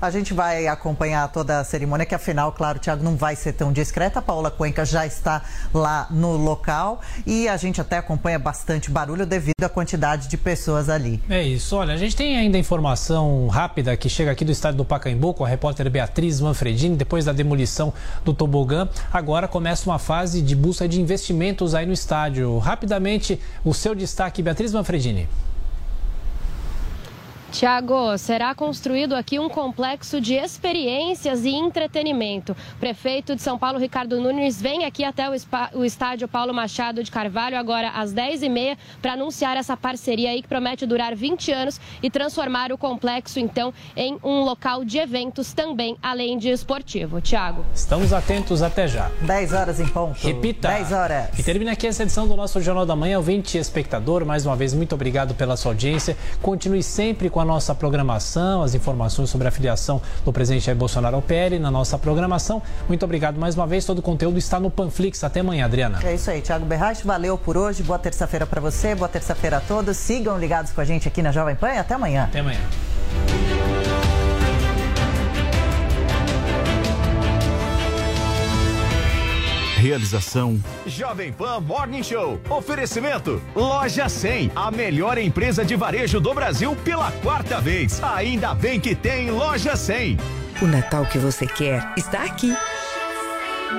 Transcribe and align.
A 0.00 0.10
gente 0.10 0.34
vai 0.34 0.66
acompanhar 0.66 1.26
toda 1.32 1.58
a 1.58 1.64
cerimônia, 1.64 2.04
que 2.04 2.14
afinal, 2.14 2.52
claro, 2.52 2.76
o 2.76 2.80
Thiago 2.80 3.02
não 3.02 3.16
vai 3.16 3.34
ser 3.34 3.54
tão 3.54 3.72
discreta. 3.72 4.18
A 4.18 4.22
Paula 4.22 4.50
Cuenca 4.50 4.84
já 4.84 5.06
está 5.06 5.42
lá 5.72 6.06
no 6.10 6.36
local 6.36 7.00
e 7.26 7.48
a 7.48 7.56
gente 7.56 7.80
até 7.80 7.96
acompanha 7.96 8.38
bastante 8.38 8.90
barulho 8.90 9.24
devido 9.24 9.64
à 9.64 9.68
quantidade 9.68 10.28
de 10.28 10.36
pessoas 10.36 10.90
ali. 10.90 11.22
É 11.30 11.42
isso. 11.42 11.76
Olha, 11.76 11.94
a 11.94 11.96
gente 11.96 12.14
tem 12.14 12.36
ainda 12.36 12.58
informação 12.58 13.48
rápida 13.48 13.96
que 13.96 14.08
chega 14.08 14.30
aqui 14.30 14.44
do 14.44 14.52
estádio 14.52 14.78
do 14.78 14.84
Pacaembu 14.84 15.32
com 15.32 15.44
a 15.44 15.48
repórter 15.48 15.88
Beatriz 15.88 16.40
Manfredini. 16.40 16.94
Depois 16.94 17.24
da 17.24 17.32
demolição 17.32 17.92
do 18.22 18.34
tobogã, 18.34 18.88
agora 19.10 19.48
começa 19.48 19.88
uma 19.88 19.98
fase 19.98 20.42
de 20.42 20.54
busca 20.54 20.86
de 20.86 21.00
investimentos 21.00 21.74
aí 21.74 21.86
no 21.86 21.92
estádio. 21.94 22.58
Rapidamente, 22.58 23.40
o 23.64 23.72
seu 23.72 23.94
destaque, 23.94 24.42
Beatriz 24.42 24.74
Manfredini. 24.74 25.26
Tiago, 27.52 28.18
será 28.18 28.54
construído 28.54 29.14
aqui 29.14 29.38
um 29.38 29.48
complexo 29.48 30.20
de 30.20 30.34
experiências 30.34 31.44
e 31.44 31.50
entretenimento. 31.50 32.52
O 32.52 32.78
prefeito 32.78 33.34
de 33.34 33.42
São 33.42 33.56
Paulo, 33.56 33.78
Ricardo 33.78 34.20
Nunes, 34.20 34.60
vem 34.60 34.84
aqui 34.84 35.04
até 35.04 35.28
o, 35.30 35.84
estádio 35.84 36.28
Paulo 36.28 36.52
Machado 36.52 37.02
de 37.02 37.10
Carvalho 37.10 37.56
agora 37.56 37.90
às 37.90 38.12
10h30 38.12 38.76
para 39.00 39.12
anunciar 39.12 39.56
essa 39.56 39.76
parceria 39.76 40.30
aí 40.30 40.42
que 40.42 40.48
promete 40.48 40.84
durar 40.84 41.14
20 41.14 41.52
anos 41.52 41.80
e 42.02 42.10
transformar 42.10 42.72
o 42.72 42.78
complexo, 42.78 43.40
então, 43.40 43.72
em 43.96 44.18
um 44.22 44.40
local 44.40 44.84
de 44.84 44.98
eventos 44.98 45.52
também, 45.52 45.96
além 46.02 46.36
de 46.36 46.50
esportivo. 46.50 47.20
Tiago. 47.20 47.64
Estamos 47.74 48.12
atentos 48.12 48.62
até 48.62 48.86
já. 48.86 49.10
10 49.22 49.52
horas 49.52 49.80
em 49.80 49.86
ponto. 49.86 50.18
Repita. 50.20 50.68
10 50.68 50.92
horas. 50.92 51.38
E 51.38 51.42
termina 51.42 51.72
aqui 51.72 51.86
essa 51.86 52.02
edição 52.02 52.26
do 52.28 52.36
nosso 52.36 52.60
Jornal 52.60 52.84
da 52.84 52.96
Manhã. 52.96 53.16
Ouvinte 53.16 53.56
espectador, 53.56 54.24
mais 54.24 54.44
uma 54.44 54.56
vez, 54.56 54.74
muito 54.74 54.94
obrigado 54.94 55.34
pela 55.34 55.56
sua 55.56 55.72
audiência. 55.72 56.16
Continue 56.42 56.82
sempre 56.82 57.30
com 57.30 57.40
a 57.40 57.44
nossa 57.46 57.74
programação, 57.74 58.62
as 58.62 58.74
informações 58.74 59.30
sobre 59.30 59.48
a 59.48 59.50
filiação 59.50 60.02
do 60.24 60.32
presidente 60.32 60.66
Jair 60.66 60.76
Bolsonaro 60.76 61.16
ao 61.16 61.22
PL 61.22 61.58
na 61.58 61.70
nossa 61.70 61.98
programação. 61.98 62.60
Muito 62.88 63.04
obrigado 63.04 63.38
mais 63.38 63.54
uma 63.54 63.66
vez. 63.66 63.84
Todo 63.84 64.00
o 64.00 64.02
conteúdo 64.02 64.38
está 64.38 64.60
no 64.60 64.70
Panflix. 64.70 65.24
Até 65.24 65.40
amanhã, 65.40 65.64
Adriana. 65.64 66.00
É 66.02 66.14
isso 66.14 66.30
aí, 66.30 66.42
Thiago 66.42 66.66
Berrache. 66.66 67.06
Valeu 67.06 67.38
por 67.38 67.56
hoje. 67.56 67.82
Boa 67.82 67.98
terça-feira 67.98 68.46
para 68.46 68.60
você. 68.60 68.94
Boa 68.94 69.08
terça-feira 69.08 69.58
a 69.58 69.60
todos. 69.60 69.96
Sigam 69.96 70.38
ligados 70.38 70.72
com 70.72 70.80
a 70.80 70.84
gente 70.84 71.08
aqui 71.08 71.22
na 71.22 71.32
Jovem 71.32 71.54
Pan. 71.56 71.68
Até 71.68 71.94
amanhã. 71.94 72.24
Até 72.24 72.40
amanhã. 72.40 72.60
Realização 79.86 80.60
Jovem 80.84 81.32
Pan 81.32 81.60
Morning 81.60 82.02
Show. 82.02 82.40
Oferecimento 82.50 83.40
Loja 83.54 84.08
100, 84.08 84.50
a 84.56 84.68
melhor 84.68 85.16
empresa 85.16 85.64
de 85.64 85.76
varejo 85.76 86.18
do 86.18 86.34
Brasil 86.34 86.74
pela 86.82 87.12
quarta 87.22 87.60
vez. 87.60 88.02
Ainda 88.02 88.52
bem 88.52 88.80
que 88.80 88.96
tem 88.96 89.30
Loja 89.30 89.76
100. 89.76 90.18
O 90.60 90.66
Natal 90.66 91.06
que 91.06 91.18
você 91.18 91.46
quer 91.46 91.88
está 91.96 92.24
aqui. 92.24 92.52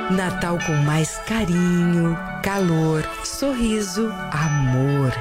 Natal 0.10 0.58
com 0.66 0.72
mais 0.72 1.18
carinho, 1.28 2.18
calor, 2.42 3.04
sorriso, 3.26 4.10
amor. 4.32 5.12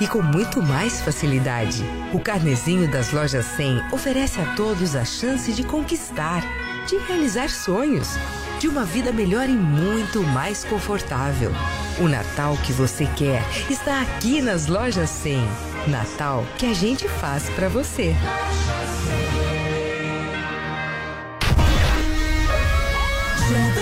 E 0.00 0.06
com 0.06 0.22
muito 0.22 0.62
mais 0.62 1.02
facilidade. 1.02 1.84
O 2.14 2.18
carnezinho 2.18 2.90
das 2.90 3.12
lojas 3.12 3.44
100 3.44 3.92
oferece 3.92 4.40
a 4.40 4.54
todos 4.54 4.96
a 4.96 5.04
chance 5.04 5.52
de 5.52 5.62
conquistar, 5.64 6.42
de 6.88 6.96
realizar 6.96 7.50
sonhos 7.50 8.16
de 8.60 8.68
uma 8.68 8.84
vida 8.84 9.10
melhor 9.10 9.48
e 9.48 9.54
muito 9.54 10.22
mais 10.22 10.64
confortável. 10.64 11.50
O 11.98 12.06
Natal 12.06 12.58
que 12.58 12.74
você 12.74 13.06
quer 13.16 13.42
está 13.70 14.02
aqui 14.02 14.42
nas 14.42 14.66
lojas 14.66 15.08
100. 15.08 15.40
Natal 15.88 16.44
que 16.58 16.66
a 16.66 16.74
gente 16.74 17.08
faz 17.08 17.48
para 17.48 17.70
você. 17.70 18.14
Bom 23.48 23.79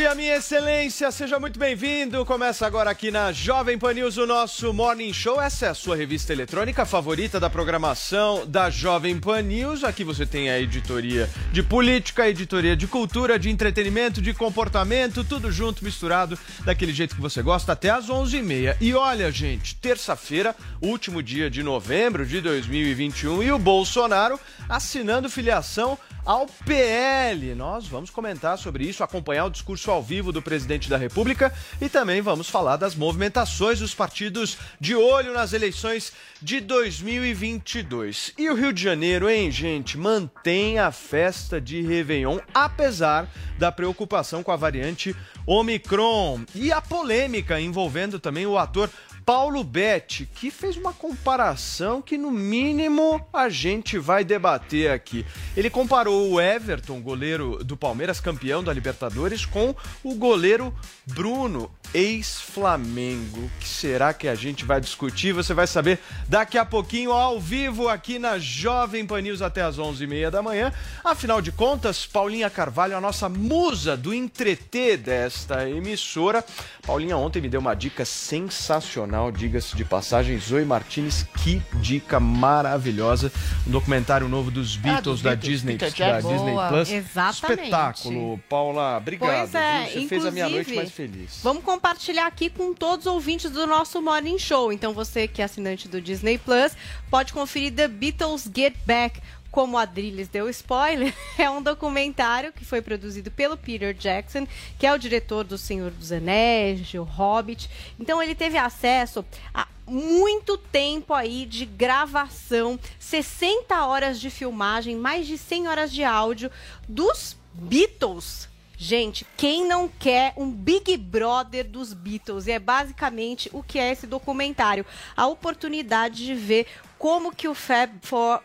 dia, 0.00 0.14
minha 0.14 0.36
excelência, 0.36 1.10
seja 1.10 1.38
muito 1.38 1.58
bem-vindo. 1.58 2.24
Começa 2.24 2.66
agora 2.66 2.88
aqui 2.88 3.10
na 3.10 3.32
Jovem 3.32 3.78
Pan 3.78 3.92
News 3.92 4.16
o 4.16 4.26
nosso 4.26 4.72
Morning 4.72 5.12
Show. 5.12 5.38
Essa 5.38 5.66
é 5.66 5.68
a 5.68 5.74
sua 5.74 5.94
revista 5.94 6.32
eletrônica 6.32 6.86
favorita 6.86 7.38
da 7.38 7.50
programação 7.50 8.46
da 8.46 8.70
Jovem 8.70 9.20
Pan 9.20 9.42
News. 9.42 9.84
Aqui 9.84 10.02
você 10.02 10.24
tem 10.24 10.48
a 10.48 10.58
editoria 10.58 11.28
de 11.52 11.62
política, 11.62 12.22
a 12.22 12.30
editoria 12.30 12.74
de 12.74 12.86
cultura, 12.86 13.38
de 13.38 13.50
entretenimento, 13.50 14.22
de 14.22 14.32
comportamento, 14.32 15.22
tudo 15.22 15.52
junto, 15.52 15.84
misturado, 15.84 16.38
daquele 16.64 16.94
jeito 16.94 17.14
que 17.14 17.20
você 17.20 17.42
gosta, 17.42 17.72
até 17.72 17.90
às 17.90 18.06
11h30. 18.06 18.78
E 18.80 18.94
olha, 18.94 19.30
gente, 19.30 19.74
terça-feira, 19.74 20.56
último 20.80 21.22
dia 21.22 21.50
de 21.50 21.62
novembro 21.62 22.24
de 22.24 22.40
2021, 22.40 23.42
e 23.42 23.52
o 23.52 23.58
Bolsonaro 23.58 24.40
assinando 24.66 25.28
filiação 25.28 25.98
ao 26.24 26.46
PL. 26.46 27.54
Nós 27.54 27.86
vamos 27.86 28.10
comentar 28.10 28.58
sobre 28.58 28.84
isso, 28.84 29.02
acompanhar 29.02 29.46
o 29.46 29.50
discurso 29.50 29.90
ao 29.90 30.02
vivo 30.02 30.32
do 30.32 30.42
presidente 30.42 30.88
da 30.88 30.96
República 30.96 31.52
e 31.80 31.88
também 31.88 32.20
vamos 32.20 32.48
falar 32.48 32.76
das 32.76 32.94
movimentações 32.94 33.80
dos 33.80 33.94
partidos 33.94 34.58
de 34.80 34.94
olho 34.94 35.32
nas 35.32 35.52
eleições 35.52 36.12
de 36.40 36.60
2022. 36.60 38.32
E 38.38 38.48
o 38.48 38.54
Rio 38.54 38.72
de 38.72 38.82
Janeiro, 38.82 39.28
hein, 39.28 39.50
gente, 39.50 39.98
mantém 39.98 40.78
a 40.78 40.90
festa 40.90 41.60
de 41.60 41.82
Réveillon, 41.82 42.38
apesar 42.54 43.28
da 43.58 43.70
preocupação 43.70 44.42
com 44.42 44.50
a 44.50 44.56
variante 44.56 45.14
Omicron 45.46 46.40
e 46.54 46.72
a 46.72 46.80
polêmica 46.80 47.60
envolvendo 47.60 48.18
também 48.18 48.46
o 48.46 48.56
ator 48.56 48.88
Paulo 49.24 49.62
Betti, 49.62 50.28
que 50.34 50.50
fez 50.50 50.76
uma 50.76 50.92
comparação 50.92 52.00
que, 52.00 52.16
no 52.16 52.30
mínimo, 52.30 53.24
a 53.32 53.48
gente 53.48 53.98
vai 53.98 54.24
debater 54.24 54.90
aqui. 54.90 55.24
Ele 55.56 55.68
comparou 55.68 56.30
o 56.30 56.40
Everton, 56.40 57.00
goleiro 57.00 57.62
do 57.64 57.76
Palmeiras, 57.76 58.20
campeão 58.20 58.62
da 58.62 58.72
Libertadores, 58.72 59.44
com 59.44 59.74
o 60.02 60.14
goleiro 60.14 60.74
Bruno, 61.06 61.70
ex-Flamengo. 61.92 63.50
Que 63.60 63.68
será 63.68 64.14
que 64.14 64.28
a 64.28 64.34
gente 64.34 64.64
vai 64.64 64.80
discutir? 64.80 65.32
Você 65.32 65.52
vai 65.52 65.66
saber 65.66 65.98
daqui 66.28 66.56
a 66.56 66.64
pouquinho, 66.64 67.12
ao 67.12 67.40
vivo, 67.40 67.88
aqui 67.88 68.18
na 68.18 68.38
Jovem 68.38 69.06
Pan 69.06 69.20
News, 69.20 69.42
até 69.42 69.62
às 69.62 69.78
11h30 69.78 70.30
da 70.30 70.42
manhã. 70.42 70.72
Afinal 71.04 71.42
de 71.42 71.52
contas, 71.52 72.06
Paulinha 72.06 72.48
Carvalho, 72.48 72.96
a 72.96 73.00
nossa 73.00 73.28
musa 73.28 73.96
do 73.96 74.14
entreter 74.14 74.96
desta 74.96 75.68
emissora. 75.68 76.44
Paulinha 76.86 77.16
ontem 77.16 77.40
me 77.40 77.48
deu 77.48 77.60
uma 77.60 77.74
dica 77.74 78.04
sensacional 78.04 79.09
diga-se 79.32 79.76
de 79.76 79.84
passagem. 79.84 80.38
Zoe 80.38 80.64
Martinez, 80.64 81.26
que 81.42 81.62
dica 81.74 82.20
maravilhosa. 82.20 83.32
Um 83.66 83.70
documentário 83.70 84.28
novo 84.28 84.50
dos 84.50 84.76
Beatles, 84.76 84.98
ah, 84.98 85.00
dos 85.00 85.22
da, 85.22 85.30
Beatles, 85.30 85.52
Disney, 85.52 85.76
da 85.76 86.20
Disney 86.20 86.54
Plus. 86.68 86.90
Exatamente. 86.90 87.62
Espetáculo. 87.62 88.38
Paula, 88.48 88.96
obrigado. 88.96 89.50
Pois 89.50 89.54
é, 89.54 89.86
Você 89.86 90.06
fez 90.06 90.24
a 90.24 90.30
minha 90.30 90.48
noite 90.48 90.74
mais 90.74 90.90
feliz. 90.90 91.40
Vamos 91.42 91.64
compartilhar 91.64 92.26
aqui 92.26 92.50
com 92.50 92.72
todos 92.74 93.06
os 93.06 93.12
ouvintes 93.12 93.50
do 93.50 93.66
nosso 93.66 94.00
Morning 94.00 94.38
Show. 94.38 94.72
Então, 94.72 94.92
você 94.92 95.26
que 95.26 95.42
é 95.42 95.44
assinante 95.44 95.88
do 95.88 96.00
Disney 96.00 96.38
Plus, 96.38 96.72
pode 97.10 97.32
conferir 97.32 97.72
The 97.72 97.88
Beatles 97.88 98.48
Get 98.54 98.74
Back 98.86 99.20
como 99.50 99.76
a 99.76 99.82
Adriles 99.82 100.28
deu 100.28 100.48
spoiler, 100.48 101.12
é 101.38 101.50
um 101.50 101.62
documentário 101.62 102.52
que 102.52 102.64
foi 102.64 102.80
produzido 102.80 103.30
pelo 103.30 103.56
Peter 103.56 103.92
Jackson, 103.94 104.46
que 104.78 104.86
é 104.86 104.92
o 104.92 104.98
diretor 104.98 105.44
do 105.44 105.58
Senhor 105.58 105.90
dos 105.90 106.12
Anéis, 106.12 106.92
o 106.94 107.02
Hobbit. 107.02 107.68
Então 107.98 108.22
ele 108.22 108.34
teve 108.34 108.58
acesso 108.58 109.24
a 109.52 109.66
muito 109.86 110.56
tempo 110.56 111.12
aí 111.12 111.44
de 111.44 111.66
gravação, 111.66 112.78
60 112.98 113.86
horas 113.86 114.20
de 114.20 114.30
filmagem, 114.30 114.94
mais 114.94 115.26
de 115.26 115.36
100 115.36 115.68
horas 115.68 115.92
de 115.92 116.04
áudio 116.04 116.50
dos 116.88 117.36
Beatles. 117.52 118.48
Gente, 118.82 119.26
quem 119.36 119.66
não 119.66 119.88
quer 119.88 120.32
um 120.38 120.50
Big 120.50 120.96
Brother 120.96 121.68
dos 121.68 121.92
Beatles? 121.92 122.46
E 122.46 122.52
é 122.52 122.58
basicamente 122.58 123.50
o 123.52 123.62
que 123.62 123.78
é 123.78 123.90
esse 123.90 124.06
documentário. 124.06 124.86
A 125.14 125.26
oportunidade 125.26 126.24
de 126.24 126.34
ver 126.34 126.66
como 126.98 127.34
que 127.34 127.46
o 127.46 127.54
Fab 127.54 127.92
Four 128.00 128.40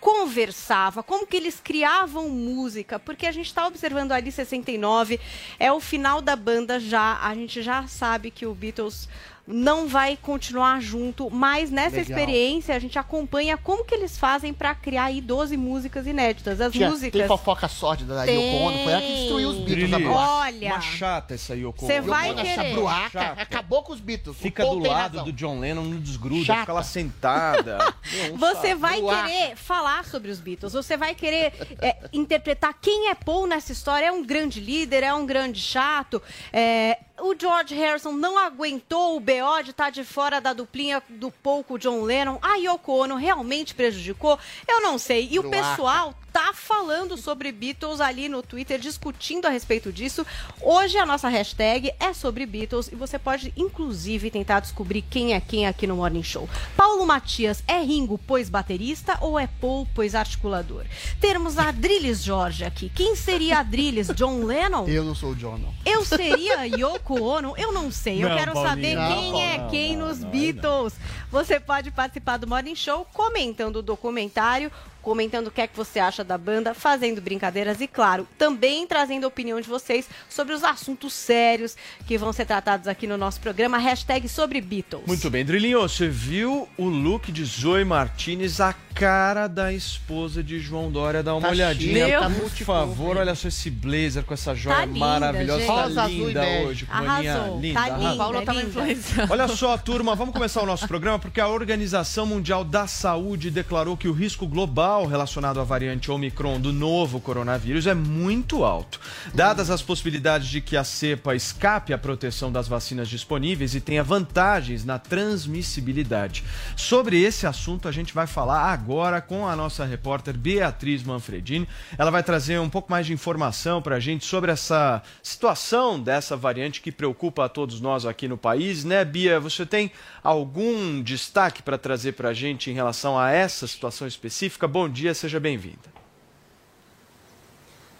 conversava, 0.00 1.02
como 1.02 1.26
que 1.26 1.36
eles 1.36 1.60
criavam 1.60 2.28
música, 2.28 2.98
porque 2.98 3.26
a 3.26 3.32
gente 3.32 3.46
está 3.46 3.66
observando 3.66 4.12
ali 4.12 4.30
69, 4.30 5.18
é 5.58 5.72
o 5.72 5.80
final 5.80 6.20
da 6.20 6.36
banda 6.36 6.78
já, 6.78 7.18
a 7.20 7.34
gente 7.34 7.62
já 7.62 7.86
sabe 7.86 8.30
que 8.30 8.46
o 8.46 8.54
Beatles 8.54 9.08
não 9.50 9.88
vai 9.88 10.16
continuar 10.20 10.78
junto, 10.80 11.30
mas 11.30 11.70
nessa 11.70 11.96
Legal. 11.96 12.10
experiência 12.18 12.74
a 12.76 12.78
gente 12.78 12.98
acompanha 12.98 13.56
como 13.56 13.82
que 13.82 13.94
eles 13.94 14.18
fazem 14.18 14.52
para 14.52 14.74
criar 14.74 15.04
aí 15.04 15.22
12 15.22 15.56
músicas 15.56 16.06
inéditas. 16.06 16.60
As 16.60 16.70
Tinha- 16.72 16.90
músicas 16.90 17.18
Tem 17.18 17.26
fofoca 17.26 17.66
sórdida 17.66 18.14
da 18.14 18.24
Tem. 18.24 18.36
Yoko 18.36 18.64
Ono, 18.66 18.84
foi 18.84 18.92
ela 18.92 19.00
que 19.02 19.14
destruiu 19.14 19.48
os 19.48 19.56
Beatles. 19.56 19.88
Brilho. 19.90 19.96
a 19.96 20.12
boate. 20.12 20.54
Olha. 20.56 20.68
Uma 20.74 20.80
chata 20.82 21.34
essa 21.34 21.54
Yoko 21.56 21.86
Ono. 21.86 22.02
vai 22.02 22.28
Yoko 22.28 22.40
Ono, 22.40 22.48
querer. 22.48 22.60
essa 22.66 22.74
bruaca, 22.74 23.10
Chata. 23.20 23.42
acabou 23.42 23.82
com 23.82 23.92
os 23.94 24.00
Beatles. 24.00 24.36
Fica 24.36 24.64
do 24.66 24.78
lado 24.80 25.16
razão. 25.18 25.24
do 25.24 25.32
John 25.32 25.58
Lennon, 25.60 25.82
não 25.84 25.98
desgruda, 26.00 26.44
Chata. 26.44 26.60
fica 26.60 26.72
lá 26.74 26.82
sentada. 26.82 27.78
Você 28.36 28.74
vai 28.74 29.00
Bruaca. 29.00 29.28
querer 29.28 29.56
falar 29.56 30.04
sobre 30.04 30.30
os 30.30 30.40
Beatles, 30.40 30.72
você 30.74 30.96
vai 30.96 31.14
querer 31.14 31.52
é, 31.80 31.96
interpretar 32.12 32.74
quem 32.80 33.08
é 33.08 33.14
Paul 33.14 33.46
nessa 33.46 33.72
história. 33.72 34.06
É 34.06 34.12
um 34.12 34.24
grande 34.24 34.60
líder, 34.60 35.02
é 35.02 35.14
um 35.14 35.24
grande 35.26 35.60
chato. 35.60 36.20
É, 36.52 36.98
o 37.20 37.34
George 37.38 37.74
Harrison 37.74 38.12
não 38.12 38.38
aguentou 38.38 39.16
o 39.16 39.20
BO 39.20 39.62
de 39.62 39.70
estar 39.70 39.90
de 39.90 40.04
fora 40.04 40.40
da 40.40 40.52
duplinha 40.52 41.02
do 41.08 41.30
Paul 41.30 41.64
com 41.64 41.74
o 41.74 41.78
John 41.78 42.02
Lennon. 42.02 42.38
A 42.40 42.56
Yoko 42.56 42.92
Ono 42.92 43.16
realmente 43.16 43.74
prejudicou? 43.74 44.38
Eu 44.66 44.80
não 44.80 44.98
sei. 44.98 45.28
E 45.30 45.38
o 45.38 45.50
pessoal 45.50 46.14
tá 46.32 46.52
falando 46.52 47.16
sobre 47.16 47.50
Beatles 47.52 48.00
ali 48.00 48.28
no 48.28 48.42
Twitter, 48.42 48.78
discutindo 48.78 49.46
a 49.46 49.50
respeito 49.50 49.92
disso. 49.92 50.26
Hoje 50.60 50.96
a 50.98 51.06
nossa 51.06 51.28
hashtag 51.28 51.92
é 51.98 52.12
sobre 52.12 52.46
Beatles 52.46 52.88
e 52.92 52.94
você 52.94 53.18
pode, 53.18 53.52
inclusive, 53.56 54.30
tentar 54.30 54.60
descobrir 54.60 55.02
quem 55.02 55.34
é 55.34 55.40
quem 55.40 55.66
aqui 55.66 55.86
no 55.86 55.96
Morning 55.96 56.22
Show. 56.22 56.48
Paulo 56.76 57.06
Matias 57.06 57.62
é 57.66 57.80
Ringo, 57.80 58.18
pois 58.26 58.48
baterista, 58.48 59.18
ou 59.20 59.38
é 59.38 59.46
Paul, 59.60 59.86
pois 59.94 60.14
articulador? 60.14 60.84
Termos 61.20 61.58
a 61.58 61.68
Adrilles 61.68 62.22
Jorge 62.22 62.64
aqui. 62.64 62.90
Quem 62.94 63.14
seria 63.16 63.58
Adrilles? 63.58 64.08
John 64.08 64.44
Lennon? 64.44 64.86
Eu 64.86 65.04
não 65.04 65.14
sou 65.14 65.30
o 65.30 65.34
John, 65.34 65.58
não. 65.58 65.72
Eu 65.84 66.04
seria 66.04 66.64
Yoko 66.66 67.22
Ono? 67.22 67.54
Eu 67.56 67.72
não 67.72 67.90
sei. 67.90 68.22
Eu 68.22 68.28
Não, 68.28 68.36
quero 68.36 68.52
saber 68.54 68.96
Paulinho. 68.96 69.16
quem 69.22 69.32
Não, 69.32 69.40
é 69.40 69.58
não, 69.58 69.68
quem 69.70 69.96
não, 69.96 70.06
nos 70.08 70.20
não, 70.20 70.28
aí 70.30 70.52
não. 70.52 70.52
Beatles. 70.62 70.94
Você 71.30 71.60
pode 71.60 71.90
participar 71.90 72.36
do 72.38 72.46
Morning 72.46 72.74
Show 72.74 73.06
comentando 73.12 73.76
o 73.76 73.82
documentário, 73.82 74.72
comentando 75.08 75.46
o 75.46 75.50
que 75.50 75.62
é 75.62 75.66
que 75.66 75.74
você 75.74 75.98
acha 75.98 76.22
da 76.22 76.36
banda, 76.36 76.74
fazendo 76.74 77.18
brincadeiras 77.22 77.80
e, 77.80 77.86
claro, 77.86 78.28
também 78.36 78.86
trazendo 78.86 79.24
a 79.24 79.28
opinião 79.28 79.58
de 79.58 79.66
vocês 79.66 80.06
sobre 80.28 80.52
os 80.52 80.62
assuntos 80.62 81.14
sérios 81.14 81.74
que 82.06 82.18
vão 82.18 82.30
ser 82.30 82.44
tratados 82.44 82.86
aqui 82.86 83.06
no 83.06 83.16
nosso 83.16 83.40
programa. 83.40 83.78
Hashtag 83.78 84.28
sobre 84.28 84.60
Beatles. 84.60 85.06
Muito 85.06 85.30
bem, 85.30 85.46
Drilinho, 85.46 85.80
você 85.80 86.06
viu 86.08 86.68
o 86.76 86.84
look 86.88 87.32
de 87.32 87.42
Zoe 87.42 87.86
Martinez, 87.86 88.60
a 88.60 88.74
cara 88.94 89.46
da 89.46 89.72
esposa 89.72 90.42
de 90.42 90.58
João 90.58 90.90
Dória? 90.90 91.22
Dá 91.22 91.32
uma 91.32 91.40
Tá 91.40 91.48
olhadinha, 91.50 92.06
chique, 92.06 92.18
tá 92.18 92.30
por 92.30 92.50
favor, 92.50 93.16
olha 93.16 93.34
só 93.34 93.48
esse 93.48 93.70
blazer 93.70 94.24
com 94.24 94.34
essa 94.34 94.54
joia 94.54 94.76
Tá 94.76 94.84
linda, 94.84 94.98
maravilhosa, 94.98 95.58
gente. 95.60 95.66
tá 95.68 95.82
Rosa, 95.84 96.02
azul 96.02 96.12
e 96.12 96.26
linda 96.26 96.42
hoje, 96.66 96.84
com 96.86 96.92
Arrasou, 96.92 97.60
linda, 97.60 97.74
tá 97.80 97.86
arrasou. 97.86 97.98
linda, 98.08 98.16
Paula 98.16 98.42
tava 98.44 98.58
linda. 98.60 98.68
influenciando. 98.70 99.32
Olha 99.32 99.48
só, 99.48 99.78
turma, 99.78 100.14
vamos 100.14 100.34
começar 100.34 100.62
o 100.62 100.66
nosso 100.66 100.86
programa 100.86 101.18
porque 101.18 101.40
a 101.40 101.48
Organização 101.48 102.26
Mundial 102.26 102.64
da 102.64 102.86
Saúde 102.88 103.50
declarou 103.50 103.96
que 103.96 104.08
o 104.08 104.12
risco 104.12 104.46
global 104.46 104.97
relacionado 105.06 105.60
à 105.60 105.64
variante 105.64 106.10
Omicron 106.10 106.60
do 106.60 106.72
novo 106.72 107.20
coronavírus 107.20 107.86
é 107.86 107.94
muito 107.94 108.64
alto. 108.64 109.00
Dadas 109.34 109.70
as 109.70 109.82
possibilidades 109.82 110.48
de 110.48 110.60
que 110.60 110.76
a 110.76 110.84
cepa 110.84 111.34
escape 111.34 111.92
à 111.92 111.98
proteção 111.98 112.50
das 112.50 112.68
vacinas 112.68 113.08
disponíveis 113.08 113.74
e 113.74 113.80
tenha 113.80 114.02
vantagens 114.02 114.84
na 114.84 114.98
transmissibilidade. 114.98 116.44
Sobre 116.76 117.22
esse 117.22 117.46
assunto, 117.46 117.88
a 117.88 117.92
gente 117.92 118.14
vai 118.14 118.26
falar 118.26 118.72
agora 118.72 119.20
com 119.20 119.46
a 119.46 119.56
nossa 119.56 119.84
repórter 119.84 120.36
Beatriz 120.36 121.02
Manfredini. 121.02 121.68
Ela 121.96 122.10
vai 122.10 122.22
trazer 122.22 122.58
um 122.58 122.70
pouco 122.70 122.90
mais 122.90 123.06
de 123.06 123.12
informação 123.12 123.82
para 123.82 123.96
a 123.96 124.00
gente 124.00 124.24
sobre 124.24 124.50
essa 124.50 125.02
situação 125.22 126.00
dessa 126.00 126.36
variante 126.36 126.80
que 126.80 126.92
preocupa 126.92 127.44
a 127.44 127.48
todos 127.48 127.80
nós 127.80 128.06
aqui 128.06 128.28
no 128.28 128.38
país, 128.38 128.84
né, 128.84 129.04
Bia? 129.04 129.40
Você 129.40 129.66
tem 129.66 129.90
algum 130.22 131.02
destaque 131.02 131.62
para 131.62 131.78
trazer 131.78 132.12
para 132.12 132.30
a 132.30 132.34
gente 132.34 132.70
em 132.70 132.74
relação 132.74 133.18
a 133.18 133.30
essa 133.30 133.66
situação 133.66 134.06
específica? 134.06 134.66
Bom 134.78 134.88
dia, 134.88 135.12
seja 135.12 135.40
bem-vinda. 135.40 135.97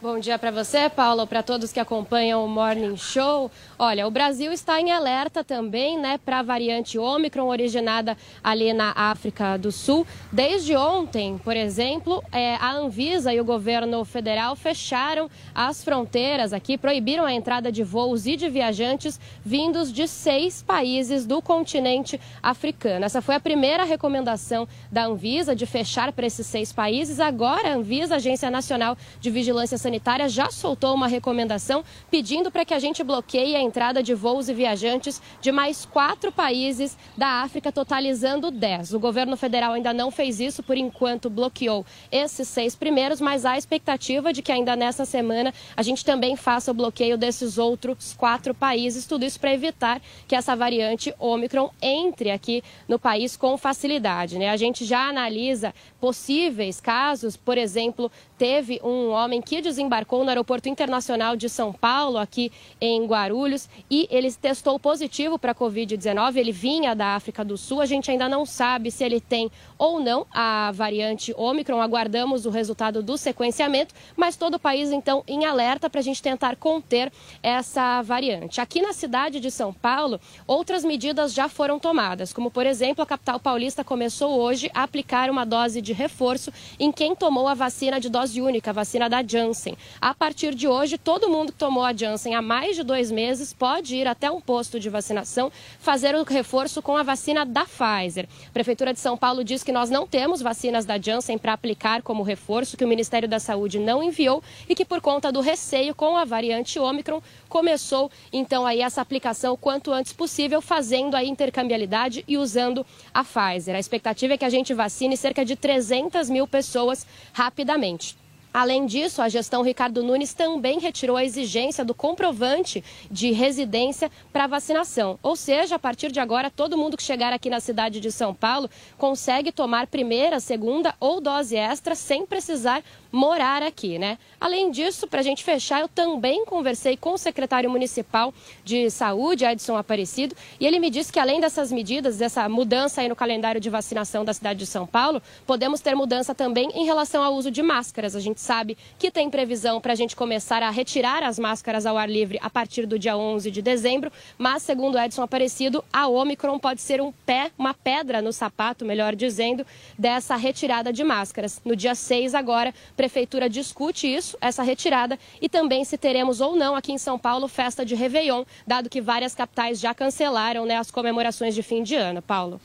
Bom 0.01 0.21
dia 0.21 0.39
para 0.39 0.53
você, 0.53 0.89
Paulo, 0.89 1.27
para 1.27 1.43
todos 1.43 1.73
que 1.73 1.81
acompanham 1.81 2.45
o 2.45 2.49
Morning 2.49 2.97
Show. 2.97 3.51
Olha, 3.77 4.07
o 4.07 4.11
Brasil 4.13 4.53
está 4.53 4.81
em 4.81 4.93
alerta 4.93 5.43
também, 5.43 5.99
né, 5.99 6.21
para 6.25 6.39
a 6.39 6.43
variante 6.43 6.97
Ômicron 6.97 7.49
originada 7.49 8.17
ali 8.41 8.73
na 8.73 8.93
África 8.95 9.57
do 9.57 9.73
Sul. 9.73 10.07
Desde 10.31 10.77
ontem, 10.77 11.37
por 11.39 11.57
exemplo, 11.57 12.23
é, 12.31 12.55
a 12.61 12.71
Anvisa 12.71 13.35
e 13.35 13.41
o 13.41 13.45
governo 13.45 14.05
federal 14.05 14.55
fecharam 14.55 15.29
as 15.53 15.83
fronteiras 15.83 16.53
aqui, 16.53 16.79
proibiram 16.79 17.25
a 17.25 17.33
entrada 17.33 17.73
de 17.73 17.83
voos 17.83 18.25
e 18.25 18.37
de 18.37 18.49
viajantes 18.49 19.19
vindos 19.45 19.93
de 19.93 20.07
seis 20.07 20.63
países 20.63 21.27
do 21.27 21.43
continente 21.43 22.21
africano. 22.41 23.05
Essa 23.05 23.21
foi 23.21 23.35
a 23.35 23.41
primeira 23.41 23.83
recomendação 23.83 24.69
da 24.93 25.07
Anvisa 25.07 25.57
de 25.57 25.67
fechar 25.67 26.13
para 26.13 26.25
esses 26.25 26.47
seis 26.47 26.73
países. 26.73 27.19
Agora, 27.19 27.71
a 27.71 27.75
Anvisa, 27.75 28.15
Agência 28.15 28.49
Nacional 28.49 28.97
de 29.21 29.29
Vigilância 29.29 29.77
Sanitária, 29.77 29.88
já 30.29 30.51
soltou 30.51 30.95
uma 30.95 31.07
recomendação 31.07 31.85
pedindo 32.11 32.51
para 32.51 32.65
que 32.65 32.75
a 32.75 32.79
gente 32.79 33.03
bloqueie 33.03 33.57
a 33.57 33.61
entrada 33.61 34.03
de 34.03 34.15
voos 34.15 34.49
e 34.49 34.55
viajantes 34.55 35.21
de 35.41 35.51
mais 35.51 35.85
quatro 35.85 36.31
países 36.31 36.97
da 37.17 37.43
África, 37.43 37.73
totalizando 37.73 38.51
dez. 38.51 38.93
O 38.93 39.01
governo 39.01 39.37
federal 39.37 39.73
ainda 39.73 39.93
não 39.93 40.11
fez 40.11 40.41
isso, 40.41 40.63
por 40.63 40.77
enquanto 40.77 41.31
bloqueou 41.31 41.85
esses 42.11 42.49
seis 42.49 42.75
primeiros, 42.75 43.21
mas 43.21 43.45
há 43.45 43.57
expectativa 43.57 44.33
de 44.33 44.43
que 44.43 44.53
ainda 44.53 44.77
nessa 44.77 45.05
semana 45.05 45.53
a 45.77 45.83
gente 45.83 46.05
também 46.05 46.37
faça 46.37 46.71
o 46.71 46.75
bloqueio 46.75 47.17
desses 47.17 47.59
outros 47.59 48.15
quatro 48.17 48.55
países. 48.55 49.07
Tudo 49.07 49.25
isso 49.25 49.41
para 49.41 49.53
evitar 49.53 50.01
que 50.27 50.35
essa 50.35 50.55
variante 50.55 51.15
Ômicron 51.19 51.71
entre 51.81 52.31
aqui 52.31 52.63
no 52.87 52.99
país 52.99 53.37
com 53.37 53.57
facilidade. 53.57 54.39
Né? 54.39 54.49
A 54.49 54.57
gente 54.57 54.85
já 54.85 55.09
analisa 55.09 55.75
possíveis 56.01 56.81
casos, 56.81 57.37
por 57.37 57.59
exemplo, 57.59 58.11
teve 58.39 58.81
um 58.85 59.11
homem 59.11 59.43
que 59.43 59.61
desembarcou 59.61 60.23
no 60.23 60.31
Aeroporto 60.31 60.69
Internacional 60.69 61.35
de 61.35 61.49
São 61.49 61.73
Paulo, 61.73 62.17
aqui 62.17 62.53
em 62.81 63.05
Guarulhos, 63.05 63.69
e 63.91 64.07
ele 64.11 64.33
testou 64.33 64.79
positivo 64.79 65.39
para 65.39 65.53
a 65.53 65.55
Covid-19. 65.55 66.37
Ele 66.37 66.53
vinha 66.53 66.95
da 66.95 67.17
África 67.17 67.45
do 67.45 67.59
Sul. 67.59 67.81
A 67.81 67.87
gente 67.87 68.11
ainda 68.11 68.29
não 68.29 68.47
sabe 68.47 68.91
se 68.91 69.03
ele 69.03 69.21
tem 69.21 69.51
ou 69.77 69.99
não 69.99 70.27
a 70.33 70.71
variante 70.73 71.35
Ômicron. 71.37 71.81
Aguardamos 71.81 72.47
o 72.47 72.51
resultado 72.51 73.03
do 73.03 73.19
sequenciamento, 73.19 73.95
mas 74.17 74.37
todo 74.37 74.55
o 74.55 74.59
país, 74.59 74.93
então, 74.93 75.25
em 75.27 75.45
alerta 75.45 75.91
para 75.91 76.01
a 76.01 76.05
gente 76.05 76.23
tentar 76.23 76.57
conter 76.57 77.13
essa 77.43 78.03
variante. 78.03 78.61
Aqui 78.61 78.81
na 78.81 78.93
cidade 78.93 79.41
de 79.41 79.51
São 79.51 79.73
Paulo, 79.73 80.21
outras 80.47 80.85
medidas 80.85 81.33
já 81.33 81.49
foram 81.49 81.79
tomadas, 81.79 82.33
como, 82.33 82.51
por 82.51 82.67
exemplo, 82.67 83.03
a 83.03 83.07
capital 83.07 83.41
paulista 83.41 83.83
começou 83.83 84.39
hoje 84.39 84.71
a 84.73 84.85
aplicar 84.85 85.31
uma 85.31 85.45
dose 85.45 85.83
de 85.83 85.93
reforço 85.93 86.53
em 86.79 86.93
quem 86.93 87.17
tomou 87.17 87.49
a 87.49 87.55
vacina 87.55 88.01
de 88.01 88.09
dose 88.09 88.28
única, 88.37 88.71
a 88.71 88.73
vacina 88.73 89.09
da 89.09 89.23
Janssen. 89.27 89.77
A 90.01 90.13
partir 90.15 90.55
de 90.55 90.69
hoje, 90.69 90.99
todo 90.99 91.29
mundo 91.29 91.53
que 91.53 91.59
tomou 91.59 91.85
a 91.85 91.93
Janssen 91.93 92.35
há 92.35 92.43
mais 92.43 92.77
de 92.77 92.83
dois 92.83 93.11
meses 93.11 93.53
pode 93.53 93.97
ir 93.97 94.07
até 94.07 94.31
um 94.31 94.41
posto 94.41 94.79
de 94.79 94.91
vacinação 94.91 95.51
fazer 95.79 96.15
o 96.15 96.25
reforço 96.25 96.83
com 96.83 96.97
a 96.97 97.03
vacina 97.03 97.47
da 97.47 97.65
Pfizer. 97.65 98.29
A 98.49 98.53
Prefeitura 98.53 98.93
de 98.93 99.01
São 99.01 99.17
Paulo 99.17 99.43
diz 99.43 99.63
que 99.63 99.73
nós 99.73 99.89
não 99.89 100.07
temos 100.07 100.43
vacinas 100.43 100.85
da 100.85 101.01
Janssen 101.01 101.39
para 101.39 101.53
aplicar 101.53 102.03
como 102.03 102.23
reforço, 102.23 102.77
que 102.77 102.85
o 102.85 102.89
Ministério 102.89 103.29
da 103.29 103.39
Saúde 103.39 103.79
não 103.79 104.03
enviou 104.03 104.43
e 104.69 104.75
que 104.75 104.85
por 104.85 105.01
conta 105.01 105.33
do 105.33 105.41
receio 105.41 105.95
com 105.95 106.17
a 106.17 106.25
variante 106.25 106.79
Ômicron 106.79 107.23
começou 107.49 108.11
então 108.33 108.67
aí 108.67 108.81
essa 108.83 109.01
aplicação 109.01 109.55
o 109.55 109.57
quanto 109.57 109.93
antes 109.93 110.13
possível, 110.13 110.61
fazendo 110.61 111.15
a 111.15 111.25
intercambiabilidade 111.25 112.25
e 112.27 112.37
usando 112.37 112.85
a 113.15 113.25
Pfizer. 113.25 113.75
A 113.75 113.79
expectativa 113.79 114.35
é 114.35 114.37
que 114.37 114.45
a 114.45 114.51
gente 114.51 114.75
vacine 114.75 115.17
cerca 115.17 115.45
de 115.45 115.57
300 115.57 116.29
mil 116.29 116.47
pessoas 116.47 117.07
rapidamente. 117.33 118.18
Além 118.59 118.87
disso, 118.87 119.23
a 119.23 119.29
gestão 119.29 119.63
Ricardo 119.63 120.03
Nunes 120.03 120.35
também 120.35 120.81
retirou 120.81 121.17
a 121.17 121.25
exigência 121.25 121.85
do 121.85 121.95
comprovante 121.95 122.83
de 123.09 123.31
residência 123.31 124.11
para 124.33 124.49
vacinação. 124.49 125.17
Ou 125.23 125.37
seja, 125.37 125.77
a 125.77 125.79
partir 125.79 126.11
de 126.11 126.19
agora, 126.19 126.51
todo 126.51 126.77
mundo 126.77 126.97
que 126.97 127.03
chegar 127.05 127.33
aqui 127.33 127.49
na 127.49 127.61
cidade 127.61 128.01
de 128.01 128.11
São 128.11 128.35
Paulo 128.35 128.69
consegue 128.97 129.53
tomar 129.53 129.87
primeira, 129.87 130.41
segunda 130.41 130.93
ou 130.99 131.21
dose 131.21 131.55
extra 131.55 131.95
sem 131.95 132.27
precisar 132.27 132.83
morar 133.13 133.63
aqui, 133.63 133.97
né? 133.97 134.19
Além 134.41 134.73
disso, 134.73 135.07
para 135.07 135.21
a 135.21 135.23
gente 135.23 135.45
fechar, 135.45 135.81
eu 135.81 135.89
também 135.89 136.45
conversei 136.45 136.97
com 136.97 137.13
o 137.13 137.19
secretário 137.19 137.71
municipal 137.71 138.35
de 138.65 138.91
saúde, 138.91 139.45
Edson 139.45 139.77
Aparecido, 139.77 140.35
e 140.61 140.67
ele 140.67 140.79
me 140.79 140.91
disse 140.91 141.13
que 141.13 141.19
além 141.19 141.41
dessas 141.41 141.73
medidas, 141.73 142.19
dessa 142.19 142.49
mudança 142.49 143.01
aí 143.01 143.09
no 143.09 143.17
calendário 143.17 143.61
de 143.61 143.71
vacinação 143.71 144.25
da 144.25 144.35
cidade 144.35 144.59
de 144.59 144.67
São 144.67 144.87
Paulo, 144.87 145.23
podemos 145.47 145.81
ter 145.81 145.95
mudança 145.95 146.35
também 146.35 146.71
em 146.75 146.85
relação 146.85 147.23
ao 147.23 147.35
uso 147.35 147.51
de 147.51 147.63
máscaras. 147.63 148.15
A 148.15 148.21
gente 148.21 148.41
sabe 148.49 148.79
que 148.99 149.11
tem 149.11 149.29
previsão 149.29 149.79
para 149.79 149.93
a 149.93 149.95
gente 149.95 150.17
começar 150.17 150.63
a 150.63 150.71
retirar 150.71 151.23
as 151.23 151.39
máscaras 151.39 151.85
ao 151.85 151.99
ar 151.99 152.09
livre 152.09 152.39
a 152.41 152.49
partir 152.49 152.87
do 152.87 152.99
dia 152.99 153.15
11 153.15 153.51
de 153.51 153.61
dezembro, 153.61 154.11
mas 154.39 154.63
segundo 154.63 154.99
Edson 154.99 155.21
Aparecido, 155.21 155.85
a 155.93 156.09
Omicron 156.09 156.59
pode 156.59 156.81
ser 156.81 156.99
um 156.99 157.13
pé, 157.27 157.51
uma 157.59 157.75
pedra 157.75 158.23
no 158.23 158.33
sapato, 158.33 158.87
melhor 158.87 159.15
dizendo, 159.15 159.67
dessa 159.99 160.35
retirada 160.35 160.91
de 160.91 161.05
máscaras. 161.05 161.61
No 161.63 161.77
dia 161.77 161.95
6 161.95 162.35
agora, 162.35 162.71
a 162.71 162.95
prefeitura 162.97 163.51
discute 163.51 164.07
isso, 164.07 164.39
essa 164.41 164.63
retirada 164.63 165.19
e 165.43 165.47
também 165.47 165.85
se 165.85 165.99
teremos 165.99 166.41
ou 166.41 166.57
não 166.57 166.75
aqui 166.75 166.91
em 166.91 166.99
São 166.99 167.19
Paulo 167.19 167.49
festa 167.49 167.85
de 167.85 167.95
Réveillon, 167.95 168.45
dado 168.67 168.89
que 168.89 169.03
várias 169.03 169.35
capitais 169.35 169.79
já 169.79 169.93
cancelaram 169.93 170.65
né, 170.65 170.79
as 170.79 170.91
comemorações 170.91 171.55
de 171.55 171.63
fim 171.63 171.83
de 171.83 171.97
ano. 171.97 172.23
Paulo. 172.23 172.59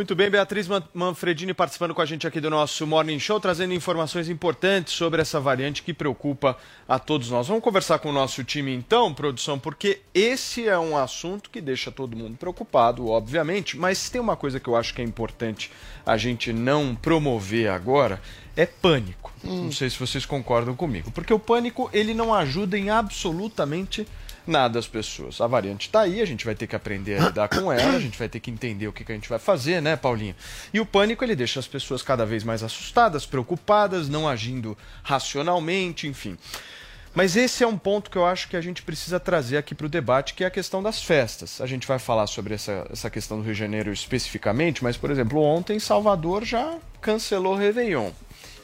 Muito 0.00 0.14
bem, 0.14 0.30
Beatriz 0.30 0.66
Manfredini 0.94 1.52
participando 1.52 1.94
com 1.94 2.00
a 2.00 2.06
gente 2.06 2.26
aqui 2.26 2.40
do 2.40 2.48
nosso 2.48 2.86
Morning 2.86 3.18
Show, 3.18 3.38
trazendo 3.38 3.74
informações 3.74 4.30
importantes 4.30 4.94
sobre 4.94 5.20
essa 5.20 5.38
variante 5.38 5.82
que 5.82 5.92
preocupa 5.92 6.56
a 6.88 6.98
todos 6.98 7.28
nós. 7.28 7.48
Vamos 7.48 7.62
conversar 7.62 7.98
com 7.98 8.08
o 8.08 8.12
nosso 8.12 8.42
time 8.42 8.74
então, 8.74 9.12
produção, 9.12 9.58
porque 9.58 10.00
esse 10.14 10.66
é 10.66 10.78
um 10.78 10.96
assunto 10.96 11.50
que 11.50 11.60
deixa 11.60 11.92
todo 11.92 12.16
mundo 12.16 12.38
preocupado, 12.38 13.08
obviamente, 13.08 13.76
mas 13.76 14.08
tem 14.08 14.18
uma 14.18 14.36
coisa 14.36 14.58
que 14.58 14.68
eu 14.68 14.74
acho 14.74 14.94
que 14.94 15.02
é 15.02 15.04
importante 15.04 15.70
a 16.06 16.16
gente 16.16 16.50
não 16.50 16.94
promover 16.94 17.68
agora, 17.68 18.22
é 18.56 18.64
pânico. 18.64 19.30
Hum. 19.44 19.64
Não 19.64 19.72
sei 19.72 19.90
se 19.90 19.98
vocês 19.98 20.24
concordam 20.24 20.74
comigo, 20.74 21.10
porque 21.10 21.34
o 21.34 21.38
pânico 21.38 21.90
ele 21.92 22.14
não 22.14 22.32
ajuda 22.32 22.78
em 22.78 22.88
absolutamente 22.88 24.00
nada 24.00 24.19
nada 24.46 24.78
às 24.78 24.86
pessoas. 24.86 25.40
A 25.40 25.46
variante 25.46 25.88
está 25.88 26.00
aí, 26.00 26.20
a 26.20 26.24
gente 26.26 26.44
vai 26.44 26.54
ter 26.54 26.66
que 26.66 26.76
aprender 26.76 27.20
a 27.20 27.26
lidar 27.26 27.48
com 27.48 27.72
ela, 27.72 27.96
a 27.96 28.00
gente 28.00 28.18
vai 28.18 28.28
ter 28.28 28.40
que 28.40 28.50
entender 28.50 28.88
o 28.88 28.92
que, 28.92 29.04
que 29.04 29.12
a 29.12 29.14
gente 29.14 29.28
vai 29.28 29.38
fazer, 29.38 29.80
né, 29.80 29.96
Paulinho? 29.96 30.34
E 30.72 30.80
o 30.80 30.86
pânico 30.86 31.24
ele 31.24 31.36
deixa 31.36 31.60
as 31.60 31.66
pessoas 31.66 32.02
cada 32.02 32.24
vez 32.26 32.44
mais 32.44 32.62
assustadas, 32.62 33.26
preocupadas, 33.26 34.08
não 34.08 34.28
agindo 34.28 34.76
racionalmente, 35.02 36.06
enfim. 36.06 36.36
Mas 37.12 37.34
esse 37.34 37.64
é 37.64 37.66
um 37.66 37.76
ponto 37.76 38.08
que 38.08 38.16
eu 38.16 38.24
acho 38.24 38.48
que 38.48 38.56
a 38.56 38.60
gente 38.60 38.82
precisa 38.82 39.18
trazer 39.18 39.56
aqui 39.56 39.74
para 39.74 39.86
o 39.86 39.88
debate, 39.88 40.34
que 40.34 40.44
é 40.44 40.46
a 40.46 40.50
questão 40.50 40.80
das 40.80 41.02
festas. 41.02 41.60
A 41.60 41.66
gente 41.66 41.86
vai 41.86 41.98
falar 41.98 42.26
sobre 42.28 42.54
essa, 42.54 42.86
essa 42.90 43.10
questão 43.10 43.38
do 43.38 43.42
Rio 43.42 43.52
de 43.52 43.58
Janeiro 43.58 43.92
especificamente, 43.92 44.84
mas, 44.84 44.96
por 44.96 45.10
exemplo, 45.10 45.40
ontem 45.42 45.80
Salvador 45.80 46.44
já 46.44 46.78
cancelou 47.00 47.56
Réveillon. 47.56 48.10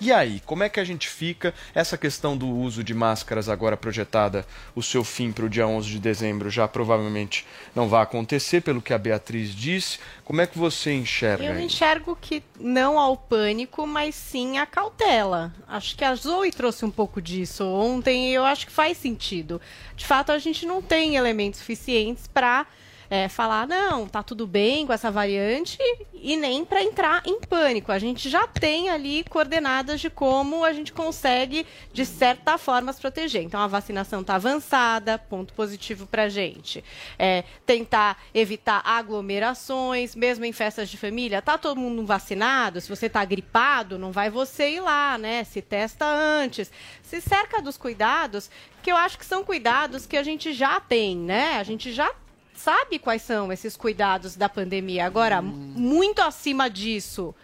E 0.00 0.12
aí, 0.12 0.40
como 0.44 0.62
é 0.62 0.68
que 0.68 0.78
a 0.78 0.84
gente 0.84 1.08
fica? 1.08 1.54
Essa 1.74 1.96
questão 1.96 2.36
do 2.36 2.46
uso 2.46 2.84
de 2.84 2.92
máscaras 2.92 3.48
agora 3.48 3.76
projetada, 3.76 4.46
o 4.74 4.82
seu 4.82 5.02
fim 5.02 5.32
para 5.32 5.46
o 5.46 5.48
dia 5.48 5.66
11 5.66 5.88
de 5.88 5.98
dezembro 5.98 6.50
já 6.50 6.68
provavelmente 6.68 7.46
não 7.74 7.88
vai 7.88 8.02
acontecer, 8.02 8.60
pelo 8.60 8.82
que 8.82 8.92
a 8.92 8.98
Beatriz 8.98 9.54
disse. 9.54 9.98
Como 10.24 10.40
é 10.40 10.46
que 10.46 10.58
você 10.58 10.92
enxerga? 10.92 11.44
Eu 11.44 11.58
enxergo 11.58 12.16
que 12.20 12.42
não 12.60 12.98
ao 12.98 13.16
pânico, 13.16 13.86
mas 13.86 14.14
sim 14.14 14.58
à 14.58 14.66
cautela. 14.66 15.54
Acho 15.66 15.96
que 15.96 16.04
a 16.04 16.14
Zoe 16.14 16.52
trouxe 16.52 16.84
um 16.84 16.90
pouco 16.90 17.22
disso 17.22 17.64
ontem 17.64 18.30
e 18.30 18.34
eu 18.34 18.44
acho 18.44 18.66
que 18.66 18.72
faz 18.72 18.98
sentido. 18.98 19.60
De 19.96 20.04
fato, 20.04 20.32
a 20.32 20.38
gente 20.38 20.66
não 20.66 20.82
tem 20.82 21.16
elementos 21.16 21.60
suficientes 21.60 22.26
para 22.26 22.66
é, 23.08 23.28
falar, 23.28 23.66
não, 23.66 24.06
tá 24.06 24.22
tudo 24.22 24.46
bem 24.46 24.86
com 24.86 24.92
essa 24.92 25.10
variante, 25.10 25.78
e 26.12 26.36
nem 26.36 26.64
para 26.64 26.82
entrar 26.82 27.22
em 27.24 27.40
pânico. 27.40 27.92
A 27.92 27.98
gente 27.98 28.28
já 28.28 28.46
tem 28.46 28.90
ali 28.90 29.24
coordenadas 29.24 30.00
de 30.00 30.10
como 30.10 30.64
a 30.64 30.72
gente 30.72 30.92
consegue, 30.92 31.66
de 31.92 32.04
certa 32.04 32.58
forma, 32.58 32.92
se 32.92 33.00
proteger. 33.00 33.42
Então, 33.42 33.60
a 33.60 33.66
vacinação 33.66 34.22
está 34.22 34.34
avançada, 34.34 35.18
ponto 35.18 35.54
positivo 35.54 36.06
para 36.06 36.24
a 36.24 36.28
gente. 36.28 36.82
É, 37.18 37.44
tentar 37.64 38.20
evitar 38.34 38.82
aglomerações, 38.84 40.14
mesmo 40.14 40.44
em 40.44 40.52
festas 40.52 40.88
de 40.88 40.96
família. 40.96 41.40
Tá 41.42 41.56
todo 41.56 41.78
mundo 41.78 42.04
vacinado? 42.04 42.80
Se 42.80 42.88
você 42.88 43.06
está 43.06 43.24
gripado, 43.24 43.98
não 43.98 44.10
vai 44.10 44.30
você 44.30 44.70
ir 44.70 44.80
lá, 44.80 45.16
né? 45.18 45.44
Se 45.44 45.62
testa 45.62 46.06
antes. 46.06 46.70
Se 47.02 47.20
cerca 47.20 47.62
dos 47.62 47.76
cuidados, 47.76 48.50
que 48.82 48.90
eu 48.90 48.96
acho 48.96 49.18
que 49.18 49.26
são 49.26 49.44
cuidados 49.44 50.06
que 50.06 50.16
a 50.16 50.22
gente 50.22 50.52
já 50.52 50.80
tem, 50.80 51.16
né? 51.16 51.58
A 51.58 51.62
gente 51.62 51.92
já 51.92 52.12
sabe 52.56 52.98
quais 52.98 53.22
são 53.22 53.52
esses 53.52 53.76
cuidados 53.76 54.36
da 54.36 54.48
pandemia. 54.48 55.06
Agora, 55.06 55.40
hum. 55.40 55.72
muito 55.76 56.20
acima 56.20 56.68
disso, 56.68 57.34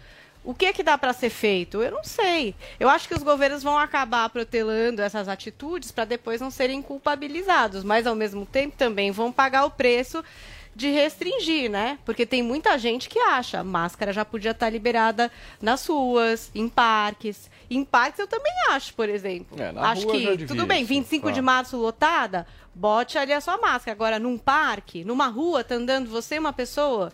o 0.44 0.52
que 0.52 0.66
é 0.66 0.72
que 0.72 0.82
dá 0.82 0.98
para 0.98 1.12
ser 1.12 1.30
feito? 1.30 1.82
Eu 1.82 1.92
não 1.92 2.02
sei. 2.02 2.54
Eu 2.80 2.88
acho 2.88 3.06
que 3.06 3.14
os 3.14 3.22
governos 3.22 3.62
vão 3.62 3.78
acabar 3.78 4.28
protelando 4.30 5.00
essas 5.00 5.28
atitudes 5.28 5.92
para 5.92 6.04
depois 6.04 6.40
não 6.40 6.50
serem 6.50 6.82
culpabilizados, 6.82 7.84
mas 7.84 8.06
ao 8.06 8.16
mesmo 8.16 8.44
tempo 8.44 8.76
também 8.76 9.12
vão 9.12 9.30
pagar 9.30 9.64
o 9.64 9.70
preço 9.70 10.24
de 10.74 10.88
restringir, 10.90 11.70
né? 11.70 11.98
Porque 12.04 12.24
tem 12.24 12.42
muita 12.42 12.78
gente 12.78 13.08
que 13.08 13.18
acha 13.18 13.62
máscara 13.62 14.12
já 14.12 14.24
podia 14.24 14.52
estar 14.52 14.70
liberada 14.70 15.30
nas 15.60 15.86
ruas, 15.86 16.50
em 16.54 16.68
parques. 16.68 17.50
Em 17.70 17.84
parques 17.84 18.18
eu 18.18 18.26
também 18.26 18.52
acho, 18.70 18.94
por 18.94 19.08
exemplo. 19.08 19.60
É, 19.60 19.72
acho 19.78 20.06
que 20.06 20.46
tudo 20.46 20.66
bem, 20.66 20.84
25 20.84 21.28
isso. 21.28 21.34
de 21.34 21.42
março 21.42 21.76
lotada, 21.76 22.46
bote 22.74 23.18
ali 23.18 23.32
a 23.32 23.40
sua 23.40 23.58
máscara. 23.58 23.92
Agora, 23.92 24.18
num 24.18 24.38
parque, 24.38 25.04
numa 25.04 25.28
rua, 25.28 25.62
tá 25.62 25.74
andando 25.74 26.08
você 26.08 26.36
e 26.36 26.38
uma 26.38 26.52
pessoa. 26.52 27.12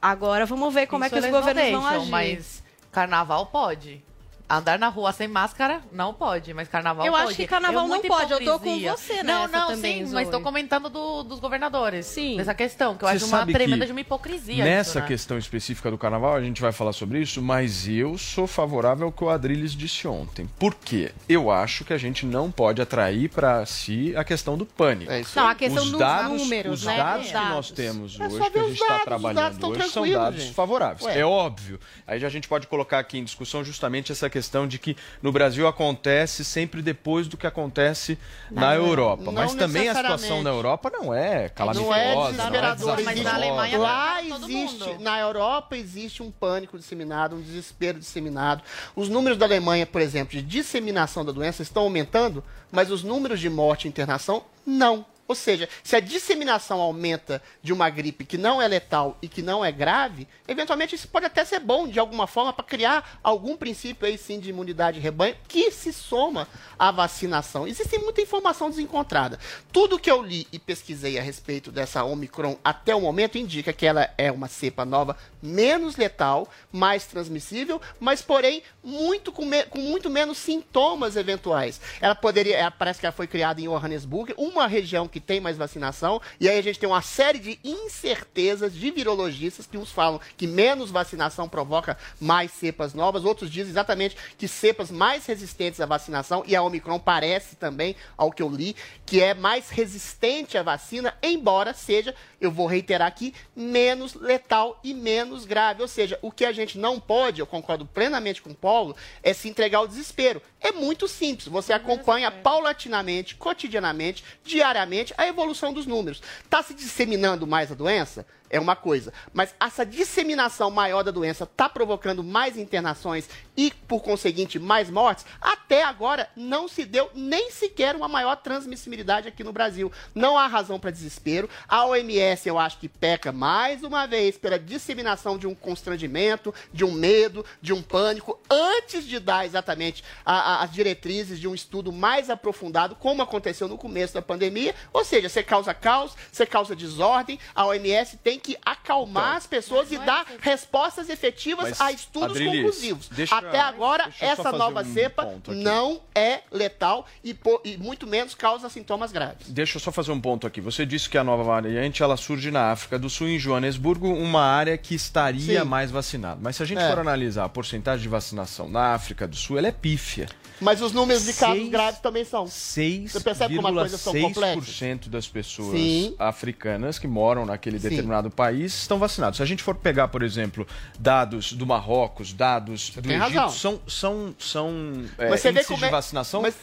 Agora 0.00 0.44
vamos 0.44 0.72
ver 0.72 0.86
como 0.86 1.04
Isso 1.04 1.14
é 1.14 1.20
que 1.20 1.26
os 1.26 1.32
governos 1.32 1.62
deixam, 1.62 1.80
vão 1.80 1.90
agir. 1.90 2.10
Mas 2.10 2.62
carnaval 2.92 3.46
pode. 3.46 4.04
Andar 4.48 4.78
na 4.78 4.88
rua 4.88 5.10
sem 5.10 5.26
máscara 5.26 5.80
não 5.90 6.12
pode, 6.12 6.52
mas 6.52 6.68
carnaval 6.68 7.06
eu 7.06 7.12
pode. 7.12 7.24
Eu 7.24 7.28
acho 7.28 7.36
que 7.36 7.46
carnaval 7.46 7.88
não 7.88 8.00
pode, 8.02 8.30
eu 8.30 8.44
tô 8.44 8.58
com 8.60 8.78
você, 8.78 9.22
né? 9.22 9.22
Não, 9.22 9.48
não, 9.48 9.68
também, 9.68 10.00
sim, 10.00 10.04
Zoe. 10.04 10.14
mas 10.14 10.28
tô 10.28 10.38
comentando 10.42 10.90
do, 10.90 11.22
dos 11.22 11.40
governadores. 11.40 12.04
Sim. 12.04 12.36
Dessa 12.36 12.54
questão, 12.54 12.94
que 12.94 13.04
eu 13.04 13.08
você 13.08 13.16
acho 13.16 13.26
uma 13.26 13.46
tremenda 13.46 13.86
de 13.86 13.92
uma 13.92 14.02
hipocrisia. 14.02 14.62
Nessa 14.62 14.90
isso, 14.90 15.00
né? 15.00 15.06
questão 15.06 15.38
específica 15.38 15.90
do 15.90 15.96
carnaval, 15.96 16.34
a 16.34 16.42
gente 16.42 16.60
vai 16.60 16.72
falar 16.72 16.92
sobre 16.92 17.20
isso, 17.20 17.40
mas 17.40 17.88
eu 17.88 18.18
sou 18.18 18.46
favorável 18.46 19.06
ao 19.06 19.12
que 19.12 19.24
o 19.24 19.30
Adriles 19.30 19.72
disse 19.72 20.06
ontem. 20.06 20.46
Por 20.58 20.74
quê? 20.74 21.12
Eu 21.26 21.50
acho 21.50 21.82
que 21.82 21.94
a 21.94 21.98
gente 21.98 22.26
não 22.26 22.50
pode 22.50 22.82
atrair 22.82 23.30
para 23.30 23.64
si 23.64 24.14
a 24.14 24.24
questão 24.24 24.58
do 24.58 24.66
pânico. 24.66 25.10
É 25.10 25.22
isso. 25.22 25.38
Não, 25.38 25.48
a 25.48 25.54
questão 25.54 25.82
os 25.82 25.90
dos 25.90 25.98
dados, 25.98 26.42
números, 26.42 26.80
os 26.80 26.86
né? 26.86 26.96
dados 26.98 27.26
que 27.28 27.32
nós 27.32 27.70
temos 27.70 28.20
é 28.20 28.26
hoje, 28.26 28.50
que 28.50 28.58
a 28.58 28.62
gente 28.62 28.72
está 28.74 28.98
trabalhando 29.00 29.68
hoje, 29.68 29.88
são 29.88 30.10
dados 30.10 30.42
gente. 30.42 30.54
favoráveis. 30.54 31.02
Ué. 31.06 31.18
É 31.20 31.24
óbvio. 31.24 31.80
Aí 32.06 32.22
a 32.22 32.28
gente 32.28 32.46
pode 32.46 32.66
colocar 32.66 32.98
aqui 32.98 33.16
em 33.18 33.24
discussão 33.24 33.64
justamente 33.64 34.12
essa 34.12 34.33
questão 34.34 34.66
de 34.66 34.80
que 34.80 34.96
no 35.22 35.30
Brasil 35.30 35.68
acontece 35.68 36.44
sempre 36.44 36.82
depois 36.82 37.28
do 37.28 37.36
que 37.36 37.46
acontece 37.46 38.18
não, 38.50 38.62
na 38.62 38.74
Europa. 38.74 39.30
Mas 39.30 39.54
também 39.54 39.88
a 39.88 39.94
situação 39.94 40.42
na 40.42 40.50
Europa 40.50 40.90
não 40.90 41.14
é 41.14 41.48
calamitosa, 41.48 41.88
não 41.88 41.94
é 41.94 42.32
desesperadora. 42.32 43.02
Mas 43.04 43.22
na 43.22 43.34
Alemanha 43.34 43.78
lá 43.78 44.22
existe, 44.24 44.98
na 44.98 45.20
Europa 45.20 45.76
existe 45.76 46.20
um 46.20 46.32
pânico 46.32 46.76
disseminado, 46.76 47.36
um 47.36 47.40
desespero 47.40 48.00
disseminado. 48.00 48.64
Os 48.96 49.08
números 49.08 49.38
da 49.38 49.46
Alemanha, 49.46 49.86
por 49.86 50.00
exemplo, 50.00 50.32
de 50.32 50.42
disseminação 50.42 51.24
da 51.24 51.30
doença 51.30 51.62
estão 51.62 51.84
aumentando, 51.84 52.42
mas 52.72 52.90
os 52.90 53.04
números 53.04 53.38
de 53.38 53.48
morte 53.48 53.84
e 53.84 53.88
internação 53.88 54.42
não. 54.66 55.06
Ou 55.26 55.34
seja, 55.34 55.68
se 55.82 55.96
a 55.96 56.00
disseminação 56.00 56.80
aumenta 56.80 57.42
de 57.62 57.72
uma 57.72 57.88
gripe 57.88 58.26
que 58.26 58.36
não 58.36 58.60
é 58.60 58.68
letal 58.68 59.16
e 59.22 59.28
que 59.28 59.40
não 59.40 59.64
é 59.64 59.72
grave, 59.72 60.28
eventualmente 60.46 60.94
isso 60.94 61.08
pode 61.08 61.24
até 61.24 61.44
ser 61.44 61.60
bom 61.60 61.88
de 61.88 61.98
alguma 61.98 62.26
forma 62.26 62.52
para 62.52 62.64
criar 62.64 63.18
algum 63.22 63.56
princípio 63.56 64.06
aí 64.06 64.18
sim 64.18 64.38
de 64.38 64.50
imunidade 64.50 64.98
de 64.98 65.02
rebanho 65.02 65.36
que 65.48 65.70
se 65.70 65.92
soma 65.92 66.46
à 66.78 66.90
vacinação. 66.90 67.66
Existe 67.66 67.98
muita 67.98 68.20
informação 68.20 68.68
desencontrada. 68.68 69.38
Tudo 69.72 69.98
que 69.98 70.10
eu 70.10 70.22
li 70.22 70.46
e 70.52 70.58
pesquisei 70.58 71.18
a 71.18 71.22
respeito 71.22 71.72
dessa 71.72 72.04
Omicron 72.04 72.58
até 72.62 72.94
o 72.94 73.00
momento 73.00 73.38
indica 73.38 73.72
que 73.72 73.86
ela 73.86 74.12
é 74.18 74.30
uma 74.30 74.48
cepa 74.48 74.84
nova 74.84 75.16
menos 75.44 75.96
letal, 75.96 76.48
mais 76.72 77.06
transmissível, 77.06 77.80
mas 78.00 78.22
porém 78.22 78.62
muito 78.82 79.30
com, 79.30 79.48
com 79.68 79.78
muito 79.78 80.08
menos 80.08 80.38
sintomas 80.38 81.16
eventuais. 81.16 81.80
Ela 82.00 82.14
poderia, 82.14 82.56
ela, 82.56 82.70
parece 82.70 83.00
que 83.00 83.06
ela 83.06 83.12
foi 83.12 83.26
criada 83.26 83.60
em 83.60 83.64
Johannesburg, 83.64 84.34
uma 84.36 84.66
região 84.66 85.06
que 85.06 85.20
tem 85.20 85.40
mais 85.40 85.56
vacinação, 85.56 86.20
e 86.40 86.48
aí 86.48 86.58
a 86.58 86.62
gente 86.62 86.78
tem 86.78 86.88
uma 86.88 87.02
série 87.02 87.38
de 87.38 87.58
incertezas 87.62 88.72
de 88.72 88.90
virologistas 88.90 89.66
que 89.66 89.76
uns 89.76 89.90
falam 89.90 90.20
que 90.36 90.46
menos 90.46 90.90
vacinação 90.90 91.48
provoca 91.48 91.96
mais 92.20 92.50
cepas 92.52 92.94
novas, 92.94 93.24
outros 93.24 93.50
dizem 93.50 93.70
exatamente 93.70 94.16
que 94.38 94.48
cepas 94.48 94.90
mais 94.90 95.26
resistentes 95.26 95.80
à 95.80 95.86
vacinação, 95.86 96.42
e 96.46 96.54
a 96.56 96.62
Omicron 96.62 96.98
parece 96.98 97.56
também, 97.56 97.96
ao 98.16 98.32
que 98.32 98.42
eu 98.42 98.48
li, 98.48 98.76
que 99.04 99.20
é 99.20 99.34
mais 99.34 99.68
resistente 99.70 100.56
à 100.56 100.62
vacina, 100.62 101.14
embora 101.22 101.74
seja, 101.74 102.14
eu 102.40 102.50
vou 102.50 102.66
reiterar 102.66 103.08
aqui, 103.08 103.34
menos 103.56 104.14
letal 104.14 104.78
e 104.84 104.94
menos 104.94 105.33
grave. 105.44 105.80
Ou 105.80 105.88
seja, 105.88 106.18
o 106.20 106.30
que 106.30 106.44
a 106.44 106.52
gente 106.52 106.78
não 106.78 107.00
pode, 107.00 107.40
eu 107.40 107.46
concordo 107.46 107.86
plenamente 107.86 108.42
com 108.42 108.50
o 108.50 108.54
Paulo, 108.54 108.94
é 109.22 109.32
se 109.32 109.48
entregar 109.48 109.78
ao 109.78 109.88
desespero. 109.88 110.42
É 110.64 110.72
muito 110.72 111.06
simples, 111.06 111.46
você 111.46 111.74
acompanha 111.74 112.30
paulatinamente, 112.30 113.34
cotidianamente, 113.34 114.24
diariamente, 114.42 115.12
a 115.18 115.28
evolução 115.28 115.74
dos 115.74 115.84
números. 115.84 116.22
Está 116.42 116.62
se 116.62 116.72
disseminando 116.72 117.46
mais 117.46 117.70
a 117.70 117.74
doença? 117.74 118.24
é 118.54 118.60
uma 118.60 118.76
coisa. 118.76 119.12
Mas 119.32 119.52
essa 119.58 119.84
disseminação 119.84 120.70
maior 120.70 121.02
da 121.02 121.10
doença 121.10 121.42
está 121.42 121.68
provocando 121.68 122.22
mais 122.22 122.56
internações 122.56 123.28
e, 123.56 123.72
por 123.88 124.00
conseguinte, 124.00 124.60
mais 124.60 124.88
mortes? 124.88 125.26
Até 125.40 125.82
agora 125.82 126.28
não 126.36 126.68
se 126.68 126.84
deu 126.84 127.10
nem 127.14 127.50
sequer 127.50 127.96
uma 127.96 128.06
maior 128.06 128.36
transmissibilidade 128.36 129.26
aqui 129.26 129.42
no 129.42 129.52
Brasil. 129.52 129.90
Não 130.14 130.38
há 130.38 130.46
razão 130.46 130.78
para 130.78 130.92
desespero. 130.92 131.50
A 131.68 131.84
OMS, 131.86 132.48
eu 132.48 132.56
acho 132.56 132.78
que 132.78 132.88
peca 132.88 133.32
mais 133.32 133.82
uma 133.82 134.06
vez 134.06 134.38
pela 134.38 134.58
disseminação 134.58 135.36
de 135.36 135.48
um 135.48 135.54
constrangimento, 135.54 136.54
de 136.72 136.84
um 136.84 136.92
medo, 136.92 137.44
de 137.60 137.72
um 137.72 137.82
pânico, 137.82 138.38
antes 138.48 139.04
de 139.04 139.18
dar 139.18 139.44
exatamente 139.44 140.04
a, 140.24 140.34
a, 140.34 140.53
as 140.60 140.72
diretrizes 140.72 141.40
de 141.40 141.48
um 141.48 141.54
estudo 141.54 141.92
mais 141.92 142.30
aprofundado, 142.30 142.94
como 142.94 143.22
aconteceu 143.22 143.68
no 143.68 143.78
começo 143.78 144.14
da 144.14 144.22
pandemia. 144.22 144.74
Ou 144.92 145.04
seja, 145.04 145.28
você 145.28 145.42
causa 145.42 145.74
caos, 145.74 146.12
você 146.30 146.46
causa 146.46 146.74
desordem. 146.74 147.38
A 147.54 147.66
OMS 147.66 148.16
tem 148.18 148.38
que 148.38 148.56
acalmar 148.64 149.24
então, 149.24 149.36
as 149.36 149.46
pessoas 149.46 149.92
e 149.92 149.98
dar 149.98 150.26
respostas 150.40 151.08
efetivas 151.08 151.80
a 151.80 151.92
estudos 151.92 152.30
Adrilis, 152.30 152.56
conclusivos. 152.56 153.08
Deixa, 153.08 153.36
Até 153.36 153.60
agora, 153.60 154.08
essa 154.20 154.52
nova 154.52 154.82
um 154.82 154.92
cepa 154.92 155.34
não 155.48 156.00
é 156.14 156.40
letal 156.50 157.06
e, 157.22 157.36
e 157.64 157.76
muito 157.76 158.06
menos 158.06 158.34
causa 158.34 158.68
sintomas 158.68 159.12
graves. 159.12 159.48
Deixa 159.48 159.76
eu 159.76 159.80
só 159.80 159.90
fazer 159.92 160.12
um 160.12 160.20
ponto 160.20 160.46
aqui. 160.46 160.60
Você 160.60 160.86
disse 160.86 161.08
que 161.08 161.18
a 161.18 161.24
nova 161.24 161.42
variante 161.42 162.02
ela 162.02 162.16
surge 162.16 162.50
na 162.50 162.70
África 162.70 162.98
do 162.98 163.08
Sul, 163.08 163.28
em 163.28 163.38
Joanesburgo, 163.38 164.08
uma 164.12 164.42
área 164.42 164.76
que 164.76 164.94
estaria 164.94 165.60
Sim. 165.60 165.66
mais 165.66 165.90
vacinada. 165.90 166.38
Mas 166.40 166.56
se 166.56 166.62
a 166.62 166.66
gente 166.66 166.80
é. 166.80 166.88
for 166.88 166.98
analisar 166.98 167.44
a 167.44 167.48
porcentagem 167.48 168.02
de 168.02 168.08
vacinação 168.08 168.68
na 168.68 168.94
África 168.94 169.26
do 169.26 169.36
Sul, 169.36 169.58
ela 169.58 169.68
é 169.68 169.72
pífia. 169.72 170.26
Mas 170.60 170.80
os 170.80 170.92
números 170.92 171.24
de 171.24 171.32
casos 171.32 171.58
6, 171.58 171.70
graves 171.70 172.00
também 172.00 172.24
são. 172.24 172.46
6, 172.46 173.12
Você 173.12 173.20
percebe 173.20 173.56
como 173.56 173.68
as 173.68 173.74
coisas 173.74 174.00
são 174.00 174.12
complexas? 174.12 175.08
das 175.08 175.26
pessoas 175.26 175.78
Sim. 175.78 176.14
africanas 176.18 176.98
que 176.98 177.06
moram 177.06 177.44
naquele 177.44 177.78
Sim. 177.78 177.88
determinado 177.88 178.30
país 178.30 178.74
estão 178.74 178.98
vacinados. 178.98 179.36
Se 179.36 179.42
a 179.42 179.46
gente 179.46 179.62
for 179.62 179.74
pegar, 179.74 180.08
por 180.08 180.22
exemplo, 180.22 180.66
dados 180.98 181.52
do 181.52 181.66
Marrocos, 181.66 182.32
dados 182.32 182.90
Você 182.92 183.00
do 183.00 183.10
Egito, 183.10 183.20
razão. 183.20 183.50
são, 183.50 183.80
são, 183.86 184.34
são 184.38 185.04
é, 185.18 185.50
índices 185.50 185.78
de 185.78 185.84
é... 185.84 185.90
vacinação 185.90 186.42
Mas 186.42 186.54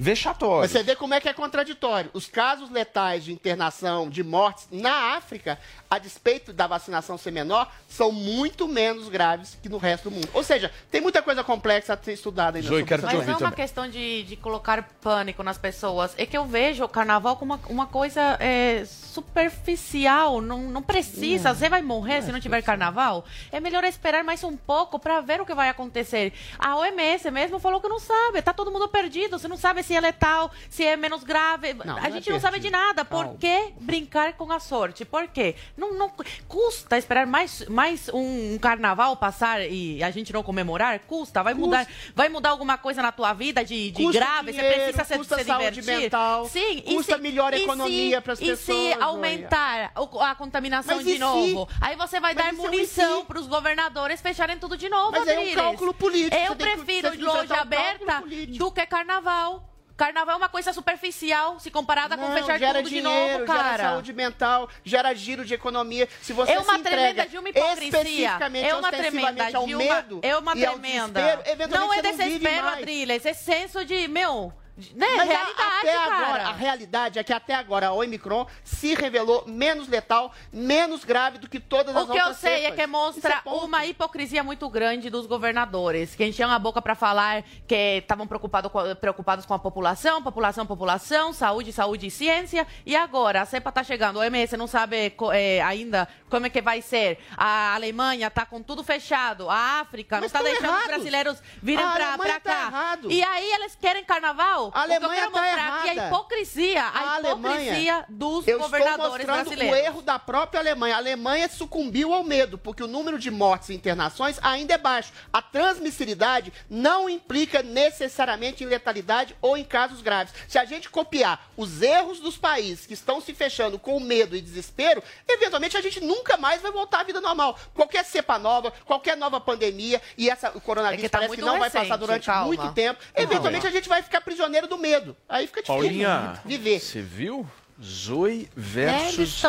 vexatório. 0.00 0.66
Você 0.68 0.82
vê 0.82 0.96
como 0.96 1.12
é 1.12 1.20
que 1.20 1.28
é 1.28 1.32
contraditório. 1.34 2.10
Os 2.14 2.26
casos 2.26 2.70
letais 2.70 3.24
de 3.24 3.32
internação, 3.32 4.08
de 4.08 4.24
mortes 4.24 4.66
na 4.72 5.14
África, 5.14 5.58
a 5.90 5.98
despeito 5.98 6.54
da 6.54 6.66
vacinação 6.66 7.18
ser 7.18 7.30
menor, 7.30 7.70
são 7.86 8.10
muito 8.10 8.66
menos 8.66 9.10
graves 9.10 9.58
que 9.62 9.68
no 9.68 9.76
resto 9.76 10.08
do 10.08 10.14
mundo. 10.14 10.28
Ou 10.32 10.42
seja, 10.42 10.72
tem 10.90 11.02
muita 11.02 11.20
coisa 11.20 11.44
complexa 11.44 11.92
a 11.92 11.98
ser 11.98 12.14
estudada 12.14 12.56
ainda. 12.56 12.68
Zoe, 12.68 12.84
quero 12.84 13.02
Mas 13.02 13.26
não 13.26 13.34
é 13.34 13.36
uma 13.36 13.52
questão 13.52 13.88
de, 13.88 14.22
de 14.22 14.36
colocar 14.36 14.82
pânico 15.02 15.42
nas 15.42 15.58
pessoas. 15.58 16.14
É 16.16 16.24
que 16.24 16.36
eu 16.36 16.46
vejo 16.46 16.82
o 16.82 16.88
carnaval 16.88 17.36
como 17.36 17.54
uma, 17.54 17.60
uma 17.68 17.86
coisa 17.86 18.38
é, 18.40 18.84
superficial. 18.86 20.40
Não, 20.40 20.62
não 20.62 20.82
precisa. 20.82 21.50
Hum, 21.50 21.54
Você 21.54 21.68
vai 21.68 21.82
morrer 21.82 22.20
não 22.20 22.26
se 22.26 22.32
não 22.32 22.40
tiver 22.40 22.62
carnaval? 22.62 23.24
É 23.52 23.60
melhor 23.60 23.84
esperar 23.84 24.24
mais 24.24 24.42
um 24.44 24.56
pouco 24.56 24.98
para 24.98 25.20
ver 25.20 25.42
o 25.42 25.46
que 25.46 25.54
vai 25.54 25.68
acontecer. 25.68 26.32
A 26.58 26.76
OMS 26.76 27.30
mesmo 27.30 27.58
falou 27.58 27.80
que 27.82 27.88
não 27.88 28.00
sabe. 28.00 28.40
Tá 28.40 28.54
todo 28.54 28.70
mundo 28.70 28.88
perdido. 28.88 29.38
Você 29.38 29.48
não 29.48 29.58
sabe 29.58 29.82
se 29.90 29.96
é 29.96 30.00
letal, 30.00 30.52
se 30.68 30.84
é 30.84 30.96
menos 30.96 31.24
grave. 31.24 31.74
Não, 31.74 31.96
a 31.96 32.02
não 32.02 32.12
gente 32.12 32.30
é 32.30 32.32
não 32.32 32.38
sabe 32.38 32.60
de 32.60 32.70
nada. 32.70 33.04
Por 33.04 33.36
que 33.36 33.72
brincar 33.80 34.34
com 34.34 34.50
a 34.52 34.60
sorte? 34.60 35.04
Por 35.04 35.26
quê? 35.26 35.56
Não, 35.76 35.94
não 35.94 36.12
custa 36.46 36.96
esperar 36.96 37.26
mais, 37.26 37.66
mais 37.68 38.08
um 38.14 38.56
carnaval 38.58 39.16
passar 39.16 39.60
e 39.68 40.00
a 40.02 40.10
gente 40.12 40.32
não 40.32 40.44
comemorar? 40.44 41.00
Custa. 41.00 41.42
Vai 41.42 41.54
custa. 41.54 41.66
mudar, 41.66 41.88
vai 42.14 42.28
mudar 42.28 42.50
alguma 42.50 42.78
coisa 42.78 43.02
na 43.02 43.10
tua 43.10 43.32
vida 43.32 43.64
de, 43.64 43.90
de 43.90 44.12
grave? 44.12 44.52
Dinheiro, 44.52 44.92
você 44.92 44.92
precisa 44.92 45.24
se, 45.24 45.44
se 45.44 45.44
divertir? 45.44 45.84
Mental, 45.84 46.46
Sim. 46.46 46.82
Custa 46.82 47.16
se, 47.16 47.20
melhor 47.20 47.52
economia 47.52 48.20
para 48.20 48.34
as 48.34 48.38
pessoas. 48.38 48.60
E 48.60 48.92
se 48.94 49.02
aumentar 49.02 49.90
a 50.20 50.34
contaminação 50.36 50.96
Mas 50.96 51.04
de 51.04 51.18
novo? 51.18 51.68
Se? 51.68 51.78
Aí 51.80 51.96
você 51.96 52.20
vai 52.20 52.32
Mas 52.32 52.44
dar 52.44 52.50
é 52.50 52.52
munição 52.52 53.24
para 53.24 53.40
os 53.40 53.48
governadores 53.48 54.20
fecharem 54.20 54.56
tudo 54.56 54.76
de 54.76 54.88
novo, 54.88 55.10
Mas 55.10 55.22
Adriles. 55.22 55.48
é 55.48 55.52
um 55.52 55.64
cálculo 55.64 55.94
político. 55.94 56.36
Eu 56.36 56.54
prefiro 56.54 57.24
loja 57.24 57.56
aberta 57.56 58.22
do 58.56 58.70
que 58.70 58.86
carnaval. 58.86 59.70
Carnaval 60.00 60.36
é 60.36 60.38
uma 60.38 60.48
coisa 60.48 60.72
superficial 60.72 61.60
se 61.60 61.70
comparada 61.70 62.16
não, 62.16 62.28
com 62.28 62.32
fechar 62.32 62.58
tudo 62.58 62.88
dinheiro, 62.88 62.88
de 62.88 63.02
novo, 63.02 63.44
cara. 63.44 63.76
Gera 63.76 63.90
saúde 63.90 64.12
mental, 64.14 64.66
gera 64.82 65.12
giro 65.12 65.44
de 65.44 65.52
economia. 65.52 66.08
Se 66.22 66.32
você 66.32 66.52
é 66.52 66.58
uma 66.58 66.78
se 66.78 66.82
tremenda 66.82 67.26
de 67.26 67.36
uma 67.36 67.50
hipocrisia. 67.50 68.38
É 68.62 68.74
uma 68.74 68.90
tremenda 68.90 69.50
de 69.50 69.56
uma, 69.56 69.76
medo 69.76 70.20
é 70.22 70.36
uma 70.38 70.52
tremenda. 70.52 71.20
Não 71.68 71.92
é 71.92 72.00
desespero, 72.00 72.66
Adriles, 72.68 73.26
é 73.26 73.34
senso 73.34 73.84
de, 73.84 74.08
meu, 74.08 74.50
né? 74.94 75.06
Mas 75.16 75.28
realidade, 75.28 75.78
até 75.78 75.92
cara. 75.92 76.14
agora, 76.16 76.42
a 76.48 76.52
realidade 76.52 77.18
é 77.18 77.24
que 77.24 77.32
até 77.32 77.54
agora 77.54 77.88
a 77.88 77.92
Omicron 77.92 78.46
se 78.64 78.94
revelou 78.94 79.44
menos 79.46 79.88
letal, 79.88 80.32
menos 80.52 81.04
grave 81.04 81.38
do 81.38 81.48
que 81.48 81.60
todas 81.60 81.94
as 81.94 82.08
outras 82.08 82.18
O 82.18 82.22
que 82.22 82.28
eu 82.30 82.34
sei 82.34 82.62
cepas. 82.62 82.78
é 82.78 82.82
que 82.82 82.86
mostra 82.86 83.42
é 83.44 83.48
uma 83.48 83.84
hipocrisia 83.86 84.42
muito 84.42 84.68
grande 84.68 85.10
dos 85.10 85.26
governadores, 85.26 86.14
que 86.14 86.24
enchiam 86.24 86.50
a 86.50 86.58
boca 86.58 86.80
para 86.80 86.94
falar 86.94 87.42
que 87.66 87.98
estavam 87.98 88.26
preocupado 88.26 88.70
preocupados 89.00 89.44
com 89.44 89.54
a 89.54 89.58
população, 89.58 90.22
população, 90.22 90.66
população, 90.66 91.32
saúde, 91.32 91.72
saúde 91.72 92.06
e 92.06 92.10
ciência, 92.10 92.66
e 92.86 92.94
agora 92.96 93.42
a 93.42 93.44
cepa 93.44 93.72
tá 93.72 93.82
chegando, 93.82 94.16
o 94.16 94.20
OMS 94.20 94.56
não 94.56 94.66
sabe 94.66 95.14
é, 95.32 95.62
ainda 95.62 96.08
como 96.28 96.46
é 96.46 96.50
que 96.50 96.62
vai 96.62 96.80
ser, 96.80 97.18
a 97.36 97.74
Alemanha 97.74 98.30
tá 98.30 98.46
com 98.46 98.62
tudo 98.62 98.82
fechado, 98.82 99.48
a 99.48 99.80
África 99.80 100.20
Mas 100.20 100.20
não 100.20 100.26
está 100.26 100.42
deixando 100.42 100.64
errados. 100.64 100.82
os 100.82 100.86
brasileiros 100.88 101.42
virem 101.62 101.84
para 101.84 102.18
tá 102.18 102.40
cá. 102.40 102.66
Errado. 102.66 103.10
E 103.10 103.22
aí 103.22 103.52
eles 103.52 103.74
querem 103.74 104.04
carnaval? 104.04 104.59
A 104.74 104.82
Alemanha 104.82 105.26
está 105.26 105.48
errada. 105.48 105.90
a 105.90 105.94
hipocrisia, 106.06 106.82
a, 106.82 107.14
a 107.14 107.20
hipocrisia 107.20 107.94
Alemanha, 107.94 108.04
dos 108.08 108.46
eu 108.46 108.58
governadores 108.58 109.20
estou 109.20 109.34
brasileiros. 109.34 109.78
o 109.78 109.82
erro 109.82 110.02
da 110.02 110.18
própria 110.18 110.60
Alemanha. 110.60 110.94
A 110.94 110.98
Alemanha 110.98 111.48
sucumbiu 111.48 112.12
ao 112.12 112.22
medo, 112.22 112.58
porque 112.58 112.82
o 112.82 112.86
número 112.86 113.18
de 113.18 113.30
mortes 113.30 113.70
e 113.70 113.74
internações 113.74 114.38
ainda 114.42 114.74
é 114.74 114.78
baixo. 114.78 115.12
A 115.32 115.40
transmissibilidade 115.40 116.52
não 116.68 117.08
implica 117.08 117.62
necessariamente 117.62 118.62
em 118.62 118.66
letalidade 118.66 119.34
ou 119.40 119.56
em 119.56 119.64
casos 119.64 120.02
graves. 120.02 120.34
Se 120.46 120.58
a 120.58 120.64
gente 120.64 120.90
copiar 120.90 121.50
os 121.56 121.80
erros 121.80 122.20
dos 122.20 122.36
países 122.36 122.86
que 122.86 122.94
estão 122.94 123.20
se 123.20 123.32
fechando 123.32 123.78
com 123.78 123.98
medo 124.00 124.36
e 124.36 124.40
desespero, 124.40 125.02
eventualmente 125.28 125.76
a 125.76 125.80
gente 125.80 126.00
nunca 126.00 126.36
mais 126.36 126.60
vai 126.60 126.70
voltar 126.70 127.00
à 127.00 127.04
vida 127.04 127.20
normal. 127.20 127.58
Qualquer 127.74 128.04
cepa 128.04 128.38
nova, 128.38 128.72
qualquer 128.84 129.16
nova 129.16 129.40
pandemia, 129.40 130.00
e 130.18 130.28
essa, 130.28 130.50
o 130.50 130.60
coronavírus 130.60 131.04
é 131.04 131.08
que 131.08 131.12
tá 131.12 131.18
parece 131.18 131.36
que 131.36 131.42
não 131.42 131.58
recente, 131.58 131.72
vai 131.72 131.82
passar 131.82 131.96
durante 131.96 132.26
calma. 132.26 132.46
muito 132.46 132.72
tempo, 132.72 133.00
eventualmente 133.14 133.66
a 133.66 133.70
gente 133.70 133.88
vai 133.88 134.02
ficar 134.02 134.20
prisioneiro 134.20 134.49
do 134.68 134.76
medo. 134.78 135.16
Aí 135.28 135.46
fica 135.46 135.62
difícil 135.62 135.82
Paulinha, 135.82 136.40
viver. 136.44 136.80
Você 136.80 137.00
viu? 137.00 137.46
Zoe 137.82 138.48
versus 138.54 139.42
é, 139.42 139.48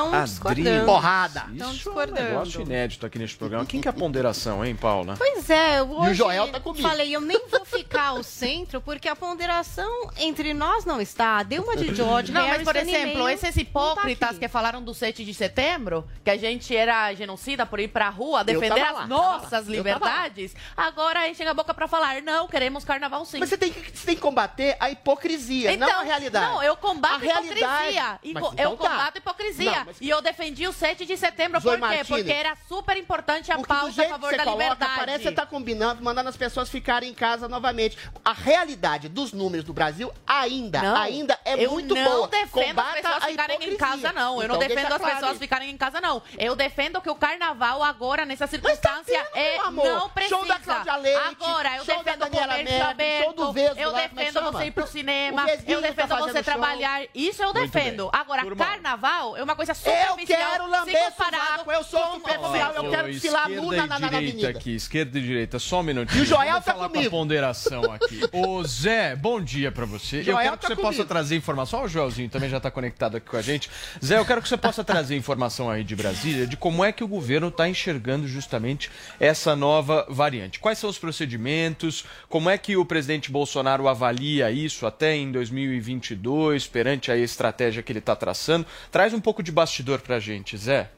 Adri. 0.49 0.63
Porrada. 0.85 1.47
Isso 1.53 1.89
é 1.99 2.05
um 2.05 2.11
negócio 2.11 2.61
inédito 2.61 3.05
aqui 3.05 3.19
neste 3.19 3.37
programa. 3.37 3.65
Quem 3.65 3.81
que 3.81 3.87
é 3.87 3.91
a 3.91 3.93
ponderação, 3.93 4.63
hein, 4.63 4.73
Paula? 4.73 5.15
Pois 5.17 5.49
é, 5.49 5.83
hoje 5.83 6.09
e 6.09 6.11
o 6.11 6.13
Joel 6.13 6.49
tá 6.49 6.59
comigo. 6.59 6.87
falei, 6.87 7.13
eu 7.13 7.19
nem 7.19 7.47
vou 7.49 7.65
ficar 7.65 8.07
ao 8.07 8.23
centro, 8.23 8.79
porque 8.79 9.09
a 9.09 9.15
ponderação 9.15 10.09
entre 10.17 10.53
nós 10.53 10.85
não 10.85 11.01
está. 11.01 11.43
Deu 11.43 11.63
uma 11.63 11.75
de 11.75 11.91
George, 11.93 12.31
Não, 12.31 12.47
mas 12.47 12.63
por 12.63 12.75
exemplo, 12.75 13.27
esses 13.27 13.53
tá 13.53 13.61
hipócritas 13.61 14.29
tá 14.29 14.39
que 14.39 14.47
falaram 14.47 14.81
do 14.81 14.93
7 14.93 15.25
de 15.25 15.33
setembro, 15.33 16.07
que 16.23 16.29
a 16.29 16.37
gente 16.37 16.73
era 16.75 17.13
genocida 17.13 17.65
por 17.65 17.79
ir 17.79 17.89
pra 17.89 18.09
rua 18.09 18.43
defender 18.43 18.81
as 18.81 19.09
nossas 19.09 19.67
liberdades, 19.67 20.55
agora 20.75 21.27
enchem 21.27 21.47
a 21.47 21.53
boca 21.53 21.73
pra 21.73 21.87
falar, 21.87 22.21
não, 22.21 22.47
queremos 22.47 22.85
carnaval 22.85 23.25
sim. 23.25 23.39
Mas 23.39 23.49
você 23.49 23.57
tem 23.57 23.73
que, 23.73 23.97
você 23.97 24.05
tem 24.05 24.15
que 24.15 24.21
combater 24.21 24.77
a 24.79 24.89
hipocrisia, 24.89 25.73
então, 25.73 25.89
não 25.89 25.99
a 25.99 26.03
realidade. 26.03 26.45
Não, 26.45 26.63
eu 26.63 26.77
combato 26.77 27.25
a, 27.25 27.37
a 27.37 27.41
hipocrisia. 27.41 28.20
Então 28.23 28.53
eu 28.57 28.77
tá. 28.77 28.89
combato 28.89 29.17
hipocrisia. 29.17 29.71
Não, 29.71 29.85
mas... 29.85 29.97
E 30.01 30.09
eu 30.09 30.21
defendi 30.21 30.67
o 30.67 30.73
7 30.73 31.05
de 31.05 31.17
setembro. 31.17 31.59
Zoe 31.59 31.77
por 31.77 31.89
quê? 31.89 31.95
Martini, 31.95 32.17
Porque 32.17 32.31
era 32.31 32.57
super 32.67 32.97
importante 32.97 33.51
a 33.51 33.57
pauta 33.59 34.05
a 34.05 34.09
favor 34.09 34.31
da 34.31 34.43
coloca, 34.43 34.63
liberdade. 34.63 34.99
Parece 34.99 35.17
que 35.17 35.23
você 35.23 35.29
está 35.29 35.45
combinando, 35.45 36.03
mandando 36.03 36.29
as 36.29 36.37
pessoas 36.37 36.69
ficarem 36.69 37.09
em 37.09 37.13
casa 37.13 37.47
novamente. 37.47 37.97
A 38.23 38.33
realidade 38.33 39.09
dos 39.09 39.33
números 39.33 39.65
do 39.65 39.73
Brasil 39.73 40.11
ainda, 40.25 40.81
não, 40.81 40.95
ainda 40.95 41.39
é 41.43 41.67
muito 41.67 41.95
boa. 41.95 42.05
Eu 42.05 42.21
não 42.21 42.27
defendo 42.27 42.79
as 42.79 42.93
pessoas 42.93 43.25
ficarem 43.25 43.63
em 43.63 43.77
casa, 43.77 44.13
não. 44.13 44.35
Eu 44.35 44.43
então, 44.43 44.47
não 44.47 44.67
defendo 44.67 44.93
as 44.93 45.01
pessoas 45.01 45.37
ficarem 45.37 45.69
em 45.69 45.77
casa, 45.77 46.01
não. 46.01 46.21
Eu 46.37 46.55
defendo 46.55 47.01
que 47.01 47.09
o 47.09 47.15
carnaval 47.15 47.83
agora, 47.83 48.25
nessa 48.25 48.45
tá 48.45 48.51
circunstância, 48.51 49.23
tá 49.23 49.39
é, 49.39 49.57
não 49.71 50.09
precisa. 50.09 50.35
Show 50.35 50.45
da 50.45 50.59
Cláudia 50.59 50.95
Leite, 50.97 51.19
agora, 51.19 51.77
eu 51.77 51.85
defendo 51.85 52.23
o 52.23 52.29
comércio 52.29 52.83
aberto. 52.85 53.53
Eu 53.77 53.91
defendo 53.93 54.41
você 54.51 54.65
ir 54.65 54.71
pro 54.71 54.87
cinema. 54.87 55.45
Eu 55.67 55.81
defendo 55.81 56.15
você 56.17 56.43
trabalhar. 56.43 57.01
Isso 57.13 57.41
eu 57.41 57.53
defendo. 57.53 58.10
Agora, 58.11 58.43
Turma. 58.43 58.65
carnaval 58.65 59.37
é 59.37 59.43
uma 59.43 59.55
coisa 59.55 59.73
superficial. 59.73 60.17
Eu 60.19 60.25
quero 60.25 60.69
lamber 60.69 61.13
sovaco, 61.15 61.71
eu 61.71 61.83
sou 61.83 62.13
superficial, 62.15 62.73
eu 62.75 62.89
quero 62.89 63.11
desfilar 63.11 63.49
nu 63.49 63.71
na, 63.71 63.87
na, 63.87 63.95
avenida. 64.07 64.49
aqui, 64.49 64.75
esquerda 64.75 65.17
e 65.17 65.21
direita, 65.21 65.59
só 65.59 65.79
um 65.79 65.83
minutinho. 65.83 66.19
E 66.19 66.23
o 66.23 66.25
Joel 66.25 66.55
tá 66.55 66.73
falar 66.73 66.89
comigo. 66.89 67.09
Com 67.09 67.15
a 67.15 67.19
ponderação 67.19 67.91
aqui. 67.91 68.21
Ô 68.33 68.63
Zé, 68.63 69.15
bom 69.15 69.41
dia 69.41 69.71
pra 69.71 69.85
você. 69.85 70.23
Joel 70.23 70.37
eu 70.37 70.43
quero 70.43 70.57
que 70.57 70.61
tá 70.61 70.67
você 70.67 70.75
comigo. 70.75 70.95
possa 70.95 71.05
trazer 71.07 71.35
informação. 71.35 71.81
Ó, 71.81 71.83
o 71.85 71.87
Joelzinho 71.87 72.29
também 72.29 72.49
já 72.49 72.59
tá 72.59 72.69
conectado 72.69 73.17
aqui 73.17 73.29
com 73.29 73.37
a 73.37 73.41
gente. 73.41 73.69
Zé, 74.03 74.17
eu 74.17 74.25
quero 74.25 74.41
que 74.41 74.49
você 74.49 74.57
possa 74.57 74.83
trazer 74.83 75.15
informação 75.15 75.69
aí 75.69 75.83
de 75.83 75.95
Brasília 75.95 76.45
de 76.45 76.57
como 76.57 76.83
é 76.83 76.91
que 76.91 77.03
o 77.03 77.07
governo 77.07 77.47
está 77.47 77.69
enxergando 77.69 78.27
justamente 78.27 78.91
essa 79.19 79.55
nova 79.55 80.05
variante. 80.09 80.59
Quais 80.59 80.77
são 80.77 80.89
os 80.89 80.97
procedimentos? 80.97 82.03
Como 82.27 82.49
é 82.49 82.57
que 82.57 82.75
o 82.75 82.85
presidente 82.85 83.31
Bolsonaro 83.31 83.87
avalia 83.87 84.51
isso 84.51 84.85
até 84.85 85.15
em 85.15 85.31
2022, 85.31 86.67
perante 86.67 87.11
a 87.11 87.17
estratégia 87.17 87.81
que 87.81 87.91
ele 87.91 88.00
está 88.01 88.15
traçando? 88.15 88.65
Traz 88.91 89.13
um 89.13 89.21
pouco 89.21 89.41
de 89.41 89.51
bastidor 89.51 90.01
pra 90.01 90.19
gente, 90.19 90.57
Zé. 90.57 90.91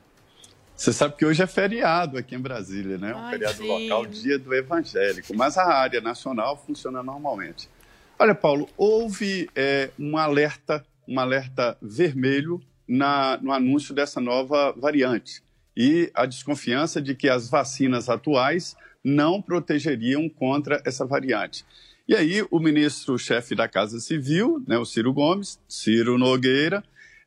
Você 0.76 0.92
sabe 0.92 1.16
que 1.16 1.26
hoje 1.26 1.42
é 1.42 1.48
feriado 1.48 2.18
aqui 2.18 2.36
em 2.36 2.40
Brasília, 2.40 2.98
né? 2.98 3.14
Um 3.14 3.20
Ai, 3.20 3.32
feriado 3.34 3.58
sim. 3.58 3.68
local, 3.68 4.06
dia 4.06 4.40
do 4.40 4.54
evangélico. 4.54 5.36
Mas 5.36 5.58
a 5.58 5.66
área 5.66 6.02
nacional 6.02 6.58
funciona 6.58 7.04
normalmente. 7.04 7.70
Olha, 8.18 8.34
Paulo, 8.34 8.68
houve 8.76 9.50
é, 9.56 9.92
um 10.00 10.18
alerta, 10.18 10.84
um 11.08 11.20
alerta 11.20 11.78
vermelho 11.82 12.62
na, 12.88 13.38
no 13.42 13.52
anúncio 13.52 13.94
dessa 13.94 14.20
nova 14.20 14.72
variante. 14.74 15.44
E 15.76 16.12
a 16.14 16.26
desconfiança 16.26 17.02
de 17.02 17.16
que 17.16 17.30
as 17.30 17.50
vacinas 17.50 18.10
atuais 18.10 18.76
não 19.04 19.42
protegeriam 19.42 20.28
contra 20.30 20.82
essa 20.86 21.06
variante. 21.06 21.66
E 22.08 22.16
aí, 22.16 22.46
o 22.52 22.60
ministro-chefe 22.60 23.56
da 23.56 23.68
Casa 23.68 24.00
Civil, 24.00 24.62
né, 24.68 24.78
o 24.78 24.86
Ciro 24.86 25.14
Gomes, 25.14 25.60
Ciro 25.68 26.18
Nogueira, 26.18 26.84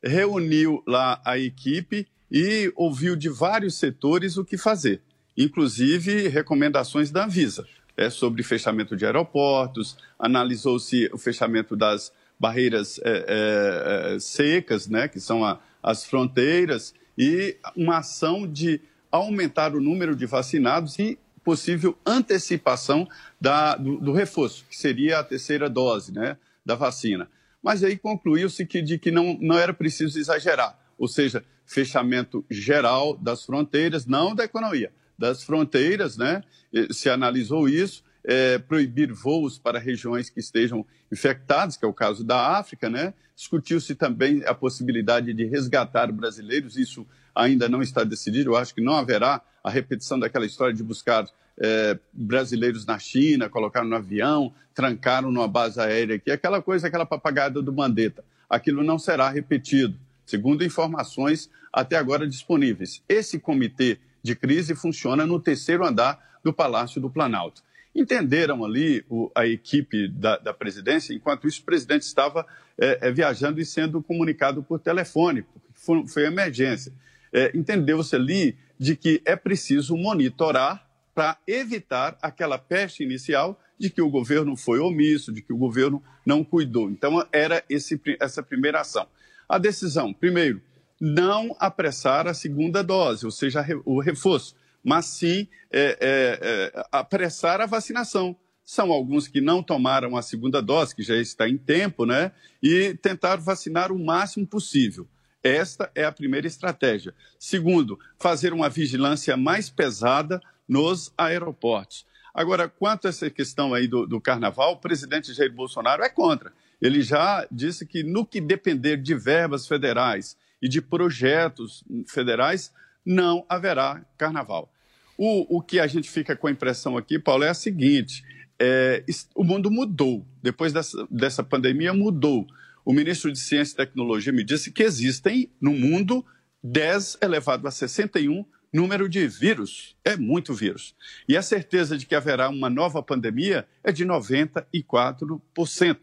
reuniu 0.07 0.83
lá 0.87 1.21
a 1.25 1.39
equipe 1.39 2.07
e 2.31 2.73
ouviu 2.75 3.17
de 3.17 3.29
vários 3.29 3.75
setores 3.77 4.37
o 4.37 4.45
que 4.45 4.57
fazer, 4.57 5.01
inclusive 5.37 6.29
recomendações 6.29 7.11
da 7.11 7.25
Anvisa 7.25 7.67
é, 7.97 8.11
sobre 8.11 8.43
fechamento 8.43 8.97
de 8.97 9.07
aeroportos, 9.07 9.97
analisou-se 10.19 11.09
o 11.13 11.19
fechamento 11.19 11.75
das 11.75 12.13
barreiras 12.39 13.01
é, 13.03 14.15
é, 14.15 14.19
secas, 14.21 14.87
né, 14.87 15.09
que 15.09 15.19
são 15.19 15.45
a, 15.45 15.59
as 15.83 16.05
fronteiras, 16.05 16.95
e 17.17 17.57
uma 17.75 17.99
ação 17.99 18.47
de 18.47 18.81
aumentar 19.11 19.75
o 19.75 19.81
número 19.81 20.15
de 20.15 20.27
vacinados 20.27 20.99
e 20.99 21.19
possível 21.43 21.97
antecipação 22.05 23.09
da, 23.41 23.77
do, 23.77 23.99
do 23.99 24.13
reforço, 24.13 24.67
que 24.69 24.77
seria 24.77 25.21
a 25.21 25.25
terceira 25.25 25.71
dose 25.71 26.13
né, 26.13 26.37
da 26.65 26.75
vacina. 26.75 27.31
Mas 27.67 27.83
aí 27.83 27.99
concluiu-se 27.99 28.65
que, 28.65 28.81
de 28.81 28.97
que 28.97 29.11
não, 29.11 29.37
não 29.41 29.59
era 29.59 29.75
preciso 29.75 30.17
exagerar, 30.21 30.79
ou 30.97 31.09
seja, 31.09 31.43
fechamento 31.65 32.45
geral 32.49 33.17
das 33.17 33.45
fronteiras, 33.45 34.07
não 34.07 34.37
da 34.37 34.45
economia, 34.45 34.93
das 35.19 35.43
fronteiras, 35.43 36.17
né? 36.17 36.45
Se 36.93 37.11
analisou 37.11 37.69
isso, 37.69 38.05
é, 38.23 38.57
proibir 38.57 39.13
voos 39.13 39.59
para 39.59 39.81
regiões 39.81 40.31
que 40.31 40.39
estejam 40.39 40.87
infectadas, 41.11 41.77
que 41.77 41.85
é 41.85 41.89
o 41.89 41.93
caso 41.93 42.23
da 42.23 42.57
África, 42.57 42.89
né? 42.89 43.13
Discutiu-se 43.35 43.97
também 43.97 44.45
a 44.47 44.55
possibilidade 44.55 45.35
de 45.35 45.45
resgatar 45.45 46.13
brasileiros, 46.13 46.77
isso 46.77 47.05
ainda 47.35 47.69
não 47.69 47.83
está 47.83 48.05
decidido, 48.05 48.51
eu 48.51 48.57
acho 48.57 48.77
que 48.77 48.81
não 48.81 48.95
haverá 48.95 49.43
a 49.65 49.71
repetição 49.71 50.21
daquela 50.21 50.47
história 50.47 50.73
de 50.73 50.85
buscar 50.85 51.27
é, 51.59 51.99
brasileiros 52.13 52.85
na 52.85 52.99
China, 52.99 53.49
colocaram 53.49 53.89
no 53.89 53.97
avião, 53.97 54.53
trancaram 54.75 55.31
numa 55.33 55.49
base 55.49 55.81
aérea 55.81 56.17
aqui, 56.17 56.31
aquela 56.31 56.61
coisa, 56.61 56.87
aquela 56.87 57.07
papagada 57.07 57.63
do 57.63 57.73
Mandetta. 57.73 58.25
Aquilo 58.49 58.85
não 58.85 58.99
será 58.99 59.29
repetido, 59.31 59.99
segundo 60.25 60.65
informações 60.65 61.51
até 61.73 61.97
agora 61.97 62.27
disponíveis. 62.27 63.03
Esse 63.09 63.39
comitê 63.39 63.99
de 64.23 64.35
crise 64.35 64.75
funciona 64.75 65.27
no 65.27 65.41
terceiro 65.41 65.87
andar 65.87 66.41
do 66.43 66.53
Palácio 66.53 67.01
do 67.01 67.11
Planalto. 67.11 67.63
Entenderam 67.95 68.65
ali 68.65 69.05
o, 69.09 69.31
a 69.35 69.47
equipe 69.47 70.07
da, 70.09 70.37
da, 70.37 70.53
presidência, 70.53 71.15
enquanto 71.15 71.49
isso 71.49 71.63
o 71.63 71.65
presidente 71.65 72.03
estava 72.03 72.47
é, 72.79 72.99
é, 73.09 73.11
viajando 73.11 73.61
e 73.61 73.65
sendo 73.65 74.03
comunicado 74.03 74.63
por 74.63 74.79
telefone, 74.79 75.43
porque 75.43 75.69
foi, 75.75 76.07
foi 76.07 76.27
emergência. 76.27 76.93
É, 77.33 77.57
Entendeu-se 77.57 78.15
ali 78.15 78.57
de 78.79 78.95
que 78.95 79.23
é 79.25 79.35
preciso 79.35 79.97
monitorar 79.97 80.86
para 81.17 81.39
evitar 81.47 82.19
aquela 82.21 82.59
peste 82.59 83.03
inicial 83.03 83.59
de 83.79 83.89
que 83.89 84.03
o 84.03 84.11
governo 84.11 84.55
foi 84.55 84.81
omisso, 84.81 85.33
de 85.33 85.41
que 85.41 85.51
o 85.51 85.57
governo 85.57 86.05
não 86.27 86.45
cuidou. 86.45 86.91
Então, 86.91 87.27
era 87.33 87.65
esse, 87.71 87.99
essa 88.21 88.43
primeira 88.43 88.83
ação. 88.83 89.09
A 89.49 89.57
decisão, 89.57 90.13
primeiro, 90.13 90.61
não 91.01 91.57
apressar 91.59 92.27
a 92.27 92.35
segunda 92.35 92.85
dose, 92.85 93.25
ou 93.25 93.33
seja, 93.33 93.65
o 93.87 93.99
reforço, 93.99 94.55
mas 94.85 95.07
sim 95.07 95.49
é, 95.73 95.97
é, 96.01 96.39
é, 96.43 96.87
apressar 96.93 97.63
a 97.63 97.67
vacinação. 97.67 98.37
São 98.63 98.93
alguns 98.93 99.27
que 99.27 99.41
não 99.41 99.63
tomaram 99.63 100.19
a 100.19 100.23
segunda 100.23 100.61
dose, 100.61 100.95
que 100.95 101.03
já 101.03 101.17
está 101.17 101.49
em 101.49 101.57
tempo, 101.57 102.05
né? 102.05 102.31
E 102.63 102.93
tentar 103.01 103.37
vacinar 103.37 103.91
o 103.91 103.99
máximo 103.99 104.47
possível. 104.47 105.09
Esta 105.43 105.91
é 105.95 106.05
a 106.05 106.13
primeira 106.13 106.47
estratégia. 106.47 107.15
Segundo, 107.39 107.99
fazer 108.19 108.53
uma 108.53 108.69
vigilância 108.69 109.35
mais 109.35 109.71
pesada 109.71 110.43
nos 110.69 111.13
aeroportos. 111.17 112.07
Agora, 112.35 112.69
quanto 112.69 113.07
a 113.07 113.11
essa 113.11 113.31
questão 113.31 113.73
aí 113.73 113.87
do, 113.89 114.07
do 114.07 114.21
carnaval, 114.21 114.73
o 114.73 114.77
presidente 114.77 115.33
Jair 115.33 115.53
Bolsonaro 115.53 116.03
é 116.03 116.09
contra. 116.09 116.53
Ele 116.81 117.01
já 117.01 117.47
disse 117.51 117.87
que 117.87 118.03
no 118.03 118.27
que 118.27 118.41
depender 118.41 118.99
de 118.99 119.15
verbas 119.15 119.67
federais 119.67 120.37
e 120.61 120.69
de 120.69 120.83
projetos 120.83 121.83
federais, 122.07 122.73
não 123.05 123.45
haverá 123.49 124.05
carnaval. 124.19 124.71
O, 125.17 125.57
o 125.57 125.63
que 125.63 125.81
a 125.81 125.87
gente 125.87 126.11
fica 126.11 126.37
com 126.37 126.47
a 126.47 126.51
impressão 126.51 126.97
aqui, 126.97 127.19
Paulo, 127.19 127.45
é 127.45 127.49
a 127.49 127.55
seguinte: 127.55 128.23
é, 128.59 129.03
o 129.35 129.45
mundo 129.45 129.71
mudou. 129.71 130.27
Depois 130.43 130.73
dessa, 130.73 131.07
dessa 131.11 131.43
pandemia, 131.43 131.95
mudou. 131.95 132.47
O 132.85 132.93
ministro 132.93 133.33
de 133.33 133.39
Ciência 133.39 133.75
e 133.75 133.77
Tecnologia 133.77 134.33
me 134.33 134.45
disse 134.45 134.71
que 134.71 134.83
existem 134.83 135.51
no 135.61 135.73
mundo 135.73 136.25
10 136.63 137.19
elevado 137.23 137.67
a 137.67 137.71
61 137.71 138.45
número 138.73 139.09
de 139.09 139.27
vírus. 139.27 139.97
É 140.05 140.17
muito 140.17 140.53
vírus. 140.55 140.95
E 141.29 141.37
a 141.37 141.43
certeza 141.43 141.97
de 141.97 142.07
que 142.07 142.15
haverá 142.15 142.49
uma 142.49 142.69
nova 142.69 143.03
pandemia 143.03 143.67
é 143.83 143.91
de 143.93 144.05
94%. 144.05 145.99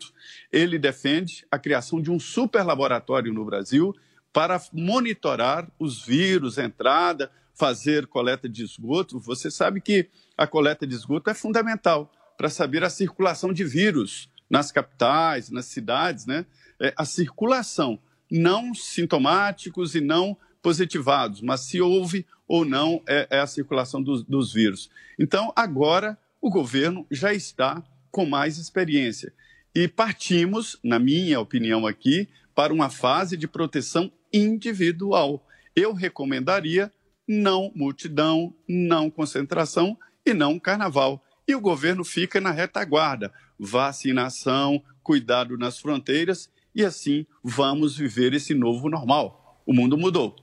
Ele 0.52 0.80
defende 0.80 1.46
a 1.52 1.60
criação 1.60 2.02
de 2.02 2.12
um 2.12 2.20
super 2.20 2.64
laboratório 2.64 3.34
no 3.34 3.46
Brasil 3.46 3.94
para 4.32 4.60
monitorar 4.74 5.70
os 5.78 6.04
vírus, 6.04 6.58
entrada, 6.58 7.32
fazer 7.54 8.08
coleta 8.08 8.50
de 8.50 8.64
esgoto. 8.64 9.20
Você 9.20 9.52
sabe 9.52 9.80
que 9.80 10.10
a 10.36 10.48
coleta 10.48 10.88
de 10.88 10.96
esgoto 10.96 11.30
é 11.30 11.34
fundamental 11.34 12.12
para 12.36 12.50
saber 12.50 12.84
a 12.84 12.90
circulação 12.90 13.54
de 13.54 13.64
vírus 13.64 14.30
nas 14.50 14.72
capitais, 14.72 15.50
nas 15.50 15.66
cidades, 15.66 16.26
né? 16.26 16.46
É 16.80 16.94
a 16.98 17.06
circulação, 17.06 18.00
não 18.30 18.74
sintomáticos 18.74 19.94
e 19.96 20.02
não 20.02 20.36
positivados, 20.64 21.42
mas 21.42 21.60
se 21.60 21.82
houve 21.82 22.26
ou 22.48 22.64
não 22.64 23.04
é, 23.08 23.28
é 23.30 23.40
a 23.40 23.48
circulação 23.48 24.02
dos, 24.02 24.24
dos 24.24 24.54
vírus. 24.54 24.90
Então, 25.20 25.52
agora, 25.56 26.18
o 26.42 26.50
governo 26.50 27.06
já 27.12 27.34
está 27.34 27.84
com 28.10 28.26
mais 28.26 28.58
experiência. 28.58 29.34
E 29.76 29.88
partimos, 29.88 30.80
na 30.84 30.98
minha 30.98 31.40
opinião 31.40 31.86
aqui, 31.86 32.30
para 32.56 32.74
uma 32.74 32.90
fase 32.90 33.36
de 33.36 33.48
proteção 33.48 34.12
individual. 34.32 35.46
Eu 35.76 35.94
recomendaria 35.94 36.92
não 37.28 37.72
multidão, 37.76 38.54
não 38.68 39.10
concentração 39.10 39.98
e 40.26 40.34
não 40.34 40.60
carnaval. 40.60 41.24
E 41.48 41.56
o 41.56 41.62
governo 41.62 42.06
fica 42.06 42.40
na 42.40 42.52
retaguarda. 42.52 43.34
Vacinação, 43.60 44.82
cuidado 45.02 45.58
nas 45.58 45.80
fronteiras 45.80 46.50
e 46.74 46.84
assim 46.84 47.26
vamos 47.44 47.98
viver 47.98 48.34
esse 48.34 48.54
novo 48.54 48.90
normal. 48.90 49.62
O 49.66 49.74
mundo 49.74 49.98
mudou. 49.98 50.43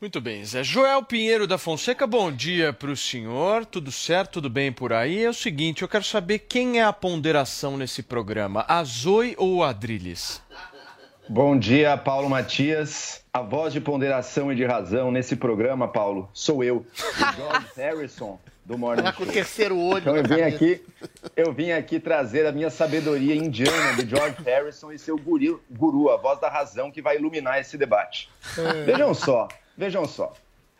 Muito 0.00 0.18
bem, 0.20 0.42
Zé. 0.44 0.62
Joel 0.64 1.02
Pinheiro 1.02 1.46
da 1.46 1.58
Fonseca, 1.58 2.06
bom 2.06 2.32
dia 2.32 2.72
para 2.72 2.90
o 2.90 2.96
senhor. 2.96 3.66
Tudo 3.66 3.92
certo, 3.92 4.32
tudo 4.34 4.48
bem 4.48 4.72
por 4.72 4.94
aí? 4.94 5.24
É 5.24 5.28
o 5.28 5.34
seguinte, 5.34 5.82
eu 5.82 5.88
quero 5.88 6.04
saber 6.04 6.38
quem 6.40 6.80
é 6.80 6.84
a 6.84 6.92
ponderação 6.92 7.76
nesse 7.76 8.02
programa, 8.02 8.64
a 8.66 8.82
Zoe 8.82 9.34
ou 9.36 9.56
o 9.56 9.62
Adrilles? 9.62 10.40
Bom 11.28 11.56
dia, 11.58 11.96
Paulo 11.98 12.30
Matias. 12.30 13.22
A 13.32 13.42
voz 13.42 13.72
de 13.72 13.80
ponderação 13.80 14.50
e 14.50 14.56
de 14.56 14.64
razão 14.64 15.12
nesse 15.12 15.36
programa, 15.36 15.86
Paulo, 15.86 16.28
sou 16.32 16.64
eu, 16.64 16.78
o 16.78 17.36
George 17.36 17.66
Harrison 17.76 18.40
do 18.64 18.76
Morning 18.76 19.02
Tá 19.02 19.12
com 19.12 19.22
o 19.22 19.26
terceiro 19.26 19.78
olho 19.78 20.00
Então 20.00 20.16
eu 20.16 20.22
na 20.22 20.28
vim 20.28 20.40
cabeça. 20.40 20.56
aqui, 20.56 20.84
eu 21.36 21.52
vim 21.52 21.70
aqui 21.70 22.00
trazer 22.00 22.46
a 22.46 22.52
minha 22.52 22.70
sabedoria 22.70 23.36
indiana 23.36 23.94
de 23.94 24.08
George 24.08 24.36
Harrison 24.44 24.90
e 24.90 24.98
seu 24.98 25.16
guru, 25.16 25.62
guru, 25.70 26.10
a 26.10 26.16
voz 26.16 26.40
da 26.40 26.48
razão 26.48 26.90
que 26.90 27.00
vai 27.02 27.16
iluminar 27.18 27.60
esse 27.60 27.78
debate. 27.78 28.28
Vejam 28.84 29.14
só, 29.14 29.46
vejam 29.80 30.06
só. 30.06 30.34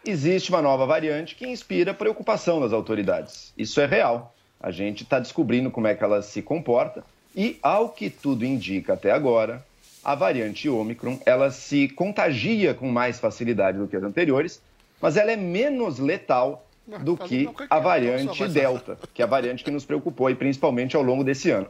Existe 0.04 0.50
uma 0.50 0.60
nova 0.60 0.84
variante 0.84 1.34
que 1.34 1.48
inspira 1.48 1.94
preocupação 1.94 2.60
das 2.60 2.72
autoridades. 2.72 3.52
Isso 3.56 3.80
é 3.80 3.86
real. 3.86 4.34
A 4.60 4.70
gente 4.70 5.04
está 5.04 5.18
descobrindo 5.18 5.70
como 5.70 5.86
é 5.86 5.94
que 5.94 6.04
ela 6.04 6.20
se 6.20 6.42
comporta 6.42 7.02
e, 7.34 7.58
ao 7.62 7.88
que 7.88 8.10
tudo 8.10 8.44
indica 8.44 8.92
até 8.92 9.10
agora, 9.10 9.64
a 10.04 10.14
variante 10.14 10.68
Ômicron 10.68 11.18
ela 11.24 11.50
se 11.50 11.88
contagia 11.88 12.74
com 12.74 12.90
mais 12.90 13.18
facilidade 13.18 13.78
do 13.78 13.88
que 13.88 13.96
as 13.96 14.02
anteriores, 14.02 14.60
mas 15.00 15.16
ela 15.16 15.32
é 15.32 15.36
menos 15.36 15.98
letal 15.98 16.66
do 17.02 17.16
que 17.16 17.48
a 17.70 17.78
variante 17.78 18.46
Delta, 18.48 18.98
que 19.14 19.22
é 19.22 19.24
a 19.24 19.28
variante 19.28 19.64
que 19.64 19.70
nos 19.70 19.84
preocupou, 19.84 20.28
e 20.28 20.34
principalmente 20.34 20.94
ao 20.94 21.02
longo 21.02 21.24
desse 21.24 21.50
ano. 21.50 21.68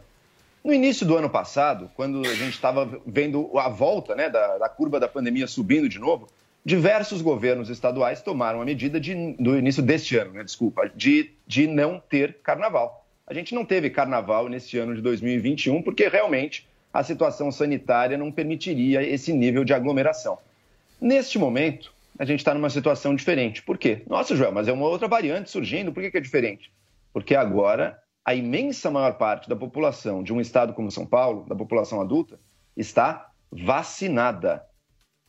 No 0.65 0.73
início 0.73 1.07
do 1.07 1.17
ano 1.17 1.31
passado, 1.31 1.91
quando 1.95 2.21
a 2.27 2.35
gente 2.35 2.55
estava 2.55 2.89
vendo 3.07 3.57
a 3.59 3.69
volta 3.69 4.15
né, 4.15 4.29
da, 4.29 4.59
da 4.59 4.69
curva 4.69 4.99
da 4.99 5.09
pandemia 5.09 5.47
subindo 5.47 5.89
de 5.89 5.99
novo, 5.99 6.29
diversos 6.65 7.23
governos 7.23 7.71
estaduais 7.71 8.23
tomaram 8.23 8.61
a 8.61 8.65
medida 8.65 9.01
de, 9.01 9.35
do 9.35 9.57
início 9.57 9.83
deste 9.83 10.17
ano, 10.17 10.33
né, 10.33 10.45
desculpa, 10.45 10.91
de, 10.95 11.33
de 11.47 11.67
não 11.67 11.99
ter 11.99 12.39
carnaval. 12.43 13.07
A 13.27 13.33
gente 13.33 13.55
não 13.55 13.65
teve 13.65 13.91
carnaval 13.91 14.49
neste 14.49 14.79
ano 14.79 14.95
de 14.95 15.01
2021 15.01 15.83
porque 15.83 16.09
realmente 16.09 16.69
a 16.93 17.03
situação 17.03 17.51
sanitária 17.53 18.19
não 18.19 18.33
permitiria 18.33 19.03
esse 19.03 19.33
nível 19.33 19.65
de 19.65 19.73
aglomeração. 19.73 20.39
Neste 21.01 21.39
momento, 21.39 21.93
a 22.19 22.25
gente 22.25 22.41
está 22.41 22.53
numa 22.53 22.69
situação 22.69 23.15
diferente. 23.15 23.63
Por 23.63 23.79
quê? 23.79 24.03
Nossa, 24.07 24.37
Joel, 24.37 24.53
mas 24.53 24.69
é 24.69 24.73
uma 24.73 24.87
outra 24.87 25.09
variante 25.09 25.51
surgindo, 25.51 25.93
por 25.93 26.03
que, 26.03 26.11
que 26.11 26.19
é 26.19 26.21
diferente? 26.21 26.71
Porque 27.13 27.35
agora 27.35 27.99
a 28.25 28.35
imensa 28.35 28.91
maior 28.91 29.15
parte 29.15 29.49
da 29.49 29.57
população 29.57 30.23
de 30.23 30.33
um 30.33 30.41
estado 30.41 30.75
como 30.75 30.91
São 30.91 31.07
Paulo, 31.07 31.47
da 31.49 31.55
população 31.55 32.01
adulta, 32.01 32.39
está 32.77 33.31
vacinada. 33.51 34.65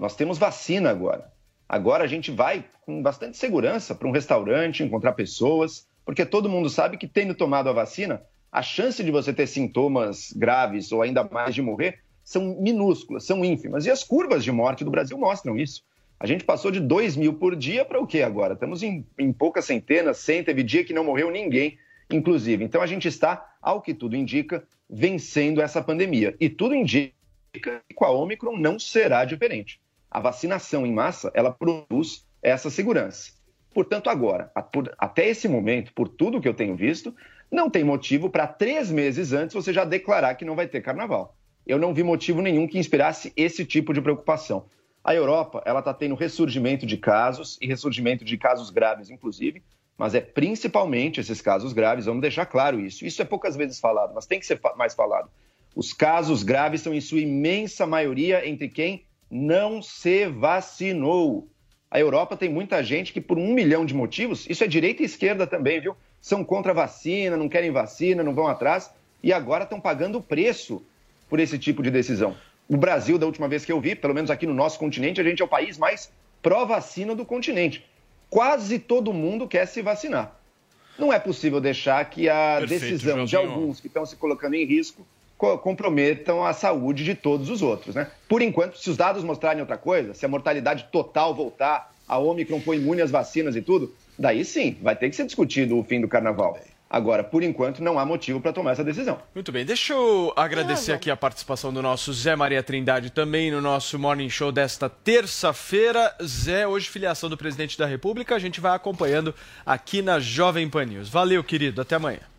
Nós 0.01 0.15
temos 0.15 0.39
vacina 0.39 0.89
agora. 0.89 1.31
Agora 1.69 2.03
a 2.03 2.07
gente 2.07 2.31
vai 2.31 2.65
com 2.87 3.03
bastante 3.03 3.37
segurança 3.37 3.93
para 3.93 4.07
um 4.07 4.11
restaurante, 4.11 4.81
encontrar 4.81 5.11
pessoas, 5.11 5.87
porque 6.03 6.25
todo 6.25 6.49
mundo 6.49 6.71
sabe 6.71 6.97
que 6.97 7.07
tendo 7.07 7.35
tomado 7.35 7.69
a 7.69 7.71
vacina, 7.71 8.19
a 8.51 8.63
chance 8.63 9.03
de 9.03 9.11
você 9.11 9.31
ter 9.31 9.45
sintomas 9.45 10.33
graves 10.35 10.91
ou 10.91 11.03
ainda 11.03 11.23
mais 11.23 11.53
de 11.53 11.61
morrer 11.61 11.99
são 12.23 12.59
minúsculas, 12.59 13.25
são 13.25 13.45
ínfimas. 13.45 13.85
E 13.85 13.91
as 13.91 14.03
curvas 14.03 14.43
de 14.43 14.51
morte 14.51 14.83
do 14.83 14.89
Brasil 14.89 15.15
mostram 15.19 15.55
isso. 15.55 15.83
A 16.19 16.25
gente 16.25 16.43
passou 16.43 16.71
de 16.71 16.79
2 16.79 17.15
mil 17.15 17.35
por 17.35 17.55
dia 17.55 17.85
para 17.85 18.01
o 18.01 18.07
que 18.07 18.23
agora? 18.23 18.55
Estamos 18.55 18.81
em, 18.81 19.05
em 19.19 19.31
poucas 19.31 19.65
centenas, 19.65 20.17
100, 20.17 20.45
teve 20.45 20.63
dia 20.63 20.83
que 20.83 20.93
não 20.93 21.03
morreu 21.03 21.29
ninguém, 21.29 21.77
inclusive. 22.09 22.63
Então 22.63 22.81
a 22.81 22.87
gente 22.87 23.07
está, 23.07 23.53
ao 23.61 23.79
que 23.79 23.93
tudo 23.93 24.15
indica, 24.15 24.63
vencendo 24.89 25.61
essa 25.61 25.79
pandemia. 25.79 26.35
E 26.39 26.49
tudo 26.49 26.73
indica 26.73 27.13
que 27.53 27.93
com 27.93 28.05
a 28.05 28.09
Omicron 28.09 28.57
não 28.57 28.79
será 28.79 29.23
diferente. 29.25 29.79
A 30.11 30.19
vacinação 30.19 30.85
em 30.85 30.93
massa, 30.93 31.31
ela 31.33 31.51
produz 31.51 32.25
essa 32.43 32.69
segurança. 32.69 33.31
Portanto, 33.73 34.09
agora, 34.09 34.51
até 34.97 35.29
esse 35.29 35.47
momento, 35.47 35.93
por 35.93 36.09
tudo 36.09 36.41
que 36.41 36.47
eu 36.47 36.53
tenho 36.53 36.75
visto, 36.75 37.15
não 37.49 37.69
tem 37.69 37.83
motivo 37.83 38.29
para 38.29 38.45
três 38.45 38.91
meses 38.91 39.31
antes 39.31 39.53
você 39.53 39.71
já 39.71 39.85
declarar 39.85 40.35
que 40.35 40.43
não 40.43 40.55
vai 40.55 40.67
ter 40.67 40.81
carnaval. 40.81 41.35
Eu 41.65 41.79
não 41.79 41.93
vi 41.93 42.03
motivo 42.03 42.41
nenhum 42.41 42.67
que 42.67 42.77
inspirasse 42.77 43.31
esse 43.37 43.63
tipo 43.65 43.93
de 43.93 44.01
preocupação. 44.01 44.65
A 45.03 45.15
Europa, 45.15 45.63
ela 45.65 45.79
está 45.79 45.93
tendo 45.93 46.15
ressurgimento 46.15 46.85
de 46.85 46.97
casos 46.97 47.57
e 47.61 47.67
ressurgimento 47.67 48.25
de 48.25 48.37
casos 48.37 48.69
graves, 48.69 49.09
inclusive, 49.09 49.63
mas 49.97 50.13
é 50.13 50.19
principalmente 50.19 51.19
esses 51.19 51.39
casos 51.41 51.73
graves, 51.73 52.05
vamos 52.05 52.21
deixar 52.21 52.45
claro 52.45 52.79
isso. 52.79 53.05
Isso 53.05 53.21
é 53.21 53.25
poucas 53.25 53.55
vezes 53.55 53.79
falado, 53.79 54.13
mas 54.13 54.25
tem 54.25 54.39
que 54.39 54.45
ser 54.45 54.59
mais 54.75 54.93
falado. 54.93 55.29
Os 55.75 55.93
casos 55.93 56.43
graves 56.43 56.81
são, 56.81 56.93
em 56.93 56.99
sua 56.99 57.21
imensa 57.21 57.87
maioria, 57.87 58.47
entre 58.47 58.67
quem 58.67 59.05
não 59.31 59.81
se 59.81 60.27
vacinou. 60.27 61.47
A 61.89 61.97
Europa 61.97 62.35
tem 62.35 62.49
muita 62.49 62.83
gente 62.83 63.13
que, 63.13 63.21
por 63.21 63.37
um 63.37 63.53
milhão 63.53 63.85
de 63.85 63.93
motivos, 63.93 64.45
isso 64.49 64.63
é 64.63 64.67
direita 64.67 65.01
e 65.01 65.05
esquerda 65.05 65.47
também, 65.47 65.79
viu? 65.79 65.95
São 66.19 66.43
contra 66.43 66.71
a 66.71 66.75
vacina, 66.75 67.37
não 67.37 67.47
querem 67.47 67.71
vacina, 67.71 68.23
não 68.23 68.35
vão 68.35 68.47
atrás, 68.47 68.91
e 69.23 69.31
agora 69.31 69.63
estão 69.63 69.79
pagando 69.79 70.17
o 70.17 70.21
preço 70.21 70.83
por 71.29 71.39
esse 71.39 71.57
tipo 71.57 71.81
de 71.81 71.89
decisão. 71.89 72.35
O 72.67 72.75
Brasil, 72.75 73.17
da 73.17 73.25
última 73.25 73.47
vez 73.47 73.63
que 73.63 73.71
eu 73.71 73.79
vi, 73.79 73.95
pelo 73.95 74.13
menos 74.13 74.29
aqui 74.29 74.45
no 74.45 74.53
nosso 74.53 74.77
continente, 74.77 75.21
a 75.21 75.23
gente 75.23 75.41
é 75.41 75.45
o 75.45 75.47
país 75.47 75.77
mais 75.77 76.11
pró-vacina 76.41 77.15
do 77.15 77.25
continente. 77.25 77.85
Quase 78.29 78.79
todo 78.79 79.13
mundo 79.13 79.47
quer 79.47 79.65
se 79.65 79.81
vacinar. 79.81 80.39
Não 80.97 81.11
é 81.11 81.19
possível 81.19 81.59
deixar 81.59 82.03
que 82.09 82.29
a 82.29 82.57
Perfeito, 82.59 82.81
decisão 82.81 83.25
de 83.25 83.35
alguns 83.35 83.79
que 83.79 83.87
estão 83.87 84.05
se 84.05 84.15
colocando 84.15 84.55
em 84.55 84.65
risco 84.65 85.05
comprometam 85.61 86.45
a 86.45 86.53
saúde 86.53 87.03
de 87.03 87.15
todos 87.15 87.49
os 87.49 87.61
outros. 87.61 87.95
Né? 87.95 88.09
Por 88.27 88.41
enquanto, 88.41 88.77
se 88.77 88.89
os 88.89 88.97
dados 88.97 89.23
mostrarem 89.23 89.61
outra 89.61 89.77
coisa, 89.77 90.13
se 90.13 90.25
a 90.25 90.29
mortalidade 90.29 90.87
total 90.91 91.33
voltar, 91.33 91.93
a 92.07 92.17
Omicron 92.17 92.61
foi 92.61 92.77
imune 92.77 93.01
às 93.01 93.11
vacinas 93.11 93.55
e 93.55 93.61
tudo, 93.61 93.93
daí 94.17 94.45
sim, 94.45 94.77
vai 94.81 94.95
ter 94.95 95.09
que 95.09 95.15
ser 95.15 95.25
discutido 95.25 95.77
o 95.77 95.83
fim 95.83 95.99
do 96.01 96.07
carnaval. 96.07 96.57
Agora, 96.91 97.23
por 97.23 97.41
enquanto, 97.41 97.81
não 97.81 97.97
há 97.97 98.05
motivo 98.05 98.41
para 98.41 98.51
tomar 98.51 98.71
essa 98.71 98.83
decisão. 98.83 99.17
Muito 99.33 99.49
bem, 99.49 99.65
deixa 99.65 99.93
eu 99.93 100.33
agradecer 100.35 100.91
aqui 100.91 101.09
a 101.09 101.15
participação 101.15 101.71
do 101.71 101.81
nosso 101.81 102.11
Zé 102.11 102.35
Maria 102.35 102.61
Trindade 102.61 103.11
também 103.11 103.49
no 103.49 103.61
nosso 103.61 103.97
Morning 103.97 104.29
Show 104.29 104.51
desta 104.51 104.89
terça-feira. 104.89 106.13
Zé, 106.21 106.67
hoje 106.67 106.89
filiação 106.89 107.29
do 107.29 107.37
presidente 107.37 107.77
da 107.77 107.85
República, 107.85 108.35
a 108.35 108.39
gente 108.39 108.59
vai 108.59 108.75
acompanhando 108.75 109.33
aqui 109.65 110.01
na 110.01 110.19
Jovem 110.19 110.69
Pan 110.69 110.83
News. 110.83 111.07
Valeu, 111.07 111.41
querido, 111.41 111.81
até 111.81 111.95
amanhã. 111.95 112.30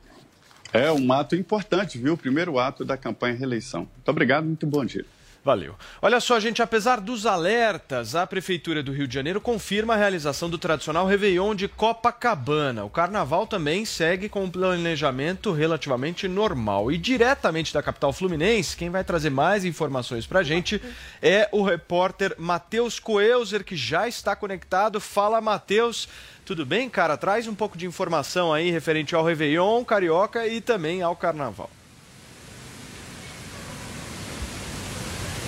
É 0.72 0.90
um 0.90 1.12
ato 1.12 1.36
importante, 1.36 1.98
viu? 1.98 2.14
O 2.14 2.16
primeiro 2.16 2.58
ato 2.58 2.84
da 2.84 2.96
campanha 2.96 3.34
reeleição. 3.34 3.80
Muito 3.80 4.08
obrigado, 4.08 4.44
muito 4.44 4.66
bom 4.66 4.84
dia. 4.84 5.04
Valeu. 5.44 5.74
Olha 6.00 6.20
só, 6.20 6.38
gente, 6.38 6.62
apesar 6.62 7.00
dos 7.00 7.26
alertas, 7.26 8.14
a 8.14 8.24
Prefeitura 8.24 8.80
do 8.80 8.92
Rio 8.92 9.08
de 9.08 9.14
Janeiro 9.14 9.40
confirma 9.40 9.94
a 9.94 9.96
realização 9.96 10.48
do 10.48 10.56
tradicional 10.56 11.04
Réveillon 11.04 11.52
de 11.52 11.66
Copacabana. 11.66 12.84
O 12.84 12.90
carnaval 12.90 13.44
também 13.44 13.84
segue 13.84 14.28
com 14.28 14.44
um 14.44 14.50
planejamento 14.50 15.50
relativamente 15.50 16.28
normal. 16.28 16.92
E 16.92 16.96
diretamente 16.96 17.74
da 17.74 17.82
capital 17.82 18.12
fluminense, 18.12 18.76
quem 18.76 18.88
vai 18.88 19.02
trazer 19.02 19.30
mais 19.30 19.64
informações 19.64 20.28
pra 20.28 20.44
gente 20.44 20.80
é 21.20 21.48
o 21.50 21.64
repórter 21.64 22.36
Matheus 22.38 23.00
Coelzer, 23.00 23.64
que 23.64 23.74
já 23.74 24.06
está 24.06 24.36
conectado. 24.36 25.00
Fala, 25.00 25.40
Matheus. 25.40 26.08
Tudo 26.44 26.64
bem, 26.64 26.88
cara? 26.88 27.16
Traz 27.16 27.48
um 27.48 27.54
pouco 27.54 27.76
de 27.76 27.84
informação 27.84 28.52
aí 28.52 28.70
referente 28.70 29.12
ao 29.12 29.24
Réveillon 29.24 29.84
Carioca 29.84 30.46
e 30.46 30.60
também 30.60 31.02
ao 31.02 31.16
Carnaval. 31.16 31.81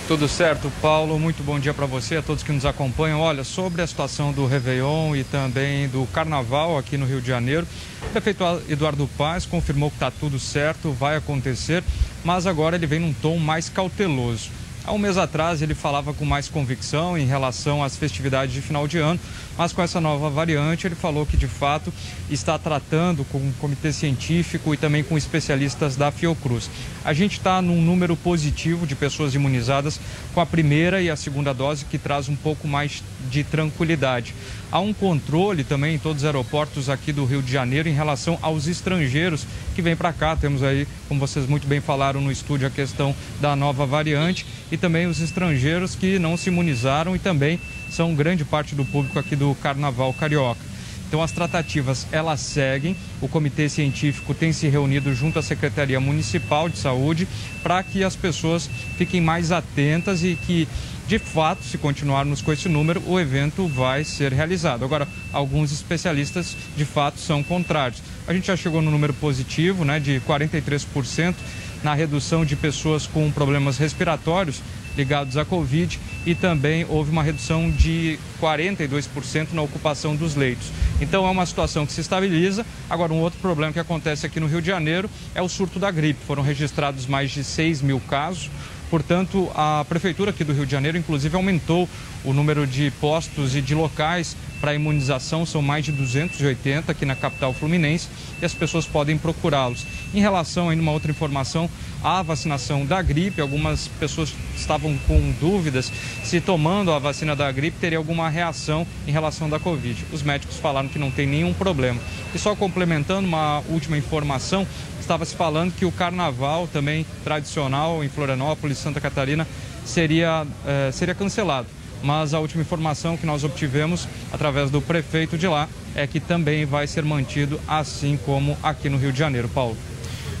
Tudo 0.07 0.27
certo, 0.27 0.71
Paulo. 0.83 1.17
Muito 1.17 1.41
bom 1.41 1.59
dia 1.59 1.73
para 1.73 1.87
você, 1.87 2.17
a 2.17 2.21
todos 2.21 2.43
que 2.43 2.51
nos 2.51 2.63
acompanham. 2.63 3.19
Olha, 3.19 3.43
sobre 3.43 3.81
a 3.81 3.87
situação 3.87 4.31
do 4.31 4.45
Réveillon 4.45 5.15
e 5.15 5.23
também 5.23 5.87
do 5.87 6.05
Carnaval 6.13 6.77
aqui 6.77 6.95
no 6.95 7.07
Rio 7.07 7.19
de 7.19 7.27
Janeiro, 7.27 7.65
o 8.03 8.09
prefeito 8.11 8.43
Eduardo 8.69 9.09
Paz 9.17 9.47
confirmou 9.47 9.89
que 9.89 9.95
está 9.95 10.11
tudo 10.11 10.37
certo, 10.37 10.91
vai 10.91 11.15
acontecer, 11.15 11.83
mas 12.23 12.45
agora 12.45 12.75
ele 12.75 12.85
vem 12.85 12.99
num 12.99 13.13
tom 13.13 13.39
mais 13.39 13.67
cauteloso. 13.67 14.51
Há 14.87 14.93
um 14.93 14.99
mês 14.99 15.17
atrás 15.17 15.63
ele 15.63 15.73
falava 15.73 16.13
com 16.13 16.23
mais 16.25 16.47
convicção 16.47 17.17
em 17.17 17.25
relação 17.25 17.83
às 17.83 17.97
festividades 17.97 18.53
de 18.53 18.61
final 18.61 18.87
de 18.87 18.99
ano, 18.99 19.19
mas 19.57 19.73
com 19.73 19.81
essa 19.81 19.99
nova 19.99 20.29
variante 20.29 20.85
ele 20.85 20.93
falou 20.93 21.25
que 21.25 21.35
de 21.35 21.47
fato 21.47 21.91
está 22.29 22.59
tratando 22.59 23.25
com 23.25 23.39
o 23.39 23.47
um 23.47 23.51
comitê 23.53 23.91
científico 23.91 24.75
e 24.75 24.77
também 24.77 25.03
com 25.03 25.17
especialistas 25.17 25.95
da 25.95 26.11
Fiocruz. 26.11 26.69
A 27.03 27.13
gente 27.13 27.37
está 27.37 27.63
num 27.63 27.81
número 27.81 28.15
positivo 28.15 28.85
de 28.85 28.95
pessoas 28.95 29.33
imunizadas 29.33 29.99
com 30.35 30.39
a 30.39 30.45
primeira 30.45 31.01
e 31.01 31.09
a 31.09 31.15
segunda 31.15 31.51
dose, 31.51 31.85
que 31.85 31.97
traz 31.97 32.29
um 32.29 32.35
pouco 32.35 32.67
mais 32.67 33.03
de 33.31 33.43
tranquilidade. 33.43 34.35
Há 34.71 34.79
um 34.79 34.93
controle 34.93 35.63
também 35.63 35.95
em 35.95 35.97
todos 35.97 36.21
os 36.21 36.25
aeroportos 36.25 36.89
aqui 36.89 37.11
do 37.11 37.25
Rio 37.25 37.41
de 37.41 37.51
Janeiro 37.51 37.87
em 37.87 37.93
relação 37.93 38.37
aos 38.41 38.67
estrangeiros 38.67 39.47
que 39.73 39.81
vêm 39.81 39.95
para 39.95 40.11
cá. 40.11 40.35
Temos 40.35 40.61
aí, 40.61 40.87
como 41.07 41.19
vocês 41.19 41.47
muito 41.47 41.67
bem 41.67 41.79
falaram 41.79 42.21
no 42.21 42.31
estúdio, 42.31 42.67
a 42.67 42.71
questão 42.71 43.15
da 43.39 43.55
nova 43.55 43.85
variante 43.85 44.45
e 44.71 44.77
também 44.77 45.07
os 45.07 45.19
estrangeiros 45.21 45.95
que 45.95 46.19
não 46.19 46.37
se 46.37 46.49
imunizaram 46.49 47.15
e 47.15 47.19
também 47.19 47.59
são 47.89 48.15
grande 48.15 48.43
parte 48.43 48.75
do 48.75 48.85
público 48.85 49.19
aqui 49.19 49.35
do 49.35 49.55
Carnaval 49.55 50.13
Carioca. 50.13 50.75
Então 51.07 51.21
as 51.21 51.31
tratativas 51.31 52.07
elas 52.11 52.39
seguem. 52.39 52.95
O 53.21 53.27
comitê 53.27 53.69
científico 53.69 54.33
tem 54.33 54.51
se 54.51 54.67
reunido 54.67 55.13
junto 55.13 55.39
à 55.39 55.41
Secretaria 55.41 55.99
Municipal 55.99 56.67
de 56.67 56.77
Saúde 56.77 57.27
para 57.61 57.81
que 57.83 58.03
as 58.03 58.15
pessoas 58.15 58.69
fiquem 58.97 59.21
mais 59.21 59.51
atentas 59.51 60.23
e 60.23 60.35
que 60.35 60.67
de 61.07 61.19
fato, 61.19 61.63
se 61.63 61.77
continuarmos 61.77 62.41
com 62.41 62.51
esse 62.51 62.67
número, 62.67 62.99
o 63.05 63.19
evento 63.19 63.67
vai 63.67 64.03
ser 64.03 64.33
realizado. 64.33 64.83
Agora, 64.83 65.07
alguns 65.31 65.71
especialistas 65.71 66.57
de 66.75 66.83
fato 66.83 67.19
são 67.19 67.43
contrários. 67.43 68.01
A 68.27 68.33
gente 68.33 68.47
já 68.47 68.57
chegou 68.57 68.81
no 68.81 68.89
número 68.89 69.13
positivo, 69.13 69.85
né, 69.85 69.99
de 69.99 70.19
43% 70.21 71.35
na 71.83 71.93
redução 71.93 72.43
de 72.43 72.55
pessoas 72.55 73.05
com 73.05 73.31
problemas 73.31 73.77
respiratórios 73.77 74.61
ligados 74.97 75.37
à 75.37 75.45
Covid 75.45 75.99
e 76.25 76.33
também 76.33 76.85
houve 76.89 77.11
uma 77.11 77.21
redução 77.21 77.69
de 77.69 78.17
42% 78.41 79.49
na 79.51 79.61
ocupação 79.61 80.15
dos 80.15 80.35
leitos. 80.35 80.71
Então 80.99 81.27
é 81.27 81.29
uma 81.29 81.45
situação 81.45 81.85
que 81.85 81.93
se 81.93 82.01
estabiliza. 82.01 82.65
Agora, 82.89 83.13
um 83.13 83.19
outro 83.19 83.39
problema 83.39 83.71
que 83.71 83.79
acontece 83.79 84.25
aqui 84.25 84.39
no 84.39 84.47
Rio 84.47 84.61
de 84.61 84.67
Janeiro 84.67 85.07
é 85.35 85.41
o 85.41 85.49
surto 85.49 85.77
da 85.77 85.91
gripe. 85.91 86.19
Foram 86.25 86.41
registrados 86.41 87.05
mais 87.05 87.29
de 87.29 87.43
6 87.43 87.83
mil 87.83 87.99
casos. 87.99 88.49
Portanto, 88.89 89.51
a 89.53 89.85
Prefeitura 89.87 90.31
aqui 90.31 90.43
do 90.43 90.53
Rio 90.53 90.65
de 90.65 90.71
Janeiro, 90.71 90.97
inclusive, 90.97 91.35
aumentou 91.35 91.89
o 92.23 92.33
número 92.33 92.65
de 92.65 92.91
postos 93.01 93.55
e 93.55 93.61
de 93.61 93.75
locais 93.75 94.37
para 94.59 94.73
imunização, 94.73 95.45
são 95.45 95.61
mais 95.61 95.85
de 95.85 95.91
280 95.91 96.91
aqui 96.91 97.05
na 97.05 97.15
capital 97.15 97.53
fluminense 97.53 98.07
e 98.41 98.45
as 98.45 98.53
pessoas 98.53 98.85
podem 98.85 99.17
procurá-los. 99.17 99.85
Em 100.13 100.19
relação 100.19 100.69
a 100.69 100.73
uma 100.73 100.91
outra 100.91 101.11
informação, 101.11 101.69
a 102.03 102.21
vacinação 102.21 102.85
da 102.85 103.01
gripe, 103.01 103.41
algumas 103.41 103.87
pessoas 103.87 104.33
estavam 104.55 104.97
com 105.07 105.33
dúvidas 105.39 105.91
se 106.23 106.39
tomando 106.39 106.91
a 106.91 106.99
vacina 106.99 107.35
da 107.35 107.51
gripe 107.51 107.77
teria 107.79 107.97
alguma 107.97 108.29
reação 108.29 108.85
em 109.07 109.11
relação 109.11 109.49
da 109.49 109.59
Covid. 109.59 110.05
Os 110.11 110.21
médicos 110.21 110.57
falaram 110.57 110.87
que 110.87 110.99
não 110.99 111.11
tem 111.11 111.25
nenhum 111.25 111.53
problema. 111.53 111.99
E 112.33 112.39
só 112.39 112.55
complementando 112.55 113.27
uma 113.27 113.61
última 113.69 113.97
informação, 113.97 114.67
estava 114.99 115.25
se 115.25 115.35
falando 115.35 115.73
que 115.73 115.85
o 115.85 115.91
carnaval 115.91 116.67
também 116.67 117.05
tradicional 117.23 118.03
em 118.03 118.09
Florianópolis, 118.09 118.77
Santa 118.77 118.99
Catarina, 118.99 119.47
seria, 119.85 120.45
eh, 120.65 120.89
seria 120.91 121.13
cancelado. 121.13 121.67
Mas 122.05 122.35
a 122.35 122.39
última 122.39 122.61
informação 122.61 123.17
que 123.17 123.25
nós 123.25 123.43
obtivemos 123.43 124.07
através 124.31 124.69
do 124.69 124.79
prefeito 124.79 125.39
de 125.39 125.47
lá 125.47 125.67
é 125.95 126.05
que 126.05 126.19
também 126.19 126.63
vai 126.63 126.85
ser 126.85 127.03
mantido, 127.03 127.59
assim 127.67 128.15
como 128.23 128.55
aqui 128.61 128.89
no 128.89 128.97
Rio 128.97 129.11
de 129.11 129.17
Janeiro, 129.17 129.49
Paulo. 129.49 129.75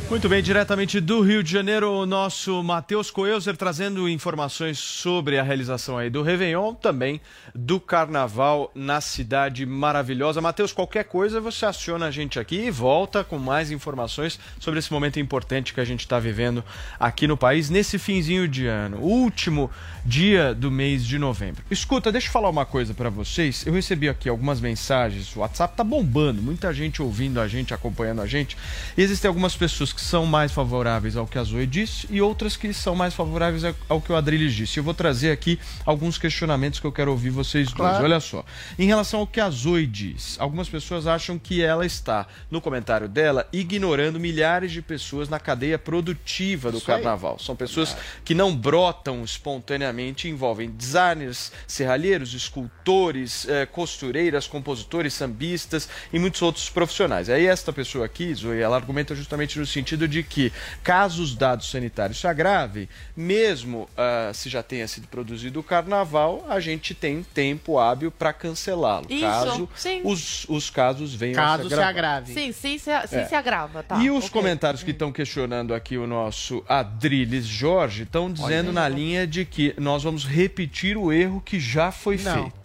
Muito 0.07 0.29
bem, 0.29 0.41
diretamente 0.41 1.01
do 1.01 1.19
Rio 1.19 1.43
de 1.43 1.51
Janeiro, 1.51 1.91
o 1.91 2.05
nosso 2.05 2.61
Matheus 2.61 3.09
Coelzer 3.09 3.57
trazendo 3.57 4.07
informações 4.07 4.77
sobre 4.77 5.39
a 5.39 5.43
realização 5.43 5.97
aí 5.97 6.11
do 6.11 6.21
Réveillon, 6.21 6.75
também 6.75 7.19
do 7.55 7.79
Carnaval 7.79 8.71
na 8.75 9.01
cidade 9.01 9.65
maravilhosa. 9.65 10.39
Matheus, 10.39 10.71
qualquer 10.71 11.05
coisa 11.05 11.41
você 11.41 11.65
aciona 11.65 12.05
a 12.05 12.11
gente 12.11 12.39
aqui 12.39 12.55
e 12.55 12.71
volta 12.71 13.23
com 13.23 13.39
mais 13.39 13.71
informações 13.71 14.39
sobre 14.59 14.79
esse 14.79 14.93
momento 14.93 15.19
importante 15.19 15.73
que 15.73 15.81
a 15.81 15.85
gente 15.85 16.01
está 16.01 16.19
vivendo 16.19 16.63
aqui 16.99 17.25
no 17.27 17.35
país 17.35 17.71
nesse 17.71 17.97
finzinho 17.97 18.47
de 18.47 18.67
ano, 18.67 18.99
último 18.99 19.71
dia 20.05 20.53
do 20.53 20.69
mês 20.69 21.03
de 21.03 21.17
novembro. 21.17 21.63
Escuta, 21.69 22.11
deixa 22.11 22.27
eu 22.27 22.31
falar 22.31 22.49
uma 22.49 22.65
coisa 22.65 22.93
para 22.93 23.09
vocês. 23.09 23.65
Eu 23.65 23.73
recebi 23.73 24.07
aqui 24.07 24.29
algumas 24.29 24.61
mensagens, 24.61 25.35
o 25.35 25.39
WhatsApp 25.39 25.75
tá 25.75 25.83
bombando, 25.83 26.43
muita 26.43 26.71
gente 26.71 27.01
ouvindo 27.01 27.41
a 27.41 27.47
gente, 27.47 27.73
acompanhando 27.73 28.21
a 28.21 28.27
gente. 28.27 28.55
E 28.95 29.01
existem 29.01 29.27
algumas 29.27 29.55
pessoas 29.55 29.94
que 29.95 30.01
são 30.01 30.25
mais 30.25 30.51
favoráveis 30.51 31.15
ao 31.15 31.25
que 31.25 31.37
a 31.39 31.43
Zoe 31.43 31.65
disse 31.65 32.05
e 32.09 32.21
outras 32.21 32.57
que 32.57 32.73
são 32.73 32.93
mais 32.93 33.13
favoráveis 33.13 33.63
ao 33.87 34.01
que 34.01 34.11
o 34.11 34.15
Adriles 34.15 34.53
disse. 34.53 34.77
Eu 34.77 34.83
vou 34.83 34.93
trazer 34.93 35.31
aqui 35.31 35.57
alguns 35.85 36.17
questionamentos 36.17 36.79
que 36.79 36.85
eu 36.85 36.91
quero 36.91 37.11
ouvir 37.11 37.29
vocês 37.29 37.67
dois. 37.71 37.89
Claro. 37.89 38.03
Olha 38.03 38.19
só. 38.19 38.43
Em 38.77 38.85
relação 38.85 39.21
ao 39.21 39.27
que 39.27 39.39
a 39.39 39.49
Zoe 39.49 39.87
diz, 39.87 40.35
algumas 40.39 40.67
pessoas 40.67 41.07
acham 41.07 41.39
que 41.39 41.63
ela 41.63 41.85
está, 41.85 42.27
no 42.51 42.59
comentário 42.59 43.07
dela, 43.07 43.47
ignorando 43.53 44.19
milhares 44.19 44.71
de 44.71 44.81
pessoas 44.81 45.29
na 45.29 45.39
cadeia 45.39 45.79
produtiva 45.79 46.71
do 46.71 46.77
Isso 46.77 46.91
aí. 46.91 46.97
carnaval. 46.97 47.39
São 47.39 47.55
pessoas 47.55 47.95
que 48.25 48.35
não 48.35 48.53
brotam 48.55 49.23
espontaneamente, 49.23 50.27
envolvem 50.27 50.69
designers, 50.69 51.53
serralheiros, 51.65 52.33
escultores, 52.33 53.47
eh, 53.47 53.65
costureiras, 53.65 54.45
compositores, 54.45 55.13
sambistas 55.13 55.87
e 56.11 56.19
muitos 56.19 56.41
outros 56.41 56.69
profissionais. 56.69 57.29
Aí 57.29 57.45
esta 57.45 57.71
pessoa 57.71 58.05
aqui, 58.05 58.33
Zoe, 58.33 58.59
ela 58.59 58.75
argumenta 58.75 59.15
justamente 59.15 59.57
no 59.57 59.65
sentido 59.65 59.84
de 59.93 60.23
que, 60.23 60.51
caso 60.83 61.21
os 61.21 61.35
dados 61.35 61.69
sanitários 61.69 62.19
se 62.19 62.25
agravem, 62.27 62.89
mesmo 63.15 63.87
ah, 63.97 64.31
se 64.33 64.49
já 64.49 64.63
tenha 64.63 64.87
sido 64.87 65.07
produzido 65.07 65.59
o 65.59 65.63
carnaval, 65.63 66.45
a 66.49 66.59
gente 66.59 66.93
tem 66.95 67.21
tempo 67.21 67.77
hábil 67.77 68.09
para 68.11 68.33
cancelá-lo, 68.33 69.05
Isso, 69.09 69.21
caso 69.21 69.69
sim. 69.75 70.01
os, 70.03 70.45
os 70.49 70.69
casos 70.69 71.13
venham 71.13 71.35
Caso 71.35 71.61
a 71.61 71.63
se 71.63 71.67
se 71.69 71.73
agravar. 71.75 71.89
agrave. 71.89 72.33
Sim, 72.33 72.51
sim, 72.51 72.77
se, 72.77 72.91
sim 73.07 73.15
É. 73.17 73.25
se 73.25 73.35
agrava, 73.35 73.83
tá. 73.83 73.97
e 74.01 74.09
os 74.09 74.25
ok. 74.25 74.29
comentários 74.29 74.81
que 74.81 74.91
estão 74.91 75.11
questionando 75.11 75.73
aqui 75.73 75.97
o 75.97 76.07
nosso 76.07 76.63
Adriles 76.67 77.45
Jorge 77.45 78.03
estão 78.03 78.31
dizendo 78.31 78.71
na 78.71 78.87
linha 78.87 79.27
de 79.27 79.43
que 79.45 79.73
nós 79.77 80.03
vamos 80.03 80.25
repetir 80.25 80.97
o 80.97 81.11
erro 81.11 81.41
que 81.41 81.59
já 81.59 81.91
foi 81.91 82.17
Não. 82.17 82.33
feito. 82.43 82.64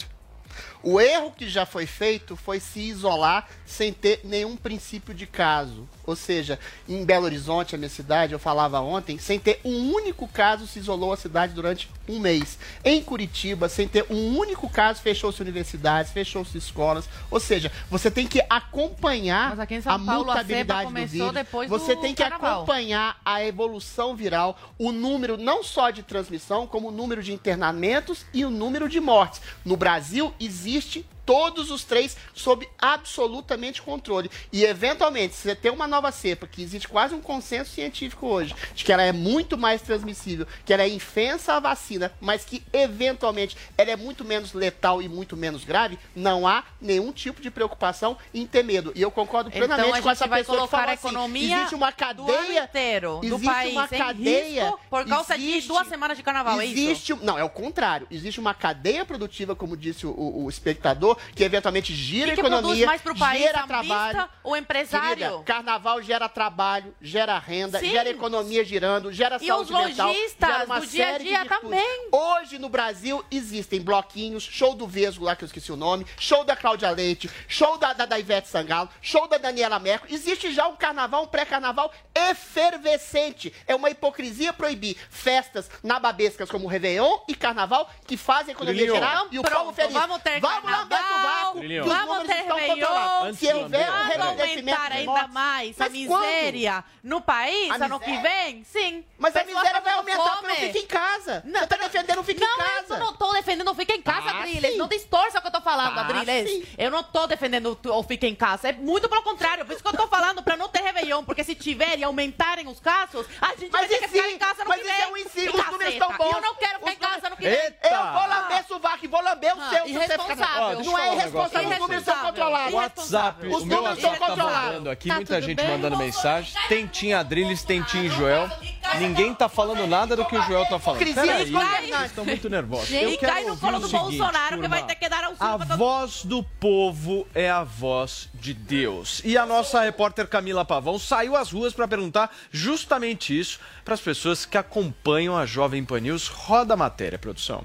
O 0.82 0.98
erro 0.98 1.32
que 1.36 1.48
já 1.48 1.66
foi 1.66 1.84
feito 1.84 2.36
foi 2.36 2.58
se 2.58 2.80
isolar 2.80 3.46
sem 3.66 3.92
ter 3.92 4.20
nenhum 4.24 4.56
princípio 4.56 5.12
de 5.12 5.26
caso. 5.26 5.86
Ou 6.06 6.16
seja, 6.16 6.58
em 6.88 7.04
Belo 7.04 7.26
Horizonte, 7.26 7.74
a 7.74 7.78
minha 7.78 7.90
cidade, 7.90 8.32
eu 8.32 8.38
falava 8.38 8.80
ontem, 8.80 9.18
sem 9.18 9.38
ter 9.38 9.60
um 9.64 9.92
único 9.92 10.26
caso 10.26 10.66
se 10.66 10.78
isolou 10.78 11.12
a 11.12 11.16
cidade 11.16 11.52
durante 11.52 11.88
um 12.08 12.18
mês. 12.18 12.58
Em 12.82 13.02
Curitiba, 13.02 13.68
sem 13.68 13.86
ter 13.86 14.06
um 14.10 14.36
único 14.38 14.68
caso, 14.70 15.02
fechou-se 15.02 15.40
universidades, 15.40 16.12
fechou-se 16.12 16.56
escolas. 16.56 17.08
Ou 17.30 17.38
seja, 17.38 17.70
você 17.90 18.10
tem 18.10 18.26
que 18.26 18.42
acompanhar 18.48 19.52
a 19.60 19.98
Paulo, 19.98 20.30
a 20.30 20.34
mutabilidade 20.36 20.88
cepa 20.88 21.00
do 21.00 21.06
vírus. 21.06 21.68
você 21.68 21.94
do 21.94 22.00
tem 22.00 22.14
que 22.14 22.22
carnaval. 22.22 22.62
acompanhar 22.62 23.20
a 23.24 23.44
evolução 23.44 24.16
viral, 24.16 24.58
o 24.78 24.92
número 24.92 25.36
não 25.36 25.62
só 25.62 25.90
de 25.90 26.02
transmissão, 26.02 26.66
como 26.66 26.88
o 26.88 26.92
número 26.92 27.22
de 27.22 27.32
internamentos 27.32 28.24
e 28.32 28.44
o 28.44 28.50
número 28.50 28.88
de 28.88 28.98
mortes. 28.98 29.42
No 29.64 29.76
Brasil, 29.76 30.32
existe 30.40 30.69
existe 30.76 31.04
todos 31.30 31.70
os 31.70 31.84
três 31.84 32.16
sob 32.34 32.68
absolutamente 32.76 33.80
controle. 33.80 34.28
E, 34.52 34.64
eventualmente, 34.64 35.34
se 35.36 35.42
você 35.42 35.54
tem 35.54 35.70
uma 35.70 35.86
nova 35.86 36.10
cepa, 36.10 36.44
que 36.44 36.60
existe 36.60 36.88
quase 36.88 37.14
um 37.14 37.20
consenso 37.20 37.70
científico 37.70 38.26
hoje, 38.26 38.52
de 38.74 38.84
que 38.84 38.92
ela 38.92 39.02
é 39.04 39.12
muito 39.12 39.56
mais 39.56 39.80
transmissível, 39.80 40.44
que 40.64 40.72
ela 40.72 40.82
é 40.82 40.88
infensa 40.88 41.54
à 41.54 41.60
vacina, 41.60 42.12
mas 42.20 42.44
que, 42.44 42.64
eventualmente, 42.72 43.56
ela 43.78 43.92
é 43.92 43.96
muito 43.96 44.24
menos 44.24 44.52
letal 44.54 45.00
e 45.00 45.08
muito 45.08 45.36
menos 45.36 45.62
grave, 45.62 45.96
não 46.16 46.48
há 46.48 46.64
nenhum 46.80 47.12
tipo 47.12 47.40
de 47.40 47.48
preocupação 47.48 48.16
em 48.34 48.44
ter 48.44 48.64
medo. 48.64 48.92
E 48.96 49.00
eu 49.02 49.10
concordo 49.12 49.50
Então, 49.54 49.60
plenamente 49.68 49.98
a 49.98 50.02
com 50.02 50.10
essa 50.10 50.26
pessoa 50.28 50.42
que 50.42 50.46
colocar 50.68 50.98
falou 50.98 51.16
a 51.16 51.22
assim, 51.22 51.38
existe 51.52 51.74
uma 51.76 51.90
do 51.90 51.96
cadeia 51.96 52.64
inteiro 52.64 53.18
do 53.20 53.26
existe 53.26 53.44
país 53.46 53.72
uma 53.72 53.86
cadeia 53.88 54.74
por 54.90 55.06
causa 55.06 55.38
de 55.38 55.60
duas 55.60 55.86
semanas 55.86 56.16
de 56.16 56.24
carnaval, 56.24 56.60
é 56.60 56.66
isso? 56.66 56.80
existe, 56.80 57.14
Não, 57.22 57.38
é 57.38 57.44
o 57.44 57.50
contrário. 57.50 58.08
Existe 58.10 58.40
uma 58.40 58.52
cadeia 58.52 59.04
produtiva, 59.04 59.54
como 59.54 59.76
disse 59.76 60.06
o, 60.06 60.10
o- 60.10 60.44
o 60.44 60.50
espectador, 60.50 61.16
que 61.34 61.44
eventualmente 61.44 61.94
gira 61.94 62.34
que 62.34 62.40
economia, 62.40 62.60
produz 62.60 62.84
mais 62.84 63.00
pro 63.02 63.16
país, 63.16 63.42
gera 63.42 63.66
trabalho. 63.66 64.28
ou 64.42 64.56
empresário? 64.56 65.16
Querida, 65.16 65.42
carnaval 65.44 66.02
gera 66.02 66.28
trabalho, 66.28 66.94
gera 67.00 67.38
renda, 67.38 67.78
Sim. 67.78 67.90
gera 67.90 68.08
economia 68.10 68.64
girando, 68.64 69.12
gera 69.12 69.38
E 69.40 69.46
saúde 69.46 69.72
os 69.72 69.86
mental, 69.86 70.08
lojistas 70.08 70.48
gera 70.48 70.64
uma 70.64 70.80
do 70.80 70.86
dia 70.86 71.04
a 71.04 71.06
série 71.12 71.24
de 71.24 71.30
dia 71.30 71.44
também. 71.46 72.08
Hoje 72.12 72.58
no 72.58 72.68
Brasil 72.68 73.24
existem 73.30 73.80
bloquinhos, 73.80 74.42
show 74.42 74.74
do 74.74 74.86
Vesgo 74.86 75.24
lá 75.24 75.36
que 75.36 75.44
eu 75.44 75.46
esqueci 75.46 75.70
o 75.72 75.76
nome, 75.76 76.06
show 76.18 76.44
da 76.44 76.56
Cláudia 76.56 76.90
Leite, 76.90 77.30
show 77.48 77.76
da, 77.78 77.92
da, 77.92 78.06
da 78.06 78.18
Ivete 78.18 78.48
Sangalo, 78.48 78.88
show 79.00 79.26
da 79.28 79.38
Daniela 79.38 79.78
Mercury. 79.78 80.14
Existe 80.14 80.52
já 80.52 80.66
um 80.68 80.76
carnaval, 80.76 81.24
um 81.24 81.26
pré-carnaval 81.26 81.92
efervescente. 82.14 83.52
É 83.66 83.74
uma 83.74 83.90
hipocrisia 83.90 84.52
proibir 84.52 84.96
festas 85.10 85.70
nababescas 85.82 86.50
como 86.50 86.66
Réveillon 86.66 87.18
e 87.28 87.34
Carnaval 87.34 87.90
que 88.06 88.16
fazem 88.16 88.48
a 88.48 88.52
economia 88.52 88.86
gerar 88.92 89.26
e 89.30 89.38
o 89.38 89.42
Pronto, 89.42 89.58
povo 89.58 89.72
feliz. 89.72 89.92
vamos 89.92 90.22
ter 90.22 90.40
vamos 90.40 90.58
o 90.58 90.62
carnaval, 90.62 90.88
vácuo, 91.18 91.60
vamos 91.84 92.26
ter 92.26 92.34
Réveillon. 92.34 93.34
Se 93.34 93.52
houver 93.52 93.88
um. 93.90 93.92
Vai 93.92 94.20
aumentar 94.20 94.92
ainda 94.92 95.28
mais 95.28 95.80
a 95.80 95.84
mas 95.88 96.06
quando? 96.06 96.22
miséria 96.22 96.84
no 97.02 97.20
país 97.20 97.70
A 97.70 97.84
ano 97.84 98.00
que 98.00 98.16
vem? 98.18 98.64
Sim. 98.64 99.04
Mas 99.18 99.34
a 99.36 99.44
miséria 99.44 99.80
vai 99.80 99.92
aumentar 99.94 100.22
fome. 100.36 100.36
porque 100.48 100.48
não 100.66 100.72
fica 100.72 100.78
em 100.78 100.86
casa. 100.86 101.42
Não, 101.44 101.60
Você 101.60 101.66
tá 101.66 101.76
defendendo 101.76 102.18
o 102.20 102.24
fica 102.24 102.44
não, 102.46 102.54
em 102.54 102.58
casa. 102.58 102.94
eu 102.94 102.98
não 103.00 103.12
tô 103.16 103.32
defendendo 103.32 103.68
o 103.70 103.74
fica 103.74 103.94
em 103.94 104.02
casa, 104.02 104.30
Ah, 104.30 104.38
Adriles. 104.40 104.76
Não 104.78 104.88
distorça 104.88 105.38
o 105.38 105.40
que 105.42 105.46
eu 105.48 105.52
tô 105.52 105.60
falando, 105.60 105.98
Ah, 105.98 106.02
Adriles. 106.02 106.68
Eu 106.78 106.90
não 106.90 107.02
tô 107.02 107.26
defendendo 107.26 107.78
o 107.84 108.00
o 108.00 108.02
fica 108.02 108.26
em 108.26 108.34
casa. 108.34 108.68
É 108.68 108.72
muito 108.72 109.08
pelo 109.08 109.22
contrário. 109.22 109.64
Por 109.64 109.72
isso 109.72 109.82
que 109.82 109.88
eu 109.88 109.92
tô 109.96 110.06
falando 110.08 110.42
pra 110.42 110.56
não 110.56 110.68
ter 110.68 110.82
Réveillon. 110.82 111.24
Porque 111.24 111.42
se 111.44 111.54
tiver 111.54 111.98
e 111.98 112.04
aumentarem 112.04 112.66
os 112.68 112.80
casos, 112.80 113.26
a 113.40 113.48
gente 113.56 113.70
vai 113.70 113.82
Mas 113.82 113.90
ter 113.90 113.96
e 113.96 113.98
que 114.00 114.08
ficar 114.08 114.30
em 114.30 114.38
casa 114.38 114.62
no 114.64 114.68
Mas 114.70 114.80
que 114.80 114.86
isso 114.86 114.96
vem. 114.96 115.04
é 115.04 115.08
um 115.08 115.16
ensino, 115.16 115.52
os 115.54 115.66
números 115.66 115.92
estão 115.94 116.12
bons. 116.16 116.32
Eu 116.34 116.40
não 116.40 116.54
quero 116.54 116.78
ficar 116.78 116.90
Os 116.90 116.96
em 116.96 116.98
casa 116.98 117.30
no 117.30 117.36
que 117.36 117.42
vem. 117.42 117.52
Eita! 117.52 117.88
Eu 117.88 118.12
vou 118.12 118.26
lamber 118.28 118.64
sovaco 118.66 119.04
e 119.04 119.08
vou 119.08 119.22
lamber 119.22 119.56
o 119.56 119.60
Ah, 119.60 119.70
seu. 119.70 119.84
se 119.86 119.92
você 119.92 120.00
ficar- 120.02 120.14
irresponsável. 120.24 120.78
Não 120.90 120.98
é 120.98 121.12
irresponsável, 121.14 121.70
os 121.70 121.78
números 121.78 122.04
são 122.04 122.16
controlados. 122.18 122.74
WhatsApp, 122.74 123.46
Os 123.46 123.62
o 123.62 123.66
meu 123.66 123.76
números 123.76 123.98
WhatsApp 123.98 124.00
são 124.00 124.12
tá 124.12 124.26
controlados. 124.26 124.70
bombando 124.70 124.90
aqui, 124.90 125.08
Tá 125.08 125.14
muita 125.16 125.42
gente 125.42 125.56
bem? 125.56 125.68
mandando 125.70 125.96
mensagem. 125.96 126.52
Tentinha 126.68 127.18
Adriles, 127.20 127.62
Tentinho 127.62 128.10
Joel. 128.10 128.50
Ninguém 128.98 129.32
tá 129.34 129.48
falando 129.48 129.86
nada 129.86 130.16
do 130.16 130.24
que 130.24 130.36
o 130.36 130.42
Joel 130.42 130.66
tá 130.66 130.78
falando. 130.78 130.98
Peraí, 131.14 131.50
vocês 131.50 132.06
estão 132.06 132.24
muito 132.24 132.50
nervosos. 132.50 132.88
Gente, 132.88 133.12
Eu 133.14 133.18
quero 133.18 133.32
cai 133.32 133.42
no 133.44 133.50
ouvir 133.50 133.60
colo 133.60 133.76
o 133.76 133.80
do 133.80 133.88
seguinte, 133.88 134.02
Bolsonaro 134.18 134.60
que 134.60 134.68
vai 134.68 134.82
ter 134.84 134.94
que 134.96 135.08
dar 135.08 135.24
auxílio 135.24 135.52
A 135.52 135.56
voz 135.76 136.24
do 136.24 136.42
povo 136.42 137.26
é 137.34 137.48
a 137.48 137.62
voz 137.62 138.28
de 138.34 138.52
Deus. 138.52 139.20
E 139.24 139.38
a 139.38 139.46
nossa 139.46 139.80
repórter 139.82 140.26
Camila 140.26 140.64
Pavão 140.64 140.98
saiu 140.98 141.36
às 141.36 141.52
ruas 141.52 141.72
para 141.72 141.86
perguntar 141.86 142.30
justamente 142.50 143.38
isso 143.38 143.60
para 143.84 143.94
as 143.94 144.00
pessoas 144.00 144.44
que 144.44 144.58
acompanham 144.58 145.36
a 145.36 145.46
Jovem 145.46 145.84
Pan 145.84 146.00
News. 146.00 146.26
Roda 146.28 146.74
a 146.74 146.76
matéria, 146.76 147.18
produção. 147.18 147.64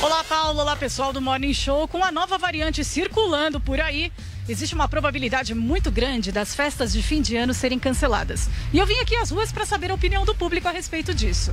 Olá, 0.00 0.22
Paulo. 0.22 0.60
Olá, 0.60 0.76
pessoal 0.76 1.12
do 1.12 1.20
Morning 1.20 1.52
Show. 1.52 1.88
Com 1.88 2.04
a 2.04 2.12
nova 2.12 2.38
variante 2.38 2.84
circulando 2.84 3.58
por 3.58 3.80
aí, 3.80 4.12
existe 4.48 4.74
uma 4.74 4.86
probabilidade 4.86 5.54
muito 5.54 5.90
grande 5.90 6.30
das 6.30 6.54
festas 6.54 6.92
de 6.92 7.02
fim 7.02 7.20
de 7.20 7.36
ano 7.36 7.52
serem 7.52 7.78
canceladas. 7.78 8.48
E 8.72 8.78
eu 8.78 8.86
vim 8.86 8.98
aqui 9.00 9.16
às 9.16 9.30
ruas 9.30 9.50
para 9.50 9.66
saber 9.66 9.90
a 9.90 9.94
opinião 9.94 10.24
do 10.24 10.34
público 10.34 10.68
a 10.68 10.70
respeito 10.70 11.12
disso. 11.12 11.52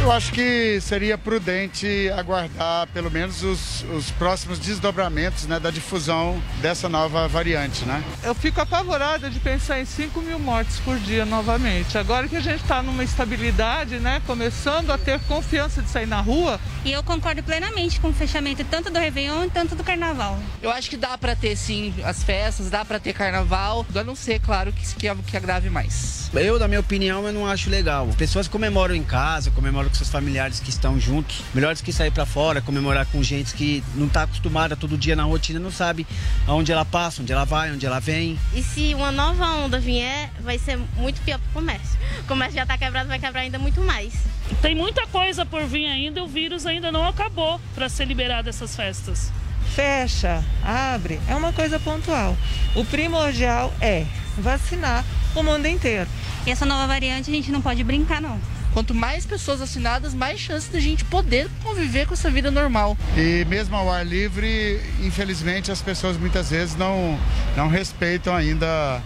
Eu 0.00 0.12
acho 0.12 0.32
que 0.32 0.80
seria 0.80 1.18
prudente 1.18 2.08
aguardar 2.16 2.86
pelo 2.88 3.10
menos 3.10 3.42
os, 3.42 3.84
os 3.94 4.10
próximos 4.12 4.58
desdobramentos 4.58 5.46
né, 5.46 5.58
da 5.58 5.70
difusão 5.70 6.40
dessa 6.62 6.88
nova 6.88 7.26
variante, 7.26 7.84
né? 7.84 8.02
Eu 8.22 8.34
fico 8.34 8.60
apavorada 8.60 9.28
de 9.28 9.38
pensar 9.40 9.80
em 9.80 9.84
5 9.84 10.20
mil 10.20 10.38
mortes 10.38 10.78
por 10.80 10.98
dia 10.98 11.26
novamente. 11.26 11.98
Agora 11.98 12.28
que 12.28 12.36
a 12.36 12.40
gente 12.40 12.62
está 12.62 12.82
numa 12.82 13.02
estabilidade, 13.02 13.98
né? 13.98 14.22
Começando 14.26 14.90
a 14.90 14.96
ter 14.96 15.20
confiança 15.24 15.82
de 15.82 15.90
sair 15.90 16.06
na 16.06 16.20
rua. 16.20 16.60
E 16.84 16.92
eu 16.92 17.02
concordo 17.02 17.42
plenamente 17.42 18.00
com 18.00 18.08
o 18.08 18.14
fechamento 18.14 18.64
tanto 18.64 18.90
do 18.90 18.98
Réveillon 18.98 19.48
quanto 19.50 19.74
do 19.74 19.84
Carnaval. 19.84 20.38
Eu 20.62 20.70
acho 20.70 20.88
que 20.88 20.96
dá 20.96 21.18
pra 21.18 21.34
ter 21.34 21.56
sim 21.56 21.92
as 22.04 22.22
festas, 22.22 22.70
dá 22.70 22.84
pra 22.84 22.98
ter 22.98 23.12
carnaval, 23.12 23.84
a 23.94 24.04
não 24.04 24.14
ser, 24.14 24.38
claro, 24.40 24.72
que, 24.72 24.94
que, 24.94 25.14
que 25.22 25.36
agrave 25.36 25.68
mais. 25.68 26.30
Eu, 26.32 26.58
na 26.58 26.68
minha 26.68 26.80
opinião, 26.80 27.26
eu 27.26 27.32
não 27.32 27.46
acho 27.46 27.68
legal. 27.68 28.06
As 28.08 28.14
pessoas 28.14 28.46
comemoram 28.46 28.94
em 28.94 29.02
casa, 29.02 29.50
comemoram 29.50 29.87
com 29.88 29.94
seus 29.96 30.10
familiares 30.10 30.60
que 30.60 30.70
estão 30.70 30.98
juntos. 30.98 31.42
Melhor 31.54 31.74
do 31.74 31.82
que 31.82 31.92
sair 31.92 32.10
pra 32.10 32.26
fora, 32.26 32.60
comemorar 32.60 33.06
com 33.06 33.22
gente 33.22 33.54
que 33.54 33.82
não 33.94 34.08
tá 34.08 34.22
acostumada 34.22 34.76
todo 34.76 34.96
dia 34.96 35.16
na 35.16 35.24
rotina, 35.24 35.58
não 35.58 35.70
sabe 35.70 36.06
aonde 36.46 36.72
ela 36.72 36.84
passa, 36.84 37.22
onde 37.22 37.32
ela 37.32 37.44
vai, 37.44 37.72
onde 37.72 37.86
ela 37.86 38.00
vem. 38.00 38.38
E 38.54 38.62
se 38.62 38.94
uma 38.94 39.12
nova 39.12 39.46
onda 39.56 39.78
vier, 39.78 40.30
vai 40.40 40.58
ser 40.58 40.78
muito 40.96 41.20
pior 41.22 41.38
pro 41.38 41.60
comércio. 41.60 41.98
O 42.20 42.24
comércio 42.24 42.56
já 42.56 42.66
tá 42.66 42.76
quebrado, 42.76 43.08
vai 43.08 43.18
quebrar 43.18 43.40
ainda 43.40 43.58
muito 43.58 43.80
mais. 43.80 44.14
Tem 44.62 44.74
muita 44.74 45.06
coisa 45.06 45.44
por 45.44 45.64
vir 45.66 45.86
ainda, 45.86 46.22
o 46.22 46.26
vírus 46.26 46.66
ainda 46.66 46.90
não 46.90 47.06
acabou 47.06 47.60
para 47.74 47.88
ser 47.88 48.06
liberado 48.06 48.48
essas 48.48 48.74
festas. 48.74 49.30
Fecha, 49.74 50.42
abre, 50.64 51.20
é 51.28 51.34
uma 51.34 51.52
coisa 51.52 51.78
pontual. 51.78 52.36
O 52.74 52.84
primordial 52.84 53.72
é 53.80 54.06
vacinar 54.38 55.04
o 55.34 55.42
mundo 55.42 55.66
inteiro. 55.66 56.08
E 56.46 56.50
essa 56.50 56.64
nova 56.64 56.86
variante 56.86 57.30
a 57.30 57.34
gente 57.34 57.50
não 57.50 57.60
pode 57.60 57.84
brincar, 57.84 58.20
não. 58.20 58.40
Quanto 58.78 58.94
mais 58.94 59.26
pessoas 59.26 59.58
vacinadas, 59.58 60.14
mais 60.14 60.38
chance 60.38 60.70
da 60.70 60.78
gente 60.78 61.04
poder 61.04 61.50
conviver 61.64 62.06
com 62.06 62.14
essa 62.14 62.30
vida 62.30 62.48
normal. 62.48 62.96
E 63.16 63.44
mesmo 63.46 63.74
ao 63.74 63.90
ar 63.90 64.06
livre, 64.06 64.80
infelizmente, 65.00 65.72
as 65.72 65.82
pessoas 65.82 66.16
muitas 66.16 66.50
vezes 66.50 66.76
não, 66.76 67.18
não 67.56 67.66
respeitam 67.66 68.36
ainda 68.36 69.02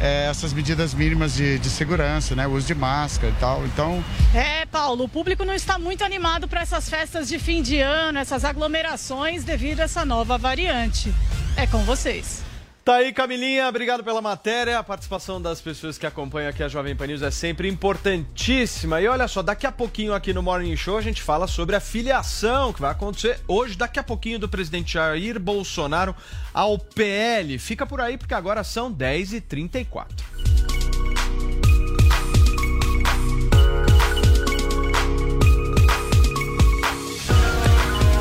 é, 0.00 0.28
essas 0.30 0.52
medidas 0.52 0.94
mínimas 0.94 1.34
de, 1.34 1.58
de 1.58 1.68
segurança, 1.68 2.36
né? 2.36 2.46
O 2.46 2.52
uso 2.52 2.68
de 2.68 2.74
máscara 2.76 3.32
e 3.36 3.40
tal. 3.40 3.66
Então. 3.66 4.04
É, 4.32 4.64
Paulo, 4.66 5.02
o 5.02 5.08
público 5.08 5.44
não 5.44 5.54
está 5.54 5.76
muito 5.76 6.04
animado 6.04 6.46
para 6.46 6.60
essas 6.60 6.88
festas 6.88 7.26
de 7.26 7.40
fim 7.40 7.62
de 7.62 7.80
ano, 7.80 8.20
essas 8.20 8.44
aglomerações 8.44 9.42
devido 9.42 9.80
a 9.80 9.84
essa 9.86 10.04
nova 10.04 10.38
variante. 10.38 11.12
É 11.56 11.66
com 11.66 11.78
vocês. 11.78 12.45
Tá 12.86 12.98
aí, 12.98 13.12
Camilinha, 13.12 13.68
obrigado 13.68 14.04
pela 14.04 14.22
matéria. 14.22 14.78
A 14.78 14.84
participação 14.84 15.42
das 15.42 15.60
pessoas 15.60 15.98
que 15.98 16.06
acompanham 16.06 16.48
aqui 16.48 16.62
a 16.62 16.68
Jovem 16.68 16.94
Pan 16.94 17.08
News 17.08 17.20
é 17.20 17.32
sempre 17.32 17.68
importantíssima. 17.68 19.00
E 19.00 19.08
olha 19.08 19.26
só, 19.26 19.42
daqui 19.42 19.66
a 19.66 19.72
pouquinho 19.72 20.14
aqui 20.14 20.32
no 20.32 20.40
Morning 20.40 20.76
Show 20.76 20.96
a 20.96 21.00
gente 21.00 21.20
fala 21.20 21.48
sobre 21.48 21.74
a 21.74 21.80
filiação 21.80 22.72
que 22.72 22.80
vai 22.80 22.92
acontecer 22.92 23.40
hoje, 23.48 23.76
daqui 23.76 23.98
a 23.98 24.04
pouquinho, 24.04 24.38
do 24.38 24.48
presidente 24.48 24.92
Jair 24.92 25.40
Bolsonaro 25.40 26.14
ao 26.54 26.78
PL. 26.78 27.58
Fica 27.58 27.84
por 27.84 28.00
aí 28.00 28.16
porque 28.16 28.34
agora 28.34 28.62
são 28.62 28.94
10h34. 28.94 30.06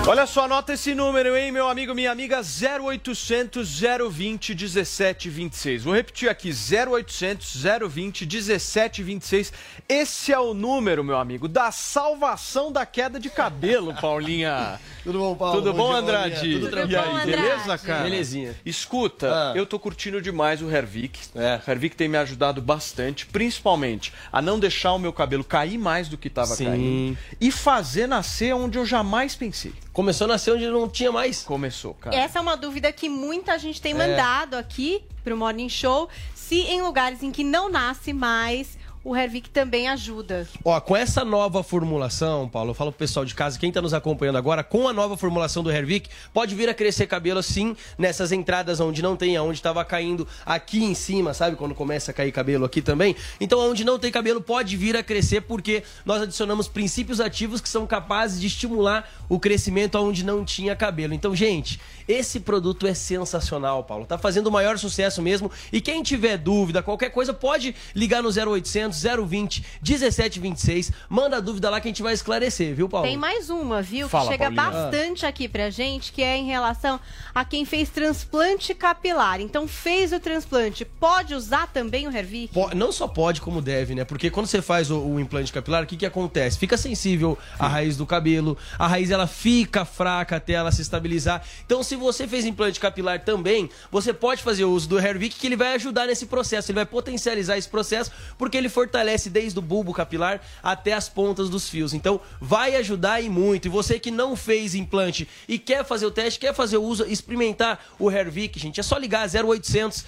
Olha 0.07 0.27
só, 0.27 0.43
anota 0.45 0.71
esse 0.73 0.93
número, 0.93 1.35
hein, 1.35 1.51
meu 1.51 1.67
amigo, 1.67 1.95
minha 1.95 2.11
amiga, 2.11 2.39
0800 2.39 3.81
020 4.11 4.49
1726. 4.53 5.83
Vou 5.83 5.95
repetir 5.95 6.29
aqui, 6.29 6.51
0800 6.51 7.63
020 7.89 8.21
1726. 8.27 9.51
Esse 9.89 10.31
é 10.31 10.37
o 10.37 10.53
número, 10.53 11.03
meu 11.03 11.17
amigo, 11.17 11.47
da 11.47 11.71
salvação 11.71 12.71
da 12.71 12.85
queda 12.85 13.19
de 13.19 13.31
cabelo, 13.31 13.95
Paulinha. 13.99 14.79
Tudo 15.03 15.17
bom, 15.17 15.35
Paulo? 15.35 15.55
Tudo 15.59 15.73
bom, 15.73 15.89
dia, 15.89 15.97
Andrade? 15.97 16.53
Tudo 16.53 16.69
tranquilo. 16.69 17.01
E 17.01 17.19
aí, 17.21 17.25
beleza, 17.25 17.77
cara? 17.79 18.03
Belezinha. 18.03 18.55
Escuta, 18.63 19.27
Ah. 19.33 19.53
eu 19.55 19.65
tô 19.65 19.79
curtindo 19.79 20.21
demais 20.21 20.61
o 20.61 20.69
Hervik. 20.69 21.19
É. 21.33 21.59
O 21.67 21.71
Hervik 21.71 21.95
tem 21.95 22.07
me 22.07 22.17
ajudado 22.17 22.61
bastante, 22.61 23.25
principalmente 23.25 24.13
a 24.31 24.39
não 24.39 24.59
deixar 24.59 24.93
o 24.93 24.99
meu 24.99 25.11
cabelo 25.11 25.43
cair 25.43 25.79
mais 25.79 26.07
do 26.07 26.15
que 26.17 26.29
tava 26.29 26.55
Sim. 26.55 26.65
caindo. 26.65 27.17
E 27.41 27.51
fazer 27.51 28.05
nascer 28.05 28.53
onde 28.53 28.77
eu 28.77 28.85
jamais 28.85 29.33
pensei. 29.35 29.73
Começou 29.95 30.25
a 30.25 30.27
nascer 30.27 30.51
onde 30.51 30.67
não 30.67 30.89
tinha 30.89 31.09
mais? 31.09 31.43
Começou, 31.43 31.93
cara. 31.93 32.13
Essa 32.13 32.39
é 32.39 32.41
uma 32.41 32.57
dúvida 32.57 32.91
que 32.91 33.07
muita 33.07 33.57
gente 33.57 33.81
tem 33.81 33.93
É. 33.93 33.95
mandado 33.95 34.55
aqui 34.55 35.01
pro 35.23 35.37
Morning 35.37 35.69
Show. 35.69 36.09
Se 36.35 36.59
em 36.63 36.81
lugares 36.81 37.23
em 37.23 37.31
que 37.31 37.45
não 37.45 37.69
nasce 37.69 38.11
mais, 38.11 38.77
o 39.05 39.15
Hervik 39.15 39.51
também 39.51 39.87
ajuda. 39.87 40.47
Ó, 40.63 40.81
com 40.81 40.97
essa 40.97 41.23
nova 41.23 41.61
formulação, 41.61 42.49
Paulo, 42.49 42.71
eu 42.71 42.73
falo 42.73 42.91
pro 42.91 42.97
pessoal 42.97 43.23
de 43.23 43.35
casa, 43.35 43.59
quem 43.59 43.71
tá 43.71 43.79
nos 43.79 43.93
acompanhando 43.93 44.39
agora, 44.39 44.63
com 44.63 44.87
a 44.87 44.93
nova 44.93 45.15
formulação 45.15 45.61
do 45.61 45.71
Hervik, 45.71 46.09
pode 46.33 46.55
vir 46.55 46.67
a 46.67 46.73
crescer 46.73 47.05
cabelo 47.05 47.37
assim, 47.37 47.77
nessas 47.99 48.31
entradas 48.31 48.79
onde 48.79 49.03
não 49.03 49.15
tem, 49.15 49.37
onde 49.37 49.61
tava 49.61 49.85
caindo 49.85 50.27
aqui 50.43 50.83
em 50.83 50.95
cima, 50.95 51.35
sabe? 51.35 51.55
Quando 51.55 51.75
começa 51.75 52.09
a 52.09 52.13
cair 52.15 52.31
cabelo 52.31 52.65
aqui 52.65 52.81
também. 52.81 53.15
Então, 53.39 53.59
onde 53.59 53.85
não 53.85 53.99
tem 53.99 54.11
cabelo, 54.11 54.41
pode 54.41 54.75
vir 54.75 54.97
a 54.97 55.03
crescer, 55.03 55.41
porque 55.41 55.83
nós 56.03 56.23
adicionamos 56.23 56.67
princípios 56.67 57.21
ativos 57.21 57.61
que 57.61 57.69
são 57.69 57.85
capazes 57.85 58.41
de 58.41 58.47
estimular 58.47 59.07
o 59.29 59.39
crescimento 59.39 59.99
onde 59.99 60.25
não 60.25 60.43
tinha 60.43 60.75
cabelo. 60.75 61.13
Então, 61.13 61.35
gente, 61.35 61.79
esse 62.07 62.39
produto 62.39 62.85
é 62.87 62.93
sensacional, 62.93 63.83
Paulo. 63.83 64.05
Tá 64.05 64.17
fazendo 64.17 64.47
o 64.47 64.51
maior 64.51 64.77
sucesso 64.77 65.21
mesmo. 65.21 65.51
E 65.71 65.81
quem 65.81 66.03
tiver 66.03 66.37
dúvida, 66.37 66.81
qualquer 66.83 67.09
coisa, 67.09 67.33
pode 67.33 67.75
ligar 67.95 68.21
no 68.21 68.29
0800 68.29 69.01
020 69.27 69.63
1726. 69.81 70.91
Manda 71.09 71.37
a 71.37 71.39
dúvida 71.39 71.69
lá 71.69 71.79
que 71.81 71.87
a 71.87 71.91
gente 71.91 72.01
vai 72.03 72.13
esclarecer, 72.13 72.75
viu, 72.75 72.87
Paulo? 72.89 73.07
Tem 73.07 73.17
mais 73.17 73.49
uma, 73.49 73.81
viu? 73.81 74.07
Fala, 74.09 74.25
que 74.25 74.31
chega 74.33 74.51
Paulinha. 74.51 74.81
bastante 74.83 75.25
aqui 75.25 75.47
pra 75.47 75.69
gente, 75.69 76.11
que 76.11 76.21
é 76.21 76.37
em 76.37 76.45
relação 76.45 76.99
a 77.33 77.43
quem 77.45 77.65
fez 77.65 77.89
transplante 77.89 78.73
capilar. 78.73 79.39
Então, 79.41 79.67
fez 79.67 80.11
o 80.13 80.19
transplante, 80.19 80.85
pode 80.85 81.33
usar 81.33 81.67
também 81.67 82.07
o 82.07 82.15
Hervik? 82.15 82.53
Po- 82.53 82.73
Não 82.75 82.91
só 82.91 83.07
pode, 83.07 83.41
como 83.41 83.61
deve, 83.61 83.95
né? 83.95 84.03
Porque 84.03 84.29
quando 84.29 84.47
você 84.47 84.61
faz 84.61 84.89
o, 84.91 84.99
o 84.99 85.19
implante 85.19 85.51
capilar, 85.51 85.83
o 85.83 85.85
que, 85.87 85.97
que 85.97 86.05
acontece? 86.05 86.57
Fica 86.57 86.77
sensível 86.77 87.37
à 87.59 87.67
raiz 87.67 87.97
do 87.97 88.05
cabelo, 88.05 88.57
a 88.77 88.87
raiz 88.87 89.11
ela 89.11 89.27
fica 89.27 89.85
fraca 89.85 90.35
até 90.37 90.53
ela 90.53 90.71
se 90.71 90.81
estabilizar. 90.81 91.43
Então, 91.65 91.83
se 91.83 91.94
você 91.95 92.27
fez 92.27 92.45
implante 92.45 92.79
capilar 92.79 93.23
também, 93.23 93.69
você 93.91 94.13
pode 94.13 94.41
fazer 94.43 94.65
o 94.65 94.71
uso 94.71 94.87
do 94.89 94.99
Hervik, 94.99 95.35
que 95.37 95.47
ele 95.47 95.55
vai 95.55 95.73
ajudar 95.75 96.07
nesse 96.07 96.25
processo, 96.25 96.71
ele 96.71 96.75
vai 96.75 96.85
potencializar 96.85 97.57
esse 97.57 97.67
processo, 97.69 98.11
porque 98.37 98.57
ele 98.57 98.69
fortalece 98.69 99.29
desde 99.29 99.57
o 99.59 99.61
bulbo 99.61 99.93
capilar 99.93 100.41
até 100.63 100.93
as 100.93 101.07
pontas 101.09 101.49
dos 101.49 101.69
fios. 101.69 101.93
Então, 101.93 102.19
vai 102.41 102.75
ajudar 102.75 103.21
e 103.21 103.29
muito. 103.29 103.65
E 103.65 103.69
você 103.69 103.99
que 103.99 104.11
não 104.11 104.35
fez 104.35 104.75
implante 104.75 105.27
e 105.47 105.57
quer 105.59 105.83
fazer 105.85 106.05
o 106.05 106.11
teste, 106.11 106.39
quer 106.39 106.53
fazer 106.53 106.77
o 106.77 106.83
uso, 106.83 107.05
experimentar 107.05 107.79
o 107.99 108.09
Hervik, 108.11 108.59
gente, 108.59 108.79
é 108.79 108.83
só 108.83 108.97
ligar 108.97 109.27
0800 109.27 110.05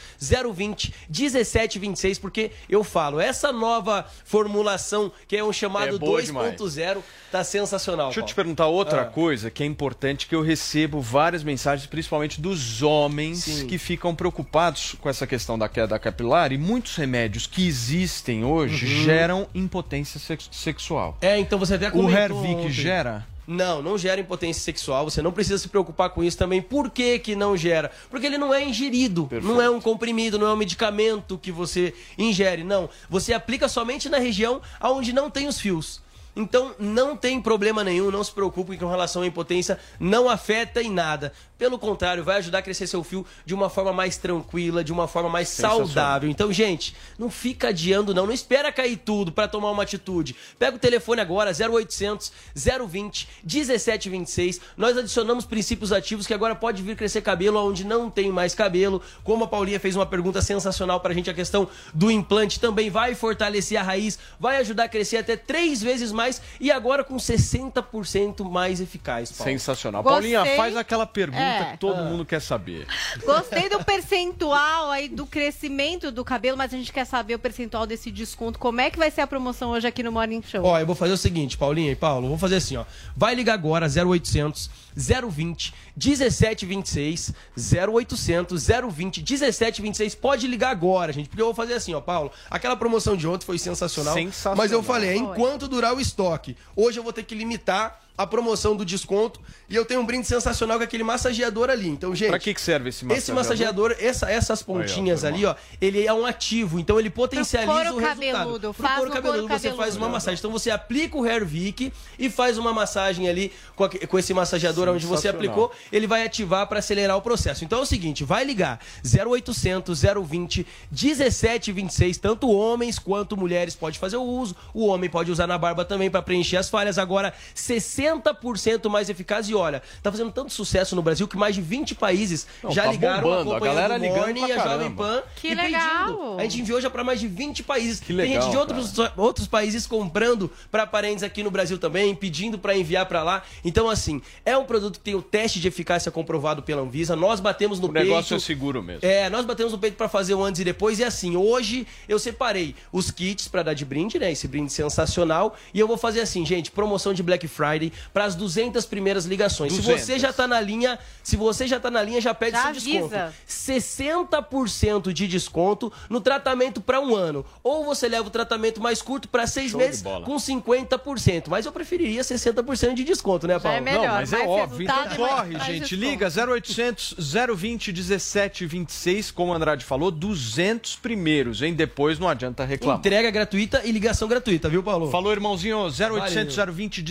020 0.54 0.94
1726, 1.10 2.20
porque 2.20 2.52
eu 2.70 2.84
falo, 2.84 3.20
essa 3.20 3.52
nova 3.52 4.06
formulação, 4.26 5.12
que 5.28 5.36
é 5.36 5.44
um 5.44 5.52
chamado 5.54 5.96
É 5.96 6.00
boa 6.00 6.22
demais. 6.22 6.56
2.0, 6.56 6.98
tá 7.32 7.44
sensacional. 7.44 8.08
Deixa 8.08 8.20
eu 8.22 8.24
te 8.26 8.34
Paulo. 8.34 8.36
perguntar 8.36 8.68
outra 8.68 9.02
Ah. 9.02 9.06
coisa 9.06 9.50
que 9.52 9.62
é 9.62 9.66
importante, 9.66 10.28
que 10.28 10.34
eu 10.36 10.42
recebo 10.42 11.02
várias 11.02 11.44
mensagens, 11.44 11.77
principalmente 11.86 12.42
dos 12.42 12.82
homens, 12.82 13.40
Sim. 13.44 13.68
que 13.68 13.78
ficam 13.78 14.16
preocupados 14.16 14.96
com 15.00 15.10
essa 15.10 15.28
questão 15.28 15.58
da 15.58 15.70
queda 15.70 15.98
capilar 16.00 16.52
e 16.52 16.58
muitos 16.58 16.96
remédios 16.96 17.46
que 17.46 17.68
existem 17.68 18.44
hoje 18.44 18.86
Uhum. 18.86 19.04
geram 19.04 19.48
impotência 19.54 20.20
sex- 20.20 20.50
sexual. 20.52 21.18
É, 21.22 21.38
então 21.40 21.60
você 21.60 21.76
até 21.76 21.90
O 21.90 21.92
comentou 21.92 22.18
Hervik 22.20 22.56
ontem. 22.56 22.72
gera? 22.72 23.28
Não, 23.46 23.82
não 23.82 23.98
gera 23.98 24.20
impotência 24.20 24.62
sexual. 24.62 25.06
Você 25.10 25.22
não 25.22 25.32
precisa 25.32 25.58
se 25.58 25.70
preocupar 25.70 26.10
com 26.10 26.22
isso 26.22 26.38
também. 26.38 26.62
Por 26.62 26.90
que, 26.90 27.18
que 27.20 27.34
não 27.34 27.56
gera? 27.56 27.90
Porque 28.10 28.26
ele 28.26 28.38
não 28.38 28.54
é 28.54 28.62
ingerido. 28.66 29.30
Não 29.42 29.62
é 29.62 29.70
um 29.70 29.80
comprimido, 29.80 30.38
não 30.38 30.48
é 30.48 30.52
um 30.54 30.58
medicamento 30.58 31.38
que 31.38 31.50
você 31.50 31.94
ingere. 32.18 32.66
Não. 32.66 32.90
Você 33.10 33.32
aplica 33.34 33.70
somente 33.70 34.10
na 34.10 34.18
região 34.18 34.62
onde 34.82 35.14
não 35.14 35.30
tem 35.30 35.48
os 35.48 35.62
fios. 35.62 36.02
Então 36.36 36.76
não 36.78 37.16
tem 37.18 37.42
problema 37.42 37.84
nenhum, 37.84 38.12
não 38.12 38.24
se 38.24 38.32
preocupe 38.32 38.78
com 38.78 38.88
relação 38.88 39.24
à 39.24 39.26
impotência, 39.26 39.80
não 40.00 40.30
afeta 40.30 40.84
em 40.84 40.92
nada. 40.92 41.34
Pelo 41.58 41.80
contrário, 41.80 42.24
vai 42.24 42.38
ajudar 42.38 42.60
a 42.60 42.62
crescer 42.62 42.88
seu 42.88 43.04
fio 43.04 43.26
de 43.46 43.54
uma 43.54 43.70
forma 43.70 43.92
mais 43.92 44.18
tranquila, 44.18 44.84
de 44.84 44.92
uma 44.92 45.08
forma 45.08 45.30
mais 45.30 45.50
saudável. 45.50 46.30
Então, 46.30 46.54
gente, 46.54 46.96
não 47.18 47.30
fica 47.30 47.70
adiando 47.70 48.14
não, 48.14 48.28
não 48.28 48.34
espera 48.34 48.72
cair 48.72 48.98
tudo 48.98 49.32
para 49.32 49.48
tomar 49.48 49.72
uma 49.72 49.84
atitude. 49.84 50.36
Pega 50.60 50.76
o 50.76 50.80
telefone 50.80 51.22
agora, 51.22 51.52
0800 51.52 52.32
020 52.56 53.28
1726. 53.44 54.62
Nós 54.76 54.98
adicionamos 54.98 55.46
princípios 55.46 55.92
ativos 55.92 56.28
que 56.28 56.34
agora 56.34 56.56
pode 56.56 56.84
vir 56.84 56.96
crescer 56.96 57.22
cabelo 57.22 57.60
onde 57.66 57.84
não 57.84 58.10
tem 58.10 58.32
mais 58.32 58.54
cabelo. 58.54 59.02
Como 59.24 59.44
a 59.44 59.48
Paulinha 59.48 59.80
fez 59.80 59.96
uma 59.96 60.06
pergunta 60.06 60.42
sensacional 60.42 61.00
pra 61.00 61.14
gente, 61.14 61.30
a 61.30 61.34
questão 61.34 61.68
do 61.94 62.12
implante 62.12 62.60
também 62.60 62.90
vai 62.90 63.16
fortalecer 63.16 63.80
a 63.80 63.84
raiz, 63.84 64.20
vai 64.40 64.58
ajudar 64.58 64.84
a 64.86 64.90
crescer 64.90 65.18
até 65.18 65.36
três 65.36 65.82
vezes 65.82 66.12
mais 66.12 66.42
e 66.60 66.72
agora 66.72 67.04
com 67.04 67.18
60% 67.18 68.50
mais 68.50 68.80
eficaz, 68.80 69.32
Paulo. 69.32 69.52
Sensacional. 69.52 70.04
Gostei. 70.04 70.34
Paulinha, 70.34 70.56
faz 70.56 70.76
aquela 70.76 71.06
pergunta 71.06 71.47
É. 71.48 71.72
que 71.72 71.78
todo 71.78 72.00
Ah. 72.00 72.04
mundo 72.04 72.26
quer 72.26 72.42
saber. 72.42 72.86
Gostei 73.26 73.70
do 73.70 73.84
percentual 73.84 74.92
aí 74.92 75.08
do 75.10 75.26
crescimento 75.26 76.12
do 76.12 76.24
cabelo, 76.24 76.58
mas 76.58 76.74
a 76.74 76.78
gente 76.78 76.92
quer 76.92 77.06
saber 77.06 77.36
o 77.36 77.40
percentual 77.40 77.86
desse 77.88 78.12
desconto. 78.12 78.60
Como 78.60 78.80
é 78.82 78.90
que 78.90 78.98
vai 78.98 79.10
ser 79.12 79.22
a 79.22 79.28
promoção 79.28 79.72
hoje 79.72 79.88
aqui 79.88 80.04
no 80.04 80.12
Morning 80.12 80.42
Show? 80.42 80.64
Ó, 80.64 80.80
eu 80.80 80.86
vou 80.86 80.96
fazer 80.96 81.14
o 81.14 81.18
seguinte, 81.18 81.58
Paulinha 81.58 81.92
e 81.92 81.96
Paulo, 81.96 82.28
vou 82.28 82.38
fazer 82.38 82.58
assim, 82.58 82.78
ó. 82.78 82.86
Vai 83.16 83.34
ligar 83.36 83.54
agora 83.54 83.88
0800 83.88 84.70
020 84.96 85.74
1726 85.96 87.34
0800 87.58 88.68
020 88.92 89.22
1726. 89.22 90.16
Pode 90.16 90.48
ligar 90.48 90.70
agora, 90.70 91.12
gente, 91.14 91.30
porque 91.30 91.42
eu 91.42 91.48
vou 91.48 91.56
fazer 91.56 91.74
assim, 91.74 91.94
ó, 91.94 92.02
Paulo. 92.02 92.32
Aquela 92.50 92.76
promoção 92.76 93.16
de 93.16 93.28
ontem 93.28 93.46
foi 93.46 93.58
sensacional, 93.58 94.14
Sensacional. 94.14 94.58
mas 94.58 94.72
eu 94.72 94.82
falei, 94.84 95.10
é 95.12 95.16
enquanto 95.18 95.68
durar 95.68 95.94
o 95.96 96.00
estoque. 96.00 96.56
Hoje 96.76 97.00
eu 97.00 97.04
vou 97.04 97.14
ter 97.14 97.24
que 97.24 97.36
limitar 97.36 98.02
a 98.18 98.26
promoção 98.26 98.76
do 98.76 98.84
desconto 98.84 99.40
e 99.70 99.76
eu 99.76 99.86
tenho 99.86 100.02
um 100.02 100.06
brinde 100.06 100.26
sensacional 100.26 100.78
com 100.78 100.84
aquele 100.84 101.04
massageador 101.04 101.70
ali. 101.70 101.88
Então, 101.88 102.16
gente, 102.16 102.30
Pra 102.30 102.40
que, 102.40 102.54
que 102.54 102.62
serve 102.62 102.90
esse 102.90 103.06
massageador? 103.06 103.18
esse 103.24 103.32
massageador, 103.32 103.96
essa- 104.00 104.32
essas 104.32 104.64
pontinhas 104.64 105.24
Aí, 105.24 105.32
ó, 105.32 105.36
ali, 105.36 105.46
ó, 105.46 105.56
ele 105.80 106.06
é 106.06 106.12
um 106.14 106.26
ativo, 106.26 106.80
então 106.80 107.00
ele 107.00 107.10
potencializa 107.12 107.72
couro 107.72 107.96
o 107.96 107.98
resultado. 108.00 108.34
cabeludo, 108.34 108.74
Pro 108.74 108.84
faz 108.84 108.96
couro 108.96 109.12
cabeludo, 109.12 109.48
couro 109.48 109.60
você 109.60 109.72
faz 109.74 109.96
uma 109.96 110.10
massagem. 110.10 110.40
Então 110.40 110.52
você 110.52 110.72
aplica 110.72 111.16
o 111.18 111.26
Hervik 111.26 111.94
e 112.18 112.30
faz 112.30 112.58
uma 112.58 112.74
massagem 112.74 113.30
ali 113.30 113.52
com, 113.76 113.84
aque- 113.84 114.08
com 114.08 114.18
esse 114.18 114.34
massageador 114.34 114.88
onde 114.90 115.06
você 115.06 115.28
aplicou, 115.28 115.72
ele 115.92 116.08
vai 116.08 116.26
ativar 116.26 116.66
para 116.68 116.80
acelerar 116.80 117.18
o 117.18 117.22
processo. 117.22 117.64
Então 117.64 117.80
é 117.80 117.82
o 117.82 117.86
seguinte, 117.86 118.24
vai 118.24 118.44
ligar 118.44 118.80
0800 119.04 120.02
020 120.26 120.66
1726, 120.92 122.18
tanto 122.18 122.50
homens 122.50 122.98
quanto 122.98 123.38
mulheres 123.38 123.76
pode 123.76 124.00
fazer 124.00 124.18
o 124.18 124.24
uso. 124.24 124.56
O 124.74 124.88
homem 124.88 125.10
pode 125.10 125.32
usar 125.32 125.46
na 125.46 125.58
barba 125.58 125.86
também 125.86 126.10
para 126.10 126.22
preencher 126.22 126.58
as 126.58 126.70
falhas. 126.70 126.98
Agora 126.98 127.34
60 127.54 128.07
60% 128.16 128.90
mais 128.90 129.10
eficaz. 129.10 129.50
E 129.50 129.56
olha, 129.56 129.82
tá 130.02 130.12
fazendo 130.12 130.32
tanto 130.32 130.52
sucesso 130.52 130.96
no 130.96 131.02
Brasil 131.02 131.28
que 131.28 131.38
mais 131.38 131.56
de 131.56 131.62
20 131.62 131.96
países 131.96 132.48
Não, 132.64 132.72
já 132.72 132.84
tá 132.84 132.92
ligaram 132.92 133.24
bombando, 133.24 133.54
a 133.56 133.60
galera 133.60 133.96
o 133.96 133.98
ligando 133.98 134.38
e 134.38 134.52
a 134.52 134.58
Jovem. 134.58 134.92
Pan. 134.92 135.22
Que 135.36 135.50
e 135.50 135.56
legal. 135.56 136.08
pedindo. 136.08 136.40
A 136.40 136.44
gente 136.44 136.62
enviou 136.62 136.82
já 136.82 136.90
para 136.90 137.04
mais 137.04 137.20
de 137.20 137.28
20 137.28 137.64
países. 137.64 138.00
Que 138.00 138.14
Tem 138.14 138.28
gente 138.28 138.46
legal, 138.46 138.50
de 138.52 138.58
outros, 138.58 138.94
outros 139.16 139.48
países 139.48 139.86
comprando 139.86 140.52
para 140.72 140.86
parentes 140.88 141.24
aqui 141.24 141.44
no 141.44 141.52
Brasil 141.52 141.78
também, 141.78 142.16
pedindo 142.16 142.58
para 142.58 142.76
enviar 142.78 143.06
para 143.06 143.24
lá. 143.24 143.44
Então, 143.64 143.90
assim, 143.90 144.22
é 144.46 144.58
um 144.58 144.66
produto 144.66 144.94
que 145.00 145.06
tem 145.06 145.16
o 145.16 145.22
teste 145.22 145.60
de 145.60 145.68
eficácia 145.68 146.12
comprovado 146.12 146.64
pela 146.64 146.82
Anvisa. 146.82 147.16
Nós 147.16 147.40
batemos 147.40 147.80
no 147.80 147.88
O 147.88 147.94
peito. 147.94 148.06
negócio 148.08 148.36
é 148.36 148.40
seguro 148.40 148.82
mesmo. 148.82 149.02
É, 149.06 149.30
nós 149.30 149.46
batemos 149.46 149.74
no 149.74 149.80
peito 149.80 149.96
para 149.96 150.08
fazer 150.08 150.34
o 150.34 150.44
antes 150.44 150.62
e 150.62 150.64
depois. 150.64 151.00
E 151.00 151.04
assim, 151.04 151.36
hoje 151.36 151.86
eu 152.08 152.20
separei 152.20 152.76
os 152.92 153.12
kits 153.12 153.48
para 153.48 153.64
dar 153.64 153.74
de 153.74 153.86
brinde, 153.86 154.18
né? 154.20 154.32
Esse 154.32 154.48
brinde 154.48 154.72
sensacional. 154.72 155.56
E 155.74 155.80
eu 155.80 155.88
vou 155.88 155.98
fazer 155.98 156.22
assim, 156.22 156.46
gente, 156.46 156.72
promoção 156.72 157.14
de 157.14 157.22
Black 157.24 157.48
Friday 157.48 157.92
para 158.14 158.26
as 158.26 158.36
200 158.36 158.86
primeiras 158.86 159.26
ligações. 159.26 159.74
Se 159.74 159.82
200. 159.82 160.02
você 160.06 160.20
já 160.20 160.32
tá 160.34 160.48
na 160.48 160.60
linha, 160.62 160.98
se 161.24 161.36
você 161.36 161.68
já 161.68 161.80
tá 161.80 161.90
na 161.92 162.02
linha, 162.02 162.20
já 162.22 162.34
pede 162.34 162.52
Já 162.52 162.62
seu 162.62 162.70
avisa. 162.72 162.84
desconto. 162.88 163.34
60% 163.48 165.14
de 165.14 165.28
desconto 165.28 165.92
no 166.10 166.20
tratamento 166.22 166.82
para 166.82 167.00
um 167.00 167.16
ano. 167.16 167.46
Ou 167.64 167.86
você 167.86 168.08
leva 168.08 168.28
o 168.28 168.32
tratamento 168.32 168.82
mais 168.82 169.02
curto 169.02 169.28
para 169.28 169.46
seis 169.48 169.72
Show 169.72 169.80
meses 169.80 170.02
com 170.02 170.36
50%. 170.38 171.46
Mas 171.48 171.66
eu 171.66 171.72
preferiria 171.72 172.22
60% 172.22 172.94
de 172.94 173.04
desconto, 173.04 173.48
né, 173.48 173.60
Paulo? 173.60 173.82
Não, 173.84 174.06
mas 174.08 174.34
é 174.34 174.38
mais 174.38 174.50
óbvio. 174.50 174.84
Então 174.84 174.96
mais- 175.06 175.18
corre, 175.18 175.52
mais 175.54 175.66
gente. 175.66 175.80
desconto. 175.96 175.96
Liga 175.96 176.30
0800 176.30 177.16
020 177.56 177.92
1726, 177.94 179.32
como 179.32 179.52
o 179.52 179.56
Andrade 179.56 179.84
falou, 179.86 180.12
200 180.12 180.96
primeiros, 180.96 181.62
hein? 181.62 181.74
Depois 181.74 182.20
não 182.20 182.28
adianta 182.28 182.64
reclamar. 182.66 183.00
Entrega 183.00 183.30
gratuita 183.32 183.82
e 183.86 183.92
ligação 183.92 184.28
gratuita, 184.28 184.70
viu, 184.70 184.82
Paulo? 184.84 185.10
Falou, 185.12 185.32
irmãozinho, 185.32 185.78
0800 185.90 186.56
Valeu. 186.56 186.74
020 186.74 187.02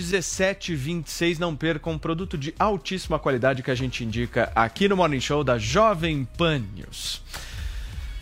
1726. 0.76 1.38
Não 1.38 1.56
percam 1.56 1.94
um 1.94 1.98
produto 1.98 2.38
de 2.38 2.54
altíssima 2.58 3.18
qualidade 3.18 3.62
que 3.62 3.70
a 3.70 3.74
gente 3.74 4.04
indica 4.04 4.52
aqui 4.54 4.88
no 4.88 4.96
Morning 4.96 5.20
Show 5.20 5.42
da 5.42 5.58
Jovem 5.58 6.26
Pan 6.36 6.62
News. 6.74 7.22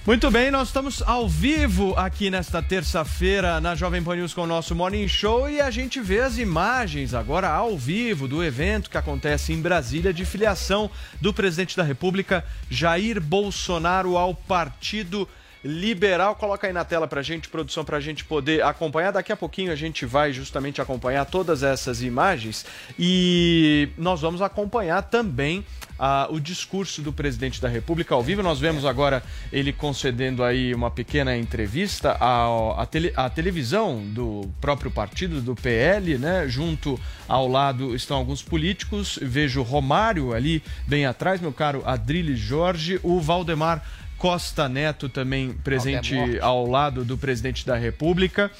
Muito 0.06 0.30
bem, 0.30 0.50
nós 0.50 0.68
estamos 0.68 1.00
ao 1.00 1.26
vivo 1.26 1.94
aqui 1.96 2.28
nesta 2.28 2.62
terça-feira 2.62 3.58
na 3.58 3.74
Jovem 3.74 4.04
Pan 4.04 4.16
News 4.16 4.34
com 4.34 4.42
o 4.42 4.46
nosso 4.46 4.74
Morning 4.74 5.08
Show 5.08 5.48
e 5.48 5.62
a 5.62 5.70
gente 5.70 5.98
vê 5.98 6.20
as 6.20 6.36
imagens 6.36 7.14
agora 7.14 7.48
ao 7.48 7.78
vivo 7.78 8.28
do 8.28 8.44
evento 8.44 8.90
que 8.90 8.98
acontece 8.98 9.54
em 9.54 9.62
Brasília 9.62 10.12
de 10.12 10.26
filiação 10.26 10.90
do 11.22 11.32
presidente 11.32 11.74
da 11.74 11.82
República 11.82 12.44
Jair 12.68 13.18
Bolsonaro 13.18 14.18
ao 14.18 14.34
Partido 14.34 15.26
Liberal. 15.64 16.34
Coloca 16.34 16.66
aí 16.66 16.72
na 16.72 16.84
tela 16.84 17.08
pra 17.08 17.22
gente, 17.22 17.48
produção, 17.48 17.84
pra 17.84 17.98
gente 17.98 18.22
poder 18.24 18.62
acompanhar. 18.62 19.10
Daqui 19.12 19.32
a 19.32 19.36
pouquinho 19.36 19.72
a 19.72 19.74
gente 19.76 20.04
vai 20.04 20.30
justamente 20.32 20.80
acompanhar 20.80 21.24
todas 21.24 21.62
essas 21.62 22.02
imagens 22.02 22.66
e 22.98 23.88
nós 23.96 24.20
vamos 24.20 24.42
acompanhar 24.42 25.00
também 25.02 25.64
ah, 25.98 26.26
o 26.30 26.38
discurso 26.38 27.00
do 27.00 27.12
presidente 27.12 27.62
da 27.62 27.68
República 27.68 28.14
ao 28.14 28.22
vivo. 28.22 28.42
Nós 28.42 28.60
vemos 28.60 28.84
agora 28.84 29.22
ele 29.50 29.72
concedendo 29.72 30.44
aí 30.44 30.74
uma 30.74 30.90
pequena 30.90 31.34
entrevista 31.36 32.16
à, 32.20 32.84
tele- 32.84 33.12
à 33.16 33.30
televisão 33.30 34.02
do 34.04 34.50
próprio 34.60 34.90
partido, 34.90 35.40
do 35.40 35.54
PL, 35.54 36.18
né? 36.18 36.46
Junto 36.46 37.00
ao 37.26 37.48
lado 37.48 37.94
estão 37.94 38.18
alguns 38.18 38.42
políticos. 38.42 39.18
Vejo 39.22 39.62
Romário 39.62 40.34
ali 40.34 40.62
bem 40.86 41.06
atrás, 41.06 41.40
meu 41.40 41.52
caro 41.52 41.82
Adriles 41.86 42.38
Jorge, 42.38 43.00
o 43.02 43.18
Valdemar 43.20 43.82
Costa 44.18 44.68
Neto 44.68 45.08
também 45.08 45.52
presente 45.52 46.14
Valdemorte. 46.14 46.40
ao 46.42 46.66
lado 46.66 47.04
do 47.04 47.16
presidente 47.18 47.66
da 47.66 47.76
República. 47.76 48.50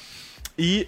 E, 0.57 0.87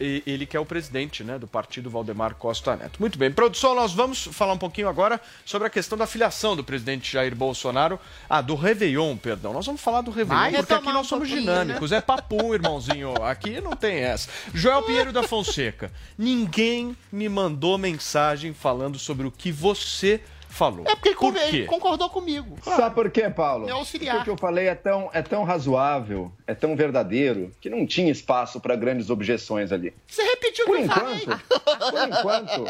e- 0.00 0.22
ele 0.26 0.46
que 0.46 0.56
é 0.56 0.60
o 0.60 0.66
presidente 0.66 1.22
né, 1.22 1.38
do 1.38 1.46
partido 1.46 1.88
Valdemar 1.88 2.34
Costa 2.34 2.74
Neto. 2.74 2.98
Muito 2.98 3.16
bem, 3.16 3.30
produção, 3.30 3.72
nós 3.72 3.92
vamos 3.92 4.24
falar 4.32 4.52
um 4.54 4.58
pouquinho 4.58 4.88
agora 4.88 5.20
sobre 5.44 5.68
a 5.68 5.70
questão 5.70 5.96
da 5.96 6.08
filiação 6.08 6.56
do 6.56 6.64
presidente 6.64 7.12
Jair 7.12 7.36
Bolsonaro. 7.36 8.00
Ah, 8.28 8.40
do 8.40 8.56
Réveillon, 8.56 9.16
perdão. 9.16 9.52
Nós 9.52 9.64
vamos 9.66 9.80
falar 9.80 10.00
do 10.00 10.10
Réveillon, 10.10 10.40
Vai 10.42 10.52
porque 10.54 10.74
aqui 10.74 10.86
nós 10.86 11.06
um 11.06 11.08
somos 11.08 11.28
pouquinho, 11.28 11.40
dinâmicos. 11.52 11.92
É 11.92 12.00
papum, 12.00 12.52
irmãozinho. 12.52 13.14
Aqui 13.22 13.60
não 13.60 13.76
tem 13.76 13.98
essa. 13.98 14.28
Joel 14.52 14.82
Pinheiro 14.82 15.12
da 15.12 15.22
Fonseca. 15.22 15.92
Ninguém 16.18 16.96
me 17.12 17.28
mandou 17.28 17.78
mensagem 17.78 18.52
falando 18.52 18.98
sobre 18.98 19.24
o 19.24 19.30
que 19.30 19.52
você 19.52 20.20
falou. 20.52 20.84
É 20.86 20.94
porque 20.94 21.08
ele, 21.08 21.16
Por 21.16 21.36
ele 21.36 21.66
concordou 21.66 22.08
comigo. 22.10 22.56
Sabe 22.62 22.94
por 22.94 23.10
quê, 23.10 23.28
Paulo? 23.30 23.66
Meu 23.66 23.76
auxiliar. 23.76 24.16
Porque 24.16 24.30
o 24.30 24.36
que 24.36 24.38
eu 24.38 24.40
falei 24.40 24.68
é 24.68 24.74
tão, 24.74 25.10
é 25.12 25.22
tão 25.22 25.44
razoável, 25.44 26.30
é 26.46 26.54
tão 26.54 26.76
verdadeiro, 26.76 27.50
que 27.60 27.70
não 27.70 27.86
tinha 27.86 28.12
espaço 28.12 28.60
para 28.60 28.76
grandes 28.76 29.10
objeções 29.10 29.72
ali. 29.72 29.94
Você 30.06 30.22
repetiu 30.22 30.64
o 30.64 30.68
Por 30.68 30.76
que 30.76 30.82
eu 30.84 30.88
falei. 30.88 31.14
enquanto, 31.22 31.90
por 31.90 32.08
enquanto, 32.08 32.64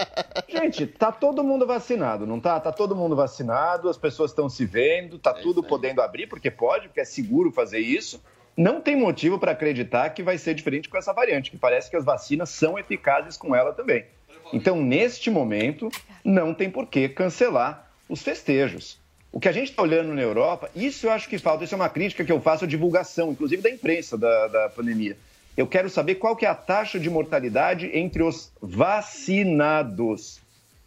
gente, 0.48 0.86
tá 0.86 1.10
todo 1.10 1.42
mundo 1.42 1.66
vacinado, 1.66 2.26
não 2.26 2.40
tá? 2.40 2.58
Tá 2.60 2.72
todo 2.72 2.94
mundo 2.94 3.16
vacinado, 3.16 3.88
as 3.88 3.98
pessoas 3.98 4.30
estão 4.30 4.48
se 4.48 4.64
vendo, 4.64 5.18
tá 5.18 5.34
tudo 5.34 5.62
podendo 5.62 6.00
abrir, 6.00 6.26
porque 6.26 6.50
pode, 6.50 6.88
porque 6.88 7.00
é 7.00 7.04
seguro 7.04 7.50
fazer 7.50 7.80
isso. 7.80 8.22
Não 8.56 8.82
tem 8.82 8.94
motivo 8.94 9.38
para 9.38 9.52
acreditar 9.52 10.10
que 10.10 10.22
vai 10.22 10.36
ser 10.36 10.54
diferente 10.54 10.88
com 10.88 10.98
essa 10.98 11.12
variante, 11.12 11.50
que 11.50 11.56
parece 11.56 11.88
que 11.88 11.96
as 11.96 12.04
vacinas 12.04 12.50
são 12.50 12.78
eficazes 12.78 13.36
com 13.36 13.56
ela 13.56 13.72
também. 13.72 14.04
Então, 14.52 14.80
neste 14.82 15.30
momento, 15.30 15.88
não 16.24 16.52
tem 16.52 16.70
por 16.70 16.86
que 16.86 17.08
cancelar 17.08 17.90
os 18.08 18.22
festejos. 18.22 19.00
O 19.32 19.40
que 19.40 19.48
a 19.48 19.52
gente 19.52 19.70
está 19.70 19.82
olhando 19.82 20.12
na 20.12 20.20
Europa, 20.20 20.70
isso 20.76 21.06
eu 21.06 21.10
acho 21.10 21.28
que 21.28 21.38
falta, 21.38 21.64
isso 21.64 21.74
é 21.74 21.76
uma 21.76 21.88
crítica 21.88 22.22
que 22.22 22.30
eu 22.30 22.40
faço 22.40 22.64
à 22.64 22.68
divulgação, 22.68 23.32
inclusive 23.32 23.62
da 23.62 23.70
imprensa 23.70 24.18
da, 24.18 24.48
da 24.48 24.68
pandemia. 24.68 25.16
Eu 25.56 25.66
quero 25.66 25.88
saber 25.88 26.16
qual 26.16 26.36
que 26.36 26.44
é 26.44 26.48
a 26.48 26.54
taxa 26.54 27.00
de 27.00 27.08
mortalidade 27.08 27.90
entre 27.94 28.22
os 28.22 28.52
vacinados. 28.60 30.40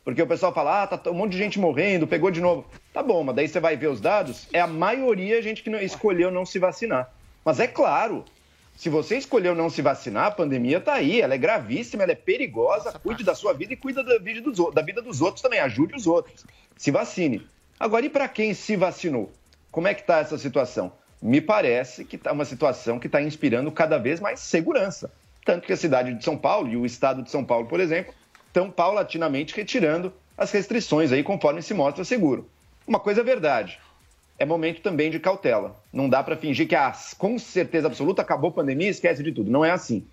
Porque 0.04 0.22
o 0.22 0.28
pessoal 0.28 0.54
fala, 0.54 0.84
ah, 0.84 0.88
tá 0.88 1.10
um 1.10 1.16
monte 1.16 1.32
de 1.32 1.40
gente 1.40 1.60
morrendo, 1.60 2.06
pegou 2.06 2.30
de 2.30 2.40
novo. 2.40 2.66
Tá 2.94 3.02
bom, 3.02 3.24
mas 3.24 3.36
daí 3.36 3.48
você 3.48 3.60
vai 3.60 3.76
ver 3.76 3.88
os 3.88 4.00
dados, 4.00 4.48
é 4.54 4.60
a 4.60 4.68
maioria 4.68 5.42
gente 5.42 5.64
que 5.64 5.70
escolheu 5.78 6.30
não 6.30 6.46
se 6.46 6.60
vacinar. 6.60 7.12
Mas 7.44 7.60
é 7.60 7.68
claro, 7.68 8.24
se 8.76 8.90
você 8.90 9.18
escolheu 9.18 9.56
não 9.56 9.70
se 9.70 9.82
vacinar, 9.82 10.26
a 10.26 10.32
pandemia 10.32 10.82
tá 10.82 10.94
aí, 10.94 11.22
ela 11.22 11.34
é 11.34 11.38
gravíssima, 11.38 12.04
ela 12.04 12.12
é 12.12 12.16
perigosa, 12.16 12.92
cuide 13.00 13.24
da 13.24 13.34
sua 13.34 13.54
vida 13.54 13.74
e 13.74 13.78
cuida 13.78 14.04
da 14.04 14.18
vida 14.18 14.42
dos, 14.42 14.74
da 14.74 14.82
vida 14.82 15.02
dos 15.02 15.22
outros 15.22 15.42
também, 15.42 15.60
ajude 15.60 15.96
os 15.96 16.06
outros. 16.06 16.46
Se 16.78 16.92
vacine. 16.92 17.48
Agora, 17.80 18.06
e 18.06 18.10
para 18.10 18.28
quem 18.28 18.54
se 18.54 18.76
vacinou? 18.76 19.32
Como 19.72 19.88
é 19.88 19.94
que 19.94 20.02
está 20.02 20.20
essa 20.20 20.38
situação? 20.38 20.92
Me 21.22 21.40
parece 21.40 22.04
que 22.04 22.18
está 22.18 22.32
uma 22.32 22.46
situação 22.46 23.00
que 23.00 23.08
está 23.08 23.22
inspirando 23.22 23.72
cada 23.72 23.98
vez 23.98 24.20
mais 24.20 24.42
segurança. 24.42 25.12
Tanto 25.46 25.66
que 25.66 25.74
a 25.74 25.78
cidade 25.78 26.14
de 26.14 26.24
São 26.24 26.38
Paulo 26.38 26.68
e 26.70 26.76
o 26.76 26.86
estado 26.86 27.24
de 27.24 27.32
São 27.32 27.46
Paulo, 27.46 27.68
por 27.68 27.80
exemplo, 27.80 28.14
estão 28.48 28.70
paulatinamente 28.70 29.56
retirando 29.56 30.14
as 30.38 30.52
restrições 30.52 31.12
aí 31.12 31.24
conforme 31.24 31.62
se 31.62 31.74
mostra 31.74 32.04
seguro. 32.04 32.50
Uma 32.86 33.00
coisa 33.00 33.22
é 33.22 33.24
verdade, 33.24 33.80
é 34.38 34.46
momento 34.46 34.82
também 34.82 35.10
de 35.10 35.20
cautela. 35.20 35.76
Não 35.92 36.10
dá 36.10 36.24
para 36.24 36.36
fingir 36.36 36.68
que 36.68 36.76
ah, 36.76 36.94
com 37.18 37.40
certeza 37.40 37.88
absoluta 37.88 38.22
acabou 38.22 38.50
a 38.50 38.54
pandemia, 38.54 38.90
esquece 38.90 39.24
de 39.24 39.32
tudo. 39.32 39.50
Não 39.50 39.64
é 39.64 39.72
assim. 39.72 40.06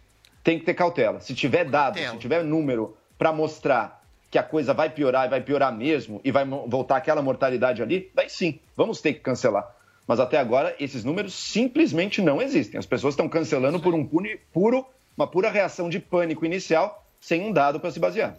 Tem 0.44 0.58
que 0.58 0.64
ter 0.64 0.74
cautela. 0.74 1.20
Se 1.20 1.34
tiver 1.34 1.64
dado, 1.64 1.98
se 1.98 2.16
tiver 2.18 2.44
número 2.44 2.96
para 3.18 3.32
mostrar 3.32 4.02
que 4.30 4.38
a 4.38 4.42
coisa 4.42 4.72
vai 4.72 4.88
piorar 4.88 5.26
e 5.26 5.30
vai 5.30 5.40
piorar 5.40 5.76
mesmo 5.76 6.20
e 6.24 6.30
vai 6.30 6.44
voltar 6.44 6.96
aquela 6.96 7.20
mortalidade 7.20 7.82
ali, 7.82 8.10
daí 8.14 8.30
sim, 8.30 8.58
vamos 8.76 9.00
ter 9.00 9.12
que 9.12 9.20
cancelar. 9.20 9.76
Mas 10.06 10.18
até 10.18 10.38
agora 10.38 10.74
esses 10.80 11.04
números 11.04 11.34
simplesmente 11.34 12.22
não 12.22 12.40
existem. 12.40 12.78
As 12.78 12.86
pessoas 12.86 13.12
estão 13.12 13.28
cancelando 13.28 13.78
por 13.78 13.94
um 13.94 14.04
puro, 14.52 14.86
uma 15.16 15.26
pura 15.26 15.50
reação 15.50 15.88
de 15.88 16.00
pânico 16.00 16.46
inicial, 16.46 17.01
sem 17.22 17.40
um 17.40 17.52
dado 17.52 17.78
para 17.78 17.88
se 17.92 18.00
basear. 18.00 18.34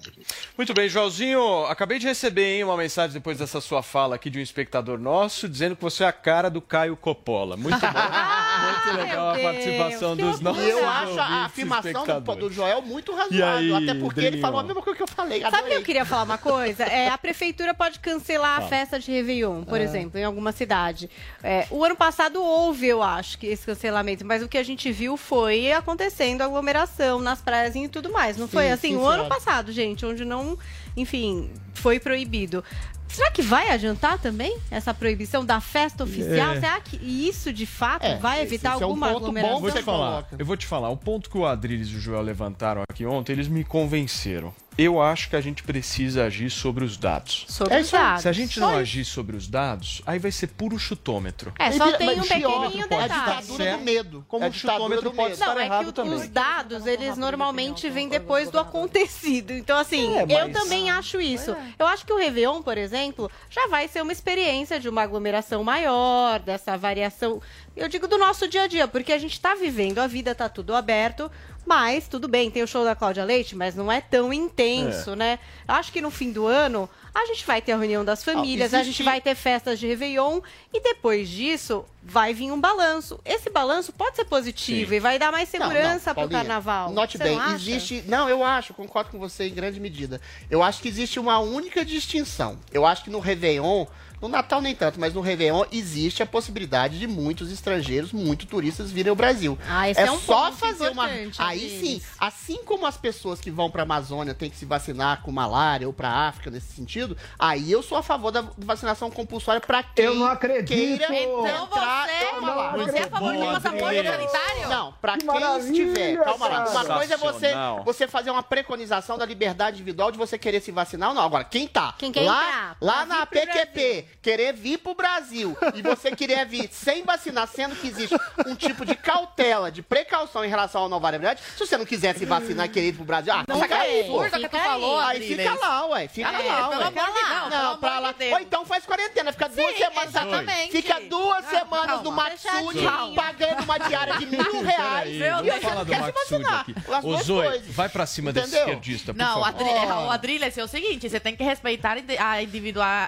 Muito 0.57 0.73
bem, 0.73 0.89
Joãozinho, 0.89 1.65
acabei 1.67 1.99
de 1.99 2.05
receber 2.05 2.57
hein, 2.57 2.65
uma 2.65 2.75
mensagem 2.75 3.13
depois 3.13 3.37
dessa 3.37 3.61
sua 3.61 3.81
fala 3.81 4.15
aqui 4.15 4.29
de 4.29 4.39
um 4.39 4.41
espectador 4.41 4.99
nosso, 4.99 5.47
dizendo 5.47 5.73
que 5.73 5.81
você 5.81 6.03
é 6.03 6.07
a 6.07 6.11
cara 6.11 6.49
do 6.49 6.61
Caio 6.61 6.97
Coppola. 6.97 7.55
Muito 7.55 7.79
bom, 7.79 7.87
muito 8.91 8.97
legal 9.01 9.29
a 9.29 9.33
Deus, 9.35 9.43
participação 9.45 10.15
que 10.17 10.21
dos 10.23 10.41
nossos 10.41 10.61
E 10.63 10.69
eu 10.69 10.85
acho 10.87 11.17
a 11.19 11.45
afirmação 11.45 12.05
do, 12.21 12.35
do 12.35 12.51
Joel 12.51 12.81
muito 12.81 13.15
razoável. 13.15 13.75
aí, 13.77 13.89
até 13.89 13.97
porque 13.97 14.19
ele 14.19 14.41
falou 14.41 14.59
a 14.59 14.63
mesma 14.63 14.81
coisa 14.81 14.97
que 14.97 15.03
eu 15.03 15.07
falei. 15.07 15.39
Sabe 15.39 15.51
que 15.51 15.57
adorei. 15.59 15.77
eu 15.77 15.83
queria 15.83 16.03
falar 16.03 16.23
uma 16.23 16.37
coisa? 16.37 16.83
É, 16.83 17.07
a 17.07 17.17
prefeitura 17.17 17.73
pode 17.73 17.99
cancelar 17.99 18.63
a 18.63 18.67
festa 18.67 18.99
de 18.99 19.09
Réveillon, 19.09 19.63
por 19.63 19.79
É. 19.79 19.83
exemplo, 19.83 20.19
em 20.19 20.25
alguma 20.25 20.51
cidade. 20.51 21.09
É, 21.41 21.67
o 21.71 21.85
ano 21.85 21.95
passado 21.95 22.43
houve, 22.43 22.85
eu 22.85 23.01
acho, 23.01 23.37
que 23.37 23.47
esse 23.47 23.65
cancelamento, 23.65 24.25
mas 24.25 24.43
o 24.43 24.49
que 24.49 24.57
a 24.57 24.63
gente 24.63 24.91
viu 24.91 25.15
foi 25.15 25.71
acontecendo 25.71 26.41
aglomeração 26.41 27.19
nas 27.21 27.41
praias 27.41 27.75
e 27.75 27.87
tudo 27.87 28.11
mais. 28.11 28.35
Não 28.35 28.45
Sim, 28.47 28.51
foi 28.51 28.72
assim? 28.73 28.89
sim, 28.89 28.95
o 28.95 29.05
ano 29.07 29.25
passado, 29.27 29.71
gente, 29.71 30.05
onde 30.05 30.23
não, 30.25 30.57
enfim, 30.95 31.49
foi 31.73 31.99
proibido. 31.99 32.63
Será 33.07 33.29
que 33.29 33.43
vai 33.43 33.69
adiantar 33.69 34.17
também 34.17 34.57
essa 34.71 34.91
proibição 34.91 35.45
da 35.45 35.61
festa 35.61 36.03
oficial? 36.03 36.53
É. 36.53 36.59
Será 36.59 36.79
que 36.81 36.95
isso 36.97 37.53
de 37.53 37.65
fato 37.67 38.03
É, 38.05 38.17
vai 38.17 38.37
esse- 38.37 38.55
evitar 38.55 38.73
esse 38.73 38.81
é 38.83 38.85
um 38.85 38.89
alguma 38.89 39.07
ponto 39.09 39.17
aglomeração? 39.17 39.55
Eu 39.57 39.61
vou 39.61 39.71
te 39.71 39.81
falar, 39.83 40.27
eu 40.39 40.45
vou 40.45 40.57
te 40.57 40.65
falar, 40.65 40.89
o 40.89 40.97
ponto 40.97 41.29
que 41.29 41.37
o 41.37 41.45
Adriles 41.45 41.89
e 41.89 41.95
o 41.95 41.99
Joel 41.99 42.21
levantaram 42.23 42.81
aqui 42.89 43.05
ontem, 43.05 43.33
eles 43.33 43.47
me 43.47 43.63
convenceram. 43.63 44.51
Eu 44.77 45.01
acho 45.01 45.29
que 45.29 45.35
a 45.35 45.41
gente 45.41 45.63
precisa 45.63 46.25
agir 46.25 46.49
sobre 46.49 46.83
os 46.83 46.97
dados. 46.97 47.45
Sobre 47.47 47.73
É 47.75 47.79
os 47.79 47.87
isso 47.87 47.95
dados. 47.95 48.21
Se 48.23 48.29
a 48.29 48.31
gente 48.33 48.59
não 48.59 48.69
Só 48.71 48.79
agir 48.79 49.05
sobre 49.05 49.35
os 49.35 49.47
dados, 49.47 50.01
aí 50.05 50.19
vai 50.19 50.31
ser 50.31 50.47
puro 50.47 50.77
chutômetro. 50.79 51.53
É, 51.59 51.71
só 51.71 51.91
tem 51.93 52.09
um 52.11 52.15
Mas 52.17 52.27
pequenininho 52.27 52.87
detalhe. 52.87 52.93
É 52.93 52.95
a 53.03 53.07
ditadura 53.07 53.77
do 53.77 53.83
medo. 53.83 54.25
Como 54.27 54.45
é 54.45 54.49
o 54.49 54.53
chutômetro 54.53 55.11
pode 55.11 55.17
medo. 55.29 55.33
estar 55.33 55.53
Não, 55.53 55.59
é 55.61 55.65
errado 55.65 55.83
que 55.83 55.89
o- 55.89 55.93
também. 55.93 56.13
os 56.13 56.27
dados, 56.27 56.85
eles 56.85 57.17
normalmente 57.17 57.89
vêm 57.89 58.07
depois 58.09 58.49
do 58.49 58.59
acontecido. 58.59 59.51
Então, 59.51 59.77
assim, 59.77 60.15
É, 60.17 60.23
eu 60.23 60.27
mas- 60.49 60.53
também 60.53 60.89
acho 60.89 61.19
isso. 61.21 61.55
Eu 61.77 61.85
acho 61.87 62.05
que 62.05 62.13
o 62.13 62.17
Réveillon, 62.17 62.61
por 62.61 62.77
exemplo, 62.77 63.29
já 63.49 63.67
vai 63.67 63.87
ser 63.87 64.01
uma 64.01 64.11
experiência 64.11 64.79
de 64.79 64.89
uma 64.89 65.01
aglomeração 65.03 65.63
maior, 65.63 66.39
dessa 66.39 66.77
variação. 66.77 67.41
Eu 67.75 67.87
digo 67.89 68.07
do 68.07 68.17
nosso 68.19 68.47
dia 68.47 68.63
a 68.63 68.67
dia, 68.67 68.87
porque 68.87 69.11
a 69.11 69.17
gente 69.17 69.39
tá 69.39 69.55
vivendo, 69.55 69.97
a 69.99 70.05
vida 70.07 70.35
tá 70.35 70.47
tudo 70.47 70.75
aberto. 70.75 71.29
Mas, 71.65 72.09
tudo 72.09 72.27
bem, 72.27 72.51
tem 72.51 72.61
o 72.61 72.67
show 72.67 72.83
da 72.83 72.93
Cláudia 72.93 73.23
Leite, 73.23 73.55
mas 73.55 73.73
não 73.73 73.89
é 73.89 74.01
tão 74.01 74.33
intenso, 74.33 75.11
É. 75.11 75.15
né? 75.15 75.39
Acho 75.65 75.93
que 75.93 76.01
no 76.01 76.11
fim 76.11 76.29
do 76.29 76.45
ano, 76.45 76.89
a 77.15 77.25
gente 77.25 77.45
vai 77.47 77.61
ter 77.61 77.71
a 77.71 77.77
reunião 77.77 78.03
das 78.03 78.21
famílias, 78.21 78.73
a 78.73 78.81
existe- 78.81 78.97
gente 78.97 79.05
vai 79.05 79.21
ter 79.21 79.33
festas 79.33 79.79
de 79.79 79.87
Réveillon, 79.87 80.41
e 80.73 80.81
depois 80.81 81.29
disso, 81.29 81.85
vai 82.03 82.33
vir 82.33 82.51
um 82.51 82.59
balanço. 82.59 83.17
Esse 83.23 83.49
balanço 83.49 83.93
pode 83.93 84.17
ser 84.17 84.25
positivo 84.25 84.89
Sim. 84.89 84.95
e 84.97 84.99
vai 84.99 85.17
dar 85.17 85.31
mais 85.31 85.47
segurança 85.47 86.13
para 86.13 86.25
o 86.25 86.29
carnaval. 86.29 86.91
Note 86.91 87.17
Você 87.17 87.23
bem, 87.23 87.37
não 87.37 87.55
existe. 87.55 88.03
Não, 88.07 88.27
eu 88.27 88.43
acho, 88.43 88.73
concordo 88.73 89.09
com 89.11 89.17
você 89.17 89.47
em 89.47 89.53
grande 89.53 89.79
medida. 89.79 90.19
Eu 90.51 90.61
acho 90.61 90.81
que 90.81 90.89
existe 90.89 91.17
uma 91.17 91.39
única 91.39 91.85
distinção. 91.85 92.59
Eu 92.73 92.85
acho 92.85 93.05
que 93.05 93.09
no 93.09 93.19
Réveillon. 93.19 93.85
No 94.23 94.29
Natal 94.29 94.61
nem 94.61 94.73
tanto, 94.73 94.97
mas 95.01 95.13
no 95.13 95.19
Réveillon 95.19 95.65
existe 95.69 96.23
a 96.23 96.25
possibilidade 96.25 96.97
de 96.97 97.05
muitos 97.07 97.51
estrangeiros, 97.51 98.13
muitos 98.13 98.47
turistas 98.47 98.89
virem 98.89 99.09
ao 99.09 99.17
Brasil. 99.17 99.59
Ah, 99.69 99.89
esse 99.89 99.99
é 99.99 100.05
é 100.05 100.11
um 100.13 100.17
só 100.17 100.45
ponto 100.45 100.57
fazer 100.59 100.91
uma. 100.91 101.07
Aí 101.07 101.29
Adriles. 101.37 101.81
sim, 101.81 102.01
assim 102.17 102.63
como 102.63 102.85
as 102.85 102.95
pessoas 102.95 103.41
que 103.41 103.51
vão 103.51 103.69
para 103.69 103.81
a 103.81 103.83
Amazônia 103.83 104.33
têm 104.33 104.49
que 104.49 104.55
se 104.55 104.63
vacinar 104.63 105.21
com 105.23 105.29
malária 105.29 105.85
ou 105.87 105.91
para 105.93 106.09
África 106.09 106.49
nesse 106.49 106.71
sentido, 106.73 107.17
aí 107.37 107.69
eu 107.69 107.83
sou 107.83 107.97
a 107.97 108.01
favor 108.01 108.31
da 108.31 108.45
vacinação 108.57 109.11
compulsória 109.11 109.59
para 109.59 109.83
quem 109.83 110.05
Eu 110.05 110.15
não 110.15 110.27
acredito. 110.27 110.67
queira 110.67 111.03
Então 111.13 111.65
entrar. 111.65 112.07
você- 112.07 112.25
Calma 112.31 112.55
lá. 112.55 112.71
você 112.77 112.97
é 112.99 113.03
a 113.03 113.09
favor 113.09 113.33
do 113.33 113.39
Boa, 113.39 113.53
passaporte 113.55 114.03
sanitário? 114.07 114.69
Não, 114.69 114.93
para 115.01 115.17
Que 115.17 115.27
quem 115.27 115.57
estiver. 115.59 116.23
Calma 116.23 116.47
lá. 116.47 116.69
Uma 116.69 116.85
coisa 116.97 117.13
é 117.15 117.17
você, 117.17 117.51
você 117.83 118.07
fazer 118.07 118.31
uma 118.31 118.41
preconização 118.41 119.17
da 119.17 119.25
liberdade 119.25 119.75
individual 119.75 120.13
de 120.13 120.17
você 120.17 120.37
querer 120.37 120.61
se 120.61 120.71
vacinar 120.71 121.09
ou 121.09 121.15
não. 121.15 121.23
Agora, 121.23 121.43
quem 121.43 121.67
tá 121.67 121.93
Quem 121.97 122.09
quer 122.09 122.21
lá, 122.21 122.39
entrar, 122.47 122.77
lá 122.79 123.05
na 123.05 123.25
PQP, 123.25 124.12
querer 124.21 124.53
vir 124.53 124.77
pro 124.79 124.93
Brasil 124.95 125.55
e 125.75 125.81
você 125.81 126.11
querer 126.15 126.45
vir 126.45 126.69
sem 126.71 127.03
vacinar, 127.03 127.47
sendo 127.47 127.75
que 127.75 127.87
existe 127.87 128.15
um 128.45 128.55
tipo 128.55 128.85
de 128.85 128.95
cautela, 128.95 129.71
de 129.71 129.81
precaução 129.81 130.45
em 130.45 130.49
relação 130.49 130.85
à 130.85 130.89
nova 130.89 131.03
variedade, 131.03 131.41
se 131.57 131.59
você 131.65 131.77
não 131.77 131.85
quiser 131.85 132.15
se 132.15 132.25
vacinar 132.25 132.65
e 132.65 132.69
querer 132.69 132.87
ir 132.89 132.93
pro 132.93 133.03
Brasil, 133.03 133.33
ah, 133.33 133.43
Não 133.47 133.59
tem. 133.59 134.03
pô. 134.05 134.19
Força 134.19 134.39
que 134.39 134.47
tu 134.49 134.57
falou, 134.57 134.99
aí, 134.99 135.17
Adriles. 135.17 135.37
fica 135.51 135.67
lá, 135.67 135.85
ué. 135.87 136.07
Fica 136.07 136.29
É, 136.29 136.31
lá, 136.31 136.67
pelo 136.69 136.81
ué. 136.81 136.87
amor 136.87 137.05
de 137.05 137.13
Deus, 137.13 137.49
Não, 137.49 137.49
pelo 137.49 137.77
pra 137.77 137.91
amor 137.97 138.01
lá. 138.03 138.15
Ou 138.33 138.39
então 138.39 138.65
faz 138.65 138.85
quarentena, 138.85 139.31
fica 139.33 139.49
duas 139.49 139.71
Sim, 139.71 139.77
semanas. 139.77 140.09
exatamente. 140.09 140.71
Fica 140.71 140.99
duas 141.01 141.45
semanas 141.45 142.01
no 142.01 142.11
Maxud, 142.11 142.73
Fechadinho. 142.79 143.15
pagando 143.15 143.63
uma 143.63 143.77
diária 143.79 144.17
de 144.17 144.25
mil 144.25 144.63
reais. 144.63 145.09
E 145.09 145.19
você 145.59 145.69
não 145.71 145.85
quer 145.85 146.03
se 146.05 146.11
vacinar. 146.11 146.65
Ô, 146.87 147.01
duas 147.01 147.25
Zoe, 147.25 147.59
vai 147.69 147.89
pra 147.89 148.05
cima 148.05 148.31
desse 148.31 148.47
Entendeu? 148.47 148.67
esquerdista, 148.67 149.13
por 149.13 149.19
Não, 149.19 149.41
favor. 149.41 149.47
Adri 149.47 149.69
o 150.07 150.09
Adriles 150.11 150.57
é 150.57 150.63
o 150.63 150.67
seguinte, 150.67 151.09
você 151.09 151.19
tem 151.19 151.35
que 151.35 151.43
respeitar 151.43 151.97
a 152.19 152.41
individua- 152.41 153.07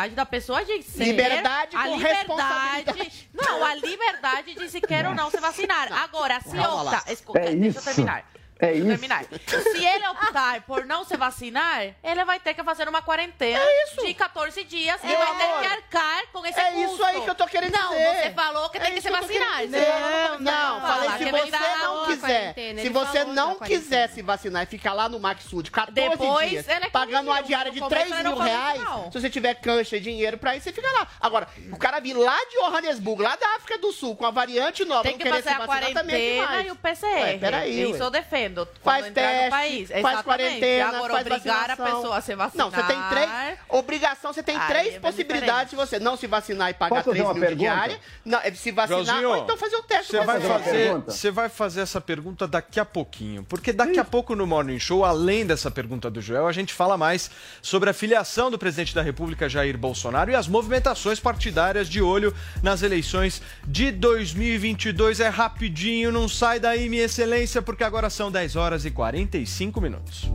a 0.00 0.06
individualidade 0.06 0.14
da 0.14 0.26
pessoa 0.26 0.64
de 0.64 0.82
ser... 0.82 1.04
Liberdade 1.04 1.76
a 1.76 1.84
com 1.84 1.96
liberdade, 1.96 3.28
Não, 3.32 3.64
a 3.64 3.74
liberdade 3.74 4.54
de 4.54 4.68
se 4.68 4.80
quer 4.80 5.06
ou 5.06 5.14
não 5.14 5.30
se 5.30 5.38
vacinar. 5.38 5.92
Agora, 5.92 6.40
se 6.40 6.58
optar... 6.58 7.04
Escuta, 7.10 7.38
É 7.40 7.54
deixa 7.54 7.78
eu 7.78 7.82
isso. 7.82 7.84
terminar. 7.84 8.24
É 8.60 8.72
isso. 8.74 8.86
terminar. 8.86 9.24
Se 9.46 9.84
ele 9.84 10.06
optar 10.08 10.62
por 10.62 10.84
não 10.84 11.04
se 11.04 11.16
vacinar, 11.16 11.94
ele 12.02 12.24
vai 12.24 12.38
ter 12.40 12.54
que 12.54 12.62
fazer 12.62 12.88
uma 12.88 13.00
quarentena 13.02 13.60
de 14.04 14.14
14 14.14 14.64
dias 14.64 15.00
e 15.02 15.06
Meu 15.06 15.16
vai 15.18 15.26
amor, 15.28 15.38
ter 15.40 15.60
que 15.60 15.66
arcar 15.66 16.22
com 16.32 16.46
esse 16.46 16.60
é 16.60 16.70
custo. 16.72 16.92
isso 16.94 17.04
aí 17.04 17.20
que 17.22 17.30
eu 17.30 17.34
tô 17.34 17.46
querendo 17.46 17.72
não, 17.72 17.90
dizer. 17.90 18.22
você 18.22 18.30
falou 18.32 18.68
que 18.70 18.78
É 18.78 18.80
tem 18.80 18.92
que 18.92 18.98
isso 18.98 19.08
se 19.08 19.12
vacinar. 19.14 19.60
dizer. 19.66 19.86
não, 19.88 20.38
Não, 20.40 20.80
falei 20.80 21.10
se 21.10 21.24
você 21.30 21.50
não 21.50 22.06
quiser. 22.06 22.20
quarentena, 22.54 22.82
Se 22.82 22.88
você 22.88 23.24
não 23.24 23.58
quiser 23.58 24.08
se 24.10 24.22
vacinar 24.22 24.62
e 24.62 24.66
ficar 24.66 24.92
lá 24.92 25.08
no 25.08 25.18
Maxud 25.18 25.70
14 25.70 25.92
Depois, 26.10 26.50
dias, 26.50 26.68
é 26.68 26.80
pagando 26.90 27.30
uma 27.30 27.40
diária 27.40 27.70
de 27.72 27.80
No 27.80 27.88
começo 27.88 28.06
3 28.08 28.20
ele 28.20 28.28
não 28.28 28.36
mil 28.36 28.44
reais, 28.44 28.80
isso, 28.80 28.84
não. 28.90 29.12
se 29.12 29.20
você 29.20 29.30
tiver 29.30 29.54
cancha 29.54 29.96
e 29.96 30.00
dinheiro 30.00 30.36
pra 30.38 30.56
ir, 30.56 30.60
você 30.60 30.72
fica 30.72 30.90
lá. 30.92 31.08
Agora, 31.20 31.48
o 31.72 31.76
cara 31.76 32.00
vir 32.00 32.14
lá 32.14 32.36
de 32.46 32.56
Johannesburg, 32.56 33.22
lá 33.22 33.36
da 33.36 33.56
África 33.56 33.78
do 33.78 33.92
Sul, 33.92 34.16
com 34.16 34.26
a 34.26 34.30
variante 34.30 34.84
nova, 34.84 35.02
Tem 35.02 35.12
não 35.12 35.18
que 35.18 35.24
querer 35.24 35.42
fazer 35.42 35.48
se 35.56 35.62
a 35.62 35.66
vacinar 35.66 35.92
também 35.92 36.16
é 36.16 36.44
quarentena 36.44 36.46
demais. 36.46 36.66
e 36.66 36.70
o 36.70 36.76
PCR. 36.76 37.22
Ué, 37.22 37.38
peraí, 37.38 37.82
Isso 37.82 37.92
ué. 38.00 38.06
eu 38.06 38.10
defendo. 38.10 38.49
Faz 38.82 39.04
quando 39.04 39.08
entrar 39.08 39.22
no 39.22 39.32
teste, 39.38 39.50
país. 39.50 39.88
faz 39.88 39.98
Exatamente. 40.00 40.24
quarentena, 40.24 40.88
Agora, 40.88 41.12
faz 41.14 41.26
obrigar 41.26 41.56
vacinação. 41.68 41.84
a 41.84 41.90
pessoa 41.96 42.16
a 42.16 42.20
se 42.20 42.34
vacinar. 42.34 42.64
Não, 42.66 42.70
você 42.70 42.82
tem 42.82 43.02
três. 43.10 43.58
Obrigação, 43.68 44.32
você 44.32 44.42
tem 44.42 44.56
Aí 44.56 44.68
três 44.68 44.94
é 44.94 45.00
possibilidades 45.00 45.70
de 45.70 45.76
você 45.76 45.98
não 45.98 46.16
se 46.16 46.26
vacinar 46.26 46.70
e 46.70 46.74
pagar 46.74 46.96
Posso 46.96 47.10
fazer 47.10 47.18
3 47.22 47.26
uma 47.26 47.34
mil 47.34 47.42
de 47.42 47.46
pergunta? 47.48 47.70
diária. 47.70 48.00
Não, 48.24 48.38
é 48.40 48.50
se 48.52 48.72
vacinar 48.72 49.04
Joãozinho, 49.04 49.28
ou 49.30 49.36
então 49.38 49.56
fazer 49.56 49.76
o 49.76 49.82
teste. 49.82 50.06
Você 50.12 50.24
vai, 50.24 50.40
você. 50.40 50.48
fazer, 50.48 50.70
pergunta? 50.70 51.10
você 51.10 51.30
vai 51.30 51.48
fazer 51.48 51.80
essa 51.80 52.00
pergunta 52.00 52.48
daqui 52.48 52.80
a 52.80 52.84
pouquinho. 52.84 53.44
Porque 53.44 53.72
daqui 53.72 53.98
a 53.98 54.04
pouco 54.04 54.34
no 54.34 54.46
Morning 54.46 54.78
Show, 54.78 55.04
além 55.04 55.46
dessa 55.46 55.70
pergunta 55.70 56.10
do 56.10 56.20
Joel, 56.20 56.46
a 56.46 56.52
gente 56.52 56.72
fala 56.72 56.96
mais 56.96 57.30
sobre 57.60 57.90
a 57.90 57.92
filiação 57.92 58.50
do 58.50 58.58
presidente 58.58 58.94
da 58.94 59.02
República, 59.02 59.48
Jair 59.48 59.76
Bolsonaro, 59.76 60.30
e 60.30 60.34
as 60.34 60.48
movimentações 60.48 61.18
partidárias 61.20 61.88
de 61.88 62.00
olho 62.00 62.34
nas 62.62 62.82
eleições 62.82 63.42
de 63.66 63.90
2022. 63.92 65.20
É 65.20 65.28
rapidinho, 65.28 66.10
não 66.12 66.28
sai 66.28 66.58
daí, 66.60 66.88
minha 66.88 67.04
excelência, 67.04 67.60
porque 67.62 67.84
agora 67.84 68.08
são 68.10 68.30
10 68.30 68.39
horas 68.56 68.84
e 68.86 68.90
45 68.90 69.80
minutos. 69.80 70.30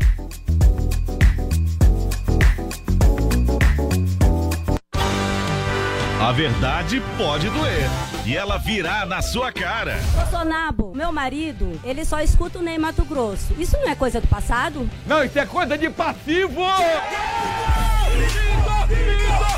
A 6.21 6.31
verdade 6.31 7.01
pode 7.17 7.49
doer. 7.49 7.89
E 8.25 8.35
ela 8.35 8.57
virá 8.57 9.05
na 9.05 9.21
sua 9.21 9.51
cara. 9.51 9.99
Bolsonaro, 10.13 10.91
meu 10.95 11.11
marido, 11.11 11.79
ele 11.83 12.05
só 12.05 12.19
escuta 12.19 12.59
o 12.59 12.61
Ney 12.61 12.77
Mato 12.77 13.03
Grosso. 13.05 13.53
Isso 13.59 13.77
não 13.77 13.89
é 13.89 13.95
coisa 13.95 14.21
do 14.21 14.27
passado? 14.27 14.89
Não, 15.05 15.23
isso 15.23 15.37
é 15.37 15.45
coisa 15.45 15.77
de 15.77 15.89
passivo! 15.89 16.61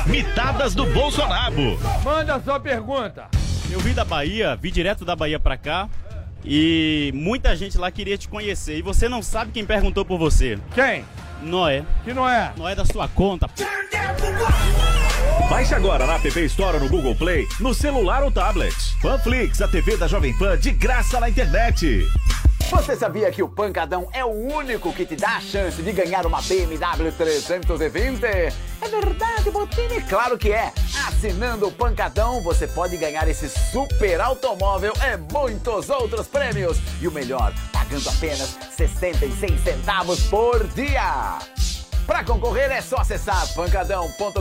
Mitadas 0.06 0.74
do 0.74 0.86
Bolsonaro. 0.86 1.78
Manda 2.02 2.34
a 2.36 2.40
sua 2.40 2.58
pergunta. 2.58 3.28
Eu 3.70 3.80
vim 3.80 3.92
da 3.92 4.04
Bahia, 4.04 4.56
vim 4.56 4.70
direto 4.70 5.04
da 5.04 5.14
Bahia 5.14 5.38
pra 5.38 5.56
cá 5.56 5.88
e 6.44 7.10
muita 7.14 7.54
gente 7.56 7.78
lá 7.78 7.90
queria 7.90 8.16
te 8.16 8.28
conhecer. 8.28 8.78
E 8.78 8.82
você 8.82 9.08
não 9.08 9.22
sabe 9.22 9.52
quem 9.52 9.64
perguntou 9.64 10.04
por 10.04 10.18
você. 10.18 10.58
Quem? 10.74 11.04
Noé. 11.42 11.84
Que 12.04 12.12
não 12.12 12.28
é? 12.28 12.52
Noé 12.56 12.74
da 12.74 12.84
sua 12.84 13.08
conta. 13.08 13.48
Baixe 15.48 15.74
agora 15.74 16.06
na 16.06 16.16
App 16.16 16.28
Store 16.44 16.76
ou 16.76 16.82
no 16.84 16.88
Google 16.90 17.14
Play, 17.14 17.46
no 17.58 17.72
celular 17.72 18.22
ou 18.22 18.30
tablet. 18.30 18.74
Panflix, 19.00 19.62
a 19.62 19.68
TV 19.68 19.96
da 19.96 20.06
Jovem 20.06 20.36
Pan 20.36 20.58
de 20.58 20.70
graça 20.72 21.18
na 21.18 21.28
internet. 21.28 22.06
Você 22.70 22.96
sabia 22.96 23.30
que 23.30 23.42
o 23.42 23.48
Pancadão 23.48 24.08
é 24.12 24.24
o 24.24 24.28
único 24.28 24.92
que 24.92 25.06
te 25.06 25.16
dá 25.16 25.36
a 25.36 25.40
chance 25.40 25.82
de 25.82 25.92
ganhar 25.92 26.26
uma 26.26 26.40
BMW 26.42 27.10
320? 27.16 28.24
É 28.24 28.88
verdade, 28.88 29.50
Botini? 29.50 30.02
Claro 30.02 30.36
que 30.36 30.52
é! 30.52 30.72
Assinando 31.06 31.68
o 31.68 31.72
Pancadão, 31.72 32.42
você 32.42 32.66
pode 32.66 32.96
ganhar 32.96 33.26
esse 33.26 33.48
super 33.48 34.20
automóvel 34.20 34.92
e 34.96 35.32
muitos 35.32 35.88
outros 35.88 36.26
prêmios. 36.26 36.78
E 37.00 37.08
o 37.08 37.12
melhor, 37.12 37.54
pagando 37.72 38.08
apenas 38.08 38.58
66 38.76 39.60
centavos 39.62 40.22
por 40.24 40.66
dia. 40.68 41.38
Para 42.08 42.24
concorrer 42.24 42.72
é 42.72 42.80
só 42.80 42.96
acessar 42.96 43.46
pancadão.com.br 43.52 44.40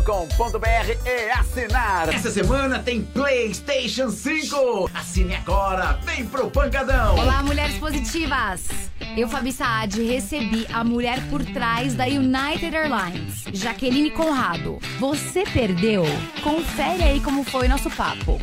e 1.05 1.32
assinar. 1.32 2.07
Essa 2.07 2.32
semana 2.32 2.80
tem 2.80 3.01
PlayStation 3.01 4.09
5. 4.09 4.89
Assine 4.93 5.36
agora, 5.36 5.99
vem 6.01 6.26
pro 6.26 6.49
Pancadão. 6.49 7.18
Olá, 7.18 7.43
mulheres 7.43 7.78
positivas! 7.78 8.70
Eu, 9.18 9.28
Fabi 9.28 9.51
Saad, 9.51 10.01
recebi 10.01 10.65
a 10.72 10.82
mulher 10.82 11.20
por 11.30 11.43
trás 11.43 11.93
da 11.93 12.05
United 12.05 12.74
Airlines, 12.74 13.43
Jaqueline 13.51 14.11
Conrado. 14.11 14.80
Você 14.97 15.43
perdeu? 15.43 16.05
Confere 16.41 17.03
aí 17.03 17.20
como 17.20 17.43
foi 17.43 17.68
nosso 17.68 17.89
papo. 17.91 18.39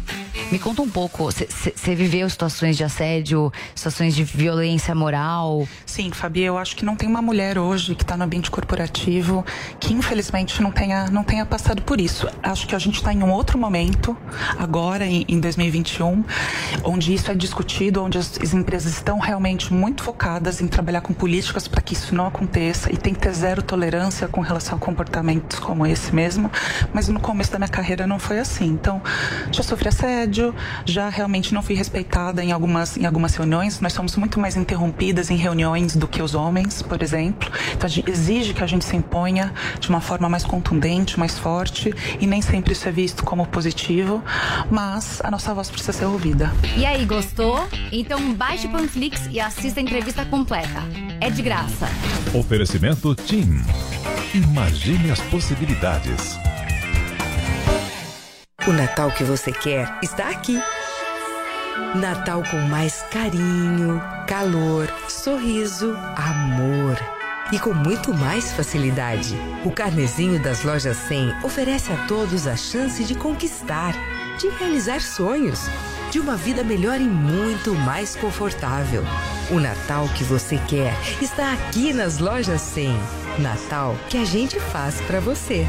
Me 0.50 0.58
conta 0.58 0.82
um 0.82 0.88
pouco, 0.88 1.24
você 1.24 1.94
viveu 1.94 2.28
situações 2.28 2.76
de 2.76 2.84
assédio, 2.84 3.52
situações 3.74 4.14
de 4.14 4.22
violência 4.22 4.94
moral? 4.94 5.66
Sim, 5.86 6.10
Fabi, 6.10 6.42
eu 6.42 6.58
acho 6.58 6.76
que 6.76 6.84
não 6.84 6.96
tem 6.96 7.08
uma 7.08 7.22
mulher 7.22 7.58
hoje 7.58 7.94
que 7.94 8.02
está 8.02 8.16
no 8.16 8.24
ambiente 8.24 8.50
corporativo 8.50 9.13
que 9.78 9.92
infelizmente 9.92 10.62
não 10.62 10.70
tenha, 10.70 11.06
não 11.10 11.24
tenha 11.24 11.44
passado 11.44 11.82
por 11.82 12.00
isso. 12.00 12.28
Acho 12.42 12.66
que 12.66 12.74
a 12.74 12.78
gente 12.78 12.96
está 12.96 13.12
em 13.12 13.22
um 13.22 13.30
outro 13.30 13.58
momento, 13.58 14.16
agora 14.58 15.06
em, 15.06 15.24
em 15.28 15.40
2021, 15.40 16.24
onde 16.84 17.14
isso 17.14 17.30
é 17.30 17.34
discutido, 17.34 18.02
onde 18.02 18.18
as, 18.18 18.38
as 18.40 18.54
empresas 18.54 18.94
estão 18.94 19.18
realmente 19.18 19.72
muito 19.72 20.02
focadas 20.02 20.60
em 20.60 20.66
trabalhar 20.66 21.00
com 21.00 21.12
políticas 21.12 21.68
para 21.68 21.80
que 21.80 21.94
isso 21.94 22.14
não 22.14 22.26
aconteça 22.26 22.92
e 22.92 22.96
tem 22.96 23.14
que 23.14 23.20
ter 23.20 23.32
zero 23.32 23.62
tolerância 23.62 24.28
com 24.28 24.40
relação 24.40 24.76
a 24.76 24.80
comportamentos 24.80 25.58
como 25.58 25.86
esse 25.86 26.14
mesmo. 26.14 26.50
Mas 26.92 27.08
no 27.08 27.20
começo 27.20 27.52
da 27.52 27.58
minha 27.58 27.68
carreira 27.68 28.06
não 28.06 28.18
foi 28.18 28.38
assim. 28.38 28.66
Então, 28.66 29.00
já 29.50 29.62
sofri 29.62 29.88
assédio, 29.88 30.54
já 30.84 31.08
realmente 31.08 31.54
não 31.54 31.62
fui 31.62 31.74
respeitada 31.74 32.42
em 32.42 32.52
algumas, 32.52 32.96
em 32.96 33.06
algumas 33.06 33.34
reuniões. 33.34 33.80
Nós 33.80 33.92
somos 33.92 34.16
muito 34.16 34.38
mais 34.40 34.56
interrompidas 34.56 35.30
em 35.30 35.36
reuniões 35.36 35.96
do 35.96 36.06
que 36.08 36.22
os 36.22 36.34
homens, 36.34 36.82
por 36.82 37.02
exemplo. 37.02 37.50
Então, 37.72 37.88
exige 38.06 38.54
que 38.54 38.62
a 38.62 38.66
gente 38.66 38.84
se 38.84 38.96
imponha 39.04 39.52
de 39.78 39.88
uma 39.88 40.00
forma 40.00 40.28
mais 40.28 40.44
contundente, 40.44 41.18
mais 41.18 41.38
forte, 41.38 41.94
e 42.18 42.26
nem 42.26 42.40
sempre 42.42 42.72
isso 42.72 42.88
é 42.88 42.92
visto 42.92 43.24
como 43.24 43.46
positivo, 43.46 44.22
mas 44.70 45.20
a 45.22 45.30
nossa 45.30 45.54
voz 45.54 45.70
precisa 45.70 45.92
ser 45.92 46.06
ouvida. 46.06 46.52
E 46.76 46.84
aí, 46.84 47.04
gostou? 47.04 47.66
Então 47.92 48.32
baixe 48.34 48.66
o 48.66 48.70
Panflix 48.70 49.28
e 49.30 49.38
assista 49.38 49.78
a 49.78 49.82
entrevista 49.82 50.24
completa. 50.24 50.82
É 51.20 51.30
de 51.30 51.42
graça. 51.42 51.86
Oferecimento 52.32 53.14
TIM. 53.14 53.62
Imagine 54.34 55.10
as 55.10 55.20
possibilidades. 55.20 56.36
O 58.66 58.72
Natal 58.72 59.10
que 59.10 59.22
você 59.22 59.52
quer 59.52 59.98
está 60.02 60.30
aqui. 60.30 60.60
Natal 61.94 62.42
com 62.50 62.56
mais 62.68 63.02
carinho, 63.10 64.00
calor, 64.26 64.88
sorriso, 65.08 65.96
amor. 66.16 67.23
E 67.54 67.58
com 67.60 67.72
muito 67.72 68.12
mais 68.12 68.52
facilidade. 68.52 69.36
O 69.64 69.70
carnezinho 69.70 70.42
das 70.42 70.64
lojas 70.64 70.96
100 70.96 71.36
oferece 71.44 71.92
a 71.92 71.96
todos 72.08 72.48
a 72.48 72.56
chance 72.56 73.04
de 73.04 73.14
conquistar, 73.14 73.94
de 74.40 74.48
realizar 74.58 75.00
sonhos, 75.00 75.60
de 76.10 76.18
uma 76.18 76.36
vida 76.36 76.64
melhor 76.64 77.00
e 77.00 77.04
muito 77.04 77.72
mais 77.72 78.16
confortável. 78.16 79.04
O 79.52 79.60
Natal 79.60 80.08
que 80.16 80.24
você 80.24 80.58
quer 80.66 80.96
está 81.22 81.52
aqui 81.52 81.92
nas 81.92 82.18
lojas 82.18 82.60
100. 82.60 82.98
Natal 83.38 83.94
que 84.08 84.16
a 84.16 84.24
gente 84.24 84.58
faz 84.58 85.00
para 85.02 85.20
você. 85.20 85.64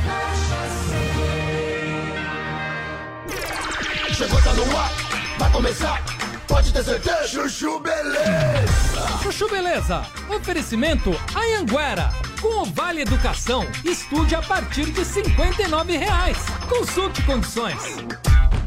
Chegou, 4.11 4.41
tá 4.41 4.53
no 4.55 4.75
ar, 4.75 4.91
vai 5.38 5.51
começar, 5.51 6.03
pode 6.47 6.71
ter 6.71 6.83
certeza. 6.83 7.27
Chuchu 7.27 7.79
Beleza. 7.79 9.19
Chuchu 9.21 9.49
Beleza. 9.49 10.05
Oferecimento 10.29 11.11
Anhanguera. 11.35 12.11
Com 12.41 12.61
o 12.61 12.65
Vale 12.65 13.01
Educação, 13.01 13.65
estude 13.83 14.35
a 14.35 14.41
partir 14.41 14.85
de 14.91 15.03
59 15.03 15.97
reais. 15.97 16.37
Consulte 16.69 17.21
condições. 17.23 17.97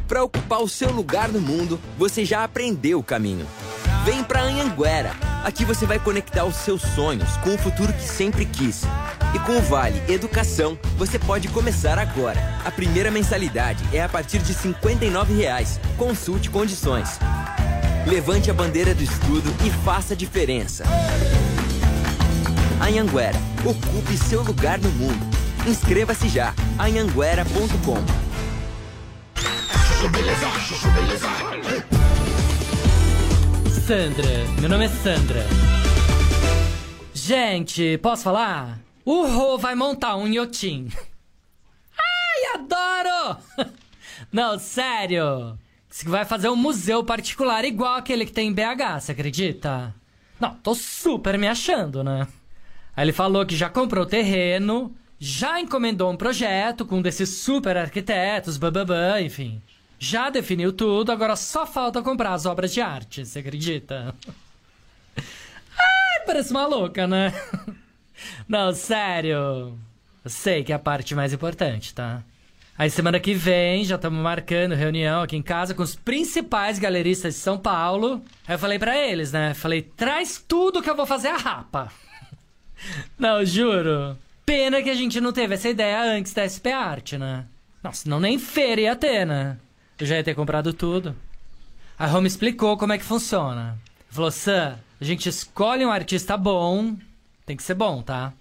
Para 0.06 0.24
ocupar 0.24 0.60
o 0.60 0.68
seu 0.68 0.90
lugar 0.90 1.28
no 1.28 1.40
mundo, 1.40 1.78
você 1.96 2.24
já 2.24 2.42
aprendeu 2.42 2.98
o 2.98 3.04
caminho. 3.04 3.46
Vem 4.04 4.24
pra 4.24 4.42
Anhanguera. 4.42 5.12
Aqui 5.44 5.64
você 5.64 5.86
vai 5.86 5.98
conectar 5.98 6.44
os 6.44 6.56
seus 6.56 6.82
sonhos 6.82 7.36
com 7.38 7.54
o 7.54 7.58
futuro 7.58 7.92
que 7.92 8.02
sempre 8.02 8.46
quis. 8.46 8.82
E 9.34 9.38
com 9.40 9.58
o 9.58 9.62
Vale 9.62 10.02
Educação, 10.08 10.78
você 10.96 11.18
pode 11.18 11.48
começar 11.48 11.98
agora. 11.98 12.40
A 12.64 12.70
primeira 12.70 13.10
mensalidade 13.10 13.84
é 13.92 14.02
a 14.02 14.08
partir 14.08 14.38
de 14.38 14.54
59 14.54 15.34
reais. 15.34 15.78
Consulte 15.98 16.48
condições. 16.48 17.18
Levante 18.08 18.50
a 18.50 18.54
bandeira 18.54 18.94
do 18.94 19.02
estudo 19.02 19.54
e 19.66 19.70
faça 19.84 20.14
a 20.14 20.16
diferença. 20.16 20.82
Anhanguera, 22.80 23.36
ocupe 23.62 24.16
seu 24.16 24.42
lugar 24.42 24.78
no 24.78 24.88
mundo. 24.92 25.36
Inscreva-se 25.66 26.26
já. 26.26 26.54
anhanguera.com. 26.78 27.98
Sandra, 33.86 34.44
meu 34.58 34.70
nome 34.70 34.86
é 34.86 34.88
Sandra. 34.88 35.44
Gente, 37.12 37.98
posso 37.98 38.22
falar? 38.22 38.78
O 39.04 39.26
Rô 39.26 39.58
vai 39.58 39.74
montar 39.74 40.16
um 40.16 40.26
iotim. 40.26 40.88
Ai, 41.98 42.54
adoro! 42.54 43.36
Não, 44.32 44.58
sério. 44.58 45.58
Que 45.90 46.08
vai 46.08 46.24
fazer 46.24 46.48
um 46.48 46.56
museu 46.56 47.02
particular 47.02 47.64
igual 47.64 47.96
aquele 47.96 48.24
que 48.24 48.32
tem 48.32 48.48
em 48.48 48.52
BH, 48.52 49.00
você 49.00 49.12
acredita? 49.12 49.94
Não, 50.38 50.54
tô 50.54 50.74
super 50.74 51.36
me 51.38 51.48
achando, 51.48 52.04
né? 52.04 52.26
Aí 52.96 53.04
ele 53.04 53.12
falou 53.12 53.44
que 53.44 53.56
já 53.56 53.68
comprou 53.68 54.06
terreno, 54.06 54.94
já 55.18 55.60
encomendou 55.60 56.10
um 56.10 56.16
projeto 56.16 56.84
com 56.84 56.98
um 56.98 57.02
desses 57.02 57.28
super 57.28 57.76
arquitetos, 57.76 58.56
bababã, 58.56 59.20
enfim. 59.20 59.60
Já 59.98 60.30
definiu 60.30 60.72
tudo, 60.72 61.10
agora 61.10 61.34
só 61.34 61.66
falta 61.66 62.02
comprar 62.02 62.32
as 62.32 62.46
obras 62.46 62.72
de 62.72 62.80
arte, 62.80 63.26
você 63.26 63.40
acredita? 63.40 64.14
Ai, 65.16 66.24
parece 66.26 66.52
uma 66.52 66.66
louca, 66.66 67.06
né? 67.06 67.32
Não, 68.48 68.72
sério. 68.72 69.76
Eu 70.24 70.30
sei 70.30 70.62
que 70.62 70.72
é 70.72 70.76
a 70.76 70.78
parte 70.78 71.14
mais 71.14 71.32
importante, 71.32 71.94
tá? 71.94 72.22
Aí 72.78 72.88
semana 72.88 73.18
que 73.18 73.34
vem 73.34 73.84
já 73.84 73.96
estamos 73.96 74.22
marcando 74.22 74.76
reunião 74.76 75.22
aqui 75.22 75.36
em 75.36 75.42
casa 75.42 75.74
com 75.74 75.82
os 75.82 75.96
principais 75.96 76.78
galeristas 76.78 77.34
de 77.34 77.40
São 77.40 77.58
Paulo. 77.58 78.22
Aí 78.46 78.54
eu 78.54 78.58
falei 78.58 78.78
pra 78.78 78.96
eles, 78.96 79.32
né? 79.32 79.52
Falei, 79.52 79.82
traz 79.82 80.40
tudo 80.46 80.80
que 80.80 80.88
eu 80.88 80.94
vou 80.94 81.04
fazer 81.04 81.26
a 81.26 81.36
rapa. 81.36 81.90
Não, 83.18 83.44
juro. 83.44 84.16
Pena 84.46 84.80
que 84.80 84.90
a 84.90 84.94
gente 84.94 85.20
não 85.20 85.32
teve 85.32 85.54
essa 85.54 85.68
ideia 85.68 86.00
antes 86.04 86.32
da 86.32 86.48
SP 86.48 86.70
Art, 86.70 87.14
né? 87.14 87.44
Não, 87.82 87.92
senão 87.92 88.20
nem 88.20 88.38
feira 88.38 88.80
ia 88.80 88.96
ter, 88.96 89.26
né? 89.26 89.58
Eu 89.98 90.06
já 90.06 90.16
ia 90.16 90.24
ter 90.24 90.36
comprado 90.36 90.72
tudo. 90.72 91.14
A 91.98 92.06
Roma 92.06 92.28
explicou 92.28 92.78
como 92.78 92.92
é 92.92 92.98
que 92.98 93.04
funciona. 93.04 93.76
Falou, 94.08 94.30
Sam, 94.30 94.78
a 95.00 95.04
gente 95.04 95.28
escolhe 95.28 95.84
um 95.84 95.90
artista 95.90 96.36
bom, 96.36 96.96
tem 97.44 97.56
que 97.56 97.62
ser 97.62 97.74
bom, 97.74 98.00
tá? 98.00 98.32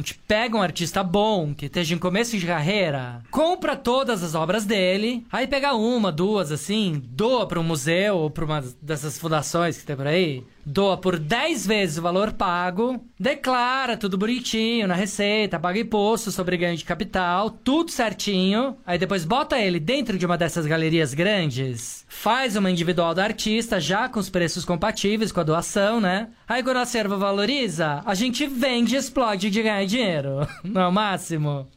Gente 0.00 0.14
pega 0.26 0.56
um 0.56 0.62
artista 0.62 1.04
bom, 1.04 1.52
que 1.54 1.66
esteja 1.66 1.94
em 1.94 1.98
começo 1.98 2.38
de 2.38 2.46
carreira, 2.46 3.22
compra 3.30 3.76
todas 3.76 4.22
as 4.22 4.34
obras 4.34 4.64
dele, 4.64 5.26
aí 5.30 5.46
pega 5.46 5.74
uma, 5.74 6.10
duas, 6.10 6.50
assim, 6.50 7.02
doa 7.04 7.46
para 7.46 7.60
um 7.60 7.62
museu 7.62 8.16
ou 8.16 8.30
para 8.30 8.46
uma 8.46 8.64
dessas 8.80 9.18
fundações 9.18 9.76
que 9.76 9.84
tem 9.84 9.94
por 9.94 10.06
aí, 10.06 10.42
doa 10.70 10.96
por 10.96 11.18
10 11.18 11.66
vezes 11.66 11.98
o 11.98 12.02
valor 12.02 12.32
pago, 12.32 13.04
declara 13.18 13.96
tudo 13.96 14.16
bonitinho 14.16 14.86
na 14.86 14.94
receita, 14.94 15.58
paga 15.58 15.80
imposto 15.80 16.30
sobre 16.30 16.56
ganho 16.56 16.76
de 16.76 16.84
capital, 16.84 17.50
tudo 17.50 17.90
certinho, 17.90 18.76
aí 18.86 18.96
depois 18.96 19.24
bota 19.24 19.58
ele 19.58 19.80
dentro 19.80 20.16
de 20.16 20.24
uma 20.24 20.38
dessas 20.38 20.66
galerias 20.66 21.12
grandes, 21.12 22.04
faz 22.08 22.54
uma 22.54 22.70
individual 22.70 23.12
do 23.14 23.20
artista 23.20 23.80
já 23.80 24.08
com 24.08 24.20
os 24.20 24.30
preços 24.30 24.64
compatíveis 24.64 25.32
com 25.32 25.40
a 25.40 25.44
doação, 25.44 26.00
né? 26.00 26.28
Aí 26.48 26.62
quando 26.62 26.76
o 26.76 26.80
acervo 26.80 27.18
valoriza, 27.18 28.02
a 28.06 28.14
gente 28.14 28.46
vende 28.46 28.94
e 28.94 28.98
explode 28.98 29.50
de 29.50 29.62
ganhar 29.62 29.84
dinheiro. 29.84 30.46
Não 30.62 30.82
é 30.82 30.86
o 30.86 30.92
máximo? 30.92 31.68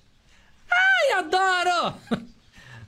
Ai, 0.71 1.19
adoro! 1.19 1.95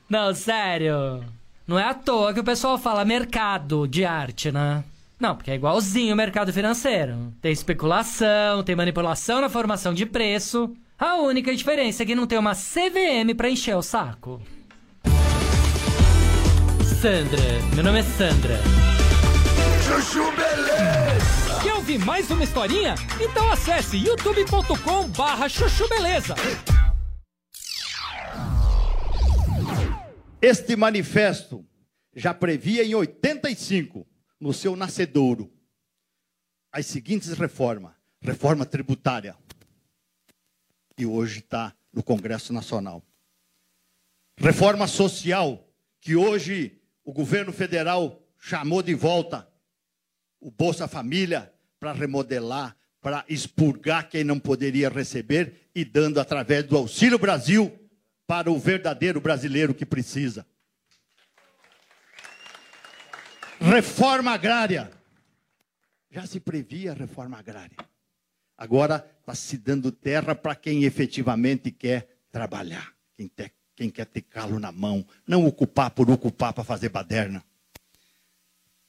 Não, 0.08 0.34
sério. 0.36 1.24
Não 1.68 1.80
é 1.80 1.84
à 1.84 1.96
toa 1.96 2.32
que 2.32 2.40
o 2.40 2.44
pessoal 2.44 2.78
fala 2.78 3.04
mercado 3.04 3.88
de 3.88 4.06
arte, 4.06 4.52
né? 4.52 4.84
Não, 5.20 5.36
porque 5.36 5.52
é 5.52 5.56
igualzinho 5.56 6.14
o 6.14 6.18
mercado 6.18 6.52
financeiro. 6.52 7.34
Tem 7.42 7.52
especulação, 7.52 8.64
tem 8.64 8.76
manipulação 8.76 9.42
na 9.42 9.50
formação 9.50 9.94
de 9.94 10.06
preço. 10.06 10.74
A 10.98 11.16
única 11.16 11.56
diferença 11.56 12.04
é 12.04 12.06
que 12.06 12.16
não 12.16 12.28
tem 12.28 12.38
uma 12.38 12.54
CVM 12.54 13.34
pra 13.36 13.50
encher 13.50 13.76
o 13.76 13.82
saco. 13.82 14.42
Sandra, 17.02 17.40
meu 17.74 17.84
nome 17.84 18.00
é 18.00 18.04
Sandra. 18.04 18.60
Chuchu 19.86 20.32
Beleza. 20.32 21.60
Quer 21.62 21.74
ouvir 21.74 22.00
mais 22.00 22.30
uma 22.32 22.44
historinha? 22.44 22.96
Então 23.20 23.52
acesse 23.52 23.98
youtube.com 23.98 25.08
barra 25.10 25.48
chuchu 25.48 25.88
beleza. 25.90 26.36
Este 30.42 30.76
manifesto 30.76 31.66
já 32.16 32.34
previa 32.34 32.84
em 32.84 32.96
85, 32.96 34.06
no 34.46 34.54
seu 34.54 34.76
nascedouro, 34.76 35.52
as 36.72 36.86
seguintes 36.86 37.32
reformas: 37.32 37.94
reforma 38.22 38.64
tributária, 38.64 39.36
que 40.96 41.04
hoje 41.04 41.40
está 41.40 41.76
no 41.92 42.04
Congresso 42.04 42.54
Nacional, 42.54 43.04
reforma 44.38 44.86
social, 44.86 45.68
que 46.00 46.16
hoje 46.16 46.80
o 47.04 47.12
governo 47.12 47.52
federal 47.52 48.22
chamou 48.38 48.84
de 48.84 48.94
volta 48.94 49.50
o 50.40 50.52
Bolsa 50.52 50.88
Família 50.88 51.52
para 51.80 51.92
remodelar, 51.92 52.78
para 53.02 53.26
expurgar 53.28 54.08
quem 54.10 54.24
não 54.24 54.40
poderia 54.40 54.90
receber 54.90 55.72
e 55.74 55.84
dando 55.84 56.20
através 56.20 56.66
do 56.66 56.78
Auxílio 56.78 57.18
Brasil 57.18 57.76
para 58.28 58.52
o 58.52 58.60
verdadeiro 58.60 59.20
brasileiro 59.20 59.74
que 59.74 59.88
precisa. 59.88 60.46
Reforma 63.60 64.32
agrária. 64.32 64.92
Já 66.12 66.26
se 66.26 66.40
previa 66.40 66.92
a 66.92 66.96
reforma 66.96 67.38
agrária. 67.38 67.78
Agora 68.58 69.06
está 69.20 69.36
se 69.36 69.58
dando 69.58 69.92
terra 69.92 70.34
para 70.34 70.56
quem 70.56 70.84
efetivamente 70.84 71.72
quer 71.72 72.08
trabalhar, 72.32 72.94
quem, 73.16 73.28
ter, 73.28 73.54
quem 73.76 73.90
quer 73.90 74.06
ter 74.06 74.22
calo 74.22 74.60
na 74.60 74.72
mão, 74.72 75.06
não 75.28 75.46
ocupar 75.46 75.92
por 75.92 76.10
ocupar 76.10 76.54
para 76.54 76.64
fazer 76.64 76.90
baderna. 76.90 77.44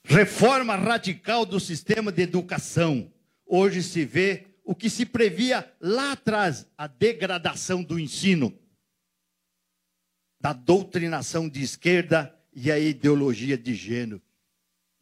Reforma 0.04 0.76
radical 0.76 1.44
do 1.44 1.58
sistema 1.58 2.12
de 2.12 2.22
educação. 2.22 3.12
Hoje 3.44 3.82
se 3.82 4.04
vê 4.04 4.46
o 4.62 4.74
que 4.74 4.88
se 4.88 5.04
previa 5.04 5.68
lá 5.80 6.12
atrás, 6.12 6.66
a 6.78 6.86
degradação 6.86 7.82
do 7.82 7.98
ensino, 7.98 8.56
da 10.40 10.52
doutrinação 10.52 11.48
de 11.48 11.62
esquerda 11.62 12.32
e 12.54 12.70
a 12.70 12.78
ideologia 12.78 13.58
de 13.58 13.74
gênero. 13.74 14.22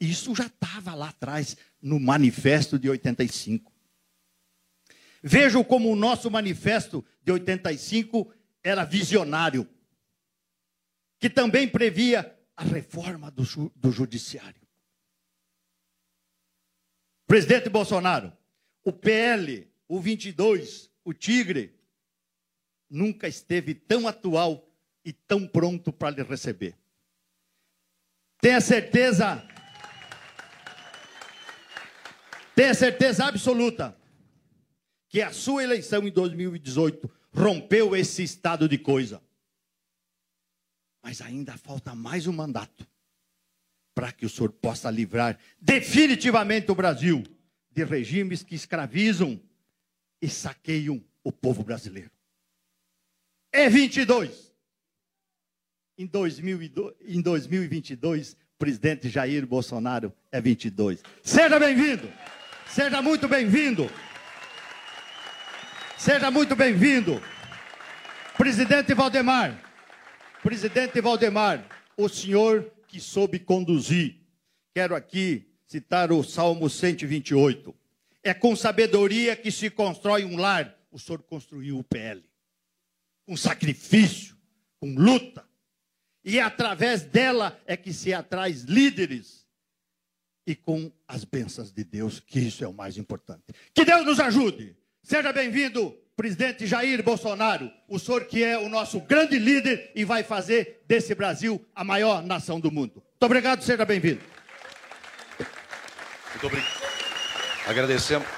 Isso 0.00 0.34
já 0.34 0.46
estava 0.46 0.94
lá 0.94 1.08
atrás, 1.08 1.56
no 1.80 2.00
manifesto 2.00 2.78
de 2.78 2.88
85. 2.88 3.72
Vejam 5.22 5.64
como 5.64 5.90
o 5.90 5.96
nosso 5.96 6.30
manifesto 6.30 7.04
de 7.22 7.32
85 7.32 8.32
era 8.62 8.84
visionário, 8.84 9.68
que 11.18 11.30
também 11.30 11.68
previa 11.68 12.38
a 12.56 12.64
reforma 12.64 13.30
do, 13.30 13.44
do 13.74 13.90
judiciário. 13.90 14.60
Presidente 17.26 17.70
Bolsonaro, 17.70 18.32
o 18.84 18.92
PL, 18.92 19.66
o 19.88 19.98
22, 19.98 20.90
o 21.02 21.14
Tigre, 21.14 21.74
nunca 22.90 23.26
esteve 23.26 23.74
tão 23.74 24.06
atual 24.06 24.68
e 25.04 25.12
tão 25.12 25.46
pronto 25.46 25.92
para 25.92 26.10
lhe 26.10 26.22
receber. 26.22 26.76
Tenha 28.40 28.60
certeza, 28.60 29.42
tenha 32.54 32.74
certeza 32.74 33.24
absoluta 33.26 33.96
que 35.08 35.22
a 35.22 35.32
sua 35.32 35.62
eleição 35.62 36.06
em 36.06 36.10
2018 36.10 37.10
rompeu 37.32 37.94
esse 37.94 38.22
estado 38.22 38.68
de 38.68 38.78
coisa. 38.78 39.22
Mas 41.02 41.20
ainda 41.20 41.56
falta 41.56 41.94
mais 41.94 42.26
um 42.26 42.32
mandato 42.32 42.86
para 43.94 44.10
que 44.10 44.26
o 44.26 44.28
senhor 44.28 44.50
possa 44.50 44.90
livrar 44.90 45.38
definitivamente 45.60 46.70
o 46.70 46.74
Brasil 46.74 47.22
de 47.70 47.84
regimes 47.84 48.42
que 48.42 48.54
escravizam 48.54 49.40
e 50.20 50.28
saqueiam 50.28 51.04
o 51.22 51.30
povo 51.30 51.62
brasileiro. 51.62 52.10
É 53.52 53.68
22. 53.68 54.52
Em, 55.96 56.06
2002, 56.06 56.94
em 57.02 57.20
2022, 57.20 58.36
presidente 58.58 59.08
Jair 59.08 59.46
Bolsonaro 59.46 60.12
é 60.32 60.40
22. 60.40 61.02
Seja 61.22 61.58
bem-vindo. 61.58 62.10
Seja 62.74 63.00
muito 63.00 63.28
bem-vindo. 63.28 63.88
Seja 65.96 66.28
muito 66.28 66.56
bem-vindo. 66.56 67.22
Presidente 68.36 68.92
Valdemar. 68.94 69.56
Presidente 70.42 71.00
Valdemar, 71.00 71.64
o 71.96 72.08
senhor 72.08 72.68
que 72.88 72.98
soube 72.98 73.38
conduzir. 73.38 74.16
Quero 74.74 74.96
aqui 74.96 75.46
citar 75.64 76.10
o 76.10 76.24
Salmo 76.24 76.68
128. 76.68 77.72
É 78.24 78.34
com 78.34 78.56
sabedoria 78.56 79.36
que 79.36 79.52
se 79.52 79.70
constrói 79.70 80.24
um 80.24 80.36
lar. 80.36 80.76
O 80.90 80.98
senhor 80.98 81.22
construiu 81.22 81.78
o 81.78 81.84
PL. 81.84 82.28
Com 83.24 83.36
sacrifício, 83.36 84.36
com 84.80 84.92
luta. 84.96 85.46
E 86.24 86.40
é 86.40 86.42
através 86.42 87.02
dela 87.02 87.56
é 87.66 87.76
que 87.76 87.92
se 87.92 88.12
atrai 88.12 88.50
líderes. 88.50 89.43
E 90.46 90.54
com 90.54 90.92
as 91.08 91.24
bênçãos 91.24 91.72
de 91.72 91.84
Deus, 91.84 92.20
que 92.20 92.38
isso 92.38 92.64
é 92.64 92.68
o 92.68 92.74
mais 92.74 92.98
importante. 92.98 93.42
Que 93.72 93.84
Deus 93.84 94.04
nos 94.04 94.20
ajude. 94.20 94.76
Seja 95.02 95.32
bem-vindo, 95.32 95.96
presidente 96.16 96.66
Jair 96.66 97.02
Bolsonaro, 97.02 97.70
o 97.88 97.98
senhor 97.98 98.24
que 98.24 98.42
é 98.42 98.58
o 98.58 98.68
nosso 98.68 99.00
grande 99.00 99.38
líder 99.38 99.90
e 99.94 100.04
vai 100.04 100.22
fazer 100.22 100.82
desse 100.86 101.14
Brasil 101.14 101.64
a 101.74 101.82
maior 101.82 102.22
nação 102.22 102.60
do 102.60 102.70
mundo. 102.70 102.94
Muito 102.94 103.22
obrigado, 103.22 103.62
seja 103.62 103.84
bem-vindo. 103.84 104.20
Muito 106.30 106.46
obrigado. 106.46 106.84
Agradecemos. 107.66 108.28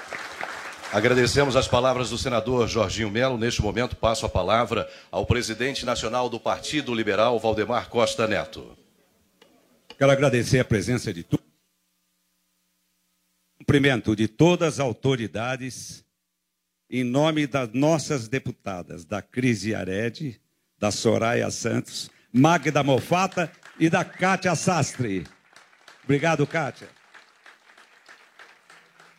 Agradecemos 0.91 1.55
as 1.57 1.67
palavras 1.67 2.11
do 2.11 2.17
senador 2.17 2.65
Jorginho 2.67 3.11
Melo. 3.11 3.37
Neste 3.37 3.61
momento, 3.61 3.95
passo 3.95 4.25
a 4.25 4.29
palavra 4.29 4.89
ao 5.11 5.25
presidente 5.25 5.85
nacional 5.85 6.29
do 6.29 6.39
Partido 6.39 6.93
Liberal, 6.95 7.37
Valdemar 7.37 7.89
Costa 7.89 8.25
Neto. 8.25 8.77
Quero 9.97 10.11
agradecer 10.11 10.59
a 10.59 10.65
presença 10.65 11.13
de 11.13 11.23
todos. 11.23 11.46
Cumprimento 13.69 14.15
de 14.15 14.29
todas 14.29 14.75
as 14.75 14.79
autoridades 14.79 16.05
em 16.89 17.03
nome 17.03 17.45
das 17.45 17.73
nossas 17.73 18.29
deputadas, 18.29 19.03
da 19.03 19.21
Crise 19.21 19.75
Arede, 19.75 20.39
da 20.79 20.89
Soraya 20.89 21.51
Santos, 21.51 22.09
Magda 22.31 22.81
Mofata 22.81 23.51
e 23.77 23.89
da 23.89 24.05
Cátia 24.05 24.55
Sastre. 24.55 25.27
Obrigado, 26.05 26.47
Cátia. 26.47 26.87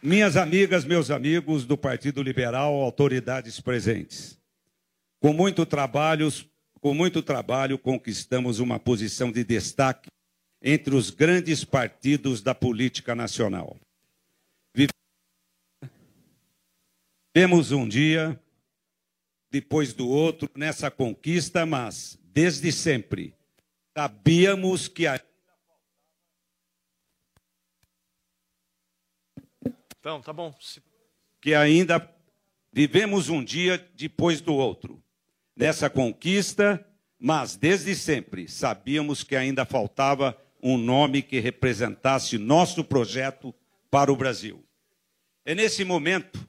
Minhas 0.03 0.34
amigas, 0.34 0.82
meus 0.86 1.11
amigos 1.11 1.66
do 1.66 1.76
Partido 1.76 2.22
Liberal, 2.22 2.72
autoridades 2.80 3.61
presentes. 3.61 4.38
Com 5.20 5.34
muito 5.34 5.66
trabalho, 5.66 6.32
com 6.80 6.94
muito 6.94 7.20
trabalho 7.20 7.76
conquistamos 7.76 8.61
uma 8.61 8.78
posição 8.78 9.30
de 9.30 9.44
destaque 9.44 10.09
entre 10.62 10.94
os 10.94 11.11
grandes 11.11 11.64
partidos 11.64 12.40
da 12.40 12.55
política 12.55 13.14
nacional. 13.14 13.76
Vemos 17.41 17.70
um 17.70 17.86
dia 17.86 18.36
depois 19.49 19.95
do 19.95 20.09
outro 20.09 20.51
nessa 20.57 20.91
conquista, 20.91 21.64
mas 21.64 22.18
desde 22.20 22.72
sempre 22.72 23.32
sabíamos 23.97 24.89
que 24.89 25.07
a 25.07 25.22
Então, 30.01 30.20
tá 30.20 30.32
bom. 30.32 30.53
que 31.41 31.55
ainda 31.55 32.12
vivemos 32.72 33.28
um 33.28 33.45
dia 33.45 33.89
depois 33.95 34.41
do 34.41 34.55
outro 34.55 35.01
nessa 35.55 35.89
conquista, 35.89 36.84
mas 37.20 37.55
desde 37.55 37.95
sempre 37.95 38.49
sabíamos 38.49 39.22
que 39.22 39.36
ainda 39.36 39.64
faltava 39.64 40.36
um 40.61 40.76
nome 40.76 41.22
que 41.22 41.39
representasse 41.39 42.36
nosso 42.36 42.82
projeto 42.82 43.55
para 43.89 44.12
o 44.12 44.16
Brasil. 44.16 44.66
É 45.45 45.55
nesse 45.55 45.84
momento 45.84 46.49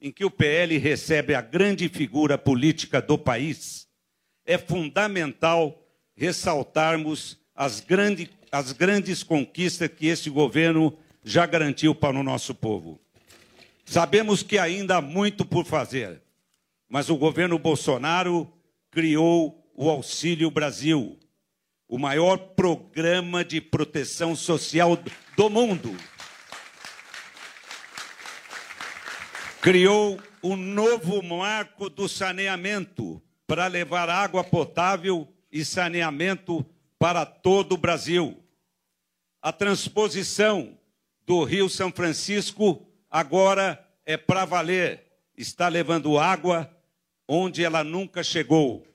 em 0.00 0.10
que 0.10 0.24
o 0.24 0.30
PL 0.30 0.78
recebe 0.78 1.34
a 1.34 1.40
grande 1.40 1.88
figura 1.88 2.38
política 2.38 3.02
do 3.02 3.18
país, 3.18 3.88
é 4.46 4.56
fundamental 4.56 5.82
ressaltarmos 6.16 7.38
as, 7.54 7.80
grande, 7.80 8.30
as 8.50 8.72
grandes 8.72 9.22
conquistas 9.22 9.88
que 9.88 10.06
esse 10.06 10.30
governo 10.30 10.96
já 11.24 11.44
garantiu 11.44 11.94
para 11.94 12.18
o 12.18 12.22
nosso 12.22 12.54
povo. 12.54 13.00
Sabemos 13.84 14.42
que 14.42 14.58
ainda 14.58 14.96
há 14.96 15.00
muito 15.00 15.44
por 15.44 15.64
fazer, 15.64 16.22
mas 16.88 17.10
o 17.10 17.16
governo 17.16 17.58
Bolsonaro 17.58 18.50
criou 18.90 19.70
o 19.74 19.88
Auxílio 19.88 20.50
Brasil, 20.50 21.18
o 21.88 21.98
maior 21.98 22.36
programa 22.36 23.44
de 23.44 23.60
proteção 23.60 24.36
social 24.36 24.98
do 25.36 25.50
mundo. 25.50 25.96
Criou 29.68 30.18
um 30.42 30.56
novo 30.56 31.22
marco 31.22 31.90
do 31.90 32.08
saneamento 32.08 33.22
para 33.46 33.66
levar 33.66 34.08
água 34.08 34.42
potável 34.42 35.28
e 35.52 35.62
saneamento 35.62 36.64
para 36.98 37.26
todo 37.26 37.72
o 37.74 37.76
Brasil. 37.76 38.42
A 39.42 39.52
transposição 39.52 40.78
do 41.26 41.44
Rio 41.44 41.68
São 41.68 41.92
Francisco 41.92 42.88
agora 43.10 43.86
é 44.06 44.16
para 44.16 44.46
valer. 44.46 45.04
Está 45.36 45.68
levando 45.68 46.18
água 46.18 46.74
onde 47.28 47.62
ela 47.62 47.84
nunca 47.84 48.24
chegou. 48.24 48.86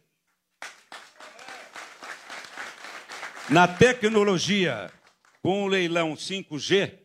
Na 3.47 3.67
tecnologia, 3.67 4.91
com 5.43 5.65
o 5.65 5.67
leilão 5.67 6.15
5G, 6.15 7.02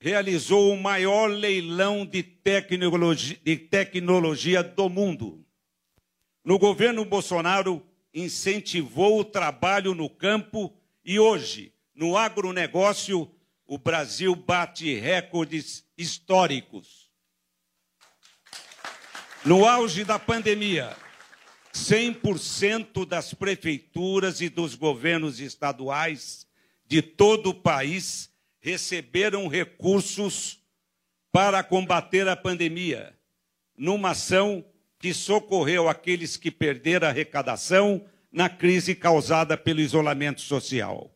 realizou 0.00 0.72
o 0.72 0.80
maior 0.80 1.26
leilão 1.26 2.06
de 2.06 2.22
tecnologia, 2.22 3.38
de 3.44 3.56
tecnologia 3.56 4.62
do 4.62 4.88
mundo. 4.88 5.44
No 6.42 6.58
governo 6.58 7.04
Bolsonaro, 7.04 7.86
incentivou 8.12 9.20
o 9.20 9.24
trabalho 9.24 9.94
no 9.94 10.08
campo 10.08 10.74
e 11.04 11.20
hoje, 11.20 11.74
no 11.94 12.16
agronegócio, 12.16 13.30
o 13.66 13.76
Brasil 13.76 14.34
bate 14.34 14.94
recordes 14.94 15.84
históricos. 15.96 17.10
No 19.44 19.66
auge 19.66 20.02
da 20.02 20.18
pandemia, 20.18 20.96
100% 21.74 23.06
das 23.06 23.34
prefeituras 23.34 24.40
e 24.40 24.48
dos 24.48 24.74
governos 24.74 25.40
estaduais 25.40 26.46
de 26.86 27.02
todo 27.02 27.50
o 27.50 27.54
país 27.54 28.29
receberam 28.60 29.48
recursos 29.48 30.60
para 31.32 31.62
combater 31.62 32.28
a 32.28 32.36
pandemia, 32.36 33.16
numa 33.76 34.10
ação 34.10 34.64
que 34.98 35.14
socorreu 35.14 35.88
aqueles 35.88 36.36
que 36.36 36.50
perderam 36.50 37.06
a 37.06 37.10
arrecadação 37.10 38.04
na 38.30 38.48
crise 38.48 38.94
causada 38.94 39.56
pelo 39.56 39.80
isolamento 39.80 40.40
social. 40.40 41.10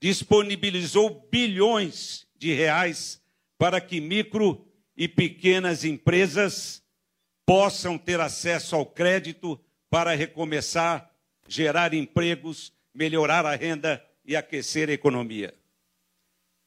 Disponibilizou 0.00 1.28
bilhões 1.30 2.26
de 2.36 2.54
reais 2.54 3.20
para 3.58 3.80
que 3.80 4.00
micro 4.00 4.66
e 4.96 5.08
pequenas 5.08 5.84
empresas 5.84 6.82
possam 7.44 7.98
ter 7.98 8.20
acesso 8.20 8.76
ao 8.76 8.86
crédito 8.86 9.60
para 9.90 10.14
recomeçar, 10.14 11.10
gerar 11.48 11.92
empregos, 11.92 12.72
melhorar 12.94 13.44
a 13.44 13.56
renda 13.56 14.02
e 14.24 14.36
aquecer 14.36 14.88
a 14.88 14.92
economia. 14.92 15.59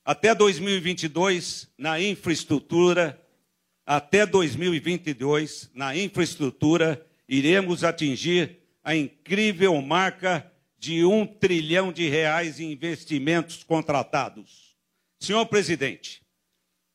Até 0.06 0.36
2022, 0.36 1.70
na 1.78 2.02
infraestrutura, 2.02 3.18
até 3.86 4.26
2022, 4.26 5.72
na 5.74 5.96
infraestrutura, 5.96 7.06
iremos 7.28 7.86
atingir 7.86 8.60
a 8.84 8.94
incrível 8.94 9.82
marca 9.82 10.52
de 10.78 11.06
um 11.06 11.26
trilhão 11.26 11.94
de 11.94 12.10
reais 12.10 12.60
em 12.60 12.74
investimentos 12.74 13.64
contratados. 13.64 14.76
Senhor 15.22 15.46
presidente, 15.46 16.22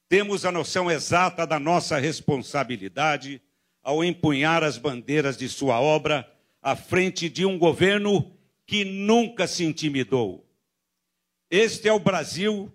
temos 0.06 0.44
a 0.44 0.52
noção 0.52 0.90
exata 0.90 1.46
da 1.46 1.58
nossa 1.58 1.96
responsabilidade 1.96 3.40
ao 3.82 4.04
empunhar 4.04 4.62
as 4.62 4.76
bandeiras 4.76 5.38
de 5.38 5.48
sua 5.48 5.80
obra 5.80 6.30
à 6.60 6.76
frente 6.76 7.30
de 7.30 7.46
um 7.46 7.58
governo 7.58 8.36
que 8.66 8.84
nunca 8.84 9.46
se 9.46 9.64
intimidou. 9.64 10.46
Este 11.50 11.88
é 11.88 11.92
o 11.92 11.98
Brasil 11.98 12.70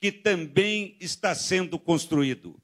que 0.00 0.12
também 0.12 0.96
está 1.00 1.34
sendo 1.34 1.78
construído. 1.78 2.60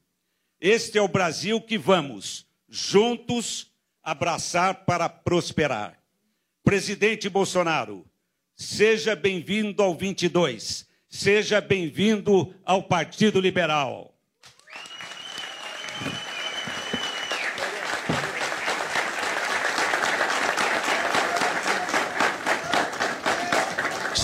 Este 0.59 0.97
é 0.97 1.01
o 1.01 1.07
Brasil 1.07 1.59
que 1.61 1.77
vamos, 1.77 2.47
juntos, 2.67 3.71
abraçar 4.01 4.85
para 4.85 5.09
prosperar. 5.09 5.99
Presidente 6.63 7.29
Bolsonaro, 7.29 8.05
seja 8.55 9.15
bem-vindo 9.15 9.83
ao 9.83 9.95
22, 9.95 10.87
seja 11.09 11.59
bem-vindo 11.61 12.55
ao 12.63 12.83
Partido 12.83 13.39
Liberal. 13.39 14.15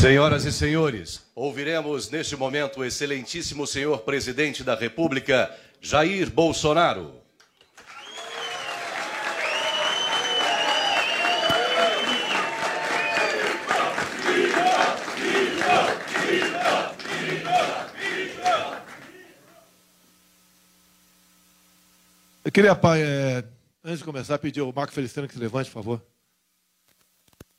Senhoras 0.02 0.46
e 0.46 0.52
senhores, 0.52 1.22
ouviremos 1.36 2.10
neste 2.10 2.36
momento 2.36 2.80
o 2.80 2.84
excelentíssimo 2.84 3.68
senhor 3.68 4.00
presidente 4.00 4.64
da 4.64 4.74
República, 4.74 5.56
Jair 5.80 6.28
Bolsonaro. 6.32 7.22
Eu 22.44 22.52
queria, 22.52 22.76
pai, 22.76 23.04
é, 23.04 23.44
antes 23.84 24.00
de 24.00 24.04
começar, 24.04 24.40
pedir 24.40 24.62
ao 24.62 24.74
Marco 24.74 24.94
Feliciano 24.94 25.28
que 25.28 25.36
se 25.36 25.40
levante, 25.40 25.70
por 25.70 25.76
favor. 25.76 26.02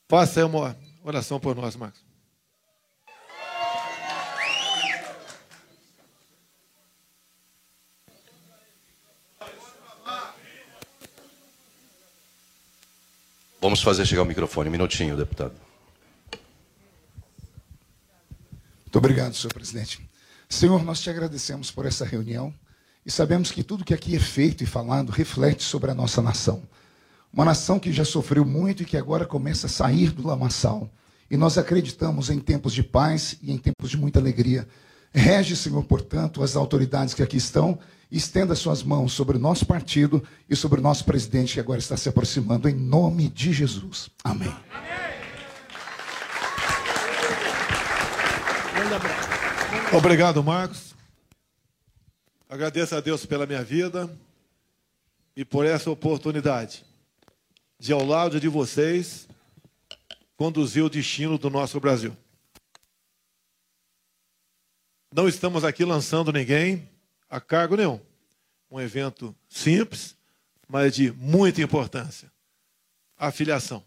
Faça 0.09 0.41
aí 0.41 0.45
uma 0.45 0.77
oração 1.05 1.39
por 1.39 1.55
nós, 1.55 1.77
Marcos. 1.77 2.12
Vamos 13.63 13.81
fazer 13.81 14.05
chegar 14.05 14.23
o 14.23 14.27
microfone. 14.27 14.69
Um 14.69 14.73
minutinho, 14.73 15.17
deputado. 15.17 15.53
Muito 18.81 18.99
obrigado, 18.99 19.37
senhor 19.37 19.55
presidente. 19.55 20.01
Senhor, 20.49 20.83
nós 20.83 21.01
te 21.01 21.09
agradecemos 21.09 21.71
por 21.71 21.87
essa 21.87 22.05
reunião 22.05 22.53
e 23.07 23.11
sabemos 23.11 23.53
que 23.53 23.63
tudo 23.63 23.85
que 23.85 23.95
aqui 23.95 24.17
é 24.17 24.19
feito 24.19 24.65
e 24.65 24.67
falado 24.67 25.13
reflete 25.13 25.63
sobre 25.63 25.93
a 25.93 25.95
nossa 25.95 26.21
nação. 26.21 26.65
Uma 27.33 27.45
nação 27.45 27.79
que 27.79 27.93
já 27.93 28.05
sofreu 28.05 28.45
muito 28.45 28.83
e 28.83 28.85
que 28.85 28.97
agora 28.97 29.25
começa 29.25 29.69
a 29.69 29.71
sair 29.71 30.11
do 30.11 30.27
lamaçal. 30.27 30.91
E 31.31 31.37
nós 31.37 31.57
acreditamos 31.57 32.31
em 32.31 32.41
tempos 32.41 32.75
de 32.75 32.83
paz 32.83 33.39
e 33.41 33.53
em 33.53 33.59
tempos 33.59 33.91
de 33.91 33.97
muita 33.97 34.19
alegria. 34.19 34.67
Rege, 35.15 35.55
Senhor, 35.55 35.85
portanto, 35.85 36.43
as 36.43 36.57
autoridades 36.57 37.15
que 37.15 37.23
aqui 37.23 37.37
estão 37.37 37.79
estenda 38.17 38.55
suas 38.55 38.83
mãos 38.83 39.15
sobre 39.15 39.39
o 39.39 39.41
nosso 39.41 39.65
partido 39.65 40.23
e 40.49 40.55
sobre 40.55 40.81
o 40.81 40.83
nosso 40.83 41.03
presidente 41.05 41.55
que 41.55 41.61
agora 41.61 41.79
está 41.79 41.97
se 41.97 42.11
aproximando, 42.11 42.69
em 42.69 42.75
nome 42.75 43.29
de 43.29 43.53
Jesus. 43.53 44.11
Amém. 44.23 44.55
Obrigado, 49.97 50.43
Marcos. 50.43 50.95
Agradeço 52.49 52.95
a 52.95 53.01
Deus 53.01 53.25
pela 53.25 53.47
minha 53.47 53.65
vida 53.65 54.15
e 55.35 55.43
por 55.43 55.65
essa 55.65 55.91
oportunidade 55.91 56.85
de, 57.81 57.95
ao 57.95 58.05
lado 58.05 58.39
de 58.39 58.47
vocês, 58.47 59.27
conduzir 60.37 60.85
o 60.85 60.91
destino 60.91 61.39
do 61.39 61.49
nosso 61.49 61.81
Brasil. 61.81 62.15
Não 65.15 65.27
estamos 65.27 65.65
aqui 65.65 65.83
lançando 65.85 66.31
ninguém 66.31 66.92
a 67.33 67.41
cargo 67.41 67.77
nenhum. 67.77 67.99
Um 68.71 68.79
evento 68.79 69.35
simples, 69.49 70.15
mas 70.69 70.95
de 70.95 71.11
muita 71.13 71.63
importância. 71.63 72.31
A 73.17 73.33
filiação, 73.33 73.83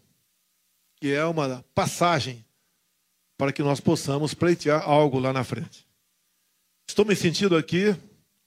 que 0.96 1.12
é 1.12 1.24
uma 1.24 1.64
passagem 1.72 2.44
para 3.38 3.52
que 3.52 3.62
nós 3.62 3.78
possamos 3.78 4.34
pleitear 4.34 4.82
algo 4.82 5.20
lá 5.20 5.32
na 5.32 5.44
frente. 5.44 5.86
Estou 6.88 7.04
me 7.04 7.14
sentindo 7.14 7.56
aqui, 7.56 7.94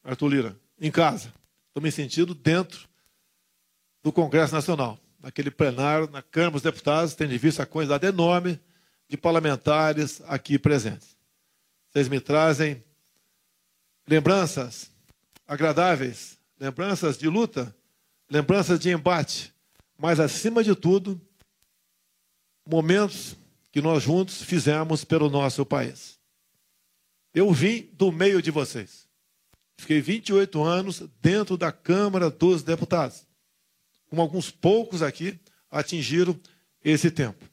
Arthur 0.04 0.28
Lira, 0.28 0.60
em 0.82 0.91
casa. 0.91 1.32
Estou 1.68 1.82
me 1.82 1.91
sentindo 1.91 2.36
dentro 2.36 2.89
do 4.04 4.12
Congresso 4.12 4.54
Nacional, 4.54 5.00
naquele 5.22 5.50
plenário, 5.50 6.10
na 6.10 6.22
Câmara 6.22 6.52
dos 6.52 6.62
Deputados, 6.62 7.14
tendo 7.14 7.38
visto 7.38 7.62
a 7.62 7.66
quantidade 7.66 8.06
enorme 8.06 8.60
de 9.08 9.16
parlamentares 9.16 10.22
aqui 10.28 10.60
presentes. 10.60 11.18
Vocês 11.89 12.10
me 12.10 12.20
trazem 12.20 12.84
lembranças 14.10 14.91
agradáveis, 15.47 16.39
lembranças 16.60 17.16
de 17.16 17.28
luta, 17.30 17.76
lembranças 18.28 18.80
de 18.80 18.89
embate, 18.89 19.53
mas 19.95 20.20
acima 20.20 20.64
de 20.64 20.76
tudo, 20.76 21.22
momentos 22.68 23.36
que 23.72 23.82
nós 23.82 24.01
juntos 24.01 24.41
fizemos 24.41 25.05
pelo 25.05 25.30
nosso 25.30 25.64
país. 25.64 26.18
Eu 27.36 27.53
vim 27.53 27.88
do 27.93 28.12
meio 28.12 28.41
de 28.41 28.49
vocês. 28.49 29.07
Fiquei 29.78 30.01
28 30.01 30.64
anos 30.64 31.03
dentro 31.22 31.55
da 31.55 31.72
Câmara 31.72 32.32
dos 32.32 32.64
Deputados. 32.64 33.28
Como 34.10 34.24
alguns 34.24 34.49
poucos 34.49 35.03
aqui 35.03 35.39
atingiram 35.70 36.38
esse 36.84 37.12
tempo. 37.12 37.45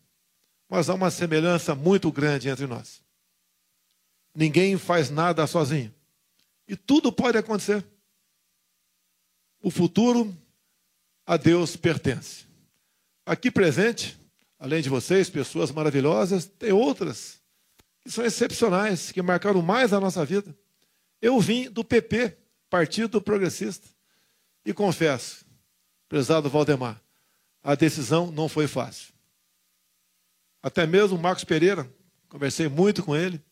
Mas 0.71 0.89
há 0.89 0.95
uma 0.95 1.11
semelhança 1.11 1.75
muito 1.75 2.11
grande 2.11 2.49
entre 2.49 2.67
nós. 2.67 3.03
Ninguém 4.35 4.79
faz 4.79 5.11
nada 5.11 5.47
sozinho. 5.47 5.95
E 6.69 6.77
tudo 6.77 7.13
pode 7.13 7.39
acontecer. 7.39 7.85
O 9.61 9.71
futuro 9.71 10.37
a 11.27 11.37
Deus 11.37 11.77
pertence. 11.77 12.47
Aqui 13.25 13.51
presente, 13.51 14.17
além 14.59 14.83
de 14.83 14.89
vocês, 14.89 15.29
pessoas 15.29 15.71
maravilhosas, 15.71 16.47
tem 16.47 16.73
outras 16.73 17.41
que 18.03 18.11
são 18.11 18.25
excepcionais, 18.25 19.11
que 19.11 19.21
marcaram 19.21 19.61
mais 19.61 19.93
a 19.93 19.99
nossa 19.99 20.25
vida. 20.25 20.57
Eu 21.21 21.41
vim 21.41 21.69
do 21.69 21.83
PP, 21.83 22.37
Partido 22.71 23.21
Progressista, 23.21 23.89
e 24.65 24.73
confesso, 24.73 25.45
prezado 26.09 26.49
Valdemar, 26.49 27.01
a 27.63 27.75
decisão 27.75 28.31
não 28.31 28.49
foi 28.49 28.69
fácil. 28.69 29.13
Até 30.63 30.87
mesmo 30.87 31.17
o 31.17 31.21
Marcos 31.21 31.43
Pereira, 31.43 31.89
conversei 32.29 32.69
muito 32.69 33.03
com 33.03 33.17
ele, 33.17 33.43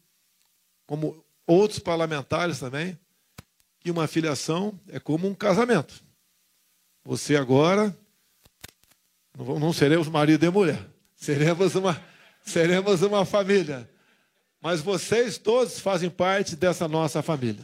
como 0.86 1.24
outros 1.46 1.80
parlamentares 1.80 2.60
também, 2.60 2.98
que 3.85 3.91
uma 3.91 4.07
filiação 4.07 4.80
é 4.89 4.99
como 4.99 5.28
um 5.28 5.35
casamento. 5.35 6.03
Você 7.05 7.37
agora 7.37 7.95
não 9.37 9.74
seremos 9.74 10.09
marido 10.09 10.47
e 10.47 10.49
mulher, 10.49 10.82
seremos 11.14 11.74
uma, 11.74 12.03
seremos 12.47 13.03
uma 13.03 13.26
família. 13.26 13.89
Mas 14.59 14.80
vocês 14.80 15.37
todos 15.37 15.78
fazem 15.78 16.09
parte 16.09 16.57
dessa 16.57 16.89
nossa 16.89 17.20
família. 17.20 17.62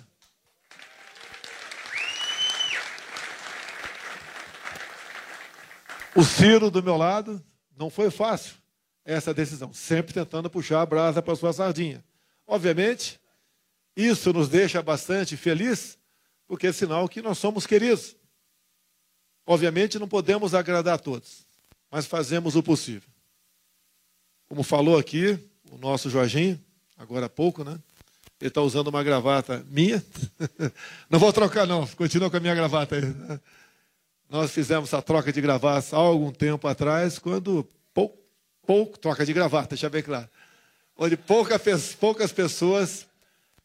O 6.14 6.22
Ciro 6.22 6.70
do 6.70 6.82
meu 6.82 6.98
lado 6.98 7.42
não 7.74 7.88
foi 7.88 8.10
fácil 8.10 8.56
essa 9.06 9.32
decisão, 9.32 9.72
sempre 9.72 10.12
tentando 10.12 10.50
puxar 10.50 10.82
a 10.82 10.86
brasa 10.86 11.22
para 11.22 11.34
sua 11.34 11.54
sardinha. 11.54 12.04
Obviamente, 12.46 13.18
isso 13.96 14.34
nos 14.34 14.50
deixa 14.50 14.82
bastante 14.82 15.34
felizes, 15.34 15.98
porque 16.50 16.66
é 16.66 16.72
sinal 16.72 17.08
que 17.08 17.22
nós 17.22 17.38
somos 17.38 17.64
queridos. 17.64 18.16
Obviamente 19.46 20.00
não 20.00 20.08
podemos 20.08 20.52
agradar 20.52 20.96
a 20.96 20.98
todos, 20.98 21.46
mas 21.88 22.06
fazemos 22.06 22.56
o 22.56 22.62
possível. 22.62 23.08
Como 24.48 24.64
falou 24.64 24.98
aqui 24.98 25.38
o 25.70 25.78
nosso 25.78 26.10
Jorginho, 26.10 26.60
agora 26.98 27.26
há 27.26 27.28
pouco, 27.28 27.62
né? 27.62 27.78
Ele 28.40 28.48
está 28.48 28.60
usando 28.62 28.88
uma 28.88 29.00
gravata 29.04 29.64
minha. 29.70 30.04
Não 31.08 31.20
vou 31.20 31.32
trocar, 31.32 31.66
não. 31.66 31.86
Continua 31.88 32.30
com 32.30 32.38
a 32.38 32.40
minha 32.40 32.54
gravata 32.54 32.96
aí. 32.96 33.40
Nós 34.28 34.50
fizemos 34.50 34.92
a 34.92 35.00
troca 35.00 35.32
de 35.32 35.40
gravatas 35.40 35.94
há 35.94 35.98
algum 35.98 36.32
tempo 36.32 36.66
atrás, 36.66 37.18
quando 37.18 37.68
pouco, 37.94 38.18
pouco 38.66 38.98
troca 38.98 39.24
de 39.24 39.32
gravata, 39.32 39.68
deixa 39.68 39.88
bem 39.88 40.02
claro. 40.02 40.28
onde 40.96 41.16
pouca, 41.16 41.60
poucas 42.00 42.32
pessoas 42.32 43.06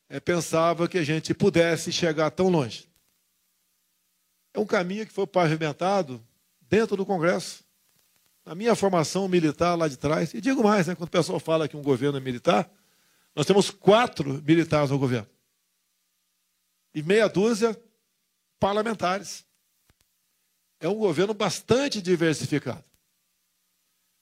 é, 0.10 0.20
pensavam 0.20 0.88
que 0.88 0.98
a 0.98 1.04
gente 1.04 1.34
pudesse 1.34 1.92
chegar 1.92 2.32
tão 2.32 2.50
longe. 2.50 2.88
É 4.54 4.60
um 4.60 4.66
caminho 4.66 5.06
que 5.06 5.12
foi 5.12 5.28
pavimentado 5.28 6.26
dentro 6.62 6.96
do 6.96 7.06
Congresso. 7.06 7.64
Na 8.46 8.54
minha 8.54 8.76
formação 8.76 9.28
militar 9.28 9.76
lá 9.76 9.88
de 9.88 9.98
trás, 9.98 10.34
e 10.34 10.40
digo 10.40 10.64
mais, 10.64 10.88
né, 10.88 10.96
quando 10.96 11.08
o 11.08 11.12
pessoal 11.12 11.40
fala 11.40 11.68
que 11.68 11.76
um 11.76 11.82
governo 11.82 12.18
é 12.18 12.22
militar, 12.22 12.70
nós 13.36 13.46
temos 13.46 13.70
quatro 13.70 14.42
militares 14.44 14.92
no 14.92 15.00
governo. 15.00 15.28
E 16.94 17.02
meia 17.02 17.28
dúzia 17.28 17.78
parlamentares. 18.60 19.46
É 20.80 20.88
um 20.88 20.96
governo 20.96 21.34
bastante 21.34 22.02
diversificado. 22.02 22.84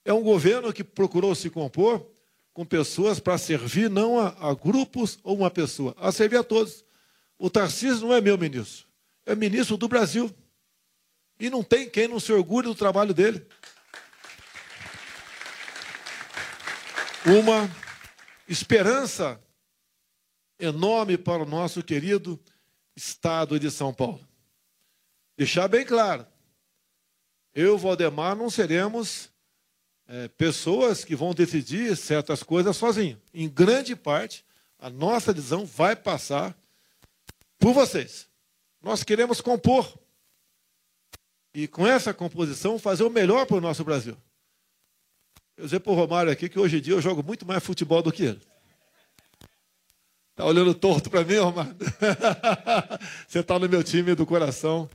É 0.06 0.14
um 0.14 0.24
governo 0.24 0.74
que 0.74 0.84
procurou 0.84 1.36
se 1.36 1.50
compor 1.50 2.13
com 2.54 2.66
pessoas 2.66 3.20
para 3.20 3.38
servir 3.38 3.90
não 3.90 4.20
a, 4.20 4.28
a, 4.50 4.54
grupos 4.54 5.20
ou 5.24 5.38
uma 5.38 5.50
pessoa, 5.50 5.96
a 5.98 6.12
servir 6.12 6.38
a 6.38 6.44
todos. 6.44 6.86
O 7.38 7.50
Tarcísio 7.50 8.08
não 8.08 8.14
é 8.14 8.22
meu 8.22 8.38
ministro, 8.38 8.88
é 9.26 9.36
ministro 9.36 9.76
do 9.76 9.88
Brasil. 9.88 10.34
E 11.40 11.50
não 11.50 11.64
tem 11.64 11.90
quem 11.90 12.08
não 12.08 12.20
se 12.20 12.32
orgulhe 12.32 12.68
do 12.68 12.76
trabalho 12.76 13.14
dele. 13.14 13.46
Uma 17.26 17.70
esperança 18.48 19.42
enorme 20.60 21.18
para 21.18 21.42
o 21.42 21.46
nosso 21.46 21.82
querido 21.82 22.40
estado 22.96 23.60
de 23.60 23.72
São 23.72 23.94
Paulo. 23.94 24.26
Deixar 25.36 25.68
bem 25.68 25.84
claro, 25.84 26.28
eu, 27.54 27.78
Valdemar, 27.78 28.36
não 28.36 28.50
seremos 28.50 29.33
é, 30.14 30.28
pessoas 30.28 31.04
que 31.04 31.16
vão 31.16 31.34
decidir 31.34 31.98
certas 31.98 32.44
coisas 32.44 32.78
sozinhos. 32.78 33.18
Em 33.34 33.50
grande 33.50 33.96
parte, 33.96 34.46
a 34.78 34.88
nossa 34.88 35.34
decisão 35.34 35.66
vai 35.66 35.96
passar 35.96 36.56
por 37.58 37.74
vocês. 37.74 38.28
Nós 38.80 39.04
queremos 39.04 39.42
compor. 39.42 39.92
E 41.52 41.68
com 41.68 41.88
essa 41.88 42.14
composição, 42.14 42.78
fazer 42.78 43.04
o 43.04 43.10
melhor 43.10 43.48
para 43.48 43.58
o 43.58 43.62
nosso 43.62 43.84
Brasil. 43.84 44.16
Eu 45.58 45.66
dizer 45.66 45.80
para 45.80 45.92
o 45.92 45.96
Romário 45.96 46.32
aqui 46.32 46.48
que 46.48 46.60
hoje 46.60 46.78
em 46.78 46.82
dia 46.82 46.94
eu 46.94 47.02
jogo 47.02 47.24
muito 47.24 47.44
mais 47.44 47.64
futebol 47.64 48.04
do 48.04 48.12
que 48.12 48.24
ele. 48.24 48.42
Está 50.30 50.46
olhando 50.46 50.76
torto 50.76 51.10
para 51.10 51.24
mim, 51.24 51.38
Romário? 51.38 51.76
Você 53.28 53.40
está 53.40 53.58
no 53.58 53.68
meu 53.68 53.84
time 53.84 54.14
do 54.14 54.28
coração. 54.28 54.88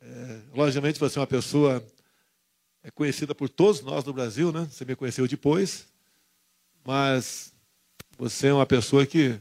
É, 0.00 0.40
logicamente, 0.52 0.98
você 0.98 1.18
é 1.18 1.20
uma 1.20 1.26
pessoa 1.26 1.84
é 2.86 2.90
conhecida 2.92 3.34
por 3.34 3.48
todos 3.48 3.80
nós 3.80 4.04
no 4.04 4.12
Brasil, 4.12 4.52
né? 4.52 4.68
Você 4.70 4.84
me 4.84 4.94
conheceu 4.94 5.26
depois, 5.26 5.88
mas 6.84 7.52
você 8.16 8.46
é 8.46 8.52
uma 8.52 8.64
pessoa 8.64 9.04
que 9.04 9.40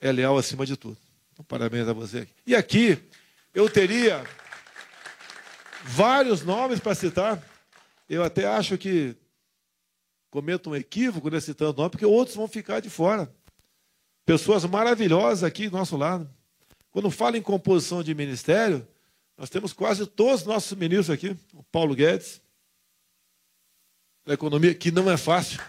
é 0.00 0.12
leal 0.12 0.38
acima 0.38 0.64
de 0.64 0.76
tudo. 0.76 0.96
Então, 1.32 1.44
parabéns 1.44 1.88
a 1.88 1.92
você. 1.92 2.28
E 2.46 2.54
aqui 2.54 2.96
eu 3.52 3.68
teria 3.68 4.24
vários 5.82 6.42
nomes 6.42 6.78
para 6.78 6.94
citar. 6.94 7.42
Eu 8.08 8.22
até 8.22 8.46
acho 8.46 8.78
que 8.78 9.16
cometo 10.30 10.70
um 10.70 10.76
equívoco 10.76 11.28
nesse 11.28 11.54
tanto 11.54 11.78
nome, 11.78 11.90
porque 11.90 12.06
outros 12.06 12.36
vão 12.36 12.46
ficar 12.46 12.78
de 12.78 12.88
fora. 12.88 13.28
Pessoas 14.24 14.64
maravilhosas 14.64 15.42
aqui 15.42 15.68
do 15.68 15.76
nosso 15.76 15.96
lado. 15.96 16.30
Quando 16.92 17.10
fala 17.10 17.36
em 17.36 17.42
composição 17.42 18.00
de 18.00 18.14
ministério, 18.14 18.86
nós 19.36 19.50
temos 19.50 19.72
quase 19.72 20.06
todos 20.06 20.42
os 20.42 20.46
nossos 20.46 20.78
ministros 20.78 21.10
aqui. 21.10 21.36
O 21.52 21.64
Paulo 21.64 21.92
Guedes, 21.92 22.45
da 24.26 24.34
economia, 24.34 24.74
que 24.74 24.90
não 24.90 25.08
é 25.08 25.16
fácil. 25.16 25.60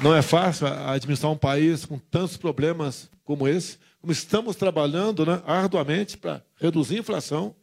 Não 0.00 0.14
é 0.14 0.22
fácil 0.22 0.68
administrar 0.68 1.32
um 1.32 1.36
país 1.36 1.84
com 1.84 1.98
tantos 1.98 2.36
problemas 2.36 3.10
como 3.24 3.48
esse, 3.48 3.78
como 4.00 4.12
estamos 4.12 4.54
trabalhando 4.54 5.26
né, 5.26 5.42
arduamente 5.44 6.16
para 6.16 6.40
reduzir 6.54 6.96
a 6.96 7.00
inflação. 7.00 7.56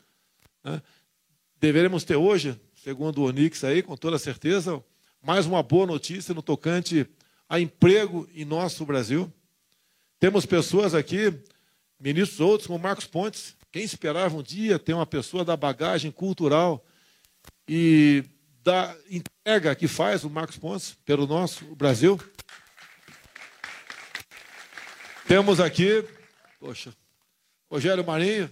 Né. 0.63 0.81
Deveremos 1.61 2.03
ter 2.03 2.17
hoje, 2.17 2.59
segundo 2.75 3.21
o 3.21 3.27
Onix 3.27 3.63
aí, 3.63 3.81
com 3.81 3.95
toda 3.95 4.19
certeza, 4.19 4.83
mais 5.21 5.45
uma 5.45 5.63
boa 5.63 5.87
notícia 5.87 6.33
no 6.33 6.41
tocante 6.41 7.07
a 7.47 7.57
emprego 7.57 8.27
em 8.35 8.43
nosso 8.43 8.85
Brasil. 8.85 9.31
Temos 10.19 10.45
pessoas 10.45 10.93
aqui, 10.93 11.33
ministros 11.97 12.41
outros, 12.41 12.67
como 12.67 12.79
Marcos 12.79 13.05
Pontes. 13.05 13.55
Quem 13.71 13.83
esperava 13.83 14.35
um 14.35 14.43
dia 14.43 14.77
ter 14.77 14.93
uma 14.93 15.05
pessoa 15.05 15.45
da 15.45 15.55
bagagem 15.55 16.11
cultural 16.11 16.83
e 17.67 18.23
da 18.63 18.95
entrega 19.09 19.75
que 19.75 19.87
faz 19.87 20.23
o 20.23 20.29
Marcos 20.29 20.57
Pontes 20.57 20.97
pelo 21.05 21.27
nosso 21.27 21.65
Brasil. 21.75 22.19
Temos 25.27 25.59
aqui, 25.59 26.05
poxa, 26.59 26.93
Rogério 27.69 28.05
Marinho, 28.05 28.51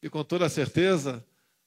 que 0.00 0.10
com 0.10 0.22
toda 0.22 0.48
certeza 0.48 1.24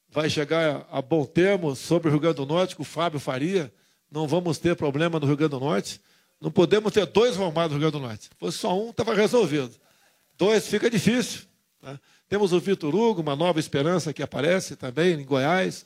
vai 0.09 0.29
chegar 0.29 0.87
a 0.91 1.01
bom 1.01 1.25
termo 1.25 1.75
sobre 1.75 2.07
o 2.07 2.11
Rio 2.11 2.19
Grande 2.19 2.37
do 2.37 2.45
Norte, 2.45 2.75
com 2.75 2.83
o 2.83 2.85
Fábio 2.85 3.19
Faria. 3.19 3.73
Não 4.09 4.27
vamos 4.27 4.57
ter 4.57 4.75
problema 4.75 5.19
no 5.19 5.25
Rio 5.25 5.35
Grande 5.35 5.51
do 5.51 5.59
Norte. 5.59 5.99
Não 6.39 6.51
podemos 6.51 6.93
ter 6.93 7.05
dois 7.05 7.35
formados 7.35 7.71
no 7.71 7.81
Rio 7.81 7.91
Grande 7.91 8.03
do 8.03 8.07
Norte. 8.07 8.25
Se 8.25 8.29
fosse 8.37 8.57
só 8.59 8.79
um, 8.79 8.91
estava 8.91 9.13
resolvido. 9.13 9.75
Dois 10.37 10.67
fica 10.67 10.89
difícil. 10.89 11.41
Né? 11.81 11.99
Temos 12.29 12.53
o 12.53 12.59
Vitor 12.59 12.93
Hugo, 12.93 13.21
uma 13.21 13.35
nova 13.35 13.59
esperança 13.59 14.13
que 14.13 14.21
aparece 14.21 14.75
também 14.75 15.13
em 15.13 15.25
Goiás 15.25 15.85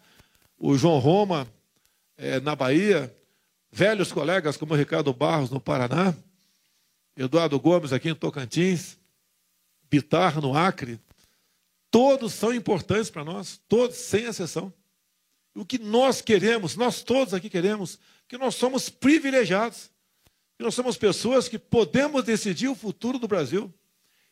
o 0.63 0.77
João 0.77 0.99
Roma, 0.99 1.51
é, 2.15 2.39
na 2.39 2.55
Bahia, 2.55 3.11
velhos 3.71 4.11
colegas 4.11 4.55
como 4.55 4.75
o 4.75 4.77
Ricardo 4.77 5.11
Barros, 5.11 5.49
no 5.49 5.59
Paraná, 5.59 6.13
Eduardo 7.17 7.59
Gomes, 7.59 7.91
aqui 7.91 8.09
em 8.09 8.15
Tocantins, 8.15 8.99
Bitar, 9.89 10.39
no 10.39 10.55
Acre, 10.55 10.99
todos 11.89 12.33
são 12.33 12.53
importantes 12.53 13.09
para 13.09 13.25
nós, 13.25 13.59
todos, 13.67 13.97
sem 13.97 14.25
exceção. 14.25 14.71
O 15.55 15.65
que 15.65 15.79
nós 15.79 16.21
queremos, 16.21 16.75
nós 16.75 17.01
todos 17.01 17.33
aqui 17.33 17.49
queremos, 17.49 17.97
que 18.27 18.37
nós 18.37 18.53
somos 18.53 18.87
privilegiados, 18.87 19.89
que 20.55 20.63
nós 20.63 20.75
somos 20.75 20.95
pessoas 20.95 21.49
que 21.49 21.57
podemos 21.57 22.23
decidir 22.23 22.67
o 22.67 22.75
futuro 22.75 23.17
do 23.17 23.27
Brasil. 23.27 23.73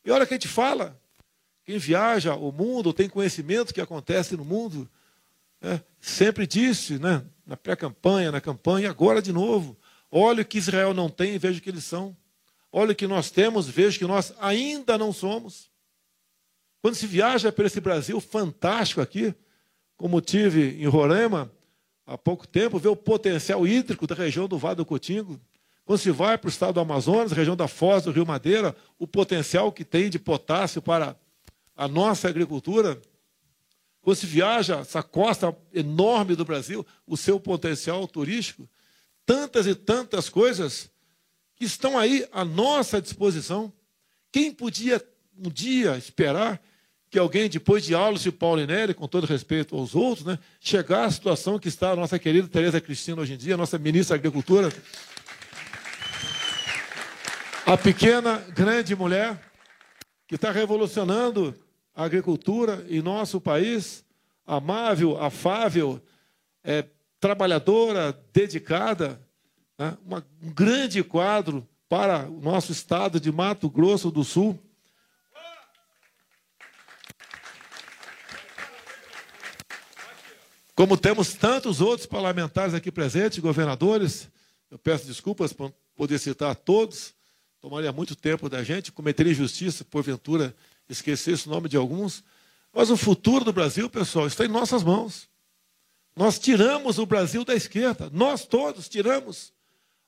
E 0.06 0.12
olha 0.12 0.28
que 0.28 0.36
a 0.36 0.38
gente 0.38 0.48
fala, 0.48 1.02
quem 1.66 1.80
viaja 1.80 2.36
o 2.36 2.52
mundo, 2.52 2.94
tem 2.94 3.10
conhecimento 3.10 3.74
que 3.74 3.82
acontece 3.82 4.38
no 4.38 4.46
mundo, 4.46 4.88
é, 5.62 5.82
sempre 6.00 6.48
disse, 6.48 6.98
né, 7.00 7.24
na 7.46 7.58
pré-campanha, 7.58 8.32
na 8.32 8.42
campanha, 8.42 8.88
e 8.88 8.90
agora 8.90 9.22
de 9.22 9.34
novo. 9.34 9.78
Olha 10.12 10.42
o 10.42 10.46
que 10.46 10.58
Israel 10.58 10.94
não 10.94 11.10
tem 11.10 11.36
e 11.36 11.38
veja 11.38 11.60
o 11.60 11.62
que 11.62 11.70
eles 11.70 11.84
são. 11.84 12.16
Olha 12.72 12.92
o 12.92 12.96
que 12.96 13.08
nós 13.08 13.32
temos, 13.32 13.68
veja 13.68 13.98
que 13.98 14.06
nós 14.06 14.34
ainda 14.40 14.98
não 14.98 15.12
somos. 15.12 15.70
Quando 16.82 16.96
se 16.96 17.08
viaja 17.08 17.52
para 17.52 17.66
esse 17.66 17.82
Brasil 17.82 18.20
fantástico 18.22 19.02
aqui, 19.02 19.34
como 19.98 20.22
tive 20.22 20.82
em 20.82 20.88
Roraima 20.88 21.52
há 22.06 22.18
pouco 22.18 22.48
tempo, 22.48 22.80
vê 22.80 22.88
o 22.88 22.96
potencial 22.96 23.68
hídrico 23.68 24.08
da 24.08 24.16
região 24.16 24.48
do 24.48 24.58
Vale 24.58 24.78
do 24.78 24.86
Cotingo. 24.86 25.40
Quando 25.84 26.00
se 26.00 26.12
vai 26.12 26.38
para 26.38 26.48
o 26.48 26.52
estado 26.52 26.76
do 26.76 26.80
Amazonas, 26.80 27.32
região 27.32 27.56
da 27.56 27.68
Foz 27.68 28.04
do 28.04 28.12
Rio 28.12 28.26
Madeira, 28.26 28.76
o 28.98 29.08
potencial 29.08 29.72
que 29.72 29.84
tem 29.84 30.10
de 30.10 30.20
potássio 30.20 30.82
para 30.82 31.18
a 31.76 31.88
nossa 31.88 32.30
agricultura. 32.30 33.02
Quando 34.02 34.18
se 34.18 34.26
viaja 34.26 34.80
essa 34.80 35.04
costa 35.04 35.56
enorme 35.74 36.36
do 36.36 36.46
Brasil, 36.46 36.86
o 37.06 37.18
seu 37.18 37.40
potencial 37.40 38.08
turístico, 38.08 38.70
tantas 39.26 39.68
e 39.68 39.76
tantas 39.76 40.30
coisas 40.30 40.90
que 41.56 41.66
estão 41.66 41.98
aí 41.98 42.28
à 42.32 42.46
nossa 42.46 43.02
disposição. 43.02 43.72
Quem 44.32 44.52
podia 44.52 45.06
um 45.38 45.50
dia 45.50 45.98
esperar 45.98 46.62
que 47.10 47.18
alguém, 47.18 47.50
depois 47.50 47.84
de 47.84 47.96
Aulos 47.96 48.26
e 48.26 48.32
Paulinelli, 48.32 48.94
com 48.94 49.08
todo 49.08 49.26
respeito 49.26 49.76
aos 49.76 49.96
outros, 49.96 50.26
né, 50.26 50.38
chegar 50.60 51.06
à 51.06 51.12
situação 51.12 51.58
que 51.58 51.68
está 51.68 51.92
a 51.92 51.96
nossa 51.96 52.20
querida 52.20 52.48
Tereza 52.48 52.80
Cristina 52.80 53.22
hoje 53.22 53.34
em 53.34 53.38
dia, 53.38 53.58
nossa 53.58 53.78
ministra 53.80 54.16
da 54.16 54.22
Agricultura. 54.22 54.72
A 57.66 57.78
pequena, 57.78 58.38
grande 58.56 58.96
mulher 58.96 59.40
que 60.28 60.36
está 60.36 60.52
revolucionando 60.52 61.56
a 62.00 62.06
agricultura 62.06 62.86
em 62.90 63.02
nosso 63.02 63.42
país, 63.42 64.06
amável, 64.48 65.22
afável, 65.22 66.02
é, 66.64 66.86
trabalhadora, 67.20 68.18
dedicada, 68.32 69.22
né? 69.78 69.98
Um 70.42 70.50
grande 70.50 71.04
quadro 71.04 71.68
para 71.90 72.30
o 72.30 72.40
nosso 72.40 72.72
estado 72.72 73.20
de 73.20 73.30
Mato 73.34 73.70
Grosso 73.70 74.10
do 74.10 74.24
Sul. 74.24 74.58
Como 80.74 80.96
temos 80.96 81.34
tantos 81.34 81.82
outros 81.82 82.08
parlamentares 82.08 82.74
aqui 82.74 82.94
presentes, 82.94 83.40
governadores, 83.40 84.30
eu 84.72 84.80
peço 84.80 85.06
desculpas 85.06 85.52
por 85.52 85.74
poder 85.98 86.18
citar 86.18 86.56
todos, 86.56 87.14
tomaria 87.60 87.92
muito 87.92 88.16
tempo 88.16 88.48
da 88.48 88.64
gente, 88.64 88.90
cometeria 88.90 89.34
injustiça, 89.34 89.84
porventura, 89.84 90.56
esquecesse 90.90 91.48
o 91.48 91.52
nome 91.52 91.70
de 91.70 91.78
alguns. 91.78 92.24
Mas 92.74 92.90
o 92.90 92.98
futuro 92.98 93.46
do 93.46 93.54
Brasil, 93.54 93.90
pessoal, 93.90 94.28
está 94.28 94.46
em 94.46 94.50
nossas 94.50 94.84
mãos. 94.84 95.30
Nós 96.16 96.38
tiramos 96.38 96.98
o 96.98 97.06
Brasil 97.06 97.46
da 97.46 97.56
esquerda. 97.56 98.10
Nós 98.12 98.46
todos 98.46 98.90
tiramos. 98.90 99.54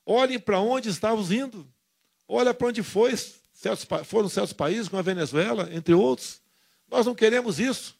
Olhem 0.04 0.38
para 0.38 0.60
onde 0.60 0.88
estávamos 0.88 1.30
indo. 1.30 1.66
Olha 2.28 2.52
para 2.52 2.68
onde 2.68 2.82
foi. 2.82 3.16
Certos, 3.16 3.86
foram 4.04 4.28
certos 4.28 4.52
países, 4.52 4.88
como 4.88 5.00
a 5.00 5.02
Venezuela, 5.02 5.68
entre 5.72 5.94
outros. 5.94 6.40
Nós 6.90 7.06
não 7.06 7.14
queremos 7.14 7.58
isso. 7.58 7.96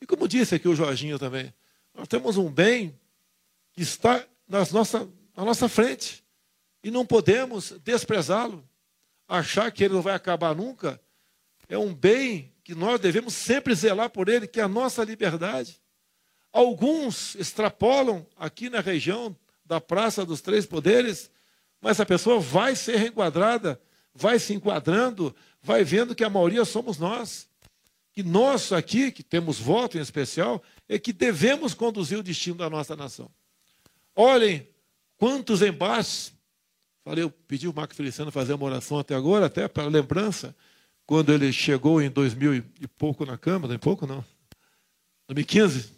E 0.00 0.06
como 0.06 0.28
disse 0.28 0.54
aqui 0.54 0.68
o 0.68 0.74
Jorginho 0.74 1.18
também, 1.18 1.52
nós 1.94 2.06
temos 2.06 2.36
um 2.36 2.50
bem 2.50 2.98
que 3.72 3.82
está 3.82 4.24
nas 4.46 4.70
nossa, 4.70 5.08
na 5.36 5.44
nossa 5.44 5.68
frente. 5.68 6.24
E 6.82 6.90
não 6.90 7.06
podemos 7.06 7.72
desprezá-lo. 7.82 8.62
Achar 9.26 9.70
que 9.70 9.84
ele 9.84 9.94
não 9.94 10.02
vai 10.02 10.14
acabar 10.14 10.54
nunca. 10.54 11.00
É 11.68 11.76
um 11.76 11.94
bem 11.94 12.52
que 12.64 12.74
nós 12.74 13.00
devemos 13.00 13.34
sempre 13.34 13.74
zelar 13.74 14.10
por 14.10 14.28
ele, 14.28 14.46
que 14.46 14.60
é 14.60 14.62
a 14.62 14.68
nossa 14.68 15.04
liberdade. 15.04 15.80
Alguns 16.52 17.34
extrapolam 17.34 18.26
aqui 18.36 18.70
na 18.70 18.80
região 18.80 19.36
da 19.64 19.80
Praça 19.80 20.24
dos 20.24 20.40
Três 20.40 20.64
Poderes, 20.64 21.30
mas 21.80 22.00
a 22.00 22.06
pessoa 22.06 22.40
vai 22.40 22.74
ser 22.74 22.96
reenquadrada, 22.96 23.80
vai 24.14 24.38
se 24.38 24.54
enquadrando, 24.54 25.34
vai 25.62 25.84
vendo 25.84 26.14
que 26.14 26.24
a 26.24 26.30
maioria 26.30 26.64
somos 26.64 26.98
nós. 26.98 27.48
Que 28.12 28.22
nós 28.22 28.72
aqui, 28.72 29.12
que 29.12 29.22
temos 29.22 29.58
voto 29.58 29.96
em 29.96 30.00
especial, 30.00 30.62
é 30.88 30.98
que 30.98 31.12
devemos 31.12 31.74
conduzir 31.74 32.18
o 32.18 32.22
destino 32.22 32.56
da 32.56 32.68
nossa 32.68 32.96
nação. 32.96 33.30
Olhem 34.16 34.66
quantos 35.16 35.62
embates. 35.62 36.32
Falei, 37.04 37.22
eu 37.22 37.30
pedi 37.30 37.68
o 37.68 37.74
Marco 37.74 37.94
Feliciano 37.94 38.32
fazer 38.32 38.54
uma 38.54 38.66
oração 38.66 38.98
até 38.98 39.14
agora, 39.14 39.46
até 39.46 39.68
para 39.68 39.86
lembrança, 39.86 40.56
quando 41.08 41.32
ele 41.32 41.50
chegou 41.54 42.02
em 42.02 42.10
2000 42.10 42.56
e 42.82 42.86
pouco 42.86 43.24
na 43.24 43.38
Câmara, 43.38 43.74
em 43.74 43.78
pouco 43.78 44.06
não, 44.06 44.22
2015, 45.26 45.90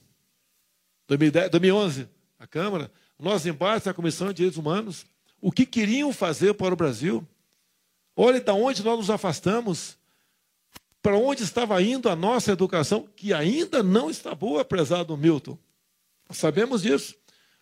2010, 1.08 1.50
2011, 1.50 2.08
a 2.38 2.46
Câmara, 2.46 2.92
nós 3.18 3.44
embates 3.44 3.86
na 3.86 3.92
Comissão 3.92 4.28
de 4.28 4.34
Direitos 4.34 4.56
Humanos, 4.56 5.04
o 5.40 5.50
que 5.50 5.66
queriam 5.66 6.12
fazer 6.12 6.54
para 6.54 6.72
o 6.72 6.76
Brasil. 6.76 7.26
Olhe 8.14 8.38
de 8.38 8.52
onde 8.52 8.84
nós 8.84 8.98
nos 8.98 9.10
afastamos, 9.10 9.98
para 11.02 11.16
onde 11.16 11.42
estava 11.42 11.82
indo 11.82 12.08
a 12.08 12.14
nossa 12.14 12.52
educação, 12.52 13.08
que 13.16 13.34
ainda 13.34 13.82
não 13.82 14.10
está 14.10 14.32
boa, 14.32 14.64
prezado 14.64 15.16
Milton. 15.16 15.58
Nós 16.28 16.38
sabemos 16.38 16.82
disso. 16.82 17.16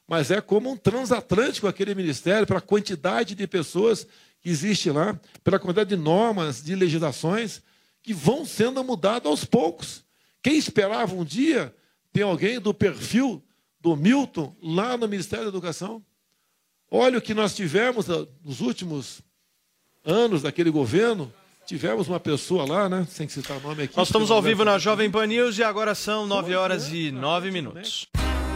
Mas 0.07 0.31
é 0.31 0.43
como 0.43 0.71
um 0.71 0.77
transatlântico 0.77 1.67
aquele 1.67 1.95
ministério, 1.95 2.47
pela 2.47 2.61
quantidade 2.61 3.35
de 3.35 3.47
pessoas 3.47 4.07
que 4.49 4.53
existe 4.53 4.91
lá, 4.91 5.21
pela 5.45 5.59
quantidade 5.59 5.91
de 5.91 5.97
normas, 5.97 6.63
de 6.65 6.75
legislações, 6.75 7.61
que 8.03 8.15
vão 8.15 8.47
sendo 8.47 8.83
mudadas 8.83 9.27
aos 9.27 9.45
poucos. 9.45 10.03
Quem 10.43 10.57
esperava 10.57 11.15
um 11.15 11.25
dia 11.25 11.75
ter 12.15 12.23
alguém 12.23 12.59
do 12.59 12.73
perfil 12.73 13.45
do 13.79 13.95
Milton 13.95 14.57
lá 14.63 14.97
no 14.97 15.07
Ministério 15.07 15.45
da 15.45 15.51
Educação? 15.51 16.03
Olha 16.91 17.19
o 17.19 17.21
que 17.21 17.35
nós 17.35 17.55
tivemos 17.55 18.09
ah, 18.09 18.27
nos 18.43 18.63
últimos 18.63 19.21
anos 20.03 20.41
daquele 20.41 20.71
governo. 20.71 21.31
Tivemos 21.67 22.09
uma 22.09 22.19
pessoa 22.19 22.67
lá, 22.67 22.89
né? 22.89 23.07
Sem 23.11 23.29
citar 23.29 23.61
nome 23.61 23.83
aqui. 23.83 23.97
Nós 23.99 24.09
estamos 24.09 24.31
ao 24.31 24.41
vivo 24.41 24.65
na 24.65 24.79
Jovem 24.79 25.11
Pan 25.11 25.27
News 25.27 25.59
e 25.59 25.63
agora 25.63 25.95
são 25.95 26.27
9 26.27 26.55
horas 26.55 26.91
e 26.91 27.13
9 27.13 27.51
minutos. 27.51 28.09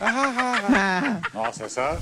Nossa, 1.34 1.64
essa. 1.64 1.98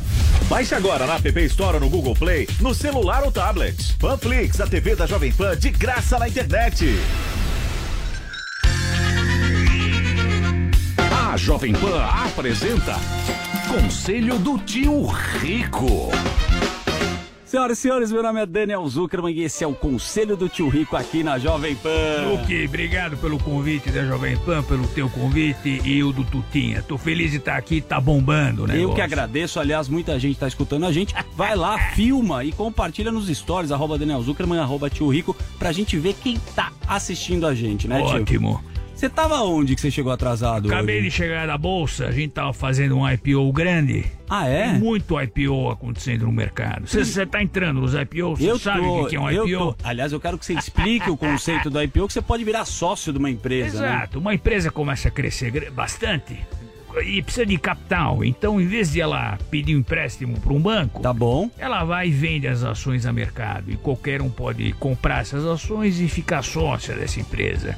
Baixe 0.49 0.75
agora 0.75 1.07
na 1.07 1.17
App 1.17 1.41
Store 1.45 1.75
ou 1.77 1.81
no 1.81 1.89
Google 1.89 2.15
Play, 2.15 2.49
no 2.61 2.75
celular 2.75 3.23
ou 3.25 3.33
tablet. 3.33 3.97
Panflix, 3.99 4.61
a 4.61 4.67
TV 4.67 4.95
da 4.95 5.07
Jovem 5.07 5.33
Pan 5.33 5.57
de 5.57 5.71
graça 5.71 6.19
na 6.19 6.29
internet. 6.29 6.99
A 11.33 11.37
Jovem 11.37 11.73
Pan 11.73 12.05
apresenta 12.27 12.95
Conselho 13.69 14.39
do 14.39 14.59
Tio 14.59 15.07
Rico. 15.07 16.11
Senhoras 17.55 17.79
e 17.79 17.83
senhores, 17.83 18.11
meu 18.11 18.21
nome 18.21 18.41
é 18.41 18.47
Daniel 18.47 18.85
Zuckerman 18.89 19.33
e 19.33 19.45
esse 19.45 19.63
é 19.63 19.67
o 19.67 19.73
Conselho 19.73 20.37
do 20.37 20.49
Tio 20.49 20.69
Rico 20.69 20.97
aqui 20.97 21.23
na 21.23 21.39
Jovem 21.39 21.77
Pan. 21.77 22.29
Luque, 22.29 22.65
obrigado 22.65 23.17
pelo 23.17 23.39
convite 23.39 23.91
da 23.91 24.05
Jovem 24.05 24.37
Pan, 24.39 24.61
pelo 24.65 24.89
teu 24.89 25.09
convite 25.09 25.81
e 25.85 26.03
o 26.03 26.13
do 26.13 26.25
Tutinha. 26.25 26.83
Tô 26.83 26.99
feliz 26.99 27.31
de 27.31 27.37
estar 27.37 27.57
aqui, 27.57 27.81
tá 27.81 28.01
bombando, 28.01 28.67
né? 28.67 28.77
Eu 28.77 28.93
que 28.93 29.01
agradeço, 29.01 29.61
aliás, 29.61 29.89
muita 29.89 30.19
gente 30.19 30.37
tá 30.37 30.49
escutando 30.49 30.85
a 30.85 30.91
gente. 30.91 31.15
Vai 31.37 31.55
lá, 31.55 31.79
filma 31.95 32.43
e 32.43 32.51
compartilha 32.51 33.13
nos 33.13 33.29
stories, 33.29 33.71
arroba 33.71 33.97
Daniel 33.97 34.21
Zuckerman, 34.21 34.59
arroba 34.59 34.91
Tio 34.91 35.09
Rico, 35.09 35.37
pra 35.57 35.71
gente 35.71 35.97
ver 35.97 36.15
quem 36.15 36.37
tá 36.57 36.73
assistindo 36.89 37.47
a 37.47 37.55
gente, 37.55 37.87
né, 37.87 38.03
tio? 38.03 38.21
Ótimo. 38.21 38.65
Você 39.05 39.11
tava 39.11 39.43
onde 39.43 39.75
que 39.75 39.83
você 39.83 39.91
chegou 39.91 40.11
atrasado? 40.11 40.67
Acabei 40.67 40.97
hoje? 40.97 41.11
de 41.11 41.15
chegar 41.15 41.47
da 41.47 41.59
bolsa, 41.59 42.07
a 42.07 42.11
gente 42.11 42.31
tava 42.31 42.55
fazendo 42.55 42.97
um 42.97 43.07
IPO 43.07 43.53
grande. 43.53 44.07
Ah, 44.27 44.49
é? 44.49 44.71
Tem 44.71 44.79
muito 44.79 45.21
IPO 45.21 45.69
acontecendo 45.69 46.25
no 46.25 46.33
mercado. 46.33 46.87
Você 46.87 47.27
tá 47.27 47.43
entrando 47.43 47.83
nos 47.83 47.93
IPOs, 47.93 48.39
você 48.39 48.51
Eu 48.51 48.59
sabe 48.59 48.81
o 48.81 49.05
que 49.05 49.15
é 49.15 49.21
um 49.21 49.31
IPO? 49.31 49.77
Aliás, 49.85 50.11
eu 50.11 50.19
quero 50.19 50.39
que 50.39 50.47
você 50.47 50.55
explique 50.55 51.11
o 51.11 51.19
conceito 51.19 51.69
do 51.69 51.83
IPO, 51.83 52.07
que 52.07 52.15
você 52.15 52.23
pode 52.23 52.45
virar 52.45 52.65
sócio 52.65 53.13
de 53.13 53.19
uma 53.19 53.29
empresa, 53.29 53.79
né? 53.79 53.89
Exato, 53.89 54.19
uma 54.19 54.35
empresa 54.35 54.71
começa 54.71 55.09
a 55.09 55.11
crescer 55.11 55.71
bastante 55.71 56.39
e 57.05 57.21
precisa 57.21 57.45
de 57.45 57.59
capital. 57.59 58.25
Então, 58.25 58.59
em 58.59 58.67
vez 58.67 58.93
de 58.93 59.03
ela 59.03 59.37
pedir 59.51 59.77
um 59.77 59.81
empréstimo 59.81 60.41
para 60.41 60.53
um 60.55 60.61
banco, 60.61 61.03
tá 61.03 61.13
bom. 61.13 61.51
Ela 61.59 61.85
vai 61.85 62.09
e 62.09 62.11
vende 62.11 62.49
as 62.49 62.63
ações 62.63 63.05
a 63.05 63.13
mercado 63.13 63.71
e 63.71 63.77
qualquer 63.77 64.23
um 64.23 64.31
pode 64.31 64.73
comprar 64.75 65.21
essas 65.21 65.45
ações 65.45 66.01
e 66.01 66.09
ficar 66.09 66.43
sócia 66.43 66.95
dessa 66.95 67.21
empresa. 67.21 67.77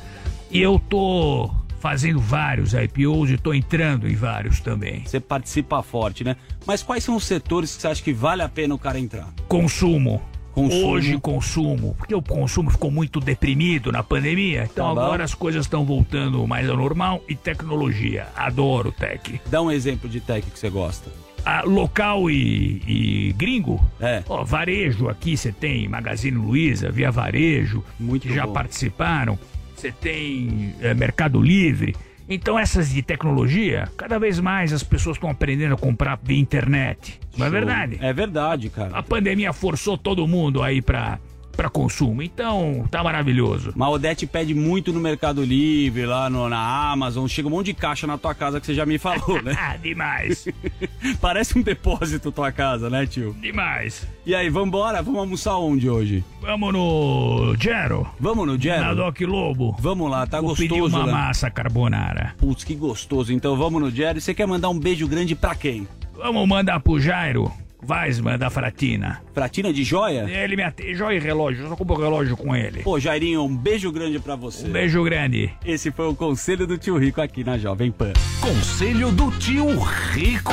E 0.50 0.60
eu 0.60 0.78
tô 0.78 1.50
fazendo 1.78 2.18
vários 2.18 2.72
IPOs 2.72 3.30
e 3.30 3.38
tô 3.38 3.52
entrando 3.54 4.08
em 4.08 4.14
vários 4.14 4.60
também. 4.60 5.04
Você 5.04 5.20
participa 5.20 5.82
forte, 5.82 6.24
né? 6.24 6.36
Mas 6.66 6.82
quais 6.82 7.04
são 7.04 7.16
os 7.16 7.24
setores 7.24 7.76
que 7.76 7.82
você 7.82 7.88
acha 7.88 8.02
que 8.02 8.12
vale 8.12 8.42
a 8.42 8.48
pena 8.48 8.74
o 8.74 8.78
cara 8.78 8.98
entrar? 8.98 9.28
Consumo. 9.48 10.22
Consumo. 10.52 10.86
Hoje 10.86 11.18
consumo, 11.18 11.94
porque 11.98 12.14
o 12.14 12.22
consumo 12.22 12.70
ficou 12.70 12.90
muito 12.90 13.20
deprimido 13.20 13.92
na 13.92 14.02
pandemia, 14.02 14.66
então 14.72 14.86
Tá 14.86 15.02
agora 15.02 15.22
as 15.22 15.34
coisas 15.34 15.66
estão 15.66 15.84
voltando 15.84 16.46
mais 16.46 16.66
ao 16.70 16.78
normal 16.78 17.22
e 17.28 17.34
tecnologia. 17.36 18.28
Adoro 18.34 18.90
tech. 18.90 19.38
Dá 19.50 19.60
um 19.60 19.70
exemplo 19.70 20.08
de 20.08 20.18
tech 20.18 20.50
que 20.50 20.58
você 20.58 20.70
gosta. 20.70 21.10
Ah, 21.44 21.62
local 21.62 22.30
e, 22.30 22.82
e 22.86 23.34
gringo? 23.34 23.78
É. 24.00 24.22
Ó, 24.26 24.44
varejo 24.44 25.10
aqui 25.10 25.36
você 25.36 25.52
tem 25.52 25.86
Magazine 25.88 26.38
Luiza, 26.38 26.90
Via 26.90 27.10
Varejo, 27.10 27.84
que 28.20 28.34
já 28.34 28.46
bom. 28.46 28.54
participaram. 28.54 29.38
Você 29.76 29.92
tem 29.92 30.74
eh, 30.80 30.94
Mercado 30.94 31.40
Livre. 31.40 31.94
Então 32.28 32.58
essas 32.58 32.90
de 32.90 33.02
tecnologia, 33.02 33.88
cada 33.96 34.18
vez 34.18 34.40
mais 34.40 34.72
as 34.72 34.82
pessoas 34.82 35.16
estão 35.16 35.30
aprendendo 35.30 35.74
a 35.74 35.78
comprar 35.78 36.18
via 36.20 36.38
internet. 36.38 37.20
Não 37.36 37.46
é 37.46 37.50
verdade? 37.50 37.98
É 38.00 38.12
verdade, 38.12 38.68
cara. 38.68 38.96
A 38.96 39.02
pandemia 39.02 39.52
forçou 39.52 39.96
todo 39.96 40.26
mundo 40.26 40.62
aí 40.62 40.82
pra, 40.82 41.20
pra 41.56 41.68
consumo. 41.70 42.22
Então, 42.22 42.86
tá 42.90 43.02
maravilhoso. 43.02 43.72
Mas 43.74 43.88
Odete 43.88 44.26
pede 44.26 44.54
muito 44.54 44.92
no 44.92 45.00
Mercado 45.00 45.42
Livre, 45.44 46.04
lá 46.06 46.28
no- 46.28 46.48
na 46.48 46.90
Amazon. 46.92 47.26
Chega 47.26 47.48
um 47.48 47.50
monte 47.50 47.66
de 47.66 47.74
caixa 47.74 48.06
na 48.06 48.18
tua 48.18 48.34
casa 48.34 48.60
que 48.60 48.66
você 48.66 48.74
já 48.74 48.84
me 48.84 48.98
falou, 48.98 49.42
né? 49.42 49.56
Ah, 49.58 49.76
demais. 49.82 50.46
Parece 51.20 51.58
um 51.58 51.62
depósito 51.62 52.30
tua 52.30 52.52
casa, 52.52 52.90
né, 52.90 53.06
tio? 53.06 53.34
Demais. 53.40 54.06
E 54.24 54.34
aí, 54.34 54.48
vambora? 54.50 55.02
Vamos 55.02 55.20
almoçar 55.20 55.56
onde 55.56 55.88
hoje? 55.88 56.22
Vamos 56.40 56.72
no 56.72 57.54
Gero. 57.58 58.06
Vamos 58.20 58.46
no 58.46 58.60
Gero? 58.60 58.82
Na 58.84 58.94
Doc 58.94 59.20
Lobo. 59.22 59.74
Vamos 59.80 60.10
lá, 60.10 60.26
tá 60.26 60.40
Vou 60.40 60.50
gostoso, 60.50 60.68
pedir 60.68 60.82
uma 60.82 61.06
né? 61.06 61.12
massa 61.12 61.50
carbonara. 61.50 62.34
Putz, 62.38 62.64
que 62.64 62.74
gostoso. 62.74 63.32
Então 63.32 63.56
vamos 63.56 63.80
no 63.80 63.90
Jerry. 63.90 64.20
Você 64.20 64.34
quer 64.34 64.46
mandar 64.46 64.68
um 64.68 64.78
beijo 64.78 65.06
grande 65.08 65.34
pra 65.34 65.54
quem? 65.54 65.86
Vamos 66.16 66.46
mandar 66.48 66.80
pro 66.80 66.98
Jairo 67.00 67.50
Weisman 67.88 68.38
da 68.38 68.50
Fratina. 68.50 69.22
Fratina 69.32 69.72
de 69.72 69.84
joia? 69.84 70.28
Ele 70.28 70.56
me 70.56 70.62
atende, 70.62 70.94
joia 70.94 71.16
e 71.16 71.20
relógio, 71.20 71.64
eu 71.64 71.68
só 71.68 71.76
compro 71.76 71.96
relógio 71.96 72.36
com 72.36 72.54
ele. 72.54 72.82
Pô, 72.82 72.98
Jairinho, 72.98 73.44
um 73.44 73.56
beijo 73.56 73.92
grande 73.92 74.18
pra 74.18 74.34
você. 74.34 74.66
Um 74.66 74.70
beijo 74.70 75.02
grande. 75.04 75.52
Esse 75.64 75.90
foi 75.90 76.08
o 76.08 76.14
Conselho 76.14 76.66
do 76.66 76.76
Tio 76.76 76.98
Rico 76.98 77.20
aqui 77.20 77.44
na 77.44 77.56
Jovem 77.56 77.90
Pan. 77.90 78.12
Conselho 78.40 79.10
do 79.12 79.30
Tio 79.32 79.78
Rico. 79.78 80.52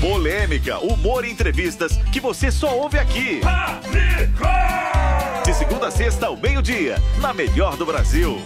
Polêmica, 0.00 0.78
humor 0.78 1.24
e 1.24 1.30
entrevistas 1.30 1.96
que 2.12 2.20
você 2.20 2.50
só 2.50 2.76
ouve 2.76 2.98
aqui. 2.98 3.40
De 5.44 5.54
segunda 5.54 5.88
a 5.88 5.90
sexta 5.90 6.26
ao 6.26 6.36
meio-dia, 6.36 6.96
na 7.20 7.32
melhor 7.32 7.76
do 7.76 7.84
Brasil. 7.86 8.38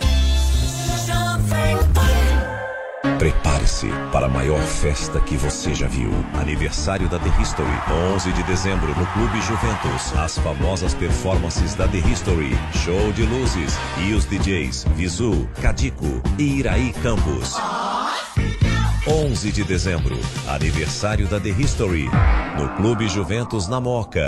Prepare-se 3.18 3.88
para 4.12 4.26
a 4.26 4.28
maior 4.28 4.60
festa 4.60 5.20
que 5.20 5.36
você 5.36 5.74
já 5.74 5.86
viu. 5.86 6.10
Aniversário 6.34 7.08
da 7.08 7.18
The 7.18 7.30
History, 7.40 7.68
11 8.14 8.32
de 8.32 8.42
dezembro 8.42 8.88
no 8.88 9.06
Clube 9.06 9.40
Juventus. 9.42 10.12
As 10.16 10.38
famosas 10.38 10.94
performances 10.94 11.74
da 11.74 11.86
The 11.86 11.98
History, 11.98 12.56
show 12.84 13.12
de 13.12 13.22
luzes 13.22 13.74
e 14.06 14.12
os 14.14 14.24
DJs 14.24 14.84
Visu, 14.96 15.48
Cadico 15.62 16.20
e 16.38 16.58
Iraí 16.58 16.92
Campos. 17.02 17.56
11 19.06 19.52
de 19.52 19.64
dezembro, 19.64 20.18
aniversário 20.48 21.26
da 21.28 21.40
The 21.40 21.50
History, 21.50 22.08
no 22.58 22.68
Clube 22.76 23.08
Juventus 23.08 23.68
na 23.68 23.80
Moca. 23.80 24.26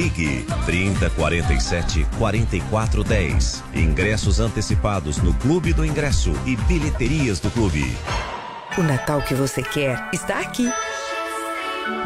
Ligue 0.00 0.46
3047 0.64 2.06
4410. 2.16 3.62
Ingressos 3.74 4.40
antecipados 4.40 5.18
no 5.18 5.34
Clube 5.34 5.74
do 5.74 5.84
Ingresso 5.84 6.32
e 6.46 6.56
bilheterias 6.56 7.38
do 7.38 7.50
clube. 7.50 7.84
O 8.78 8.82
Natal 8.82 9.20
que 9.20 9.34
você 9.34 9.62
quer 9.62 10.08
está 10.10 10.38
aqui. 10.38 10.72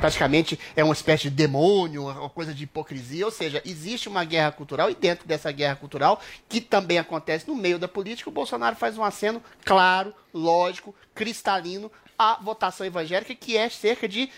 Praticamente 0.04 0.60
é 0.76 0.84
uma 0.84 0.92
espécie 0.92 1.30
de 1.30 1.30
demônio, 1.30 2.02
uma 2.02 2.28
coisa 2.28 2.52
de 2.52 2.64
hipocrisia. 2.64 3.24
Ou 3.24 3.32
seja, 3.32 3.62
existe 3.64 4.06
uma 4.06 4.22
guerra 4.22 4.52
cultural 4.52 4.90
e 4.90 4.94
dentro 4.94 5.26
dessa 5.26 5.50
guerra 5.50 5.76
cultural, 5.76 6.20
que 6.46 6.60
também 6.60 6.98
acontece 6.98 7.48
no 7.48 7.54
meio 7.54 7.78
da 7.78 7.88
política, 7.88 8.28
o 8.28 8.32
Bolsonaro 8.32 8.76
faz 8.76 8.98
um 8.98 9.02
aceno 9.02 9.42
claro, 9.64 10.12
lógico, 10.32 10.94
cristalino 11.14 11.90
à 12.18 12.38
votação 12.42 12.86
evangélica, 12.86 13.34
que 13.34 13.56
é 13.56 13.70
cerca 13.70 14.06
de 14.06 14.28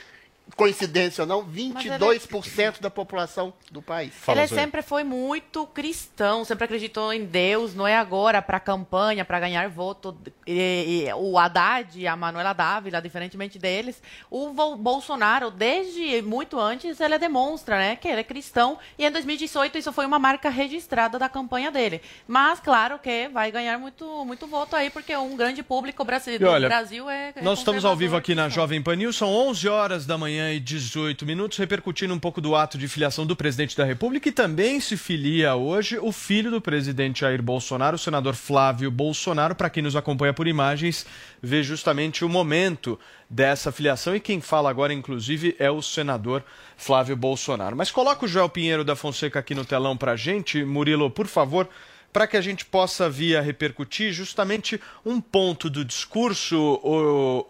coincidência 0.55 1.23
ou 1.23 1.28
não, 1.28 1.44
22% 1.44 2.81
da 2.81 2.90
população 2.90 3.52
do 3.70 3.82
país. 3.82 4.14
ele 4.28 4.47
sempre 4.47 4.81
foi 4.81 5.02
muito 5.02 5.66
cristão, 5.66 6.44
sempre 6.44 6.64
acreditou 6.64 7.12
em 7.12 7.24
Deus, 7.24 7.74
não 7.74 7.86
é 7.86 7.97
agora 7.97 8.40
para 8.40 8.60
campanha, 8.60 9.24
para 9.24 9.40
ganhar 9.40 9.68
voto. 9.68 10.16
E, 10.47 11.06
e, 11.09 11.14
o 11.14 11.36
Haddad 11.36 11.98
e 12.01 12.06
a 12.06 12.16
Manuela 12.16 12.52
Dávila, 12.52 13.02
diferentemente 13.02 13.59
deles, 13.59 14.01
o 14.31 14.51
Bolsonaro, 14.77 15.51
desde 15.51 16.23
muito 16.23 16.60
antes, 16.60 17.01
ele 17.01 17.18
demonstra 17.18 17.77
né, 17.77 17.97
que 17.97 18.06
ele 18.06 18.20
é 18.20 18.24
cristão. 18.24 18.78
E 18.98 19.05
em 19.05 19.10
2018 19.10 19.78
isso 19.78 19.93
foi 19.93 20.06
uma 20.06 20.18
marca 20.18 20.48
registrada 20.48 21.18
da 21.18 21.28
campanha 21.28 21.70
dele. 21.73 22.01
Mas, 22.27 22.60
claro 22.60 22.98
que 22.98 23.28
vai 23.28 23.51
ganhar 23.51 23.78
muito, 23.78 24.24
muito 24.24 24.47
voto 24.47 24.77
aí, 24.77 24.90
porque 24.90 25.16
um 25.16 25.36
grande 25.36 25.62
público 25.62 26.05
brasileiro 26.05 26.44
E 26.44 26.47
do 26.47 26.52
olha, 26.52 26.68
Brasil 26.68 27.10
é. 27.10 27.32
é 27.35 27.43
Nós 27.43 27.59
estamos 27.59 27.85
ao 27.85 27.97
vivo 27.97 28.16
aqui 28.16 28.35
na 28.35 28.48
Jovem 28.48 28.81
Pan 28.81 28.97
News, 28.97 29.16
são 29.16 29.28
11 29.28 29.68
horas 29.68 30.06
da 30.06 30.16
manhã 30.16 30.35
e 30.52 30.60
18 30.60 31.24
minutos, 31.24 31.58
repercutindo 31.58 32.12
um 32.14 32.18
pouco 32.18 32.40
do 32.40 32.54
ato 32.54 32.76
de 32.78 32.86
filiação 32.88 33.26
do 33.26 33.34
presidente 33.36 33.76
da 33.76 33.84
República 33.84 34.28
e 34.28 34.32
também 34.32 34.78
se 34.80 34.96
filia 34.96 35.54
hoje 35.54 35.98
o 35.98 36.12
filho 36.12 36.50
do 36.50 36.60
presidente 36.60 37.20
Jair 37.20 37.42
Bolsonaro, 37.42 37.96
o 37.96 37.98
senador 37.98 38.34
Flávio 38.34 38.90
Bolsonaro. 38.90 39.54
Para 39.54 39.70
quem 39.70 39.82
nos 39.82 39.96
acompanha 39.96 40.32
por 40.32 40.46
imagens, 40.46 41.06
vê 41.42 41.62
justamente 41.62 42.24
o 42.24 42.28
momento 42.28 42.98
dessa 43.28 43.72
filiação 43.72 44.14
e 44.14 44.20
quem 44.20 44.40
fala 44.40 44.70
agora, 44.70 44.92
inclusive, 44.92 45.56
é 45.58 45.70
o 45.70 45.82
senador 45.82 46.44
Flávio 46.76 47.16
Bolsonaro. 47.16 47.76
Mas 47.76 47.90
coloca 47.90 48.24
o 48.24 48.28
Joel 48.28 48.48
Pinheiro 48.48 48.84
da 48.84 48.94
Fonseca 48.96 49.38
aqui 49.38 49.54
no 49.54 49.64
telão 49.64 49.96
para 49.96 50.16
gente, 50.16 50.64
Murilo, 50.64 51.10
por 51.10 51.26
favor 51.26 51.68
para 52.12 52.26
que 52.26 52.36
a 52.38 52.40
gente 52.40 52.64
possa 52.64 53.10
via 53.10 53.42
repercutir 53.42 54.10
justamente 54.10 54.80
um 55.04 55.20
ponto 55.20 55.68
do 55.68 55.84
discurso. 55.84 56.56
o- 56.82 57.46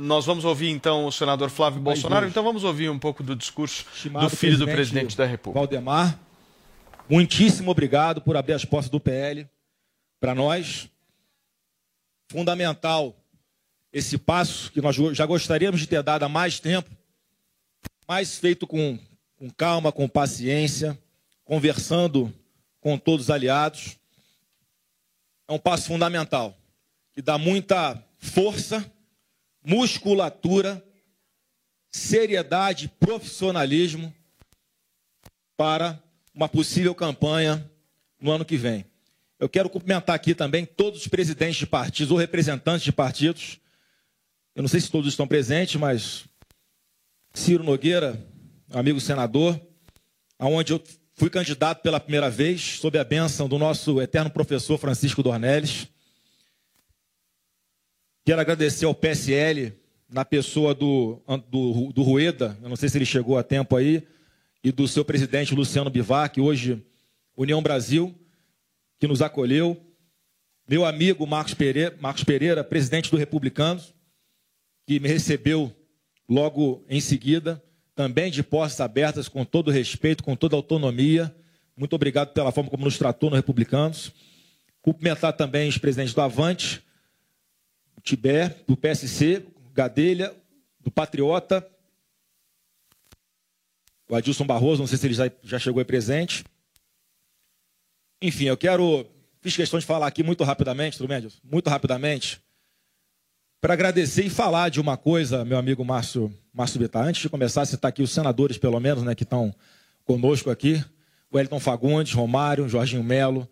Nós 0.00 0.24
vamos 0.24 0.46
ouvir 0.46 0.70
então 0.70 1.04
o 1.04 1.12
senador 1.12 1.50
Flávio 1.50 1.78
Bolsonaro, 1.78 2.26
então 2.26 2.42
vamos 2.42 2.64
ouvir 2.64 2.88
um 2.88 2.98
pouco 2.98 3.22
do 3.22 3.36
discurso 3.36 3.84
Estimado 3.94 4.26
do 4.26 4.34
filho 4.34 4.56
do 4.56 4.64
presidente 4.64 5.14
da 5.14 5.26
República. 5.26 5.60
Valdemar, 5.60 6.18
muitíssimo 7.06 7.70
obrigado 7.70 8.22
por 8.22 8.34
abrir 8.34 8.54
as 8.54 8.64
portas 8.64 8.88
do 8.88 8.98
PL 8.98 9.46
para 10.18 10.34
nós. 10.34 10.88
Fundamental 12.30 13.14
esse 13.92 14.16
passo 14.16 14.72
que 14.72 14.80
nós 14.80 14.96
já 15.12 15.26
gostaríamos 15.26 15.80
de 15.80 15.86
ter 15.86 16.02
dado 16.02 16.22
há 16.22 16.28
mais 16.30 16.58
tempo, 16.58 16.90
mas 18.08 18.38
feito 18.38 18.66
com, 18.66 18.98
com 19.36 19.50
calma, 19.50 19.92
com 19.92 20.08
paciência, 20.08 20.98
conversando 21.44 22.32
com 22.80 22.96
todos 22.96 23.26
os 23.26 23.30
aliados. 23.30 23.98
É 25.46 25.52
um 25.52 25.58
passo 25.58 25.88
fundamental 25.88 26.56
que 27.12 27.20
dá 27.20 27.36
muita 27.36 28.02
força, 28.18 28.90
musculatura, 29.64 30.84
seriedade, 31.90 32.88
profissionalismo 33.00 34.14
para 35.56 36.02
uma 36.34 36.48
possível 36.48 36.94
campanha 36.94 37.70
no 38.20 38.30
ano 38.30 38.44
que 38.44 38.56
vem. 38.56 38.84
Eu 39.38 39.48
quero 39.48 39.70
cumprimentar 39.70 40.14
aqui 40.14 40.34
também 40.34 40.64
todos 40.64 41.00
os 41.00 41.08
presidentes 41.08 41.56
de 41.56 41.66
partidos 41.66 42.10
ou 42.10 42.18
representantes 42.18 42.84
de 42.84 42.92
partidos. 42.92 43.58
Eu 44.54 44.62
não 44.62 44.68
sei 44.68 44.80
se 44.80 44.90
todos 44.90 45.08
estão 45.08 45.26
presentes, 45.26 45.76
mas 45.76 46.24
Ciro 47.32 47.64
Nogueira, 47.64 48.22
amigo 48.70 49.00
senador, 49.00 49.60
aonde 50.38 50.72
eu 50.72 50.82
fui 51.14 51.30
candidato 51.30 51.82
pela 51.82 52.00
primeira 52.00 52.30
vez, 52.30 52.78
sob 52.80 52.98
a 52.98 53.04
bênção 53.04 53.48
do 53.48 53.58
nosso 53.58 54.00
eterno 54.00 54.30
professor 54.30 54.78
Francisco 54.78 55.22
Dornelles. 55.22 55.86
Quero 58.24 58.40
agradecer 58.40 58.84
ao 58.84 58.94
PSL, 58.94 59.72
na 60.10 60.24
pessoa 60.24 60.74
do, 60.74 61.22
do, 61.48 61.92
do 61.92 62.02
Rueda, 62.02 62.58
eu 62.62 62.68
não 62.68 62.76
sei 62.76 62.88
se 62.88 62.98
ele 62.98 63.06
chegou 63.06 63.38
a 63.38 63.42
tempo 63.42 63.76
aí, 63.76 64.02
e 64.62 64.72
do 64.72 64.86
seu 64.86 65.04
presidente 65.04 65.54
Luciano 65.54 65.88
Bivar, 65.88 66.30
que 66.30 66.40
hoje, 66.40 66.84
União 67.36 67.62
Brasil, 67.62 68.14
que 68.98 69.06
nos 69.06 69.22
acolheu. 69.22 69.80
Meu 70.68 70.84
amigo 70.84 71.26
Marcos 71.26 71.54
Pereira, 71.54 71.96
Marcos 72.00 72.24
Pereira, 72.24 72.62
presidente 72.62 73.10
do 73.10 73.16
Republicanos, 73.16 73.94
que 74.86 75.00
me 75.00 75.08
recebeu 75.08 75.72
logo 76.28 76.84
em 76.88 77.00
seguida, 77.00 77.62
também 77.94 78.30
de 78.30 78.42
portas 78.42 78.80
abertas, 78.80 79.28
com 79.28 79.44
todo 79.44 79.70
respeito, 79.70 80.22
com 80.22 80.36
toda 80.36 80.56
autonomia. 80.56 81.34
Muito 81.76 81.94
obrigado 81.94 82.32
pela 82.32 82.52
forma 82.52 82.68
como 82.68 82.84
nos 82.84 82.98
tratou 82.98 83.30
no 83.30 83.36
Republicanos. 83.36 84.12
Cumprimentar 84.82 85.32
também 85.32 85.68
os 85.68 85.78
presidentes 85.78 86.14
do 86.14 86.20
Avante, 86.20 86.82
Tibé, 88.00 88.48
do 88.66 88.76
PSC, 88.76 89.46
Gadelha, 89.72 90.34
do 90.80 90.90
Patriota, 90.90 91.66
o 94.08 94.16
Adilson 94.16 94.44
Barroso, 94.44 94.82
não 94.82 94.88
sei 94.88 94.98
se 94.98 95.06
ele 95.06 95.14
já, 95.14 95.30
já 95.42 95.58
chegou 95.58 95.78
aí 95.78 95.84
presente. 95.84 96.44
Enfim, 98.20 98.46
eu 98.46 98.56
quero. 98.56 99.06
Fiz 99.40 99.56
questão 99.56 99.78
de 99.78 99.86
falar 99.86 100.06
aqui 100.06 100.22
muito 100.22 100.44
rapidamente, 100.44 100.98
tudo 100.98 101.08
bem, 101.08 101.18
Adilson? 101.18 101.38
Muito 101.44 101.70
rapidamente, 101.70 102.42
para 103.60 103.74
agradecer 103.74 104.24
e 104.24 104.30
falar 104.30 104.70
de 104.70 104.80
uma 104.80 104.96
coisa, 104.96 105.44
meu 105.44 105.58
amigo 105.58 105.84
Márcio, 105.84 106.34
Márcio 106.52 106.80
Bittar. 106.80 107.06
Antes 107.06 107.20
de 107.20 107.28
começar, 107.28 107.66
citar 107.66 107.90
aqui 107.90 108.02
os 108.02 108.10
senadores, 108.10 108.56
pelo 108.56 108.80
menos, 108.80 109.02
né, 109.02 109.14
que 109.14 109.22
estão 109.22 109.54
conosco 110.04 110.50
aqui: 110.50 110.82
o 111.30 111.38
Elton 111.38 111.60
Fagundes, 111.60 112.14
Romário, 112.14 112.68
Jorginho 112.68 113.04
Melo, 113.04 113.46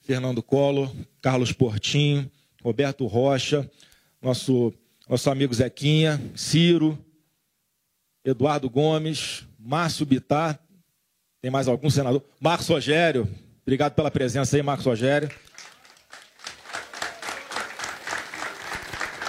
Fernando 0.00 0.42
Collor, 0.42 0.94
Carlos 1.22 1.50
Portinho, 1.50 2.30
Roberto 2.62 3.06
Rocha, 3.06 3.68
nosso, 4.24 4.72
nosso 5.06 5.28
amigo 5.28 5.52
Zequinha, 5.52 6.18
Ciro, 6.34 6.98
Eduardo 8.24 8.70
Gomes, 8.70 9.46
Márcio 9.58 10.06
Bittar, 10.06 10.58
tem 11.42 11.50
mais 11.50 11.68
algum 11.68 11.90
senador? 11.90 12.24
Marcos 12.40 12.66
Rogério, 12.66 13.28
obrigado 13.62 13.92
pela 13.92 14.10
presença 14.10 14.56
aí, 14.56 14.62
Marcos 14.62 14.86
Rogério. 14.86 15.30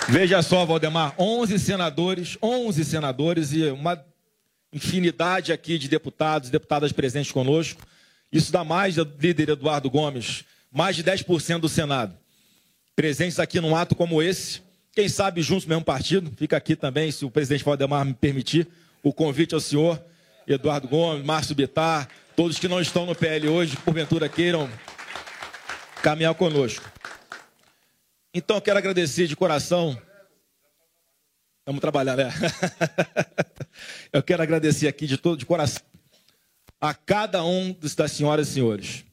Veja 0.07 0.41
só, 0.41 0.65
Valdemar, 0.65 1.13
11 1.19 1.59
senadores, 1.59 2.37
11 2.41 2.85
senadores 2.85 3.51
e 3.51 3.65
uma 3.65 4.01
infinidade 4.71 5.51
aqui 5.51 5.77
de 5.77 5.89
deputados 5.89 6.47
e 6.47 6.51
deputadas 6.53 6.93
presentes 6.93 7.33
conosco. 7.33 7.81
Isso 8.31 8.49
dá 8.49 8.63
mais, 8.63 8.95
líder 8.95 9.49
Eduardo 9.49 9.89
Gomes, 9.89 10.45
mais 10.71 10.95
de 10.95 11.03
10% 11.03 11.59
do 11.59 11.67
Senado. 11.67 12.15
Presentes 12.95 13.39
aqui 13.39 13.59
num 13.59 13.75
ato 13.75 13.93
como 13.93 14.21
esse, 14.21 14.61
quem 14.95 15.09
sabe 15.09 15.41
juntos 15.41 15.65
mesmo 15.65 15.83
partido. 15.83 16.31
Fica 16.37 16.55
aqui 16.55 16.75
também, 16.75 17.11
se 17.11 17.25
o 17.25 17.29
presidente 17.29 17.65
Valdemar 17.65 18.05
me 18.05 18.13
permitir, 18.13 18.67
o 19.03 19.13
convite 19.13 19.53
ao 19.53 19.59
senhor 19.59 20.01
Eduardo 20.47 20.87
Gomes, 20.87 21.25
Márcio 21.25 21.53
Bittar, 21.53 22.07
todos 22.35 22.57
que 22.57 22.67
não 22.67 22.79
estão 22.79 23.05
no 23.05 23.13
PL 23.13 23.49
hoje, 23.49 23.75
porventura 23.77 24.29
queiram 24.29 24.69
caminhar 26.01 26.33
conosco. 26.33 26.89
Então, 28.33 28.57
eu 28.57 28.61
quero 28.61 28.79
agradecer 28.79 29.27
de 29.27 29.35
coração. 29.35 29.99
Vamos 31.65 31.81
trabalhar, 31.81 32.15
né? 32.15 32.31
eu 34.13 34.23
quero 34.23 34.41
agradecer 34.41 34.87
aqui 34.87 35.05
de 35.05 35.17
todo 35.17 35.37
de 35.37 35.45
coração 35.45 35.83
a 36.79 36.93
cada 36.93 37.43
um 37.43 37.75
das 37.97 38.11
senhoras 38.11 38.49
e 38.49 38.53
senhores 38.53 39.05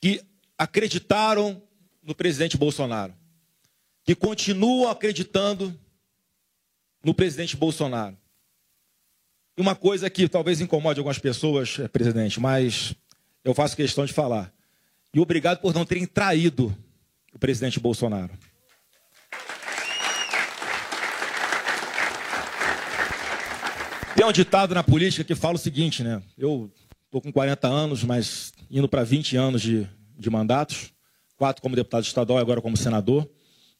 que 0.00 0.22
acreditaram 0.56 1.62
no 2.02 2.14
presidente 2.14 2.56
Bolsonaro, 2.56 3.14
que 4.04 4.14
continuam 4.14 4.90
acreditando 4.90 5.74
no 7.02 7.14
presidente 7.14 7.56
Bolsonaro. 7.56 8.16
E 9.56 9.62
uma 9.62 9.74
coisa 9.74 10.10
que 10.10 10.28
talvez 10.28 10.60
incomode 10.60 11.00
algumas 11.00 11.18
pessoas, 11.18 11.78
eh, 11.78 11.88
presidente, 11.88 12.38
mas 12.38 12.94
eu 13.42 13.54
faço 13.54 13.74
questão 13.74 14.04
de 14.04 14.12
falar. 14.12 14.52
E 15.12 15.20
obrigado 15.20 15.60
por 15.60 15.72
não 15.72 15.86
terem 15.86 16.06
traído 16.06 16.76
o 17.32 17.38
presidente 17.38 17.80
Bolsonaro. 17.80 18.32
Tem 24.14 24.24
um 24.24 24.32
ditado 24.32 24.74
na 24.74 24.84
política 24.84 25.24
que 25.24 25.34
fala 25.34 25.54
o 25.54 25.58
seguinte, 25.58 26.02
né? 26.02 26.22
Eu 26.36 26.70
estou 27.06 27.20
com 27.20 27.32
40 27.32 27.66
anos, 27.66 28.04
mas 28.04 28.52
indo 28.70 28.88
para 28.88 29.02
20 29.02 29.36
anos 29.36 29.62
de, 29.62 29.88
de 30.16 30.30
mandatos, 30.30 30.92
quatro 31.36 31.62
como 31.62 31.74
deputado 31.74 32.04
estadual 32.04 32.38
e 32.38 32.42
agora 32.42 32.60
como 32.60 32.76
senador 32.76 33.28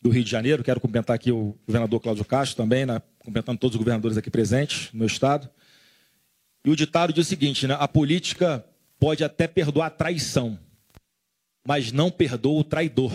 do 0.05 0.10
Rio 0.10 0.22
de 0.22 0.31
Janeiro. 0.31 0.62
Quero 0.62 0.78
cumprimentar 0.81 1.16
aqui 1.16 1.32
o 1.32 1.59
governador 1.66 1.98
Cláudio 1.98 2.26
Castro 2.26 2.59
também, 2.59 2.85
né? 2.85 3.01
cumprimentando 3.18 3.59
todos 3.59 3.74
os 3.74 3.78
governadores 3.78 4.18
aqui 4.18 4.31
presentes 4.31 4.93
no 4.93 5.06
estado. 5.06 5.48
E 6.62 6.68
o 6.68 6.76
ditado 6.76 7.10
diz 7.10 7.26
o 7.26 7.28
seguinte, 7.28 7.66
né? 7.66 7.74
A 7.81 7.89
política 7.89 8.62
pode 8.98 9.24
até 9.24 9.48
perdoar 9.48 9.86
a 9.86 9.90
traição, 9.90 10.59
mas 11.66 11.90
não 11.90 12.10
perdoa 12.10 12.60
o 12.60 12.64
traidor. 12.64 13.10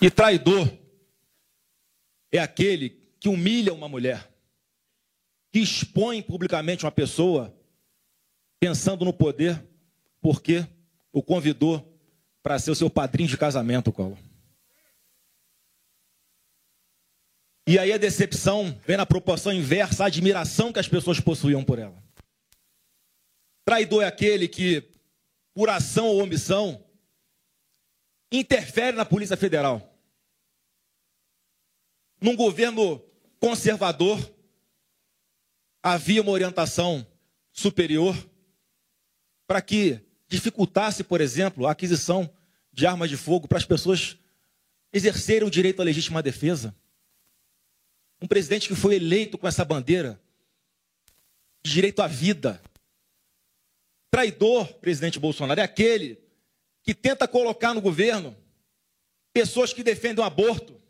E 0.00 0.08
traidor 0.08 0.70
é 2.30 2.38
aquele 2.38 2.90
que 3.18 3.28
humilha 3.28 3.74
uma 3.74 3.88
mulher, 3.88 4.32
que 5.52 5.58
expõe 5.58 6.22
publicamente 6.22 6.84
uma 6.84 6.92
pessoa 6.92 7.52
pensando 8.60 9.04
no 9.04 9.12
poder, 9.12 9.67
porque 10.28 10.68
o 11.10 11.22
convidou 11.22 11.98
para 12.42 12.58
ser 12.58 12.70
o 12.70 12.74
seu 12.74 12.90
padrinho 12.90 13.30
de 13.30 13.38
casamento, 13.38 13.90
Collor. 13.90 14.18
E 17.66 17.78
aí 17.78 17.90
a 17.90 17.96
decepção 17.96 18.78
vem 18.86 18.98
na 18.98 19.06
proporção 19.06 19.54
inversa, 19.54 20.04
a 20.04 20.08
admiração 20.08 20.70
que 20.70 20.78
as 20.78 20.86
pessoas 20.86 21.18
possuíam 21.18 21.64
por 21.64 21.78
ela. 21.78 21.96
Traidor 23.64 24.02
é 24.02 24.06
aquele 24.06 24.46
que, 24.46 24.86
por 25.54 25.70
ação 25.70 26.08
ou 26.08 26.22
omissão, 26.22 26.84
interfere 28.30 28.98
na 28.98 29.06
Polícia 29.06 29.36
Federal. 29.36 29.98
Num 32.20 32.36
governo 32.36 33.02
conservador, 33.40 34.18
havia 35.82 36.20
uma 36.20 36.32
orientação 36.32 37.06
superior 37.50 38.14
para 39.46 39.62
que 39.62 40.06
dificultasse, 40.28 41.02
por 41.02 41.20
exemplo, 41.20 41.66
a 41.66 41.72
aquisição 41.72 42.30
de 42.72 42.86
armas 42.86 43.08
de 43.08 43.16
fogo 43.16 43.48
para 43.48 43.58
as 43.58 43.64
pessoas 43.64 44.16
exercerem 44.92 45.46
o 45.46 45.50
direito 45.50 45.80
à 45.80 45.84
legítima 45.84 46.22
defesa. 46.22 46.74
Um 48.20 48.26
presidente 48.26 48.68
que 48.68 48.74
foi 48.74 48.96
eleito 48.96 49.38
com 49.38 49.48
essa 49.48 49.64
bandeira 49.64 50.20
de 51.62 51.72
direito 51.72 52.02
à 52.02 52.06
vida. 52.06 52.60
Traidor, 54.10 54.72
presidente 54.74 55.18
Bolsonaro, 55.18 55.60
é 55.60 55.62
aquele 55.62 56.18
que 56.82 56.94
tenta 56.94 57.26
colocar 57.26 57.74
no 57.74 57.80
governo 57.80 58.36
pessoas 59.32 59.72
que 59.72 59.82
defendem 59.82 60.22
o 60.22 60.26
aborto, 60.26 60.80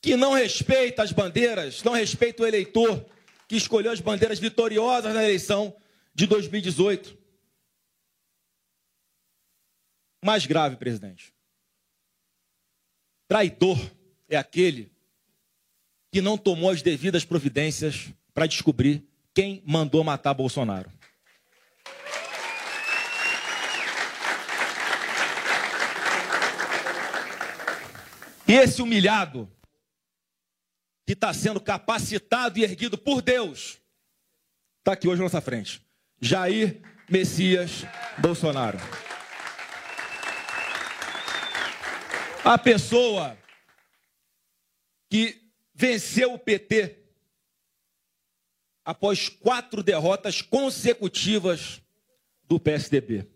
que 0.00 0.16
não 0.16 0.32
respeita 0.32 1.02
as 1.02 1.12
bandeiras, 1.12 1.82
não 1.82 1.92
respeita 1.92 2.42
o 2.42 2.46
eleitor 2.46 3.04
que 3.46 3.56
escolheu 3.56 3.92
as 3.92 4.00
bandeiras 4.00 4.38
vitoriosas 4.38 5.14
na 5.14 5.22
eleição 5.22 5.74
de 6.14 6.26
2018. 6.26 7.18
Mais 10.24 10.46
grave, 10.46 10.76
presidente. 10.76 11.34
Traidor 13.26 13.78
é 14.28 14.36
aquele 14.36 14.92
que 16.10 16.20
não 16.20 16.36
tomou 16.36 16.70
as 16.70 16.82
devidas 16.82 17.24
providências 17.24 18.12
para 18.34 18.46
descobrir 18.46 19.04
quem 19.34 19.62
mandou 19.66 20.04
matar 20.04 20.34
Bolsonaro. 20.34 20.92
E 28.46 28.52
esse 28.52 28.82
humilhado, 28.82 29.50
que 31.06 31.14
está 31.14 31.32
sendo 31.32 31.58
capacitado 31.58 32.58
e 32.58 32.62
erguido 32.62 32.98
por 32.98 33.22
Deus, 33.22 33.80
está 34.80 34.92
aqui 34.92 35.08
hoje 35.08 35.20
na 35.20 35.24
nossa 35.24 35.40
frente. 35.40 35.82
Jair 36.24 36.80
Messias 37.10 37.82
Bolsonaro. 38.16 38.78
A 42.44 42.56
pessoa 42.56 43.36
que 45.10 45.42
venceu 45.74 46.34
o 46.34 46.38
PT 46.38 46.96
após 48.84 49.28
quatro 49.28 49.82
derrotas 49.82 50.40
consecutivas 50.40 51.82
do 52.44 52.60
PSDB 52.60 53.28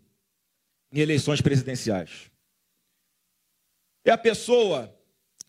em 0.91 0.99
eleições 0.99 1.41
presidenciais. 1.41 2.31
É 4.05 4.11
a 4.11 4.17
pessoa 4.17 4.97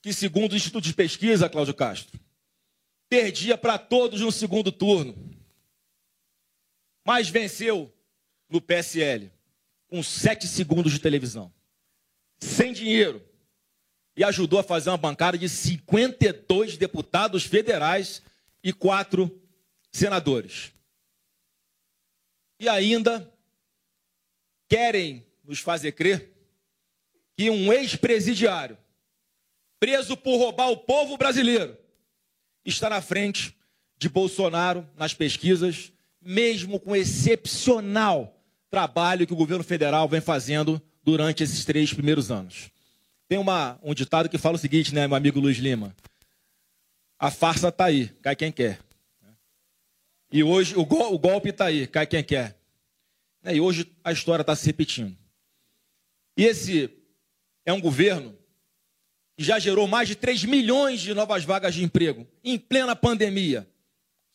que, 0.02 0.12
segundo 0.12 0.52
o 0.52 0.56
Instituto 0.56 0.84
de 0.84 0.94
Pesquisa, 0.94 1.48
Cláudio 1.48 1.74
Castro, 1.74 2.18
perdia 3.08 3.56
para 3.56 3.78
todos 3.78 4.20
no 4.20 4.32
segundo 4.32 4.72
turno, 4.72 5.37
mas 7.08 7.30
venceu 7.30 7.90
no 8.50 8.60
PSL 8.60 9.32
com 9.86 10.02
sete 10.02 10.46
segundos 10.46 10.92
de 10.92 10.98
televisão, 10.98 11.50
sem 12.38 12.70
dinheiro, 12.70 13.26
e 14.14 14.22
ajudou 14.22 14.58
a 14.58 14.62
fazer 14.62 14.90
uma 14.90 14.98
bancada 14.98 15.38
de 15.38 15.48
52 15.48 16.76
deputados 16.76 17.44
federais 17.44 18.20
e 18.62 18.74
quatro 18.74 19.40
senadores. 19.90 20.70
E 22.60 22.68
ainda 22.68 23.32
querem 24.68 25.26
nos 25.42 25.60
fazer 25.60 25.92
crer 25.92 26.30
que 27.38 27.48
um 27.48 27.72
ex-presidiário 27.72 28.76
preso 29.80 30.14
por 30.14 30.36
roubar 30.36 30.68
o 30.68 30.76
povo 30.76 31.16
brasileiro, 31.16 31.74
está 32.66 32.90
na 32.90 33.00
frente 33.00 33.56
de 33.96 34.10
Bolsonaro 34.10 34.86
nas 34.94 35.14
pesquisas, 35.14 35.90
mesmo 36.20 36.78
com 36.80 36.92
o 36.92 36.96
excepcional 36.96 38.34
trabalho 38.70 39.26
que 39.26 39.32
o 39.32 39.36
governo 39.36 39.64
federal 39.64 40.08
vem 40.08 40.20
fazendo 40.20 40.80
durante 41.02 41.42
esses 41.42 41.64
três 41.64 41.92
primeiros 41.92 42.30
anos. 42.30 42.70
Tem 43.28 43.38
uma, 43.38 43.78
um 43.82 43.94
ditado 43.94 44.28
que 44.28 44.38
fala 44.38 44.56
o 44.56 44.58
seguinte, 44.58 44.94
né, 44.94 45.06
meu 45.06 45.16
amigo 45.16 45.40
Luiz 45.40 45.58
Lima? 45.58 45.94
A 47.18 47.30
farsa 47.30 47.68
está 47.68 47.86
aí, 47.86 48.08
cai 48.22 48.36
quem 48.36 48.52
quer. 48.52 48.78
E 50.30 50.42
hoje 50.42 50.76
o, 50.76 50.84
gol, 50.84 51.14
o 51.14 51.18
golpe 51.18 51.50
está 51.50 51.66
aí, 51.66 51.86
cai 51.86 52.06
quem 52.06 52.22
quer. 52.22 52.56
E 53.44 53.60
hoje 53.60 53.90
a 54.04 54.12
história 54.12 54.42
está 54.42 54.54
se 54.54 54.66
repetindo. 54.66 55.16
E 56.36 56.44
esse 56.44 56.90
é 57.64 57.72
um 57.72 57.80
governo 57.80 58.36
que 59.36 59.44
já 59.44 59.58
gerou 59.58 59.86
mais 59.86 60.08
de 60.08 60.14
3 60.14 60.44
milhões 60.44 61.00
de 61.00 61.14
novas 61.14 61.44
vagas 61.44 61.74
de 61.74 61.82
emprego 61.82 62.26
em 62.42 62.58
plena 62.58 62.94
pandemia. 62.94 63.68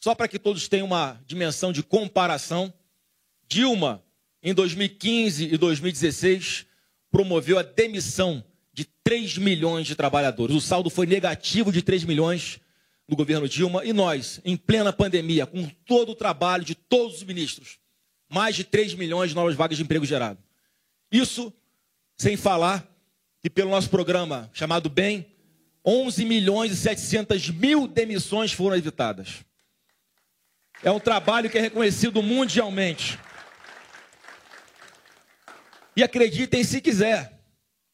Só 0.04 0.14
para 0.14 0.28
que 0.28 0.38
todos 0.38 0.68
tenham 0.68 0.88
uma 0.88 1.18
dimensão 1.26 1.72
de 1.72 1.82
comparação, 1.82 2.74
Dilma, 3.48 4.04
em 4.42 4.54
2015 4.54 5.46
e 5.46 5.58
2016, 5.58 6.66
promoveu 7.10 7.58
a 7.58 7.64
demissão 7.64 8.44
de 8.74 8.84
3 9.02 9.38
milhões 9.38 9.88
de 9.88 9.96
trabalhadores. 9.96 10.58
O 10.58 10.60
saldo 10.60 10.90
foi 10.90 11.06
negativo 11.06 11.72
de 11.72 11.82
3 11.82 12.04
milhões 12.04 12.60
no 13.08 13.16
governo 13.16 13.48
Dilma 13.48 13.86
e 13.86 13.94
nós, 13.94 14.42
em 14.44 14.58
plena 14.58 14.92
pandemia, 14.92 15.46
com 15.46 15.70
todo 15.86 16.12
o 16.12 16.16
trabalho 16.16 16.66
de 16.66 16.76
todos 16.76 17.20
os 17.20 17.24
ministros, 17.24 17.80
mais 18.28 18.58
de 18.58 18.66
3 18.66 18.96
milhões 18.96 19.30
de 19.30 19.36
novas 19.38 19.56
vagas 19.56 19.78
de 19.78 19.84
emprego 19.86 20.04
gerado. 20.04 20.44
Isso 21.10 21.54
sem 22.18 22.36
falar 22.36 22.86
que 23.42 23.50
pelo 23.50 23.72
nosso 23.72 23.90
programa 23.90 24.52
chamado 24.52 24.90
BEM, 24.90 25.26
11 25.86 26.26
milhões 26.26 26.74
e 26.74 26.76
700 26.76 27.50
mil 27.52 27.88
demissões 27.88 28.52
foram 28.52 28.76
evitadas. 28.76 29.46
É 30.84 30.92
um 30.92 31.00
trabalho 31.00 31.50
que 31.50 31.58
é 31.58 31.62
reconhecido 31.62 32.22
mundialmente. 32.22 33.18
E 35.96 36.04
acreditem 36.04 36.64
se 36.64 36.82
quiser, 36.82 37.40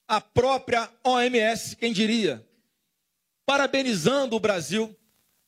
a 0.08 0.20
própria 0.20 0.90
OMS, 1.04 1.76
quem 1.76 1.94
diria, 1.94 2.46
parabenizando 3.46 4.36
o 4.36 4.40
Brasil 4.40 4.98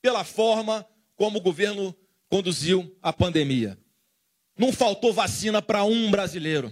pela 0.01 0.23
forma 0.23 0.87
como 1.15 1.39
o 1.39 1.41
governo 1.41 1.95
conduziu 2.29 2.97
a 3.01 3.11
pandemia. 3.11 3.77
Não 4.57 4.71
faltou 4.71 5.13
vacina 5.13 5.61
para 5.61 5.83
um 5.83 6.11
brasileiro 6.11 6.71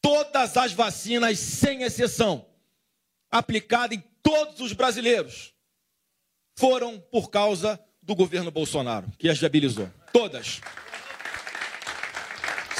todas 0.00 0.56
as 0.56 0.72
vacinas, 0.72 1.38
sem 1.38 1.82
exceção, 1.82 2.46
aplicadas 3.30 3.98
em 3.98 4.04
todos 4.22 4.60
os 4.60 4.72
brasileiros, 4.72 5.54
foram 6.56 6.98
por 6.98 7.30
causa 7.30 7.78
do 8.10 8.14
governo 8.16 8.50
Bolsonaro, 8.50 9.06
que 9.16 9.28
as 9.28 9.38
viabilizou. 9.38 9.88
Todas. 10.12 10.60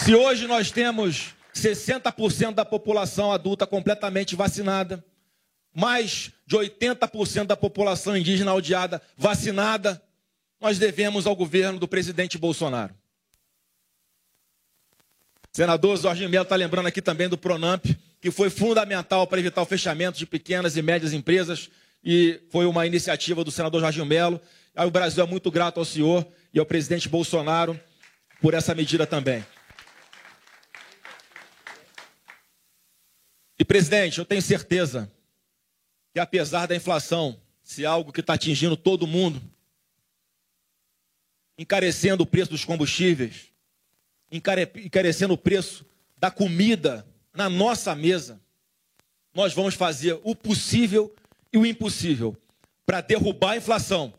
Se 0.04 0.12
hoje 0.12 0.48
nós 0.48 0.72
temos 0.72 1.36
60% 1.54 2.54
da 2.54 2.64
população 2.64 3.30
adulta 3.30 3.64
completamente 3.64 4.34
vacinada, 4.34 5.04
mais 5.72 6.32
de 6.44 6.56
80% 6.56 7.44
da 7.44 7.56
população 7.56 8.16
indígena 8.16 8.50
aldeada 8.50 9.00
vacinada, 9.16 10.02
nós 10.60 10.80
devemos 10.80 11.28
ao 11.28 11.36
governo 11.36 11.78
do 11.78 11.86
presidente 11.86 12.36
Bolsonaro. 12.36 12.92
Senador 15.52 15.96
Jorge 15.96 16.26
Melo 16.26 16.42
está 16.42 16.56
lembrando 16.56 16.86
aqui 16.86 17.00
também 17.00 17.28
do 17.28 17.38
Pronamp, 17.38 17.84
que 18.20 18.32
foi 18.32 18.50
fundamental 18.50 19.28
para 19.28 19.38
evitar 19.38 19.62
o 19.62 19.66
fechamento 19.66 20.18
de 20.18 20.26
pequenas 20.26 20.76
e 20.76 20.82
médias 20.82 21.12
empresas 21.12 21.70
e 22.02 22.40
foi 22.50 22.66
uma 22.66 22.84
iniciativa 22.84 23.44
do 23.44 23.50
senador 23.50 23.80
Jorge 23.80 24.04
Melo. 24.04 24.40
O 24.74 24.90
Brasil 24.90 25.22
é 25.22 25.26
muito 25.26 25.50
grato 25.50 25.78
ao 25.78 25.84
senhor 25.84 26.26
e 26.52 26.58
ao 26.58 26.66
presidente 26.66 27.08
Bolsonaro 27.08 27.78
por 28.40 28.54
essa 28.54 28.74
medida 28.74 29.06
também. 29.06 29.44
E, 33.58 33.64
presidente, 33.64 34.18
eu 34.18 34.24
tenho 34.24 34.40
certeza 34.40 35.12
que, 36.12 36.18
apesar 36.18 36.66
da 36.66 36.74
inflação 36.74 37.40
ser 37.62 37.84
algo 37.84 38.12
que 38.12 38.20
está 38.20 38.34
atingindo 38.34 38.76
todo 38.76 39.06
mundo, 39.06 39.40
encarecendo 41.58 42.22
o 42.22 42.26
preço 42.26 42.50
dos 42.50 42.64
combustíveis, 42.64 43.52
encarecendo 44.32 45.34
o 45.34 45.38
preço 45.38 45.84
da 46.16 46.30
comida 46.30 47.06
na 47.34 47.50
nossa 47.50 47.94
mesa. 47.94 48.40
nós 49.32 49.52
vamos 49.52 49.74
fazer 49.74 50.18
o 50.24 50.34
possível 50.34 51.14
e 51.52 51.58
o 51.58 51.64
impossível 51.64 52.36
para 52.84 53.00
derrubar 53.00 53.52
a 53.52 53.56
inflação, 53.58 54.12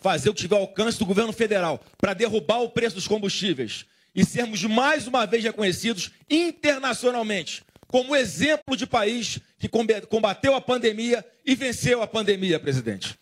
fazer 0.00 0.30
o 0.30 0.34
que 0.34 0.40
tiver 0.40 0.56
alcance 0.56 0.98
do 0.98 1.06
governo 1.06 1.32
federal 1.32 1.80
para 1.98 2.14
derrubar 2.14 2.60
o 2.60 2.70
preço 2.70 2.96
dos 2.96 3.08
combustíveis 3.08 3.86
e 4.14 4.24
sermos 4.24 4.62
mais 4.64 5.06
uma 5.06 5.26
vez 5.26 5.44
reconhecidos 5.44 6.10
internacionalmente 6.30 7.62
como 7.86 8.16
exemplo 8.16 8.76
de 8.76 8.86
país 8.86 9.38
que 9.58 9.68
combateu 10.08 10.54
a 10.54 10.60
pandemia 10.60 11.24
e 11.44 11.54
venceu 11.54 12.02
a 12.02 12.06
pandemia, 12.06 12.58
presidente. 12.58 13.18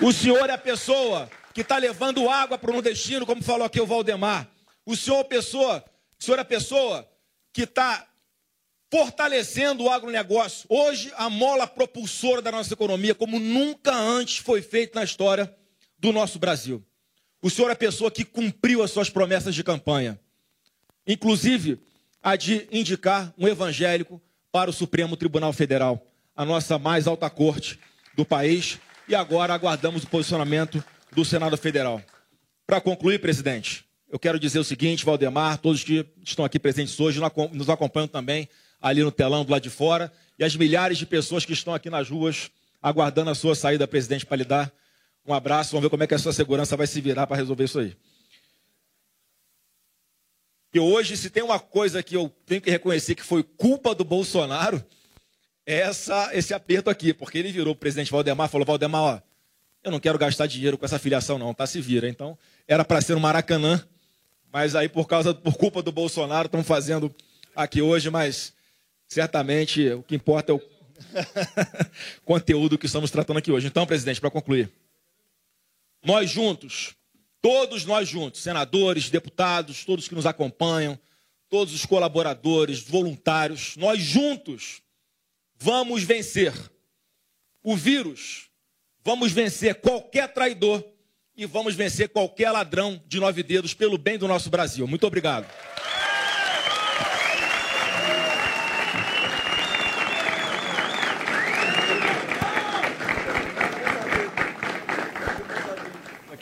O 0.00 0.12
senhor 0.12 0.48
é 0.48 0.52
a 0.52 0.58
pessoa 0.58 1.28
que 1.52 1.60
está 1.60 1.76
levando 1.76 2.30
água 2.30 2.56
para 2.56 2.70
o 2.70 2.72
nordestino, 2.72 3.26
como 3.26 3.42
falou 3.42 3.66
aqui 3.66 3.80
o 3.80 3.86
Valdemar. 3.86 4.48
O 4.86 4.96
senhor 4.96 5.20
é 5.20 5.24
pessoa, 5.24 5.84
o 6.18 6.24
senhor 6.24 6.38
é 6.38 6.42
a 6.42 6.44
pessoa 6.44 7.06
que 7.52 7.62
está 7.62 8.06
fortalecendo 8.90 9.84
o 9.84 9.90
agronegócio. 9.90 10.66
Hoje, 10.68 11.12
a 11.16 11.30
mola 11.30 11.66
propulsora 11.66 12.42
da 12.42 12.50
nossa 12.50 12.72
economia, 12.74 13.14
como 13.14 13.38
nunca 13.38 13.94
antes 13.94 14.38
foi 14.38 14.60
feito 14.60 14.94
na 14.94 15.04
história 15.04 15.54
do 15.98 16.12
nosso 16.12 16.38
Brasil. 16.38 16.84
O 17.40 17.48
senhor 17.48 17.68
é 17.68 17.72
a 17.72 17.76
pessoa 17.76 18.10
que 18.10 18.24
cumpriu 18.24 18.82
as 18.82 18.90
suas 18.90 19.08
promessas 19.08 19.54
de 19.54 19.62
campanha, 19.62 20.18
inclusive 21.06 21.78
a 22.22 22.36
de 22.36 22.68
indicar 22.70 23.32
um 23.38 23.48
evangélico 23.48 24.20
para 24.52 24.68
o 24.68 24.72
Supremo 24.72 25.16
Tribunal 25.16 25.52
Federal, 25.52 26.04
a 26.36 26.44
nossa 26.44 26.78
mais 26.78 27.06
alta 27.06 27.30
corte 27.30 27.78
do 28.14 28.24
país, 28.24 28.78
e 29.08 29.14
agora 29.14 29.54
aguardamos 29.54 30.02
o 30.02 30.06
posicionamento 30.06 30.82
do 31.12 31.24
Senado 31.24 31.56
Federal. 31.56 32.02
Para 32.66 32.80
concluir, 32.80 33.20
presidente, 33.20 33.84
eu 34.10 34.18
quero 34.18 34.38
dizer 34.38 34.58
o 34.58 34.64
seguinte, 34.64 35.04
Valdemar, 35.04 35.58
todos 35.58 35.82
que 35.82 36.04
estão 36.24 36.44
aqui 36.44 36.58
presentes 36.58 36.98
hoje 36.98 37.18
nos 37.18 37.26
acom- 37.26 37.50
nos 37.52 37.70
acompanham 37.70 38.08
também 38.08 38.48
ali 38.80 39.02
no 39.02 39.12
telão 39.12 39.44
do 39.44 39.50
lado 39.50 39.62
de 39.62 39.70
fora, 39.70 40.12
e 40.38 40.44
as 40.44 40.56
milhares 40.56 40.98
de 40.98 41.06
pessoas 41.06 41.44
que 41.44 41.52
estão 41.52 41.74
aqui 41.74 41.90
nas 41.90 42.08
ruas 42.08 42.50
aguardando 42.82 43.30
a 43.30 43.34
sua 43.34 43.54
saída, 43.54 43.86
presidente, 43.86 44.24
para 44.24 44.38
lhe 44.38 44.44
dar 44.44 44.72
um 45.26 45.34
abraço. 45.34 45.72
Vamos 45.72 45.82
ver 45.82 45.90
como 45.90 46.02
é 46.02 46.06
que 46.06 46.14
a 46.14 46.18
sua 46.18 46.32
segurança 46.32 46.76
vai 46.76 46.86
se 46.86 47.00
virar 47.00 47.26
para 47.26 47.36
resolver 47.36 47.64
isso 47.64 47.78
aí. 47.78 47.94
E 50.72 50.78
hoje, 50.78 51.16
se 51.16 51.28
tem 51.30 51.42
uma 51.42 51.58
coisa 51.58 52.02
que 52.02 52.16
eu 52.16 52.32
tenho 52.46 52.60
que 52.60 52.70
reconhecer 52.70 53.14
que 53.14 53.22
foi 53.22 53.42
culpa 53.42 53.94
do 53.94 54.04
Bolsonaro, 54.04 54.82
é 55.66 55.80
essa, 55.80 56.30
esse 56.32 56.54
aperto 56.54 56.88
aqui, 56.88 57.12
porque 57.12 57.38
ele 57.38 57.52
virou 57.52 57.72
o 57.72 57.76
presidente 57.76 58.10
Valdemar 58.10 58.48
falou: 58.48 58.66
Valdemar, 58.66 59.02
ó, 59.02 59.20
eu 59.82 59.90
não 59.90 60.00
quero 60.00 60.18
gastar 60.18 60.46
dinheiro 60.46 60.78
com 60.78 60.84
essa 60.84 60.98
filiação, 60.98 61.38
não, 61.38 61.52
tá? 61.52 61.66
Se 61.66 61.80
vira. 61.80 62.08
Então, 62.08 62.38
era 62.68 62.84
para 62.84 63.00
ser 63.00 63.14
um 63.14 63.20
Maracanã, 63.20 63.84
mas 64.52 64.74
aí, 64.76 64.88
por 64.88 65.06
causa, 65.06 65.34
por 65.34 65.56
culpa 65.56 65.82
do 65.82 65.90
Bolsonaro, 65.90 66.46
estão 66.46 66.62
fazendo 66.62 67.14
aqui 67.54 67.82
hoje, 67.82 68.08
mas 68.08 68.52
certamente 69.10 69.90
o 69.90 70.02
que 70.04 70.14
importa 70.14 70.52
é 70.52 70.54
o 70.54 70.62
conteúdo 72.24 72.78
que 72.78 72.86
estamos 72.86 73.10
tratando 73.10 73.38
aqui 73.38 73.50
hoje. 73.50 73.66
Então, 73.66 73.84
presidente, 73.84 74.20
para 74.20 74.30
concluir, 74.30 74.70
nós 76.04 76.30
juntos, 76.30 76.94
todos 77.42 77.84
nós 77.84 78.08
juntos, 78.08 78.40
senadores, 78.40 79.10
deputados, 79.10 79.84
todos 79.84 80.06
que 80.06 80.14
nos 80.14 80.26
acompanham, 80.26 80.98
todos 81.48 81.74
os 81.74 81.84
colaboradores, 81.84 82.80
voluntários, 82.80 83.76
nós 83.76 84.00
juntos 84.00 84.80
vamos 85.56 86.04
vencer 86.04 86.54
o 87.64 87.76
vírus, 87.76 88.48
vamos 89.04 89.32
vencer 89.32 89.74
qualquer 89.74 90.32
traidor 90.32 90.84
e 91.36 91.44
vamos 91.46 91.74
vencer 91.74 92.08
qualquer 92.08 92.52
ladrão 92.52 93.02
de 93.06 93.18
nove 93.18 93.42
dedos 93.42 93.74
pelo 93.74 93.98
bem 93.98 94.16
do 94.16 94.28
nosso 94.28 94.48
Brasil. 94.48 94.86
Muito 94.86 95.06
obrigado. 95.06 95.50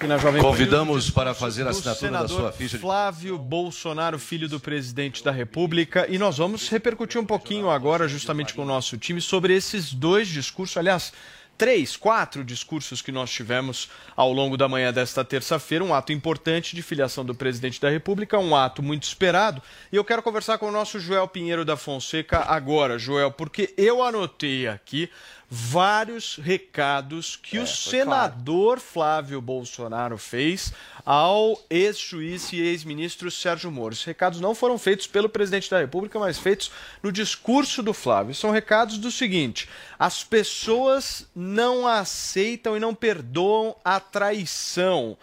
Aqui 0.09 0.17
na 0.17 0.19
Jovem 0.19 0.41
Pan. 0.43 0.49
Convidamos 0.49 1.11
para 1.11 1.35
fazer 1.35 1.67
a 1.67 1.71
assinatura 1.71 2.11
da 2.11 2.29
sua 2.29 2.51
ficha 2.51 2.77
de- 2.77 2.81
Flávio 2.81 3.37
Bolsonaro, 3.37 4.19
filho 4.19 4.49
do 4.49 4.59
presidente 4.59 5.23
da 5.23 5.31
República, 5.31 6.07
e 6.09 6.17
nós 6.17 6.39
vamos 6.39 6.69
repercutir 6.71 7.21
um 7.21 7.27
pouquinho 7.27 7.69
agora, 7.69 8.09
justamente 8.09 8.55
com 8.55 8.63
o 8.63 8.67
nosso 8.67 8.97
time, 8.97 9.21
sobre 9.21 9.55
esses 9.55 9.93
dois 9.93 10.27
discursos, 10.27 10.77
aliás, 10.79 11.13
três, 11.59 11.97
quatro 11.97 12.43
discursos 12.45 13.03
que 13.03 13.13
nós 13.13 13.31
tivemos 13.31 13.91
ao 14.17 14.33
longo 14.33 14.57
da 14.57 14.69
manhã 14.69 14.93
desta 14.93 15.25
terça-feira, 15.25 15.85
um 15.85 15.93
ato 15.93 16.13
importante 16.13 16.75
de 16.75 16.81
filiação 16.83 17.25
do 17.25 17.35
presidente 17.35 17.81
da 17.81 17.91
República, 17.91 18.39
um 18.39 18.57
ato 18.57 18.83
muito 18.83 19.03
esperado, 19.03 19.61
e 19.93 19.97
eu 19.97 20.05
quero 20.05 20.23
conversar 20.23 20.57
com 20.57 20.69
o 20.69 20.73
nosso 20.73 20.99
Joel 20.99 21.29
Pinheiro 21.29 21.65
da 21.65 21.77
Fonseca 21.77 22.45
agora, 22.49 22.99
Joel, 22.99 23.31
porque 23.33 23.75
eu 23.77 24.03
anotei 24.03 24.69
aqui 24.69 25.11
vários 25.51 26.37
recados 26.37 27.37
que 27.37 27.59
o 27.59 27.67
senador 27.67 28.79
Flávio 28.79 29.41
Bolsonaro 29.41 30.19
fez 30.19 30.73
ao 31.07 31.59
ex-juiz 31.71 32.53
e 32.53 32.61
ex-ministro 32.61 33.31
Sérgio 33.31 33.71
Moro. 33.71 33.95
Os 33.95 34.05
recados 34.05 34.41
não 34.41 34.55
foram 34.55 34.79
feitos 34.79 35.07
pelo 35.07 35.29
presidente 35.29 35.71
da 35.71 35.79
República, 35.79 36.19
mas 36.19 36.39
feitos 36.39 36.71
no 37.03 37.11
discurso 37.11 37.83
do 37.83 37.95
Flávio. 37.95 38.35
São 38.35 38.51
recados 38.51 38.99
do 38.99 39.11
seguinte: 39.11 39.69
as 39.99 40.23
pessoas 40.23 41.27
não 41.35 41.87
aceitam 41.87 42.77
e 42.77 42.81
não 42.81 42.95
perdoam 42.95 43.75
a 43.83 43.99
traição. 43.99 45.17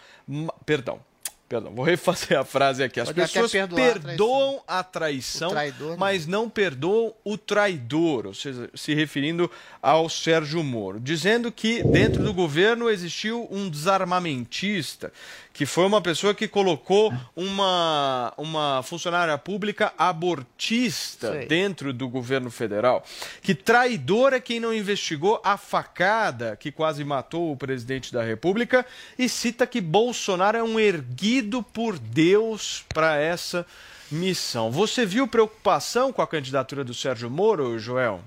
Perdão. 0.66 1.00
Perdão, 1.48 1.72
vou 1.76 1.86
refazer 1.86 2.40
a 2.40 2.44
frase 2.44 2.84
aqui. 2.84 3.00
As 3.00 3.10
Pode 3.12 3.22
pessoas 3.22 3.54
a 3.54 3.68
perdoam 3.68 4.64
a 4.68 4.84
traição, 4.84 5.50
O 5.50 5.52
traidor, 5.54 5.90
não. 5.92 5.98
mas 5.98 6.26
não 6.26 6.50
perdoam 6.50 7.14
o 7.24 7.38
traidor, 7.38 8.26
ou 8.26 8.34
seja, 8.34 8.68
se 8.74 8.96
referindo 8.96 9.50
ao 9.80 10.10
Sérgio 10.10 10.64
Moro, 10.64 11.00
dizendo 11.00 11.52
que 11.52 11.84
dentro 11.84 12.24
do 12.24 12.34
governo 12.34 12.90
existiu 12.90 13.48
um 13.52 13.70
desarmamentista, 13.70 15.14
que 15.54 15.66
foi 15.66 15.86
uma 15.86 16.02
pessoa 16.02 16.34
que 16.34 16.48
colocou 16.48 17.14
uma, 17.36 18.34
uma 18.38 18.82
funcionária 18.84 19.38
pública 19.38 19.94
abortista 19.98 21.32
Sei. 21.32 21.46
dentro 21.46 21.94
do 21.94 22.10
governo 22.10 22.50
federal. 22.50 23.06
Que 23.42 23.54
traidor 23.54 24.34
é 24.34 24.40
quem 24.40 24.60
não 24.60 24.74
investigou 24.74 25.40
a 25.44 25.58
facada 25.58 26.58
que 26.60 26.72
quase 26.72 27.04
matou 27.06 27.54
o 27.54 27.56
presidente 27.56 28.12
da 28.12 28.24
República 28.24 28.86
e 29.18 29.30
cita 29.30 29.66
que 29.66 29.80
Bolsonaro 29.80 30.58
é 30.58 30.64
um 30.64 30.78
erguido 30.78 31.35
por 31.64 31.98
Deus 31.98 32.86
para 32.94 33.18
essa 33.18 33.66
missão. 34.12 34.72
Você 34.72 35.06
viu 35.06 35.28
preocupação 35.28 36.14
com 36.14 36.22
a 36.22 36.28
candidatura 36.28 36.84
do 36.84 36.94
Sérgio 36.94 37.30
Moro, 37.30 37.78
Joel? 37.80 38.22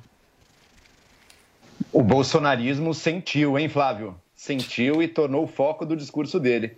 O 1.92 2.02
bolsonarismo 2.02 2.92
sentiu, 2.92 3.58
hein, 3.58 3.68
Flávio? 3.68 4.14
Sentiu 4.34 5.02
e 5.02 5.08
tornou 5.08 5.44
o 5.44 5.48
foco 5.48 5.86
do 5.86 5.96
discurso 5.96 6.38
dele. 6.38 6.76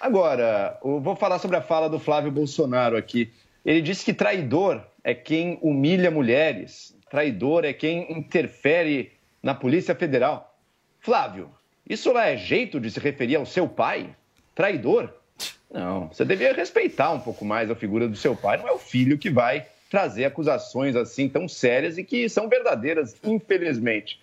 Agora, 0.00 0.78
eu 0.84 1.00
vou 1.00 1.16
falar 1.16 1.38
sobre 1.38 1.56
a 1.56 1.62
fala 1.62 1.88
do 1.88 1.98
Flávio 1.98 2.30
Bolsonaro 2.30 2.96
aqui. 2.96 3.32
Ele 3.64 3.82
disse 3.82 4.04
que 4.04 4.14
traidor 4.14 4.82
é 5.02 5.14
quem 5.14 5.58
humilha 5.60 6.10
mulheres, 6.10 6.96
traidor 7.10 7.64
é 7.64 7.72
quem 7.72 8.12
interfere 8.12 9.12
na 9.42 9.54
Polícia 9.54 9.94
Federal. 9.94 10.56
Flávio, 11.00 11.50
isso 11.88 12.12
lá 12.12 12.26
é 12.26 12.36
jeito 12.36 12.78
de 12.80 12.90
se 12.90 13.00
referir 13.00 13.36
ao 13.36 13.46
seu 13.46 13.68
pai? 13.68 14.14
Traidor? 14.54 15.12
Não, 15.70 16.08
você 16.08 16.24
deveria 16.24 16.54
respeitar 16.54 17.10
um 17.10 17.20
pouco 17.20 17.44
mais 17.44 17.70
a 17.70 17.74
figura 17.74 18.08
do 18.08 18.16
seu 18.16 18.34
pai. 18.34 18.56
Não 18.56 18.68
é 18.68 18.72
o 18.72 18.78
filho 18.78 19.18
que 19.18 19.30
vai 19.30 19.66
trazer 19.90 20.24
acusações 20.24 20.96
assim 20.96 21.28
tão 21.28 21.48
sérias 21.48 21.98
e 21.98 22.04
que 22.04 22.28
são 22.28 22.48
verdadeiras, 22.48 23.16
infelizmente. 23.24 24.20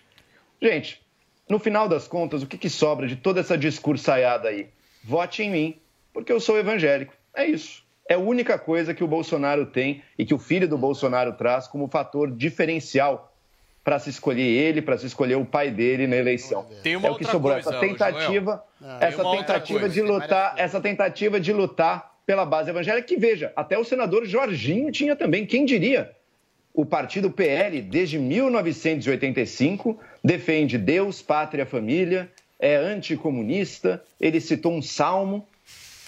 Gente, 0.60 1.00
no 1.48 1.58
final 1.58 1.88
das 1.88 2.08
contas, 2.08 2.42
o 2.42 2.46
que, 2.46 2.58
que 2.58 2.70
sobra 2.70 3.06
de 3.06 3.16
toda 3.16 3.40
essa 3.40 3.56
discursaiada 3.56 4.48
aí? 4.48 4.68
Vote 5.04 5.42
em 5.42 5.50
mim, 5.50 5.76
porque 6.12 6.32
eu 6.32 6.40
sou 6.40 6.58
evangélico. 6.58 7.14
É 7.34 7.46
isso. 7.46 7.84
É 8.08 8.14
a 8.14 8.18
única 8.18 8.58
coisa 8.58 8.94
que 8.94 9.04
o 9.04 9.08
Bolsonaro 9.08 9.66
tem 9.66 10.02
e 10.18 10.24
que 10.24 10.34
o 10.34 10.38
filho 10.38 10.68
do 10.68 10.78
Bolsonaro 10.78 11.32
traz 11.32 11.66
como 11.66 11.88
fator 11.88 12.30
diferencial 12.30 13.35
para 13.86 14.00
se 14.00 14.10
escolher 14.10 14.42
ele, 14.42 14.82
para 14.82 14.98
se 14.98 15.06
escolher 15.06 15.36
o 15.36 15.44
pai 15.44 15.70
dele 15.70 16.08
na 16.08 16.16
eleição. 16.16 16.66
Tem 16.82 16.96
uma 16.96 17.06
é 17.06 17.10
o 17.12 17.14
que 17.14 17.22
outra 17.22 17.30
sobrou 17.30 17.52
coisa, 17.52 17.70
essa 17.70 17.78
tentativa, 17.78 18.64
Joel. 18.80 18.98
Essa 19.00 19.30
tentativa 19.30 19.88
de 19.88 20.02
lutar, 20.02 20.54
essa 20.56 20.80
tentativa 20.80 21.38
de 21.38 21.52
lutar 21.52 22.16
pela 22.26 22.44
base 22.44 22.68
evangélica 22.68 23.06
que 23.06 23.16
veja, 23.16 23.52
até 23.54 23.78
o 23.78 23.84
senador 23.84 24.26
Jorginho 24.26 24.90
tinha 24.90 25.14
também, 25.14 25.46
quem 25.46 25.64
diria? 25.64 26.10
O 26.74 26.84
partido 26.84 27.30
PL, 27.30 27.80
desde 27.80 28.18
1985, 28.18 29.96
defende 30.22 30.76
Deus, 30.78 31.22
pátria, 31.22 31.64
família, 31.64 32.28
é 32.58 32.74
anticomunista, 32.74 34.02
ele 34.20 34.40
citou 34.40 34.72
um 34.72 34.82
salmo. 34.82 35.46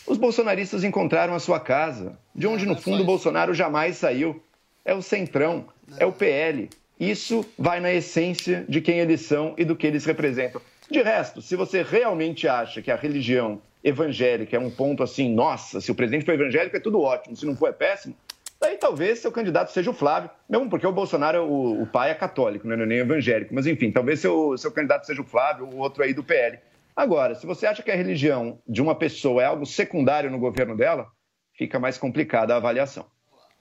Os 0.05 0.19
bolsonaristas 0.19 0.83
encontraram 0.83 1.33
a 1.33 1.39
sua 1.39 1.61
casa, 1.61 2.19
de 2.35 2.45
onde, 2.45 2.67
no 2.67 2.75
fundo, 2.75 3.05
o 3.05 3.07
Bolsonaro 3.07 3.55
jamais 3.55 3.99
saiu. 3.99 4.43
É 4.85 4.93
o 4.93 5.01
Centrão, 5.01 5.67
é 5.97 6.05
o 6.05 6.11
PL. 6.11 6.69
Isso 6.99 7.45
vai 7.59 7.81
na 7.81 7.93
essência 7.93 8.65
de 8.69 8.81
quem 8.81 8.99
eles 8.99 9.23
são 9.23 9.55
e 9.57 9.65
do 9.65 9.77
que 9.77 9.87
eles 9.87 10.05
representam. 10.05 10.61
De 10.91 11.03
resto, 11.03 11.41
se 11.41 11.55
você 11.55 11.83
realmente 11.83 12.49
acha 12.49 12.83
que 12.83 12.91
a 12.91 12.97
religião 12.97 13.61
evangélica 13.85 14.57
é 14.57 14.61
um 14.61 14.71
ponto 14.71 15.03
assim, 15.03 15.33
nossa, 15.33 15.81
se 15.81 15.91
o 15.91 15.95
presidente 15.95 16.25
for 16.25 16.35
evangélico 16.35 16.77
é 16.77 16.81
tudo 16.81 17.01
ótimo, 17.01 17.37
se 17.37 17.47
não 17.47 17.55
for 17.55 17.69
é 17.69 17.73
péssimo, 17.73 18.17
Daí 18.61 18.77
talvez 18.77 19.21
seu 19.21 19.31
candidato 19.31 19.71
seja 19.71 19.91
o 19.91 19.95
Flávio, 19.95 20.31
mesmo 20.49 20.69
porque 20.69 20.87
o 20.87 20.93
Bolsonaro, 20.93 21.45
o, 21.45 21.83
o 21.83 21.87
pai 21.87 22.11
é 22.11 22.15
católico, 22.15 22.67
né, 22.67 22.75
não 22.75 22.83
é 22.83 22.87
nem 22.87 22.99
evangélico. 22.99 23.55
Mas 23.55 23.67
enfim, 23.67 23.93
talvez 23.93 24.19
seu, 24.19 24.59
seu 24.59 24.73
candidato 24.73 25.07
seja 25.07 25.23
o 25.23 25.25
Flávio, 25.25 25.67
o 25.67 25.79
outro 25.79 26.03
aí 26.03 26.13
do 26.13 26.25
PL. 26.25 26.59
Agora, 26.97 27.37
se 27.37 27.47
você 27.47 27.67
acha 27.67 27.83
que 27.83 27.91
a 27.91 27.95
religião 27.95 28.59
de 28.67 28.83
uma 28.83 28.97
pessoa 28.97 29.41
é 29.43 29.45
algo 29.45 29.65
secundário 29.65 30.29
no 30.29 30.39
governo 30.41 30.77
dela, 30.77 31.07
fica 31.55 31.79
mais 31.79 31.97
complicada 31.97 32.53
a 32.53 32.57
avaliação. 32.57 33.07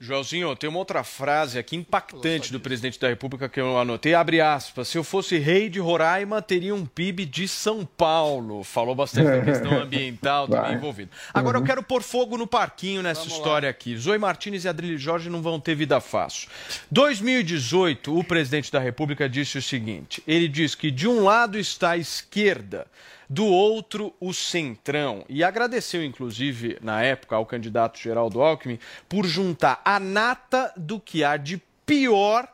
Joelzinho, 0.00 0.54
tem 0.54 0.70
uma 0.70 0.78
outra 0.78 1.02
frase 1.02 1.58
aqui 1.58 1.74
impactante 1.74 2.52
do 2.52 2.60
presidente 2.60 3.00
da 3.00 3.08
República 3.08 3.48
que 3.48 3.58
eu 3.60 3.76
anotei. 3.76 4.14
Abre 4.14 4.40
aspas. 4.40 4.86
Se 4.86 4.96
eu 4.96 5.02
fosse 5.02 5.38
rei 5.38 5.68
de 5.68 5.80
Roraima, 5.80 6.40
teria 6.40 6.72
um 6.72 6.86
PIB 6.86 7.26
de 7.26 7.48
São 7.48 7.84
Paulo. 7.84 8.62
Falou 8.62 8.94
bastante 8.94 9.26
da 9.26 9.42
questão 9.44 9.72
ambiental 9.82 10.46
também 10.46 10.74
envolvida. 10.74 11.10
Agora 11.34 11.58
Uhum. 11.58 11.64
eu 11.64 11.66
quero 11.66 11.82
pôr 11.82 12.00
fogo 12.04 12.38
no 12.38 12.46
parquinho 12.46 13.02
nessa 13.02 13.26
história 13.26 13.68
aqui. 13.68 13.96
Zoe 13.96 14.18
Martins 14.18 14.64
e 14.64 14.68
Adrilho 14.68 14.96
Jorge 14.98 15.28
não 15.28 15.42
vão 15.42 15.58
ter 15.58 15.74
vida 15.74 16.00
fácil. 16.00 16.48
2018, 16.92 18.16
o 18.16 18.22
presidente 18.22 18.70
da 18.70 18.78
República 18.78 19.28
disse 19.28 19.58
o 19.58 19.62
seguinte: 19.62 20.22
ele 20.28 20.46
diz 20.46 20.76
que 20.76 20.92
de 20.92 21.08
um 21.08 21.24
lado 21.24 21.58
está 21.58 21.90
a 21.90 21.96
esquerda, 21.98 22.86
do 23.28 23.44
outro 23.44 24.14
o 24.20 24.32
centrão. 24.32 25.24
E 25.28 25.44
agradeceu, 25.44 26.04
inclusive, 26.04 26.78
na 26.80 27.02
época, 27.02 27.36
ao 27.36 27.46
candidato 27.46 27.98
Geraldo 27.98 28.40
Alckmin 28.40 28.78
por 29.08 29.26
juntar 29.26 29.80
a 29.84 30.00
nata 30.00 30.72
do 30.76 30.98
que 30.98 31.22
há 31.22 31.36
de 31.36 31.60
pior 31.84 32.48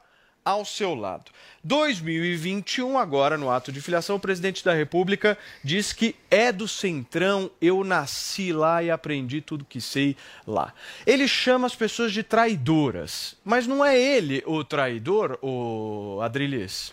ao 0.44 0.64
seu 0.64 0.94
lado. 0.94 1.30
2021, 1.62 2.98
agora 2.98 3.38
no 3.38 3.50
ato 3.50 3.72
de 3.72 3.80
filiação, 3.80 4.16
o 4.16 4.20
presidente 4.20 4.62
da 4.62 4.74
República 4.74 5.38
diz 5.62 5.92
que 5.92 6.14
é 6.30 6.52
do 6.52 6.68
Centrão, 6.68 7.50
eu 7.60 7.82
nasci 7.82 8.52
lá 8.52 8.82
e 8.82 8.90
aprendi 8.90 9.40
tudo 9.40 9.64
que 9.64 9.80
sei 9.80 10.14
lá. 10.46 10.74
Ele 11.06 11.26
chama 11.26 11.66
as 11.66 11.74
pessoas 11.74 12.12
de 12.12 12.22
traidoras, 12.22 13.36
mas 13.42 13.66
não 13.66 13.82
é 13.82 13.98
ele 13.98 14.42
o 14.46 14.62
traidor, 14.62 15.38
o 15.40 16.20
Adrilis? 16.22 16.92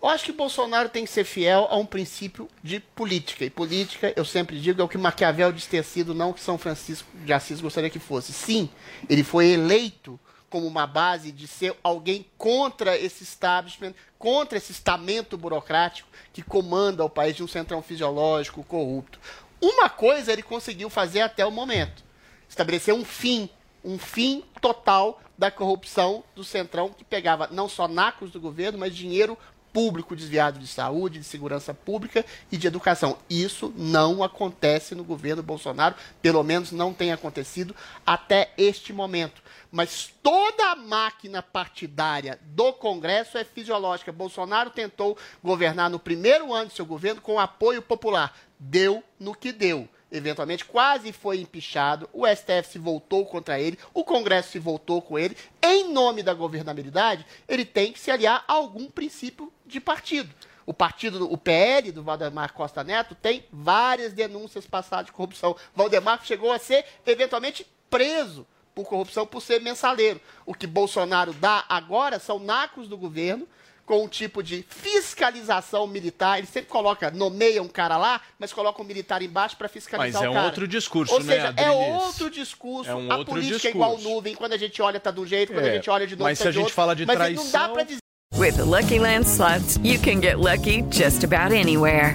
Eu 0.00 0.08
acho 0.08 0.24
que 0.24 0.32
Bolsonaro 0.32 0.88
tem 0.88 1.04
que 1.04 1.10
ser 1.10 1.24
fiel 1.24 1.66
a 1.70 1.76
um 1.76 1.84
princípio 1.84 2.48
de 2.62 2.78
política. 2.78 3.44
E 3.44 3.50
política, 3.50 4.12
eu 4.14 4.24
sempre 4.24 4.60
digo, 4.60 4.80
é 4.80 4.84
o 4.84 4.88
que 4.88 4.96
Maquiavel 4.96 5.50
diz 5.52 5.66
ter 5.66 5.82
sido, 5.82 6.14
não 6.14 6.32
que 6.32 6.40
São 6.40 6.56
Francisco 6.56 7.08
de 7.24 7.32
Assis 7.32 7.60
gostaria 7.60 7.90
que 7.90 7.98
fosse. 7.98 8.32
Sim, 8.32 8.70
ele 9.08 9.24
foi 9.24 9.48
eleito 9.48 10.18
como 10.48 10.66
uma 10.66 10.86
base 10.86 11.32
de 11.32 11.48
ser 11.48 11.76
alguém 11.82 12.24
contra 12.38 12.96
esse 12.96 13.24
establishment, 13.24 13.92
contra 14.18 14.56
esse 14.56 14.70
estamento 14.70 15.36
burocrático 15.36 16.08
que 16.32 16.42
comanda 16.42 17.04
o 17.04 17.10
país 17.10 17.34
de 17.34 17.42
um 17.42 17.48
centrão 17.48 17.82
fisiológico 17.82 18.62
corrupto. 18.64 19.18
Uma 19.60 19.90
coisa 19.90 20.32
ele 20.32 20.42
conseguiu 20.42 20.88
fazer 20.88 21.22
até 21.22 21.44
o 21.44 21.50
momento: 21.50 22.04
estabelecer 22.48 22.94
um 22.94 23.04
fim, 23.04 23.50
um 23.84 23.98
fim 23.98 24.44
total 24.60 25.20
da 25.36 25.50
corrupção 25.50 26.24
do 26.34 26.44
centrão 26.44 26.90
que 26.90 27.04
pegava 27.04 27.48
não 27.50 27.68
só 27.68 27.86
nacos 27.86 28.30
do 28.30 28.40
governo, 28.40 28.78
mas 28.78 28.94
dinheiro 28.94 29.36
público 29.78 30.16
desviado 30.16 30.58
de 30.58 30.66
saúde, 30.66 31.20
de 31.20 31.24
segurança 31.24 31.72
pública 31.72 32.26
e 32.50 32.56
de 32.56 32.66
educação. 32.66 33.16
Isso 33.30 33.72
não 33.76 34.24
acontece 34.24 34.92
no 34.92 35.04
governo 35.04 35.40
Bolsonaro, 35.40 35.94
pelo 36.20 36.42
menos 36.42 36.72
não 36.72 36.92
tem 36.92 37.12
acontecido 37.12 37.76
até 38.04 38.50
este 38.58 38.92
momento. 38.92 39.40
Mas 39.70 40.12
toda 40.20 40.72
a 40.72 40.74
máquina 40.74 41.40
partidária 41.44 42.40
do 42.42 42.72
Congresso 42.72 43.38
é 43.38 43.44
fisiológica. 43.44 44.10
Bolsonaro 44.10 44.70
tentou 44.70 45.16
governar 45.44 45.88
no 45.88 46.00
primeiro 46.00 46.52
ano 46.52 46.70
de 46.70 46.74
seu 46.74 46.84
governo 46.84 47.20
com 47.20 47.38
apoio 47.38 47.80
popular. 47.80 48.36
Deu 48.58 49.00
no 49.16 49.32
que 49.32 49.52
deu 49.52 49.88
eventualmente 50.10 50.64
quase 50.64 51.12
foi 51.12 51.40
empichado, 51.40 52.08
o 52.12 52.26
STF 52.26 52.72
se 52.72 52.78
voltou 52.78 53.26
contra 53.26 53.60
ele, 53.60 53.78
o 53.92 54.04
Congresso 54.04 54.50
se 54.50 54.58
voltou 54.58 55.02
com 55.02 55.18
ele. 55.18 55.36
Em 55.62 55.92
nome 55.92 56.22
da 56.22 56.34
governabilidade, 56.34 57.26
ele 57.48 57.64
tem 57.64 57.92
que 57.92 58.00
se 58.00 58.10
aliar 58.10 58.44
a 58.48 58.52
algum 58.52 58.90
princípio 58.90 59.52
de 59.66 59.80
partido. 59.80 60.34
O 60.64 60.74
partido, 60.74 61.32
o 61.32 61.38
PL 61.38 61.92
do 61.92 62.02
Valdemar 62.02 62.52
Costa 62.52 62.84
Neto 62.84 63.14
tem 63.14 63.44
várias 63.50 64.12
denúncias 64.12 64.66
passadas 64.66 65.06
de 65.06 65.12
corrupção. 65.12 65.56
Valdemar 65.74 66.24
chegou 66.24 66.52
a 66.52 66.58
ser 66.58 66.84
eventualmente 67.06 67.66
preso 67.88 68.46
por 68.74 68.86
corrupção 68.86 69.26
por 69.26 69.40
ser 69.40 69.60
mensaleiro. 69.60 70.20
O 70.44 70.54
que 70.54 70.66
Bolsonaro 70.66 71.32
dá 71.32 71.64
agora 71.68 72.18
são 72.18 72.38
nacos 72.38 72.86
do 72.86 72.98
governo 72.98 73.48
com 73.88 74.04
um 74.04 74.08
tipo 74.08 74.42
de 74.42 74.66
fiscalização 74.68 75.86
militar. 75.86 76.36
Ele 76.36 76.46
sempre 76.46 76.68
coloca, 76.70 77.10
nomeia 77.10 77.62
um 77.62 77.68
cara 77.68 77.96
lá, 77.96 78.20
mas 78.38 78.52
coloca 78.52 78.82
um 78.82 78.84
militar 78.84 79.22
embaixo 79.22 79.56
para 79.56 79.66
fiscalizar 79.66 80.12
Mas 80.20 80.22
é 80.22 80.28
o 80.28 80.30
um 80.30 80.34
cara. 80.34 80.46
outro 80.46 80.68
discurso, 80.68 81.14
Ou 81.14 81.20
né, 81.24 81.34
seja, 81.36 81.54
é 81.56 81.64
Adriles? 81.64 82.02
outro 82.02 82.30
discurso. 82.30 82.90
É 82.90 82.94
um 82.94 83.10
a 83.10 83.16
outro 83.16 83.32
política 83.34 83.66
é 83.66 83.70
igual 83.70 83.94
discurso. 83.94 84.14
nuvem. 84.14 84.34
Quando 84.34 84.52
a 84.52 84.58
gente 84.58 84.82
olha 84.82 85.00
tá 85.00 85.10
de 85.10 85.20
um 85.20 85.26
jeito, 85.26 85.54
quando 85.54 85.64
É, 85.64 85.70
a 85.70 85.74
gente 85.76 85.88
olha 85.88 86.06
de 86.06 86.14
novo 86.16 86.24
mas 86.28 86.38
tá 86.38 86.42
se 86.42 86.48
a 86.48 86.52
gente 86.52 86.60
outro. 86.64 86.74
fala 86.74 86.94
de 86.94 87.06
mas 87.06 87.16
não 87.18 87.24
dá 87.24 87.50
traição- 87.50 87.72
para 87.72 87.82
dizer 87.84 87.98
With 88.36 88.52
the 88.56 88.62
Lucky 88.62 88.98
Land 88.98 89.26
slots, 89.26 89.76
you 89.82 89.98
can 90.00 90.20
get 90.20 90.36
lucky 90.36 90.84
just 90.92 91.24
about 91.24 91.54
anywhere. 91.54 92.14